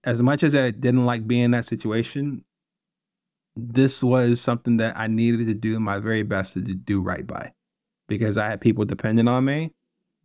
as 0.03 0.21
much 0.21 0.43
as 0.43 0.53
I 0.53 0.71
didn't 0.71 1.05
like 1.05 1.25
being 1.25 1.45
in 1.45 1.51
that 1.51 1.65
situation, 1.65 2.43
this 3.55 4.03
was 4.03 4.41
something 4.41 4.77
that 4.77 4.97
I 4.97 5.07
needed 5.07 5.47
to 5.47 5.53
do 5.53 5.79
my 5.79 5.99
very 5.99 6.23
best 6.23 6.53
to 6.53 6.59
do 6.59 7.01
right 7.01 7.25
by 7.25 7.53
because 8.07 8.37
I 8.37 8.47
had 8.47 8.61
people 8.61 8.85
dependent 8.85 9.29
on 9.29 9.45
me. 9.45 9.73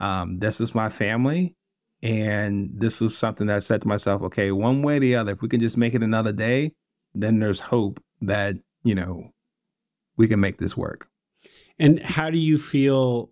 Um, 0.01 0.39
this 0.39 0.61
is 0.61 0.75
my 0.75 0.89
family. 0.89 1.57
And 2.03 2.71
this 2.75 3.01
was 3.01 3.17
something 3.17 3.47
that 3.49 3.57
I 3.57 3.61
said 3.61 3.83
to 3.83 3.89
myself, 3.89 4.23
okay, 4.23 4.53
one 4.53 4.83
way 4.83 4.97
or 4.97 5.01
the 5.01 5.17
other, 5.17 5.33
if 5.33 5.43
we 5.43 5.49
can 5.49 5.61
just 5.61 5.77
make 5.77 5.95
it 5.95 6.03
another 6.03 6.33
day, 6.33 6.73
then 7.15 7.41
there's 7.41 7.61
hope 7.61 8.03
that, 8.23 8.57
you 8.85 8.95
know, 8.95 9.31
we 10.17 10.27
can 10.27 10.41
make 10.41 10.59
this 10.59 10.77
work. 10.77 11.09
And 11.79 12.03
how 12.03 12.31
do 12.31 12.39
you 12.39 12.57
feel 12.57 13.31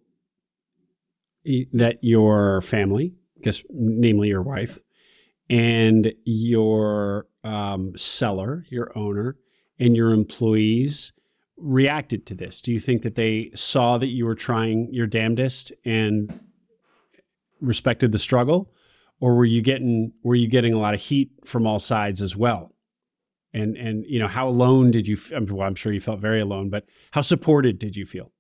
that 1.73 1.99
your 2.03 2.61
family, 2.61 3.15
because 3.37 3.65
namely 3.71 4.29
your 4.29 4.43
wife, 4.43 4.81
and 5.49 6.13
your 6.25 7.27
um, 7.45 7.97
seller, 7.97 8.67
your 8.69 8.97
owner, 8.97 9.37
and 9.79 9.97
your 9.97 10.13
employees 10.13 11.13
reacted 11.59 12.27
to 12.27 12.35
this? 12.35 12.61
Do 12.61 12.73
you 12.73 12.79
think 12.79 13.03
that 13.03 13.15
they 13.15 13.51
saw 13.55 13.99
that 13.99 14.09
you 14.09 14.25
were 14.25 14.35
trying 14.35 14.93
your 14.93 15.07
damnedest 15.07 15.73
and 15.85 16.33
respected 17.61 18.13
the 18.13 18.19
struggle, 18.19 18.73
or 19.21 19.35
were 19.35 19.45
you 19.45 19.63
getting 19.63 20.13
were 20.23 20.35
you 20.35 20.49
getting 20.49 20.73
a 20.73 20.79
lot 20.79 20.95
of 20.95 21.01
heat 21.01 21.31
from 21.45 21.67
all 21.67 21.79
sides 21.79 22.23
as 22.23 22.37
well? 22.37 22.73
And 23.53 23.77
and 23.77 24.05
you 24.07 24.19
know 24.19 24.29
how 24.29 24.49
alone 24.49 24.91
did 24.91 25.09
you? 25.09 25.17
Well, 25.33 25.67
I'm 25.67 25.75
sure 25.75 25.93
you 25.93 26.01
felt 26.01 26.21
very 26.21 26.41
alone, 26.41 26.71
but 26.71 26.85
how 27.13 27.23
supported 27.23 27.79
did 27.79 27.97
you 27.97 28.07
feel? 28.07 28.33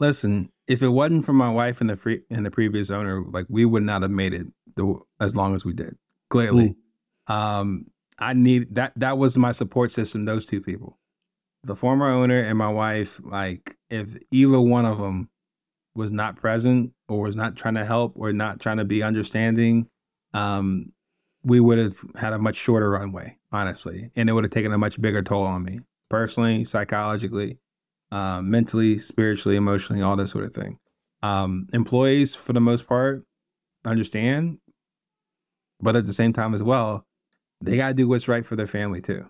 Listen, 0.00 0.50
if 0.68 0.82
it 0.82 0.88
wasn't 0.88 1.24
for 1.24 1.32
my 1.32 1.50
wife 1.50 1.80
and 1.80 1.90
the 1.90 1.96
free 1.96 2.20
and 2.30 2.46
the 2.46 2.50
previous 2.50 2.90
owner, 2.90 3.24
like 3.24 3.46
we 3.48 3.64
would 3.64 3.82
not 3.82 4.02
have 4.02 4.10
made 4.10 4.34
it 4.34 4.46
the, 4.76 4.98
as 5.20 5.34
long 5.34 5.54
as 5.54 5.64
we 5.64 5.72
did. 5.72 5.96
Clearly, 6.30 6.76
mm. 7.28 7.34
um, 7.34 7.86
I 8.18 8.34
need 8.34 8.74
that. 8.76 8.92
That 8.96 9.18
was 9.18 9.36
my 9.36 9.52
support 9.52 9.90
system. 9.90 10.24
Those 10.24 10.46
two 10.46 10.60
people, 10.60 10.98
the 11.64 11.76
former 11.76 12.10
owner 12.10 12.40
and 12.40 12.58
my 12.58 12.70
wife. 12.70 13.20
Like, 13.22 13.76
if 13.90 14.16
either 14.30 14.60
one 14.60 14.84
of 14.84 14.98
them 14.98 15.30
was 15.94 16.12
not 16.12 16.36
present 16.36 16.92
or 17.08 17.20
was 17.20 17.36
not 17.36 17.56
trying 17.56 17.74
to 17.74 17.84
help 17.84 18.12
or 18.16 18.32
not 18.32 18.60
trying 18.60 18.76
to 18.78 18.84
be 18.84 19.02
understanding, 19.02 19.88
um, 20.34 20.92
we 21.42 21.60
would 21.60 21.78
have 21.78 21.96
had 22.18 22.32
a 22.32 22.38
much 22.38 22.56
shorter 22.56 22.90
runway, 22.90 23.36
honestly, 23.52 24.10
and 24.16 24.28
it 24.28 24.32
would 24.32 24.44
have 24.44 24.52
taken 24.52 24.72
a 24.72 24.78
much 24.78 25.00
bigger 25.00 25.22
toll 25.22 25.44
on 25.44 25.64
me 25.64 25.80
personally, 26.08 26.64
psychologically, 26.64 27.58
uh, 28.10 28.40
mentally, 28.42 28.98
spiritually, 28.98 29.56
emotionally, 29.56 30.02
all 30.02 30.16
this 30.16 30.30
sort 30.30 30.44
of 30.44 30.54
thing. 30.54 30.78
Um, 31.22 31.66
employees, 31.72 32.34
for 32.34 32.52
the 32.52 32.60
most 32.60 32.86
part, 32.86 33.24
understand, 33.84 34.58
but 35.80 35.96
at 35.96 36.06
the 36.06 36.12
same 36.12 36.32
time 36.32 36.54
as 36.54 36.62
well, 36.62 37.06
they 37.60 37.76
got 37.76 37.88
to 37.88 37.94
do 37.94 38.08
what's 38.08 38.28
right 38.28 38.46
for 38.46 38.56
their 38.56 38.66
family 38.66 39.00
too. 39.00 39.28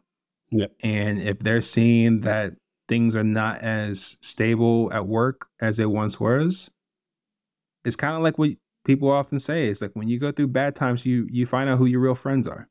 Yep. 0.51 0.73
And 0.83 1.21
if 1.21 1.39
they're 1.41 1.61
seeing 1.61 2.21
that 2.23 2.55
things 2.89 3.15
are 3.15 3.25
not 3.25 3.61
as 3.63 4.17
stable 4.23 4.91
at 4.93 5.07
work 5.07 5.49
as 5.61 5.77
they 5.77 5.87
once 5.87 6.19
was, 6.19 6.71
it's 7.85 7.97
kind 7.97 8.17
of 8.17 8.23
like 8.23 8.39
what 8.39 8.51
people 8.85 9.11
often 9.11 9.39
say. 9.39 9.69
It's 9.69 9.83
like 9.83 9.93
when 9.95 10.09
you 10.09 10.19
go 10.19 10.33
through 10.33 10.49
bad 10.49 10.75
times, 10.75 11.05
you 11.05 11.27
you 11.31 11.47
find 11.47 11.69
out 11.69 11.79
who 11.79 11.87
your 11.87 12.01
real 12.01 12.15
friends 12.15 12.49
are. 12.49 12.69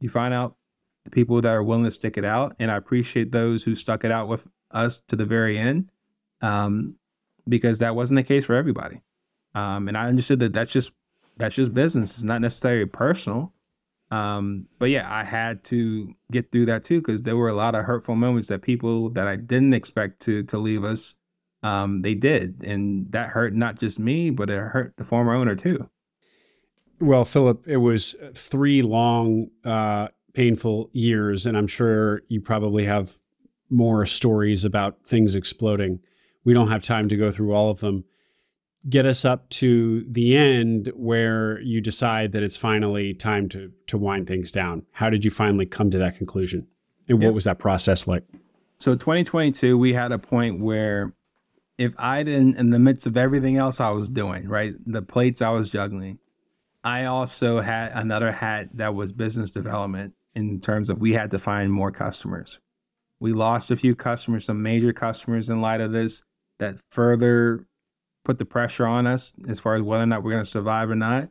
You 0.00 0.08
find 0.08 0.34
out 0.34 0.56
the 1.04 1.10
people 1.10 1.40
that 1.40 1.52
are 1.52 1.62
willing 1.62 1.84
to 1.84 1.90
stick 1.90 2.18
it 2.18 2.24
out. 2.24 2.56
And 2.58 2.70
I 2.70 2.76
appreciate 2.76 3.32
those 3.32 3.62
who 3.62 3.74
stuck 3.74 4.04
it 4.04 4.10
out 4.10 4.28
with 4.28 4.46
us 4.72 5.00
to 5.08 5.16
the 5.16 5.24
very 5.24 5.58
end, 5.58 5.90
um, 6.40 6.96
because 7.48 7.78
that 7.78 7.94
wasn't 7.96 8.16
the 8.18 8.24
case 8.24 8.44
for 8.44 8.54
everybody. 8.54 9.02
Um, 9.54 9.88
and 9.88 9.96
I 9.96 10.08
understood 10.08 10.40
that 10.40 10.52
that's 10.52 10.72
just 10.72 10.92
that's 11.36 11.54
just 11.54 11.72
business. 11.72 12.12
It's 12.14 12.22
not 12.22 12.40
necessarily 12.40 12.86
personal. 12.86 13.52
Um, 14.10 14.66
but 14.78 14.90
yeah, 14.90 15.06
I 15.08 15.22
had 15.22 15.62
to 15.64 16.12
get 16.32 16.50
through 16.50 16.66
that 16.66 16.84
too 16.84 17.00
because 17.00 17.22
there 17.22 17.36
were 17.36 17.48
a 17.48 17.54
lot 17.54 17.74
of 17.74 17.84
hurtful 17.84 18.16
moments 18.16 18.48
that 18.48 18.62
people 18.62 19.10
that 19.10 19.28
I 19.28 19.36
didn't 19.36 19.74
expect 19.74 20.20
to 20.22 20.42
to 20.44 20.58
leave 20.58 20.84
us, 20.84 21.14
um, 21.62 22.02
they 22.02 22.14
did, 22.14 22.64
and 22.64 23.10
that 23.12 23.28
hurt 23.28 23.54
not 23.54 23.78
just 23.78 23.98
me, 23.98 24.30
but 24.30 24.50
it 24.50 24.58
hurt 24.58 24.96
the 24.96 25.04
former 25.04 25.34
owner 25.34 25.54
too. 25.54 25.88
Well, 27.00 27.24
Philip, 27.24 27.66
it 27.66 27.78
was 27.78 28.14
three 28.34 28.82
long, 28.82 29.50
uh, 29.64 30.08
painful 30.34 30.90
years, 30.92 31.46
and 31.46 31.56
I'm 31.56 31.66
sure 31.66 32.22
you 32.28 32.40
probably 32.40 32.84
have 32.84 33.18
more 33.70 34.04
stories 34.06 34.64
about 34.64 34.98
things 35.06 35.34
exploding. 35.34 36.00
We 36.44 36.52
don't 36.52 36.68
have 36.68 36.82
time 36.82 37.08
to 37.08 37.16
go 37.16 37.30
through 37.30 37.52
all 37.52 37.70
of 37.70 37.80
them 37.80 38.04
get 38.88 39.04
us 39.04 39.24
up 39.24 39.48
to 39.50 40.04
the 40.10 40.36
end 40.36 40.90
where 40.94 41.60
you 41.60 41.80
decide 41.80 42.32
that 42.32 42.42
it's 42.42 42.56
finally 42.56 43.12
time 43.14 43.48
to 43.50 43.72
to 43.86 43.98
wind 43.98 44.26
things 44.26 44.50
down. 44.50 44.84
How 44.92 45.10
did 45.10 45.24
you 45.24 45.30
finally 45.30 45.66
come 45.66 45.90
to 45.90 45.98
that 45.98 46.16
conclusion? 46.16 46.66
And 47.08 47.20
yep. 47.20 47.28
what 47.28 47.34
was 47.34 47.44
that 47.44 47.58
process 47.58 48.06
like? 48.06 48.24
So 48.78 48.94
2022, 48.94 49.76
we 49.76 49.92
had 49.92 50.12
a 50.12 50.18
point 50.18 50.60
where 50.60 51.12
if 51.76 51.92
I 51.98 52.22
didn't, 52.22 52.56
in 52.56 52.70
the 52.70 52.78
midst 52.78 53.06
of 53.06 53.16
everything 53.16 53.56
else 53.56 53.80
I 53.80 53.90
was 53.90 54.08
doing, 54.08 54.46
right, 54.48 54.74
the 54.86 55.02
plates 55.02 55.42
I 55.42 55.50
was 55.50 55.70
juggling, 55.70 56.18
I 56.84 57.06
also 57.06 57.60
had 57.60 57.92
another 57.92 58.32
hat 58.32 58.68
that 58.74 58.94
was 58.94 59.12
business 59.12 59.50
development 59.50 60.14
in 60.34 60.60
terms 60.60 60.88
of 60.88 60.98
we 60.98 61.14
had 61.14 61.30
to 61.32 61.38
find 61.38 61.72
more 61.72 61.90
customers. 61.90 62.58
We 63.18 63.32
lost 63.32 63.70
a 63.70 63.76
few 63.76 63.94
customers, 63.94 64.44
some 64.44 64.62
major 64.62 64.92
customers 64.92 65.48
in 65.48 65.60
light 65.60 65.80
of 65.80 65.92
this 65.92 66.22
that 66.58 66.76
further 66.90 67.66
put 68.24 68.38
the 68.38 68.44
pressure 68.44 68.86
on 68.86 69.06
us 69.06 69.34
as 69.48 69.60
far 69.60 69.76
as 69.76 69.82
whether 69.82 70.02
or 70.02 70.06
not 70.06 70.22
we're 70.22 70.32
going 70.32 70.44
to 70.44 70.50
survive 70.50 70.90
or 70.90 70.96
not. 70.96 71.28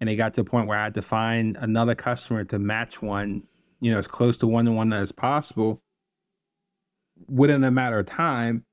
And 0.00 0.10
it 0.10 0.16
got 0.16 0.34
to 0.34 0.42
a 0.42 0.44
point 0.44 0.68
where 0.68 0.78
I 0.78 0.84
had 0.84 0.94
to 0.94 1.02
find 1.02 1.56
another 1.58 1.94
customer 1.94 2.44
to 2.44 2.58
match 2.58 3.00
one, 3.00 3.44
you 3.80 3.90
know, 3.90 3.98
as 3.98 4.06
close 4.06 4.36
to 4.38 4.46
one 4.46 4.66
to 4.66 4.72
one 4.72 4.92
as 4.92 5.10
possible 5.12 5.82
within 7.28 7.64
a 7.64 7.70
matter 7.70 7.98
of 7.98 8.06
time. 8.06 8.64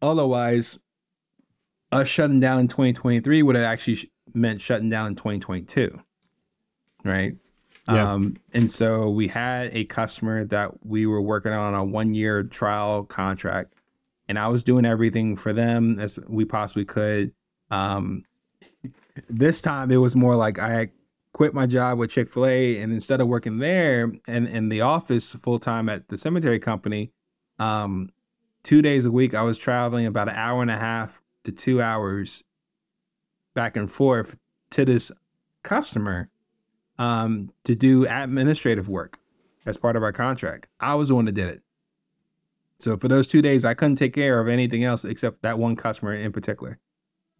Otherwise, 0.00 0.78
us 1.90 2.08
shutting 2.08 2.40
down 2.40 2.60
in 2.60 2.68
2023 2.68 3.42
would 3.42 3.56
have 3.56 3.64
actually 3.64 4.10
meant 4.32 4.60
shutting 4.60 4.88
down 4.88 5.08
in 5.08 5.14
2022. 5.16 6.00
Right. 7.04 7.36
Yeah. 7.88 8.12
Um, 8.12 8.36
and 8.54 8.70
so 8.70 9.10
we 9.10 9.26
had 9.26 9.74
a 9.74 9.84
customer 9.84 10.44
that 10.44 10.86
we 10.86 11.06
were 11.06 11.20
working 11.20 11.52
on 11.52 11.74
a 11.74 11.84
one 11.84 12.14
year 12.14 12.44
trial 12.44 13.04
contract 13.04 13.74
and 14.32 14.38
I 14.38 14.48
was 14.48 14.64
doing 14.64 14.86
everything 14.86 15.36
for 15.36 15.52
them 15.52 16.00
as 16.00 16.18
we 16.26 16.46
possibly 16.46 16.86
could. 16.86 17.34
Um, 17.70 18.24
this 19.28 19.60
time 19.60 19.90
it 19.90 19.98
was 19.98 20.16
more 20.16 20.36
like 20.36 20.58
I 20.58 20.90
quit 21.34 21.52
my 21.52 21.66
job 21.66 21.98
with 21.98 22.08
Chick 22.08 22.32
Fil 22.32 22.46
A, 22.46 22.78
and 22.78 22.94
instead 22.94 23.20
of 23.20 23.28
working 23.28 23.58
there 23.58 24.10
and 24.26 24.48
in 24.48 24.70
the 24.70 24.80
office 24.80 25.32
full 25.32 25.58
time 25.58 25.90
at 25.90 26.08
the 26.08 26.16
cemetery 26.16 26.58
company, 26.58 27.12
um, 27.58 28.08
two 28.62 28.80
days 28.80 29.04
a 29.04 29.12
week 29.12 29.34
I 29.34 29.42
was 29.42 29.58
traveling 29.58 30.06
about 30.06 30.30
an 30.30 30.34
hour 30.36 30.62
and 30.62 30.70
a 30.70 30.78
half 30.78 31.20
to 31.44 31.52
two 31.52 31.82
hours 31.82 32.42
back 33.54 33.76
and 33.76 33.92
forth 33.92 34.38
to 34.70 34.86
this 34.86 35.12
customer 35.62 36.30
um, 36.98 37.52
to 37.64 37.74
do 37.74 38.06
administrative 38.06 38.88
work 38.88 39.18
as 39.66 39.76
part 39.76 39.94
of 39.94 40.02
our 40.02 40.12
contract. 40.12 40.68
I 40.80 40.94
was 40.94 41.08
the 41.08 41.16
one 41.16 41.26
that 41.26 41.32
did 41.32 41.48
it. 41.48 41.62
So 42.82 42.96
for 42.96 43.06
those 43.06 43.28
two 43.28 43.42
days, 43.42 43.64
I 43.64 43.74
couldn't 43.74 43.94
take 43.94 44.12
care 44.12 44.40
of 44.40 44.48
anything 44.48 44.82
else 44.82 45.04
except 45.04 45.42
that 45.42 45.56
one 45.56 45.76
customer 45.76 46.14
in 46.14 46.32
particular. 46.32 46.80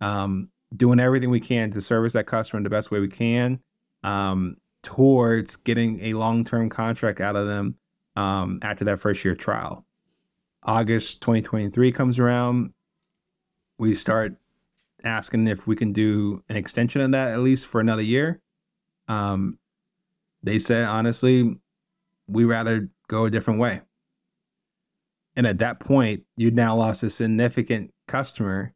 Um, 0.01 0.51
doing 0.75 1.01
everything 1.01 1.31
we 1.31 1.41
can 1.41 1.71
to 1.73 1.81
service 1.81 2.13
that 2.13 2.27
customer 2.27 2.59
in 2.59 2.65
the 2.65 2.71
best 2.71 2.93
way 2.93 3.01
we 3.01 3.09
can 3.09 3.61
um, 4.05 4.57
towards 4.83 5.57
getting 5.57 6.01
a 6.05 6.15
long 6.15 6.45
term 6.45 6.69
contract 6.69 7.21
out 7.21 7.35
of 7.35 7.49
them 7.49 7.75
um, 8.15 8.61
after 8.63 8.85
that 8.85 9.01
first 9.01 9.25
year 9.25 9.35
trial. 9.35 9.85
August 10.63 11.21
2023 11.23 11.91
comes 11.91 12.21
around. 12.21 12.73
We 13.79 13.97
start 13.97 14.37
asking 15.03 15.49
if 15.49 15.67
we 15.67 15.75
can 15.75 15.93
do 15.93 16.45
an 16.49 16.57
extension 16.57 17.01
of 17.01 17.11
that 17.11 17.33
at 17.33 17.41
least 17.41 17.67
for 17.67 17.81
another 17.81 18.03
year. 18.03 18.41
Um, 19.09 19.59
they 20.45 20.61
said, 20.61 20.85
honestly, 20.85 21.57
we 22.29 22.45
rather 22.45 22.91
go 23.09 23.25
a 23.25 23.31
different 23.31 23.59
way. 23.59 23.81
And 25.35 25.47
at 25.47 25.59
that 25.59 25.81
point, 25.81 26.25
you 26.37 26.51
now 26.51 26.77
lost 26.77 27.03
a 27.03 27.11
significant 27.11 27.91
customer 28.07 28.75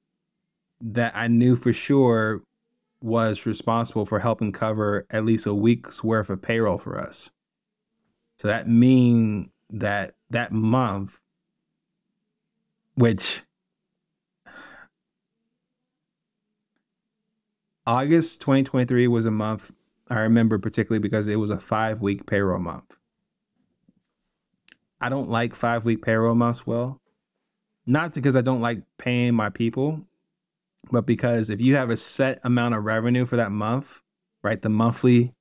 that 0.81 1.15
I 1.15 1.29
knew 1.29 1.57
for 1.57 1.73
sure 1.73 2.43
was 3.03 3.47
responsible 3.47 4.07
for 4.07 4.21
helping 4.21 4.53
cover 4.53 5.07
at 5.11 5.25
least 5.25 5.47
a 5.47 5.55
week's 5.55 6.03
worth 6.03 6.31
of 6.31 6.41
payroll 6.43 6.79
for 6.79 6.99
us. 6.99 7.31
So 8.39 8.49
that 8.49 8.69
mean 8.69 9.51
that 9.71 10.15
that 10.31 10.53
month, 10.53 11.19
which 12.95 13.43
August 17.87 18.41
2023 18.41 19.09
was 19.09 19.27
a 19.27 19.31
month 19.31 19.71
I 20.09 20.21
remember 20.21 20.59
particularly 20.59 21.01
because 21.01 21.27
it 21.27 21.37
was 21.37 21.51
a 21.51 21.59
five 21.59 22.01
week 22.01 22.27
payroll 22.27 22.61
month. 22.61 22.97
I 25.01 25.09
don't 25.09 25.29
like 25.29 25.55
five 25.55 25.85
week 25.85 26.03
payroll 26.03 26.35
months, 26.35 26.67
well, 26.67 27.01
not 27.87 28.15
because 28.15 28.37
I 28.37 28.41
don't 28.41 28.61
like 28.61 28.83
paying 28.99 29.35
my 29.35 29.51
people, 29.51 30.01
but 30.91 31.07
because 31.07 31.51
if 31.51 31.61
you 31.61 31.77
have 31.77 31.91
a 31.91 31.97
set 31.97 32.41
amount 32.45 32.75
of 32.75 32.85
revenue 32.85 33.27
for 33.27 33.37
that 33.37 33.53
month, 33.53 34.01
right, 34.43 34.61
the 34.61 34.69
monthly 34.69 35.35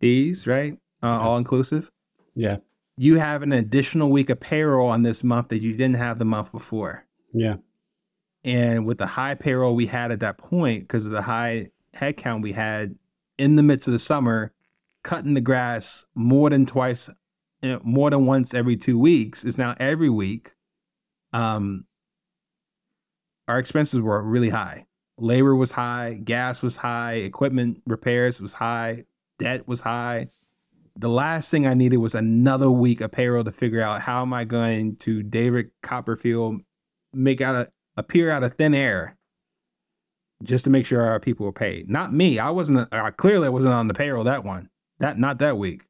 fees, 0.00 0.46
right, 0.46 0.78
uh, 1.02 1.06
all 1.20 1.36
inclusive, 1.38 1.90
Yeah. 2.34 2.58
you 2.96 3.18
have 3.18 3.42
an 3.42 3.52
additional 3.52 4.10
week 4.10 4.30
of 4.30 4.40
payroll 4.40 4.88
on 4.88 5.02
this 5.02 5.22
month 5.22 5.48
that 5.48 5.58
you 5.58 5.72
didn't 5.76 5.96
have 5.96 6.18
the 6.18 6.24
month 6.24 6.50
before. 6.52 7.04
Yeah. 7.32 7.56
And 8.44 8.86
with 8.86 8.98
the 8.98 9.06
high 9.06 9.34
payroll 9.34 9.74
we 9.74 9.86
had 9.86 10.10
at 10.10 10.20
that 10.20 10.38
point, 10.38 10.82
because 10.82 11.06
of 11.06 11.12
the 11.12 11.22
high 11.22 11.70
headcount 11.94 12.42
we 12.42 12.52
had 12.52 12.96
in 13.38 13.56
the 13.56 13.62
midst 13.62 13.88
of 13.88 13.92
the 13.92 13.98
summer, 13.98 14.52
cutting 15.02 15.34
the 15.34 15.40
grass 15.40 16.06
more 16.14 16.50
than 16.50 16.66
twice, 16.66 17.10
more 17.82 18.10
than 18.10 18.26
once 18.26 18.54
every 18.54 18.76
two 18.76 18.98
weeks 18.98 19.44
is 19.44 19.58
now 19.58 19.74
every 19.78 20.10
week. 20.10 20.52
Um, 21.32 21.86
our 23.48 23.58
expenses 23.58 24.00
were 24.00 24.22
really 24.22 24.50
high. 24.50 24.86
Labor 25.18 25.54
was 25.54 25.72
high, 25.72 26.14
gas 26.14 26.62
was 26.62 26.76
high, 26.76 27.14
equipment 27.14 27.82
repairs 27.86 28.40
was 28.40 28.52
high, 28.52 29.04
debt 29.38 29.66
was 29.68 29.80
high. 29.80 30.28
The 30.96 31.08
last 31.08 31.50
thing 31.50 31.66
I 31.66 31.74
needed 31.74 31.98
was 31.98 32.14
another 32.14 32.70
week 32.70 33.00
of 33.00 33.12
payroll 33.12 33.44
to 33.44 33.52
figure 33.52 33.80
out 33.80 34.00
how 34.00 34.22
am 34.22 34.32
I 34.32 34.44
going 34.44 34.96
to 34.96 35.22
David 35.22 35.70
Copperfield 35.82 36.60
make 37.12 37.40
out 37.40 37.54
a 37.54 37.68
appear 37.96 38.30
out 38.30 38.42
of 38.42 38.54
thin 38.54 38.74
air 38.74 39.16
just 40.42 40.64
to 40.64 40.70
make 40.70 40.84
sure 40.84 41.00
our 41.02 41.20
people 41.20 41.46
were 41.46 41.52
paid. 41.52 41.88
Not 41.88 42.12
me. 42.12 42.38
I 42.38 42.50
wasn't. 42.50 42.92
I 42.92 43.10
clearly 43.10 43.48
wasn't 43.48 43.74
on 43.74 43.88
the 43.88 43.94
payroll 43.94 44.24
that 44.24 44.44
one. 44.44 44.68
That 44.98 45.18
not 45.18 45.38
that 45.38 45.58
week, 45.58 45.84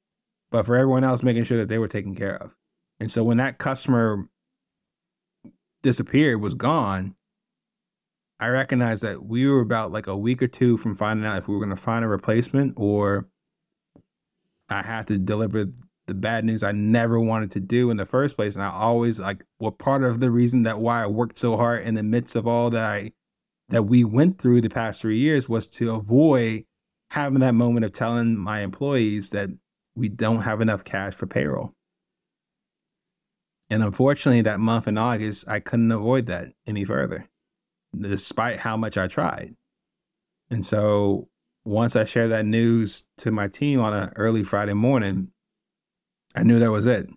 but 0.54 0.66
for 0.66 0.76
everyone 0.76 1.02
else, 1.02 1.24
making 1.24 1.42
sure 1.42 1.58
that 1.58 1.66
they 1.66 1.80
were 1.80 1.88
taken 1.88 2.14
care 2.14 2.40
of. 2.40 2.54
And 3.00 3.10
so 3.10 3.24
when 3.24 3.38
that 3.38 3.58
customer 3.58 4.28
disappeared, 5.82 6.40
was 6.40 6.54
gone, 6.54 7.16
I 8.38 8.46
recognized 8.46 9.02
that 9.02 9.24
we 9.24 9.48
were 9.48 9.62
about 9.62 9.90
like 9.90 10.06
a 10.06 10.16
week 10.16 10.40
or 10.44 10.46
two 10.46 10.76
from 10.76 10.94
finding 10.94 11.26
out 11.26 11.38
if 11.38 11.48
we 11.48 11.54
were 11.54 11.60
going 11.60 11.76
to 11.76 11.82
find 11.82 12.04
a 12.04 12.08
replacement 12.08 12.74
or 12.76 13.26
I 14.70 14.82
had 14.82 15.08
to 15.08 15.18
deliver 15.18 15.72
the 16.06 16.14
bad 16.14 16.44
news 16.44 16.62
I 16.62 16.70
never 16.70 17.18
wanted 17.18 17.50
to 17.50 17.60
do 17.60 17.90
in 17.90 17.96
the 17.96 18.06
first 18.06 18.36
place. 18.36 18.54
And 18.54 18.62
I 18.62 18.70
always 18.70 19.18
like 19.18 19.44
well, 19.58 19.72
part 19.72 20.04
of 20.04 20.20
the 20.20 20.30
reason 20.30 20.62
that 20.62 20.78
why 20.78 21.02
I 21.02 21.08
worked 21.08 21.36
so 21.36 21.56
hard 21.56 21.84
in 21.84 21.96
the 21.96 22.04
midst 22.04 22.36
of 22.36 22.46
all 22.46 22.70
that 22.70 22.84
I 22.84 23.10
that 23.70 23.82
we 23.82 24.04
went 24.04 24.38
through 24.38 24.60
the 24.60 24.70
past 24.70 25.00
three 25.00 25.18
years 25.18 25.48
was 25.48 25.66
to 25.70 25.96
avoid 25.96 26.64
having 27.10 27.40
that 27.40 27.56
moment 27.56 27.84
of 27.84 27.90
telling 27.90 28.36
my 28.36 28.60
employees 28.60 29.30
that 29.30 29.50
we 29.94 30.08
don't 30.08 30.42
have 30.42 30.60
enough 30.60 30.84
cash 30.84 31.14
for 31.14 31.26
payroll. 31.26 31.72
And 33.70 33.82
unfortunately, 33.82 34.42
that 34.42 34.60
month 34.60 34.88
in 34.88 34.98
August, 34.98 35.48
I 35.48 35.60
couldn't 35.60 35.90
avoid 35.90 36.26
that 36.26 36.52
any 36.66 36.84
further, 36.84 37.28
despite 37.98 38.58
how 38.58 38.76
much 38.76 38.98
I 38.98 39.08
tried. 39.08 39.54
And 40.50 40.64
so 40.64 41.28
once 41.64 41.96
I 41.96 42.04
shared 42.04 42.30
that 42.30 42.44
news 42.44 43.04
to 43.18 43.30
my 43.30 43.48
team 43.48 43.80
on 43.80 43.92
an 43.94 44.12
early 44.16 44.44
Friday 44.44 44.74
morning, 44.74 45.28
I 46.34 46.42
knew 46.42 46.58
that 46.58 46.70
was 46.70 46.86
it. 46.86 47.08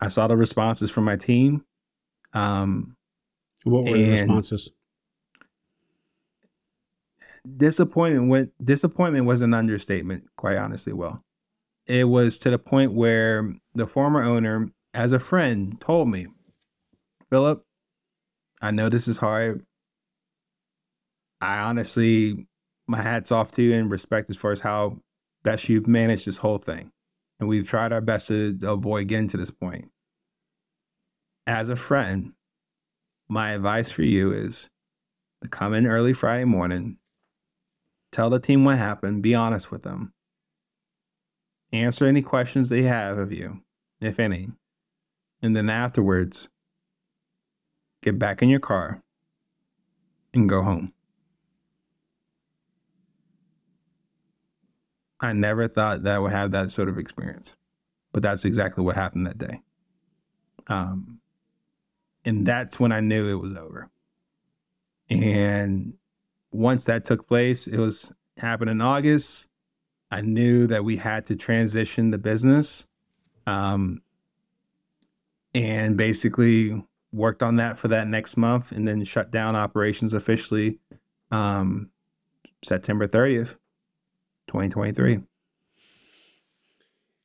I 0.00 0.08
saw 0.08 0.26
the 0.26 0.36
responses 0.36 0.90
from 0.90 1.04
my 1.04 1.16
team. 1.16 1.64
Um, 2.32 2.96
What 3.64 3.86
were 3.86 3.96
the 3.96 4.10
responses? 4.10 4.70
disappointment 7.56 8.28
went 8.28 8.52
disappointment 8.64 9.26
was 9.26 9.42
an 9.42 9.52
understatement 9.52 10.24
quite 10.36 10.56
honestly 10.56 10.94
well 10.94 11.23
it 11.86 12.08
was 12.08 12.38
to 12.38 12.50
the 12.50 12.58
point 12.58 12.92
where 12.92 13.54
the 13.74 13.86
former 13.86 14.22
owner 14.22 14.70
as 14.94 15.12
a 15.12 15.20
friend 15.20 15.80
told 15.80 16.08
me 16.08 16.26
philip 17.30 17.64
i 18.62 18.70
know 18.70 18.88
this 18.88 19.08
is 19.08 19.18
hard. 19.18 19.64
I 21.40 21.58
honestly 21.58 22.46
my 22.86 23.02
hat's 23.02 23.32
off 23.32 23.52
to 23.52 23.62
you 23.62 23.74
in 23.74 23.88
respect 23.88 24.30
as 24.30 24.36
far 24.36 24.52
as 24.52 24.60
how 24.60 24.98
best 25.42 25.68
you've 25.68 25.86
managed 25.86 26.26
this 26.26 26.38
whole 26.38 26.58
thing. 26.58 26.90
And 27.38 27.48
we've 27.48 27.68
tried 27.68 27.92
our 27.92 28.00
best 28.00 28.28
to 28.28 28.56
avoid 28.62 29.08
getting 29.08 29.28
to 29.28 29.36
this 29.36 29.50
point. 29.50 29.90
As 31.46 31.68
a 31.68 31.76
friend 31.76 32.32
my 33.28 33.52
advice 33.52 33.90
for 33.90 34.02
you 34.02 34.32
is 34.32 34.70
to 35.42 35.48
come 35.48 35.74
in 35.74 35.86
early 35.86 36.12
friday 36.12 36.44
morning 36.44 36.98
tell 38.14 38.30
the 38.30 38.38
team 38.38 38.64
what 38.64 38.78
happened, 38.78 39.22
be 39.22 39.34
honest 39.34 39.70
with 39.70 39.82
them, 39.82 40.13
answer 41.74 42.06
any 42.06 42.22
questions 42.22 42.68
they 42.68 42.82
have 42.82 43.18
of 43.18 43.32
you, 43.32 43.60
if 44.00 44.20
any, 44.20 44.48
and 45.42 45.56
then 45.56 45.68
afterwards, 45.68 46.48
get 48.02 48.18
back 48.18 48.42
in 48.42 48.48
your 48.48 48.60
car 48.60 49.02
and 50.32 50.48
go 50.48 50.62
home. 50.62 50.92
I 55.20 55.32
never 55.32 55.68
thought 55.68 56.02
that 56.02 56.16
I 56.16 56.18
would 56.18 56.32
have 56.32 56.50
that 56.52 56.70
sort 56.70 56.88
of 56.88 56.98
experience, 56.98 57.56
but 58.12 58.22
that's 58.22 58.44
exactly 58.44 58.84
what 58.84 58.94
happened 58.94 59.26
that 59.26 59.38
day. 59.38 59.60
Um, 60.66 61.20
and 62.24 62.46
that's 62.46 62.78
when 62.78 62.92
I 62.92 63.00
knew 63.00 63.28
it 63.30 63.40
was 63.40 63.56
over. 63.56 63.90
And 65.10 65.94
once 66.52 66.84
that 66.86 67.04
took 67.04 67.26
place, 67.26 67.66
it 67.66 67.78
was 67.78 68.12
happened 68.36 68.70
in 68.70 68.80
August. 68.80 69.48
I 70.14 70.20
knew 70.20 70.68
that 70.68 70.84
we 70.84 70.96
had 70.96 71.26
to 71.26 71.34
transition 71.34 72.12
the 72.12 72.18
business, 72.18 72.86
um, 73.48 74.00
and 75.52 75.96
basically 75.96 76.84
worked 77.12 77.42
on 77.42 77.56
that 77.56 77.80
for 77.80 77.88
that 77.88 78.06
next 78.06 78.36
month, 78.36 78.70
and 78.70 78.86
then 78.86 79.04
shut 79.04 79.32
down 79.32 79.56
operations 79.56 80.14
officially 80.14 80.78
um, 81.32 81.90
September 82.64 83.08
thirtieth, 83.08 83.58
twenty 84.46 84.68
twenty 84.68 84.92
three. 84.92 85.18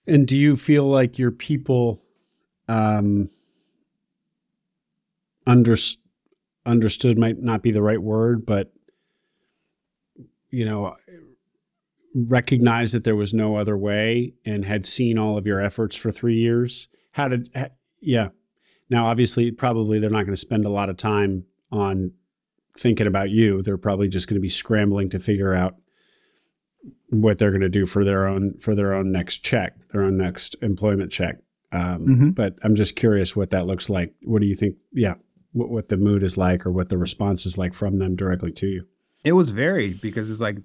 And 0.07 0.27
do 0.27 0.35
you 0.35 0.55
feel 0.55 0.85
like 0.85 1.19
your 1.19 1.29
people 1.29 2.01
um, 2.67 3.29
under, 5.45 5.75
understood 6.65 7.19
might 7.19 7.39
not 7.39 7.61
be 7.61 7.71
the 7.71 7.83
right 7.83 8.01
word, 8.01 8.47
but 8.47 8.73
you 10.49 10.65
know, 10.65 10.95
recognized 12.15 12.93
that 12.93 13.03
there 13.03 13.15
was 13.15 13.33
no 13.33 13.55
other 13.55 13.77
way 13.77 14.33
and 14.45 14.65
had 14.65 14.85
seen 14.85 15.17
all 15.17 15.37
of 15.37 15.45
your 15.45 15.61
efforts 15.61 15.95
for 15.95 16.11
three 16.11 16.37
years? 16.37 16.87
How 17.11 17.27
did, 17.27 17.49
ha, 17.55 17.67
yeah. 18.01 18.29
Now, 18.89 19.05
obviously, 19.07 19.51
probably 19.51 19.99
they're 19.99 20.09
not 20.09 20.23
going 20.23 20.33
to 20.33 20.37
spend 20.37 20.65
a 20.65 20.69
lot 20.69 20.89
of 20.89 20.97
time 20.97 21.45
on 21.71 22.11
thinking 22.77 23.07
about 23.07 23.29
you. 23.29 23.61
They're 23.61 23.77
probably 23.77 24.07
just 24.07 24.27
going 24.27 24.35
to 24.35 24.41
be 24.41 24.49
scrambling 24.49 25.09
to 25.09 25.19
figure 25.19 25.53
out 25.53 25.75
what 27.09 27.37
they're 27.37 27.51
going 27.51 27.61
to 27.61 27.69
do 27.69 27.85
for 27.85 28.03
their 28.03 28.27
own 28.27 28.57
for 28.59 28.73
their 28.73 28.93
own 28.93 29.11
next 29.11 29.37
check, 29.43 29.75
their 29.89 30.01
own 30.03 30.17
next 30.17 30.55
employment 30.61 31.11
check. 31.11 31.39
Um, 31.71 32.05
Mhm. 32.07 32.35
But 32.35 32.57
I'm 32.63 32.75
just 32.75 32.95
curious 32.95 33.35
what 33.35 33.51
that 33.51 33.67
looks 33.67 33.89
like. 33.89 34.13
What 34.23 34.41
do 34.41 34.47
you 34.47 34.55
think? 34.55 34.75
Yeah, 34.91 35.15
what, 35.51 35.69
what 35.69 35.89
the 35.89 35.97
mood 35.97 36.23
is 36.23 36.37
like, 36.37 36.65
or 36.65 36.71
what 36.71 36.89
the 36.89 36.97
response 36.97 37.45
is 37.45 37.57
like 37.57 37.73
from 37.73 37.99
them 37.99 38.15
directly 38.15 38.51
to 38.53 38.67
you. 38.67 38.85
It 39.23 39.33
was 39.33 39.49
varied 39.49 40.01
because 40.01 40.31
it's 40.31 40.39
like, 40.41 40.57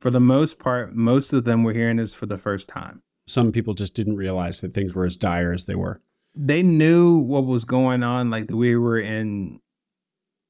for 0.00 0.10
the 0.10 0.20
most 0.20 0.58
part, 0.58 0.94
most 0.94 1.32
of 1.32 1.44
them 1.44 1.64
were 1.64 1.72
hearing 1.72 1.96
this 1.96 2.14
for 2.14 2.26
the 2.26 2.38
first 2.38 2.68
time. 2.68 3.02
Some 3.26 3.52
people 3.52 3.74
just 3.74 3.94
didn't 3.94 4.16
realize 4.16 4.60
that 4.60 4.72
things 4.74 4.94
were 4.94 5.04
as 5.04 5.16
dire 5.16 5.52
as 5.52 5.64
they 5.66 5.74
were. 5.74 6.00
they 6.34 6.62
knew 6.62 7.18
what 7.18 7.44
was 7.46 7.64
going 7.64 8.02
on 8.02 8.30
like 8.30 8.50
we 8.50 8.76
were 8.76 8.98
in 9.00 9.60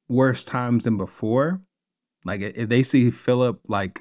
worse 0.08 0.42
times 0.44 0.84
than 0.84 0.96
before 0.96 1.60
like 2.24 2.40
if 2.40 2.68
they 2.68 2.82
see 2.82 3.10
philip 3.10 3.60
like 3.68 4.00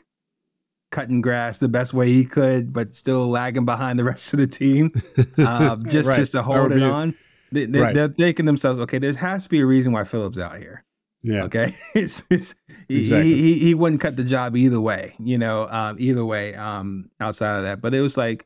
cutting 0.91 1.21
grass 1.21 1.59
the 1.59 1.67
best 1.69 1.93
way 1.93 2.07
he 2.07 2.23
could 2.25 2.71
but 2.73 2.93
still 2.95 3.27
lagging 3.27 3.65
behind 3.65 3.99
the 3.99 4.03
rest 4.11 4.33
of 4.33 4.39
the 4.39 4.47
team 4.47 4.91
uh, 5.37 5.75
just 5.87 6.09
Right. 6.09 6.15
just 6.15 6.31
to 6.33 6.41
hold 6.41 6.71
it 6.71 6.81
on 6.81 7.13
they, 7.51 7.65
they, 7.65 7.81
Right. 7.81 7.93
they're 7.93 8.07
thinking 8.07 8.45
themselves 8.45 8.79
okay 8.79 8.99
there 8.99 9.13
has 9.13 9.43
to 9.45 9.49
be 9.49 9.59
a 9.59 9.65
reason 9.65 9.91
why 9.93 10.03
philip's 10.03 10.39
out 10.39 10.57
here 10.57 10.83
Yeah. 11.27 11.43
okay 11.43 11.73
it's, 11.93 12.23
it's, 12.29 12.55
he- 12.87 13.01
Exactly. 13.01 13.33
he, 13.33 13.53
he, 13.53 13.59
he 13.59 13.73
wouldn't 13.75 14.01
cut 14.01 14.15
the 14.15 14.23
job 14.23 14.55
either 14.55 14.79
way 14.81 15.13
you 15.19 15.37
know 15.37 15.67
um, 15.67 15.97
either 15.99 16.23
way 16.25 16.53
um, 16.55 17.09
outside 17.19 17.57
of 17.57 17.63
that 17.65 17.81
but 17.81 17.93
it 17.93 18.01
was 18.01 18.17
like 18.17 18.45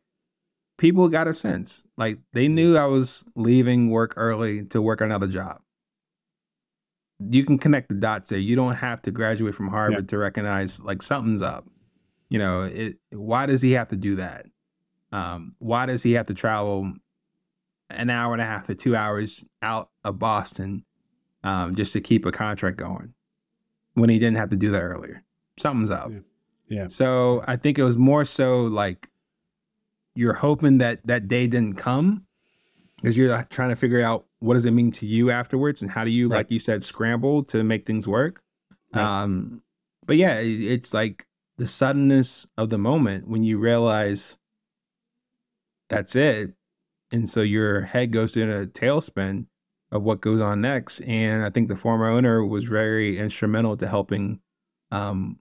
people 0.78 1.08
got 1.10 1.28
a 1.28 1.34
sense 1.34 1.84
like 1.98 2.18
they 2.34 2.48
knew 2.48 2.76
i 2.76 2.86
was 2.86 3.26
leaving 3.36 3.90
work 3.92 4.14
early 4.18 4.66
to 4.66 4.82
work 4.82 5.00
another 5.02 5.28
job 5.28 5.62
you 7.30 7.46
can 7.46 7.60
connect 7.60 7.90
the 7.90 7.94
dots 7.96 8.30
there. 8.32 8.40
You 8.40 8.56
don't 8.56 8.74
have 8.74 9.00
to 9.04 9.12
graduate 9.12 9.54
from 9.54 9.68
Harvard 9.68 10.10
to 10.10 10.18
recognize 10.18 10.82
like 10.82 11.04
something's 11.04 11.44
up. 11.44 11.66
You 12.30 12.40
know, 12.40 12.64
it. 12.64 12.98
Why 13.12 13.46
does 13.46 13.62
he 13.62 13.74
have 13.74 13.90
to 13.90 13.96
do 13.96 14.16
that? 14.16 14.48
Um, 15.12 15.56
why 15.60 15.86
does 15.86 16.02
he 16.02 16.14
have 16.14 16.28
to 16.28 16.34
travel 16.34 16.92
an 17.92 18.10
hour 18.10 18.34
and 18.34 18.42
a 18.42 18.46
half 18.46 18.66
to 18.68 18.76
two 18.76 18.96
hours 18.96 19.46
out 19.62 19.90
of 20.04 20.18
Boston 20.18 20.84
um, 21.44 21.76
just 21.76 21.94
to 21.94 22.02
keep 22.02 22.26
a 22.26 22.32
contract 22.32 22.78
going 22.78 23.14
when 23.94 24.10
he 24.10 24.20
didn't 24.20 24.38
have 24.38 24.50
to 24.50 24.58
do 24.58 24.72
that 24.72 24.82
earlier? 24.82 25.24
Something's 25.58 25.92
up. 25.92 26.12
Yeah. 26.12 26.20
yeah. 26.70 26.88
So 26.88 27.44
I 27.48 27.56
think 27.56 27.78
it 27.78 27.84
was 27.84 27.98
more 27.98 28.26
so 28.26 28.64
like 28.64 29.10
you're 30.16 30.34
hoping 30.34 30.78
that 30.80 31.06
that 31.08 31.28
day 31.28 31.48
didn't 31.48 31.76
come 31.76 32.26
because 32.98 33.18
you're 33.18 33.44
trying 33.50 33.70
to 33.70 33.76
figure 33.76 34.02
out 34.02 34.26
what 34.40 34.56
does 34.56 34.66
it 34.66 34.72
mean 34.72 34.92
to 34.92 35.06
you 35.06 35.32
afterwards 35.32 35.82
and 35.82 35.90
how 35.90 36.04
do 36.04 36.12
you, 36.12 36.28
right. 36.28 36.38
like 36.38 36.52
you 36.52 36.60
said, 36.60 36.84
scramble 36.84 37.44
to 37.46 37.64
make 37.64 37.86
things 37.86 38.08
work. 38.08 38.42
Right. 38.94 39.04
Um, 39.04 39.62
but 40.06 40.18
yeah, 40.18 40.40
it's 40.42 40.94
like 40.94 41.26
the 41.58 41.68
suddenness 41.68 42.48
of 42.58 42.70
the 42.70 42.78
moment 42.78 43.28
when 43.28 43.44
you 43.44 43.58
realize 43.58 44.38
that's 45.90 46.16
it. 46.16 46.54
And 47.12 47.28
so 47.28 47.42
your 47.42 47.82
head 47.82 48.12
goes 48.12 48.38
in 48.38 48.50
a 48.50 48.66
tailspin 48.66 49.46
of 49.92 50.04
what 50.04 50.22
goes 50.22 50.42
on 50.42 50.62
next. 50.62 51.02
And 51.02 51.44
I 51.44 51.50
think 51.50 51.68
the 51.68 51.76
former 51.76 52.08
owner 52.08 52.46
was 52.46 52.64
very 52.64 53.18
instrumental 53.18 53.76
to 53.78 53.88
helping 53.88 54.40
um, 54.92 55.40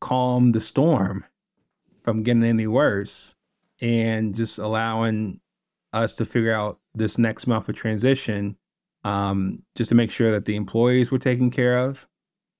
calm 0.00 0.52
the 0.52 0.60
storm 0.60 1.24
from 2.02 2.22
getting 2.22 2.44
any 2.44 2.66
worse 2.66 3.34
and 3.80 4.34
just 4.34 4.58
allowing 4.58 5.40
us 5.92 6.16
to 6.16 6.24
figure 6.24 6.52
out 6.52 6.78
this 6.94 7.18
next 7.18 7.46
month 7.46 7.68
of 7.68 7.74
transition 7.74 8.56
um, 9.04 9.62
just 9.74 9.88
to 9.88 9.94
make 9.94 10.10
sure 10.10 10.32
that 10.32 10.44
the 10.44 10.56
employees 10.56 11.10
were 11.10 11.18
taken 11.18 11.50
care 11.50 11.78
of 11.78 12.06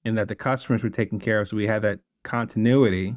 and 0.05 0.17
that 0.17 0.29
the 0.29 0.35
customers 0.35 0.83
were 0.83 0.91
taken 0.91 1.19
care 1.19 1.41
of. 1.41 1.49
So 1.49 1.57
we 1.57 1.67
had 1.67 1.83
that 1.83 2.01
continuity 2.25 3.17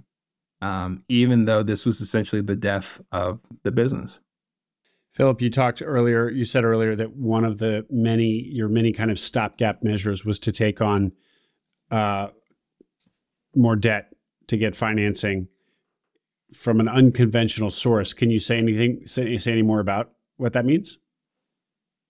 um, 0.62 1.04
even 1.10 1.46
though 1.46 1.64
this 1.64 1.86
was 1.86 2.02
essentially 2.02 2.42
the 2.42 2.56
death 2.56 3.02
of 3.12 3.40
the 3.64 3.72
business. 3.72 4.20
Philip, 5.14 5.42
you 5.42 5.50
talked 5.50 5.82
earlier, 5.86 6.30
you 6.30 6.46
said 6.46 6.64
earlier 6.64 6.96
that 6.96 7.16
one 7.18 7.44
of 7.44 7.58
the 7.58 7.86
many, 7.90 8.48
your 8.50 8.70
many 8.70 8.94
kind 8.94 9.12
of 9.12 9.20
stopgap 9.20 9.84
measures 9.84 10.24
was 10.24 10.40
to 10.40 10.52
take 10.54 10.80
on 10.80 11.12
uh, 11.90 12.30
more 13.56 13.76
debt 13.76 14.14
to 14.48 14.58
get 14.58 14.76
financing 14.76 15.50
from 16.54 16.80
an 16.80 16.88
unconventional 16.88 17.70
source. 17.70 18.14
Can 18.14 18.32
you 18.32 18.40
say 18.40 18.58
anything, 18.58 19.06
say, 19.06 19.38
say 19.38 19.52
any 19.52 19.62
more 19.62 19.82
about 19.82 20.12
what 20.38 20.54
that 20.54 20.66
means? 20.66 20.98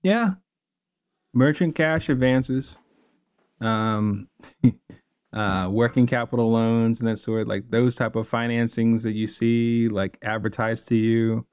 Yeah. 0.03 0.35
Merchant 1.33 1.75
cash 1.75 2.07
advances. 2.09 2.77
Um, 3.59 4.27
uh, 5.33 5.69
working 5.71 6.05
capital 6.05 6.51
loans 6.51 6.99
and 6.99 7.07
that 7.07 7.17
sort, 7.17 7.47
like 7.47 7.69
those 7.69 7.95
type 7.95 8.15
of 8.15 8.29
financings 8.29 9.03
that 9.03 9.13
you 9.13 9.27
see 9.27 9.89
like 9.89 10.19
advertised 10.21 10.87
to 10.89 10.95
you. 10.95 11.47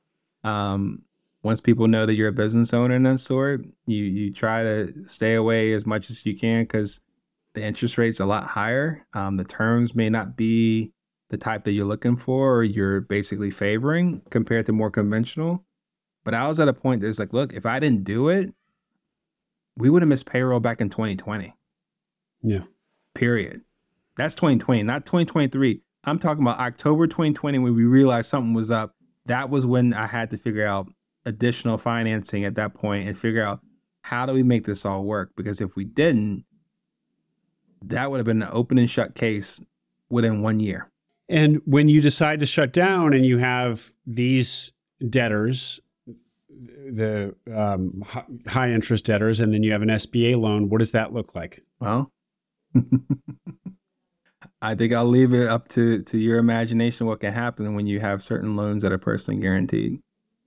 Um, 0.45 1.03
once 1.43 1.60
people 1.60 1.86
know 1.86 2.05
that 2.06 2.15
you're 2.15 2.28
a 2.28 2.32
business 2.32 2.74
owner 2.74 2.94
and 2.94 3.06
that 3.06 3.19
sort, 3.19 3.65
you 3.86 4.05
you 4.05 4.32
try 4.32 4.62
to 4.62 5.09
stay 5.09 5.35
away 5.35 5.73
as 5.73 5.86
much 5.86 6.10
as 6.10 6.27
you 6.27 6.36
can 6.36 6.65
because 6.65 7.01
the 7.55 7.62
interest 7.62 7.98
rate's 7.98 8.20
a 8.20 8.27
lot 8.27 8.44
higher. 8.44 9.06
Um, 9.15 9.36
the 9.36 9.44
terms 9.44 9.94
may 9.94 10.10
not 10.10 10.36
be 10.36 10.93
the 11.31 11.39
type 11.39 11.65
that 11.65 11.73
you're 11.73 11.86
looking 11.86 12.16
for 12.16 12.56
or 12.56 12.65
you're 12.65 13.01
basically 13.01 13.51
favoring 13.51 14.23
compared 14.31 14.66
to 14.66 14.73
more 14.73 14.90
conventional. 14.90 15.65
But 16.24 16.35
I 16.35 16.48
was 16.48 16.60
at 16.60 16.69
a 16.69 16.73
point 16.73 17.02
that's 17.02 17.19
like, 17.19 17.32
look, 17.32 17.52
if 17.52 17.66
I 17.66 17.78
didn't 17.78 18.05
do 18.05 18.28
it, 18.28 18.52
we 19.77 19.90
would 19.90 20.02
have 20.02 20.09
missed 20.09 20.27
payroll 20.27 20.60
back 20.60 20.81
in 20.81 20.90
2020. 20.90 21.55
Yeah. 22.43 22.60
Period. 23.15 23.62
That's 24.16 24.35
2020, 24.35 24.82
not 24.82 25.06
2023. 25.06 25.81
I'm 26.05 26.19
talking 26.19 26.43
about 26.43 26.59
October 26.59 27.06
2020 27.06 27.59
when 27.59 27.74
we 27.74 27.85
realized 27.85 28.28
something 28.28 28.55
was 28.55 28.70
up. 28.70 28.94
That 29.27 29.51
was 29.51 29.66
when 29.66 29.93
I 29.94 30.06
had 30.06 30.31
to 30.31 30.39
figure 30.39 30.66
out 30.66 30.89
additional 31.28 31.76
financing 31.76 32.44
at 32.44 32.55
that 32.56 32.74
point 32.74 33.06
and 33.06 33.16
figure 33.16 33.44
out 33.44 33.60
how 34.02 34.24
do 34.26 34.32
we 34.32 34.42
make 34.42 34.64
this 34.64 34.84
all 34.86 35.05
work? 35.05 35.32
Because 35.36 35.60
if 35.60 35.76
we 35.76 35.84
didn't, 35.84 36.44
that 37.82 38.10
would 38.10 38.16
have 38.16 38.26
been 38.26 38.42
an 38.42 38.48
open 38.50 38.78
and 38.78 38.88
shut 38.88 39.14
case 39.14 39.62
within 40.09 40.42
one 40.42 40.59
year. 40.59 40.90
And 41.28 41.60
when 41.66 41.90
you 41.90 42.00
decide 42.00 42.40
to 42.40 42.46
shut 42.46 42.72
down 42.72 43.12
and 43.12 43.26
you 43.26 43.36
have 43.36 43.92
these 44.06 44.72
debtors, 45.10 45.78
the 46.48 47.34
um, 47.55 48.02
high 48.46 48.70
interest 48.70 49.05
debtors, 49.05 49.40
and 49.40 49.52
then 49.52 49.62
you 49.62 49.72
have 49.72 49.82
an 49.82 49.90
SBA 49.90 50.40
loan, 50.40 50.70
what 50.70 50.78
does 50.78 50.92
that 50.92 51.12
look 51.12 51.34
like? 51.34 51.62
Well, 51.78 52.10
I 54.62 54.74
think 54.74 54.94
I'll 54.94 55.05
leave 55.05 55.34
it 55.34 55.46
up 55.46 55.68
to 55.68 56.02
to 56.02 56.18
your 56.18 56.38
imagination 56.38 57.06
what 57.06 57.20
can 57.20 57.32
happen 57.32 57.74
when 57.74 57.86
you 57.86 58.00
have 58.00 58.22
certain 58.22 58.56
loans 58.56 58.82
that 58.82 58.90
are 58.90 58.98
personally 58.98 59.40
guaranteed. 59.40 60.00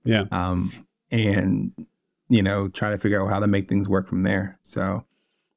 Yeah. 0.04 0.24
Um, 0.30 0.72
and 1.10 1.72
you 2.28 2.42
know, 2.42 2.68
try 2.68 2.90
to 2.90 2.98
figure 2.98 3.22
out 3.22 3.28
how 3.28 3.40
to 3.40 3.46
make 3.46 3.68
things 3.68 3.88
work 3.88 4.08
from 4.08 4.22
there. 4.22 4.58
So, 4.62 5.04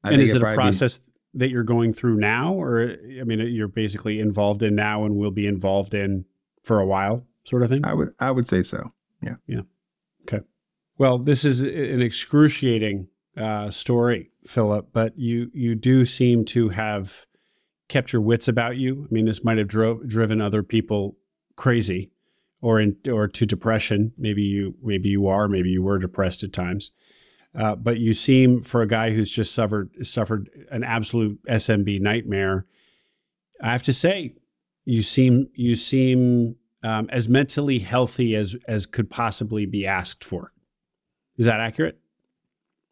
I 0.04 0.12
and 0.12 0.22
is 0.22 0.36
it 0.36 0.42
a 0.42 0.54
process 0.54 1.00
be, 1.00 1.12
that 1.36 1.50
you're 1.50 1.64
going 1.64 1.94
through 1.94 2.18
now, 2.18 2.54
or 2.54 2.98
I 3.20 3.24
mean, 3.24 3.40
you're 3.40 3.70
basically 3.70 4.20
involved 4.20 4.62
in 4.62 4.76
now 4.76 5.06
and 5.06 5.16
will 5.16 5.32
be 5.32 5.48
involved 5.48 5.94
in 5.94 6.26
for 6.64 6.80
a 6.80 6.86
while, 6.86 7.26
sort 7.46 7.64
of 7.64 7.70
thing? 7.70 7.86
I 7.86 7.94
would 7.94 8.14
I 8.20 8.32
would 8.32 8.48
say 8.48 8.62
so. 8.62 8.92
Yeah. 9.22 9.36
Yeah. 9.48 9.62
Okay. 10.24 10.44
Well, 10.98 11.18
this 11.18 11.46
is 11.46 11.62
an 11.62 12.02
excruciating 12.02 13.08
uh, 13.38 13.72
story, 13.72 14.32
Philip, 14.46 14.90
but 14.92 15.18
you 15.18 15.50
you 15.54 15.76
do 15.76 16.04
seem 16.04 16.44
to 16.46 16.70
have 16.70 17.26
kept 17.88 18.12
your 18.12 18.22
wits 18.22 18.48
about 18.48 18.78
you. 18.78 19.08
I 19.10 19.14
mean, 19.14 19.26
this 19.26 19.44
might 19.44 19.58
have 19.58 19.68
drove 19.68 20.08
driven 20.08 20.42
other 20.42 20.64
people 20.64 21.16
crazy 21.56 22.12
or 22.61 22.80
in 22.80 22.98
or 23.10 23.27
to 23.27 23.45
depression. 23.45 24.14
Maybe 24.18 24.44
you 24.44 24.76
maybe 24.82 25.10
you 25.10 25.27
are, 25.27 25.48
maybe 25.48 25.69
you 25.69 25.84
were 25.84 25.99
depressed 25.99 26.44
at 26.44 26.53
times. 26.53 26.91
Uh, 27.57 27.76
but 27.76 27.99
you 27.99 28.14
seem 28.14 28.61
for 28.61 28.82
a 28.82 28.88
guy 28.88 29.11
who's 29.11 29.32
just 29.32 29.53
suffered 29.53 29.90
suffered 30.06 30.49
an 30.72 30.84
absolute 30.84 31.40
SMB 31.45 32.02
nightmare. 32.02 32.65
I 33.61 33.72
have 33.72 33.84
to 33.84 33.94
say, 33.94 34.36
you 34.84 35.02
seem 35.02 35.49
you 35.53 35.76
seem 35.76 36.57
um, 36.84 37.10
as 37.11 37.30
mentally 37.30 37.80
healthy 37.80 38.36
as 38.36 38.56
as 38.68 38.86
could 38.86 39.10
possibly 39.10 39.65
be 39.65 39.88
asked 39.88 40.23
for. 40.23 40.52
Is 41.38 41.45
that 41.45 41.60
accurate? 41.60 41.99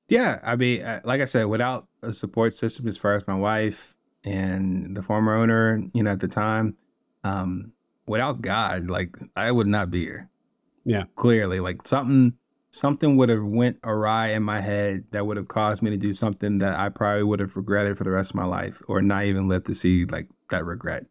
Yeah, 0.10 0.40
I 0.44 0.56
mean, 0.56 0.81
uh, 0.81 1.02
like 1.06 1.22
I 1.22 1.26
said, 1.26 1.45
without 1.45 1.88
a 2.02 2.14
support 2.14 2.53
system 2.53 2.88
as 2.88 2.98
far 2.98 3.15
as 3.15 3.26
my 3.26 3.35
wife, 3.35 3.95
and 4.23 4.95
the 4.95 5.03
former 5.03 5.35
owner, 5.35 5.81
you 5.94 6.03
know, 6.03 6.11
at 6.11 6.19
the 6.19 6.27
time, 6.27 6.76
um, 7.23 7.73
without 8.06 8.42
God, 8.42 8.90
like 8.90 9.16
I 9.36 9.52
would 9.52 9.68
not 9.68 9.92
be 9.92 10.02
here. 10.02 10.30
Yeah. 10.86 11.06
Clearly, 11.16 11.60
like 11.60 11.86
something 11.88 12.34
something 12.72 13.18
would 13.18 13.30
have 13.30 13.44
went 13.44 13.78
awry 13.84 14.30
in 14.30 14.42
my 14.42 14.60
head 14.60 15.06
that 15.12 15.28
would 15.28 15.38
have 15.38 15.48
caused 15.48 15.84
me 15.84 15.92
to 15.92 15.98
do 15.98 16.12
something 16.14 16.58
that 16.58 16.76
I 16.76 16.90
probably 16.90 17.24
would 17.24 17.40
have 17.40 17.56
regretted 17.56 17.98
for 17.98 18.04
the 18.04 18.10
rest 18.10 18.32
of 18.32 18.36
my 18.36 18.46
life 18.46 18.82
or 18.88 19.02
not 19.02 19.26
even 19.26 19.48
live 19.48 19.66
to 19.66 19.76
see 19.76 20.06
like 20.06 20.28
that 20.50 20.66
regret. 20.66 21.06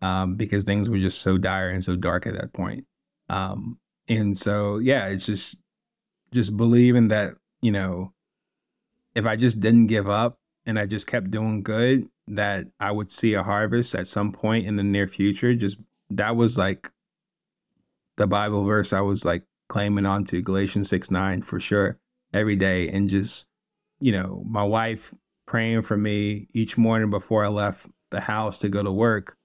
Um, 0.00 0.36
because 0.36 0.64
things 0.64 0.90
were 0.90 0.98
just 0.98 1.22
so 1.22 1.38
dire 1.38 1.70
and 1.70 1.84
so 1.84 1.96
dark 1.96 2.26
at 2.26 2.34
that 2.34 2.52
point. 2.52 2.86
Um, 3.28 3.78
and 4.08 4.36
so 4.36 4.78
yeah, 4.78 5.08
it's 5.08 5.26
just 5.26 5.56
just 6.32 6.56
believing 6.56 7.08
that, 7.08 7.34
you 7.60 7.70
know, 7.70 8.12
if 9.14 9.26
I 9.26 9.36
just 9.36 9.60
didn't 9.60 9.86
give 9.86 10.08
up 10.08 10.38
and 10.66 10.78
I 10.78 10.86
just 10.86 11.06
kept 11.06 11.30
doing 11.30 11.62
good, 11.62 12.08
that 12.26 12.66
I 12.80 12.90
would 12.90 13.10
see 13.10 13.34
a 13.34 13.42
harvest 13.42 13.94
at 13.94 14.08
some 14.08 14.32
point 14.32 14.66
in 14.66 14.76
the 14.76 14.82
near 14.82 15.06
future. 15.06 15.54
Just 15.54 15.76
that 16.18 16.36
was 16.36 16.56
like 16.56 16.90
the 18.16 18.26
Bible 18.26 18.64
verse 18.64 18.92
I 18.92 19.00
was 19.00 19.24
like 19.24 19.44
claiming 19.68 20.06
onto 20.06 20.42
Galatians 20.42 20.88
6 20.88 21.10
9 21.10 21.42
for 21.42 21.60
sure 21.60 21.98
every 22.32 22.56
day. 22.56 22.88
And 22.88 23.08
just, 23.08 23.46
you 24.00 24.12
know, 24.12 24.42
my 24.46 24.62
wife 24.62 25.14
praying 25.46 25.82
for 25.82 25.96
me 25.96 26.48
each 26.52 26.78
morning 26.78 27.10
before 27.10 27.44
I 27.44 27.48
left 27.48 27.86
the 28.10 28.20
house 28.20 28.58
to 28.60 28.68
go 28.68 28.82
to 28.82 28.92
work 28.92 29.36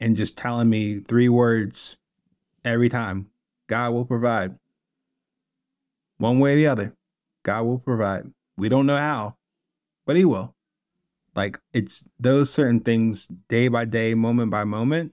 and 0.00 0.16
just 0.16 0.36
telling 0.36 0.68
me 0.68 1.00
three 1.00 1.28
words 1.28 1.96
every 2.64 2.88
time 2.88 3.30
God 3.66 3.92
will 3.92 4.04
provide. 4.04 4.58
One 6.18 6.40
way 6.40 6.54
or 6.54 6.56
the 6.56 6.66
other, 6.66 6.96
God 7.44 7.62
will 7.62 7.78
provide. 7.78 8.32
We 8.56 8.68
don't 8.68 8.86
know 8.86 8.96
how, 8.96 9.36
but 10.04 10.16
He 10.16 10.24
will. 10.24 10.54
Like 11.34 11.60
it's 11.72 12.08
those 12.18 12.50
certain 12.50 12.80
things 12.80 13.28
day 13.48 13.68
by 13.68 13.84
day, 13.84 14.14
moment 14.14 14.50
by 14.50 14.64
moment. 14.64 15.12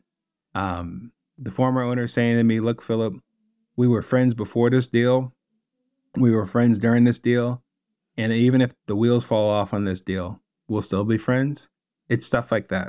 Um, 0.55 1.11
the 1.37 1.51
former 1.51 1.83
owner 1.83 2.07
saying 2.07 2.37
to 2.37 2.43
me, 2.43 2.59
Look, 2.59 2.81
Philip, 2.81 3.13
we 3.75 3.87
were 3.87 4.01
friends 4.01 4.33
before 4.33 4.69
this 4.69 4.87
deal. 4.87 5.33
We 6.15 6.31
were 6.31 6.45
friends 6.45 6.79
during 6.79 7.03
this 7.03 7.19
deal. 7.19 7.61
And 8.17 8.31
even 8.31 8.61
if 8.61 8.73
the 8.87 8.95
wheels 8.95 9.25
fall 9.25 9.49
off 9.49 9.73
on 9.73 9.83
this 9.83 10.01
deal, 10.01 10.41
we'll 10.69 10.81
still 10.81 11.03
be 11.03 11.17
friends. 11.17 11.69
It's 12.07 12.25
stuff 12.25 12.51
like 12.51 12.69
that. 12.69 12.87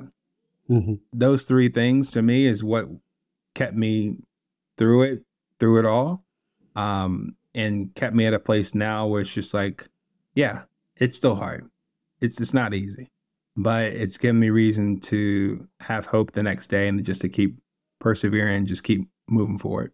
Mm-hmm. 0.71 0.95
Those 1.13 1.45
three 1.45 1.69
things 1.69 2.13
to 2.13 2.23
me 2.23 2.47
is 2.47 2.63
what 2.63 2.87
kept 3.55 3.75
me 3.75 4.19
through 4.79 5.03
it, 5.03 5.25
through 5.59 5.81
it 5.81 5.85
all. 5.85 6.25
Um, 6.77 7.37
and 7.55 7.95
kept 7.95 8.15
me 8.15 8.27
at 8.27 8.35
a 8.35 8.39
place 8.39 8.75
now 8.75 9.07
where 9.07 9.23
it's 9.23 9.33
just 9.33 9.55
like, 9.55 9.89
yeah, 10.35 10.65
it's 10.97 11.17
still 11.17 11.35
hard. 11.35 11.69
It's 12.21 12.39
it's 12.39 12.53
not 12.53 12.75
easy 12.75 13.11
but 13.57 13.93
it's 13.93 14.19
given 14.19 14.39
me 14.39 14.51
reason 14.51 15.01
to 15.01 15.67
have 15.81 16.07
hope 16.07 16.33
the 16.33 16.43
next 16.43 16.69
day 16.69 16.89
and 16.89 17.03
just 17.05 17.23
to 17.23 17.29
keep 17.29 17.57
persevering, 17.99 18.57
and 18.57 18.67
just 18.67 18.85
keep 18.85 19.09
moving 19.29 19.59
forward. 19.59 19.93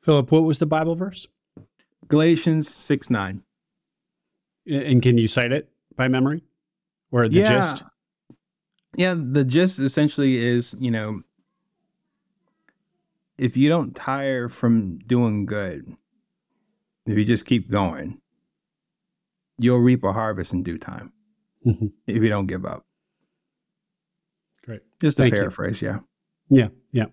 Philip, 0.00 0.30
what 0.32 0.44
was 0.44 0.58
the 0.58 0.66
Bible 0.66 0.96
verse? 0.96 1.28
Galatians 2.08 2.72
6 2.72 3.10
9. 3.10 3.42
And 4.68 5.02
can 5.02 5.18
you 5.18 5.28
cite 5.28 5.52
it 5.52 5.68
by 5.96 6.08
memory 6.08 6.42
or 7.12 7.28
the 7.28 7.40
yeah. 7.40 7.48
gist? 7.48 7.84
Yeah, 8.96 9.14
the 9.16 9.44
gist 9.44 9.78
essentially 9.78 10.38
is, 10.38 10.74
you 10.80 10.90
know, 10.90 11.22
if 13.36 13.56
you 13.56 13.68
don't 13.68 13.94
tire 13.94 14.48
from 14.48 14.98
doing 15.00 15.44
good, 15.44 15.94
if 17.04 17.18
you 17.18 17.24
just 17.24 17.44
keep 17.44 17.70
going, 17.70 18.20
you'll 19.58 19.78
reap 19.78 20.02
a 20.02 20.12
harvest 20.12 20.54
in 20.54 20.62
due 20.62 20.78
time 20.78 21.12
mm-hmm. 21.66 21.86
if 22.06 22.22
you 22.22 22.28
don't 22.28 22.46
give 22.46 22.64
up. 22.64 22.84
Great. 24.64 24.82
Just 25.00 25.18
a 25.18 25.22
Thank 25.22 25.34
paraphrase, 25.34 25.82
you. 25.82 25.88
yeah. 25.88 25.98
Yeah, 26.48 26.68
yeah. 26.92 27.06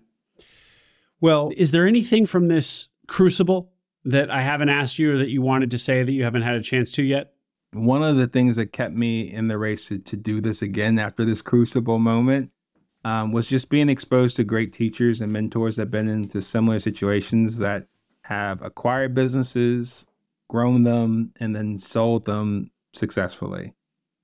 Well, 1.20 1.52
is 1.56 1.70
there 1.70 1.86
anything 1.86 2.26
from 2.26 2.48
this 2.48 2.88
crucible 3.08 3.72
that 4.04 4.30
I 4.30 4.42
haven't 4.42 4.68
asked 4.68 4.98
you 4.98 5.12
or 5.12 5.18
that 5.18 5.30
you 5.30 5.42
wanted 5.42 5.70
to 5.72 5.78
say 5.78 6.02
that 6.02 6.12
you 6.12 6.24
haven't 6.24 6.42
had 6.42 6.54
a 6.54 6.62
chance 6.62 6.90
to 6.92 7.02
yet? 7.02 7.32
One 7.72 8.02
of 8.02 8.16
the 8.16 8.28
things 8.28 8.56
that 8.56 8.72
kept 8.72 8.94
me 8.94 9.22
in 9.22 9.48
the 9.48 9.58
race 9.58 9.88
to, 9.88 9.98
to 9.98 10.16
do 10.16 10.40
this 10.40 10.62
again 10.62 10.98
after 10.98 11.24
this 11.24 11.42
crucible 11.42 11.98
moment 11.98 12.52
um, 13.04 13.32
was 13.32 13.48
just 13.48 13.68
being 13.68 13.88
exposed 13.88 14.36
to 14.36 14.44
great 14.44 14.72
teachers 14.72 15.20
and 15.20 15.32
mentors 15.32 15.76
that 15.76 15.82
have 15.82 15.90
been 15.90 16.08
into 16.08 16.40
similar 16.40 16.78
situations 16.78 17.58
that 17.58 17.86
have 18.22 18.62
acquired 18.62 19.14
businesses, 19.14 20.06
grown 20.48 20.84
them, 20.84 21.32
and 21.40 21.54
then 21.54 21.76
sold 21.76 22.24
them 22.24 22.70
successfully. 22.92 23.74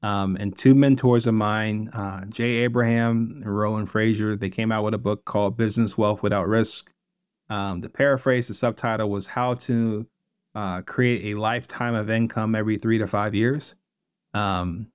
Um, 0.03 0.37
and 0.37 0.57
two 0.57 0.75
mentors 0.75 1.27
of 1.27 1.35
mine, 1.35 1.89
uh, 1.89 2.25
Jay 2.27 2.59
Abraham 2.59 3.43
and 3.45 3.57
Roland 3.57 3.89
Frasier, 3.89 4.39
they 4.39 4.49
came 4.49 4.73
out 4.73 4.85
with 4.85 4.95
a 4.95 4.99
book 4.99 5.25
called 5.27 5.57
Business 5.57 5.99
Wealth 5.99 6.23
Without 6.23 6.49
Risk. 6.49 6.91
Um, 7.51 7.81
the 7.81 7.91
paraphrase, 7.91 8.49
the 8.49 8.55
subtitle 8.55 9.11
was 9.11 9.27
How 9.27 9.55
to 9.55 10.07
uh, 10.55 10.83
Create 10.83 11.35
a 11.35 11.39
Lifetime 11.39 11.95
of 11.95 12.09
Income 12.09 12.55
Every 12.55 12.79
Three 12.79 12.99
to 12.99 13.07
Five 13.07 13.35
Years. 13.35 13.75
Um, 14.33 14.87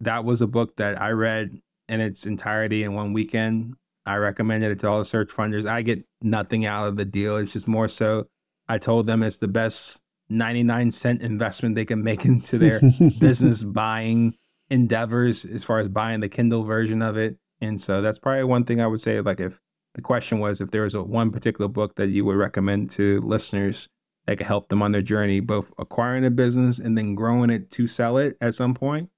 that 0.00 0.24
was 0.24 0.42
a 0.42 0.46
book 0.46 0.76
that 0.76 1.00
I 1.00 1.10
read 1.10 1.58
in 1.88 2.00
its 2.00 2.26
entirety 2.26 2.82
in 2.82 2.94
one 2.94 3.12
weekend. 3.12 3.74
I 4.04 4.16
recommended 4.16 4.72
it 4.72 4.80
to 4.80 4.88
all 4.88 4.98
the 4.98 5.04
search 5.04 5.30
funders. 5.30 5.64
I 5.64 5.82
get 5.82 6.04
nothing 6.20 6.66
out 6.66 6.88
of 6.88 6.96
the 6.96 7.04
deal. 7.04 7.36
It's 7.36 7.52
just 7.52 7.68
more 7.68 7.88
so 7.88 8.26
I 8.68 8.78
told 8.78 9.06
them 9.06 9.22
it's 9.22 9.38
the 9.38 9.48
best 9.48 10.02
99 10.28 10.90
cent 10.90 11.22
investment 11.22 11.74
they 11.74 11.84
can 11.84 12.02
make 12.02 12.24
into 12.24 12.58
their 12.58 12.80
business 13.20 13.62
buying 13.62 14.34
endeavors 14.72 15.44
as 15.44 15.62
far 15.62 15.78
as 15.78 15.88
buying 15.88 16.20
the 16.20 16.28
Kindle 16.30 16.64
version 16.64 17.02
of 17.02 17.18
it. 17.18 17.36
And 17.60 17.78
so 17.78 18.00
that's 18.00 18.18
probably 18.18 18.44
one 18.44 18.64
thing 18.64 18.80
I 18.80 18.86
would 18.86 19.02
say. 19.02 19.20
Like, 19.20 19.38
if 19.38 19.60
the 19.94 20.00
question 20.00 20.40
was 20.40 20.60
if 20.60 20.70
there 20.70 20.82
was 20.82 20.94
a 20.94 21.02
one 21.02 21.30
particular 21.30 21.68
book 21.68 21.94
that 21.96 22.08
you 22.08 22.24
would 22.24 22.36
recommend 22.36 22.90
to 22.92 23.20
listeners 23.20 23.88
that 24.26 24.38
could 24.38 24.46
help 24.46 24.70
them 24.70 24.82
on 24.82 24.92
their 24.92 25.02
journey, 25.02 25.40
both 25.40 25.70
acquiring 25.78 26.24
a 26.24 26.30
business 26.30 26.78
and 26.78 26.96
then 26.96 27.14
growing 27.14 27.50
it 27.50 27.70
to 27.72 27.86
sell 27.86 28.16
it 28.16 28.36
at 28.40 28.54
some 28.54 28.72
point. 28.72 29.10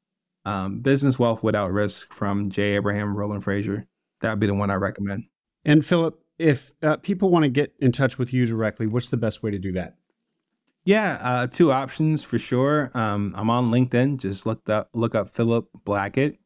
Um, 0.44 0.80
Business 0.80 1.18
Wealth 1.18 1.42
Without 1.42 1.72
Risk 1.72 2.12
from 2.12 2.50
Jay 2.50 2.74
Abraham, 2.74 3.16
Roland 3.16 3.44
Frasier. 3.44 3.86
That 4.20 4.30
would 4.30 4.40
be 4.40 4.46
the 4.48 4.54
one 4.54 4.70
I 4.70 4.74
recommend. 4.74 5.24
And 5.64 5.86
Philip, 5.86 6.20
if 6.38 6.72
uh, 6.82 6.96
people 6.96 7.30
want 7.30 7.44
to 7.44 7.48
get 7.48 7.72
in 7.78 7.92
touch 7.92 8.18
with 8.18 8.32
you 8.32 8.44
directly, 8.44 8.86
what's 8.86 9.08
the 9.08 9.16
best 9.16 9.42
way 9.42 9.52
to 9.52 9.58
do 9.58 9.72
that? 9.72 9.94
Yeah, 10.84 11.18
uh, 11.22 11.46
two 11.46 11.72
options 11.72 12.22
for 12.22 12.38
sure. 12.38 12.90
Um, 12.94 13.32
I'm 13.36 13.48
on 13.48 13.70
LinkedIn. 13.70 14.18
Just 14.18 14.44
look 14.44 14.68
up 14.68 14.90
look 14.92 15.14
up 15.14 15.30
Philip 15.30 15.66
Blackett, 15.84 16.38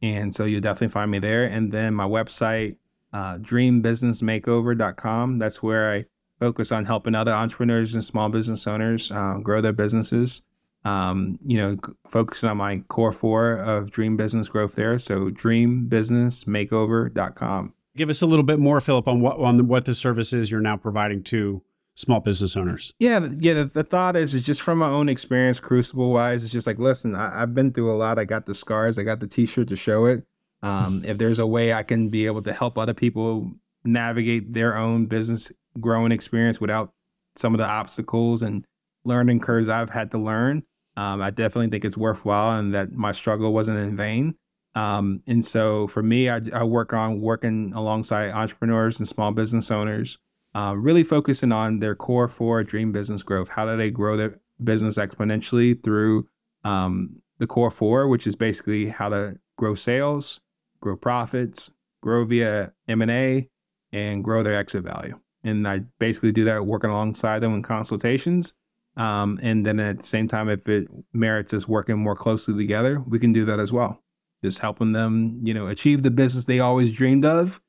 and 0.00 0.34
so 0.34 0.46
you'll 0.46 0.62
definitely 0.62 0.88
find 0.88 1.10
me 1.10 1.18
there. 1.18 1.44
And 1.44 1.70
then 1.70 1.92
my 1.94 2.06
website, 2.06 2.76
uh, 3.12 3.36
dreambusinessmakeover.com. 3.38 5.38
That's 5.38 5.62
where 5.62 5.92
I 5.92 6.06
focus 6.40 6.72
on 6.72 6.86
helping 6.86 7.14
other 7.14 7.32
entrepreneurs 7.32 7.94
and 7.94 8.02
small 8.02 8.30
business 8.30 8.66
owners 8.66 9.12
uh, 9.12 9.34
grow 9.42 9.60
their 9.60 9.72
businesses. 9.72 10.42
Um, 10.86 11.38
you 11.46 11.56
know, 11.56 11.78
focusing 12.08 12.50
on 12.50 12.58
my 12.58 12.80
core 12.88 13.12
four 13.12 13.56
of 13.56 13.90
dream 13.90 14.16
business 14.16 14.48
growth 14.48 14.74
there. 14.74 14.98
So 14.98 15.30
dreambusinessmakeover.com. 15.30 17.74
Give 17.96 18.10
us 18.10 18.22
a 18.22 18.26
little 18.26 18.42
bit 18.42 18.58
more, 18.58 18.80
Philip, 18.80 19.06
on 19.08 19.20
what 19.20 19.38
on 19.38 19.68
what 19.68 19.84
the 19.84 19.94
services 19.94 20.50
you're 20.50 20.60
now 20.60 20.76
providing 20.76 21.22
to 21.24 21.62
small 21.94 22.20
business 22.20 22.56
owners. 22.56 22.92
Yeah, 22.98 23.28
yeah. 23.38 23.54
The, 23.54 23.64
the, 23.64 23.84
thought 23.84 24.16
is, 24.16 24.34
is 24.34 24.42
just 24.42 24.62
from 24.62 24.78
my 24.78 24.88
own 24.88 25.08
experience, 25.08 25.60
Crucible 25.60 26.12
wise, 26.12 26.42
it's 26.42 26.52
just 26.52 26.66
like, 26.66 26.78
listen, 26.78 27.14
I, 27.14 27.40
have 27.40 27.54
been 27.54 27.72
through 27.72 27.90
a 27.90 27.94
lot. 27.94 28.18
I 28.18 28.24
got 28.24 28.46
the 28.46 28.54
scars. 28.54 28.98
I 28.98 29.02
got 29.02 29.20
the 29.20 29.26
T-shirt 29.26 29.68
to 29.68 29.76
show 29.76 30.06
it. 30.06 30.24
Um, 30.62 31.02
if 31.06 31.18
there's 31.18 31.38
a 31.38 31.46
way 31.46 31.72
I 31.72 31.82
can 31.82 32.08
be 32.08 32.26
able 32.26 32.42
to 32.42 32.52
help 32.52 32.78
other 32.78 32.94
people 32.94 33.52
navigate 33.84 34.52
their 34.52 34.76
own 34.76 35.06
business 35.06 35.52
growing 35.80 36.12
experience 36.12 36.60
without 36.60 36.92
some 37.36 37.54
of 37.54 37.58
the 37.58 37.66
obstacles 37.66 38.42
and 38.42 38.64
learning 39.04 39.40
curves 39.40 39.68
I've 39.68 39.90
had 39.90 40.10
to 40.12 40.18
learn, 40.18 40.62
um, 40.96 41.20
I 41.20 41.30
definitely 41.30 41.70
think 41.70 41.84
it's 41.84 41.96
worthwhile 41.96 42.58
and 42.58 42.74
that 42.74 42.92
my 42.92 43.12
struggle 43.12 43.52
wasn't 43.52 43.78
in 43.78 43.96
vain. 43.96 44.36
Um, 44.74 45.22
and 45.26 45.44
so 45.44 45.86
for 45.86 46.02
me, 46.02 46.28
I, 46.28 46.40
I, 46.52 46.64
work 46.64 46.92
on 46.92 47.20
working 47.20 47.72
alongside 47.76 48.32
entrepreneurs 48.32 48.98
and 48.98 49.06
small 49.06 49.30
business 49.30 49.70
owners, 49.70 50.18
uh, 50.54 50.74
really 50.76 51.04
focusing 51.04 51.52
on 51.52 51.80
their 51.80 51.94
core 51.94 52.28
four 52.28 52.62
dream 52.62 52.92
business 52.92 53.22
growth. 53.22 53.48
How 53.48 53.64
do 53.66 53.76
they 53.76 53.90
grow 53.90 54.16
their 54.16 54.40
business 54.62 54.98
exponentially 54.98 55.82
through 55.82 56.28
um, 56.64 57.16
the 57.38 57.46
core 57.46 57.70
four, 57.70 58.08
which 58.08 58.26
is 58.26 58.36
basically 58.36 58.86
how 58.86 59.08
to 59.08 59.38
grow 59.56 59.74
sales, 59.74 60.40
grow 60.80 60.96
profits, 60.96 61.70
grow 62.02 62.24
via 62.24 62.72
M&A, 62.88 63.48
and 63.92 64.24
grow 64.24 64.42
their 64.42 64.54
exit 64.54 64.84
value. 64.84 65.18
And 65.42 65.66
I 65.66 65.80
basically 65.98 66.32
do 66.32 66.44
that 66.44 66.66
working 66.66 66.90
alongside 66.90 67.40
them 67.40 67.54
in 67.54 67.62
consultations 67.62 68.54
um, 68.96 69.38
and 69.42 69.66
then 69.66 69.80
at 69.80 69.98
the 69.98 70.06
same 70.06 70.28
time, 70.28 70.48
if 70.48 70.68
it 70.68 70.88
merits 71.12 71.52
us 71.52 71.66
working 71.66 71.98
more 71.98 72.14
closely 72.14 72.56
together, 72.56 73.00
we 73.00 73.18
can 73.18 73.32
do 73.32 73.44
that 73.46 73.58
as 73.58 73.72
well. 73.72 74.00
Just 74.42 74.60
helping 74.60 74.92
them, 74.92 75.40
you 75.42 75.54
know, 75.54 75.66
achieve 75.66 76.02
the 76.02 76.10
business 76.10 76.44
they 76.44 76.60
always 76.60 76.92
dreamed 76.92 77.24
of 77.24 77.60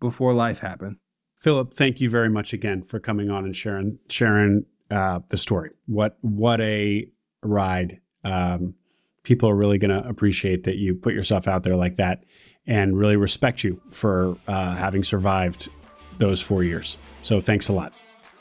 before 0.00 0.32
life 0.32 0.60
happened. 0.60 0.96
Philip, 1.40 1.72
thank 1.72 2.00
you 2.00 2.10
very 2.10 2.28
much 2.28 2.52
again 2.52 2.82
for 2.82 3.00
coming 3.00 3.30
on 3.30 3.44
and 3.44 3.56
sharing 3.56 3.98
sharing 4.08 4.66
uh, 4.90 5.20
the 5.28 5.36
story. 5.36 5.70
What 5.86 6.18
what 6.20 6.60
a 6.60 7.08
ride! 7.42 8.00
Um, 8.24 8.74
people 9.22 9.48
are 9.48 9.56
really 9.56 9.78
going 9.78 9.90
to 9.90 10.06
appreciate 10.06 10.64
that 10.64 10.76
you 10.76 10.94
put 10.94 11.14
yourself 11.14 11.48
out 11.48 11.62
there 11.62 11.76
like 11.76 11.96
that, 11.96 12.24
and 12.66 12.98
really 12.98 13.16
respect 13.16 13.64
you 13.64 13.80
for 13.90 14.36
uh, 14.48 14.74
having 14.74 15.02
survived 15.02 15.68
those 16.18 16.40
four 16.40 16.62
years. 16.62 16.98
So 17.22 17.40
thanks 17.40 17.68
a 17.68 17.72
lot. 17.72 17.94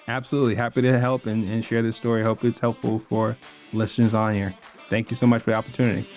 Absolutely. 0.10 0.56
Happy 0.56 0.82
to 0.82 1.00
help 1.00 1.26
and, 1.26 1.48
and 1.50 1.64
share 1.64 1.82
this 1.82 1.96
story. 1.96 2.24
Hope 2.24 2.44
it's 2.44 2.60
helpful 2.60 3.00
for 3.00 3.38
listeners 3.72 4.14
on 4.14 4.34
here. 4.34 4.54
Thank 4.90 5.12
you 5.12 5.16
so 5.16 5.28
much 5.28 5.44
for 5.44 5.52
the 5.52 5.56
opportunity. 5.56 6.10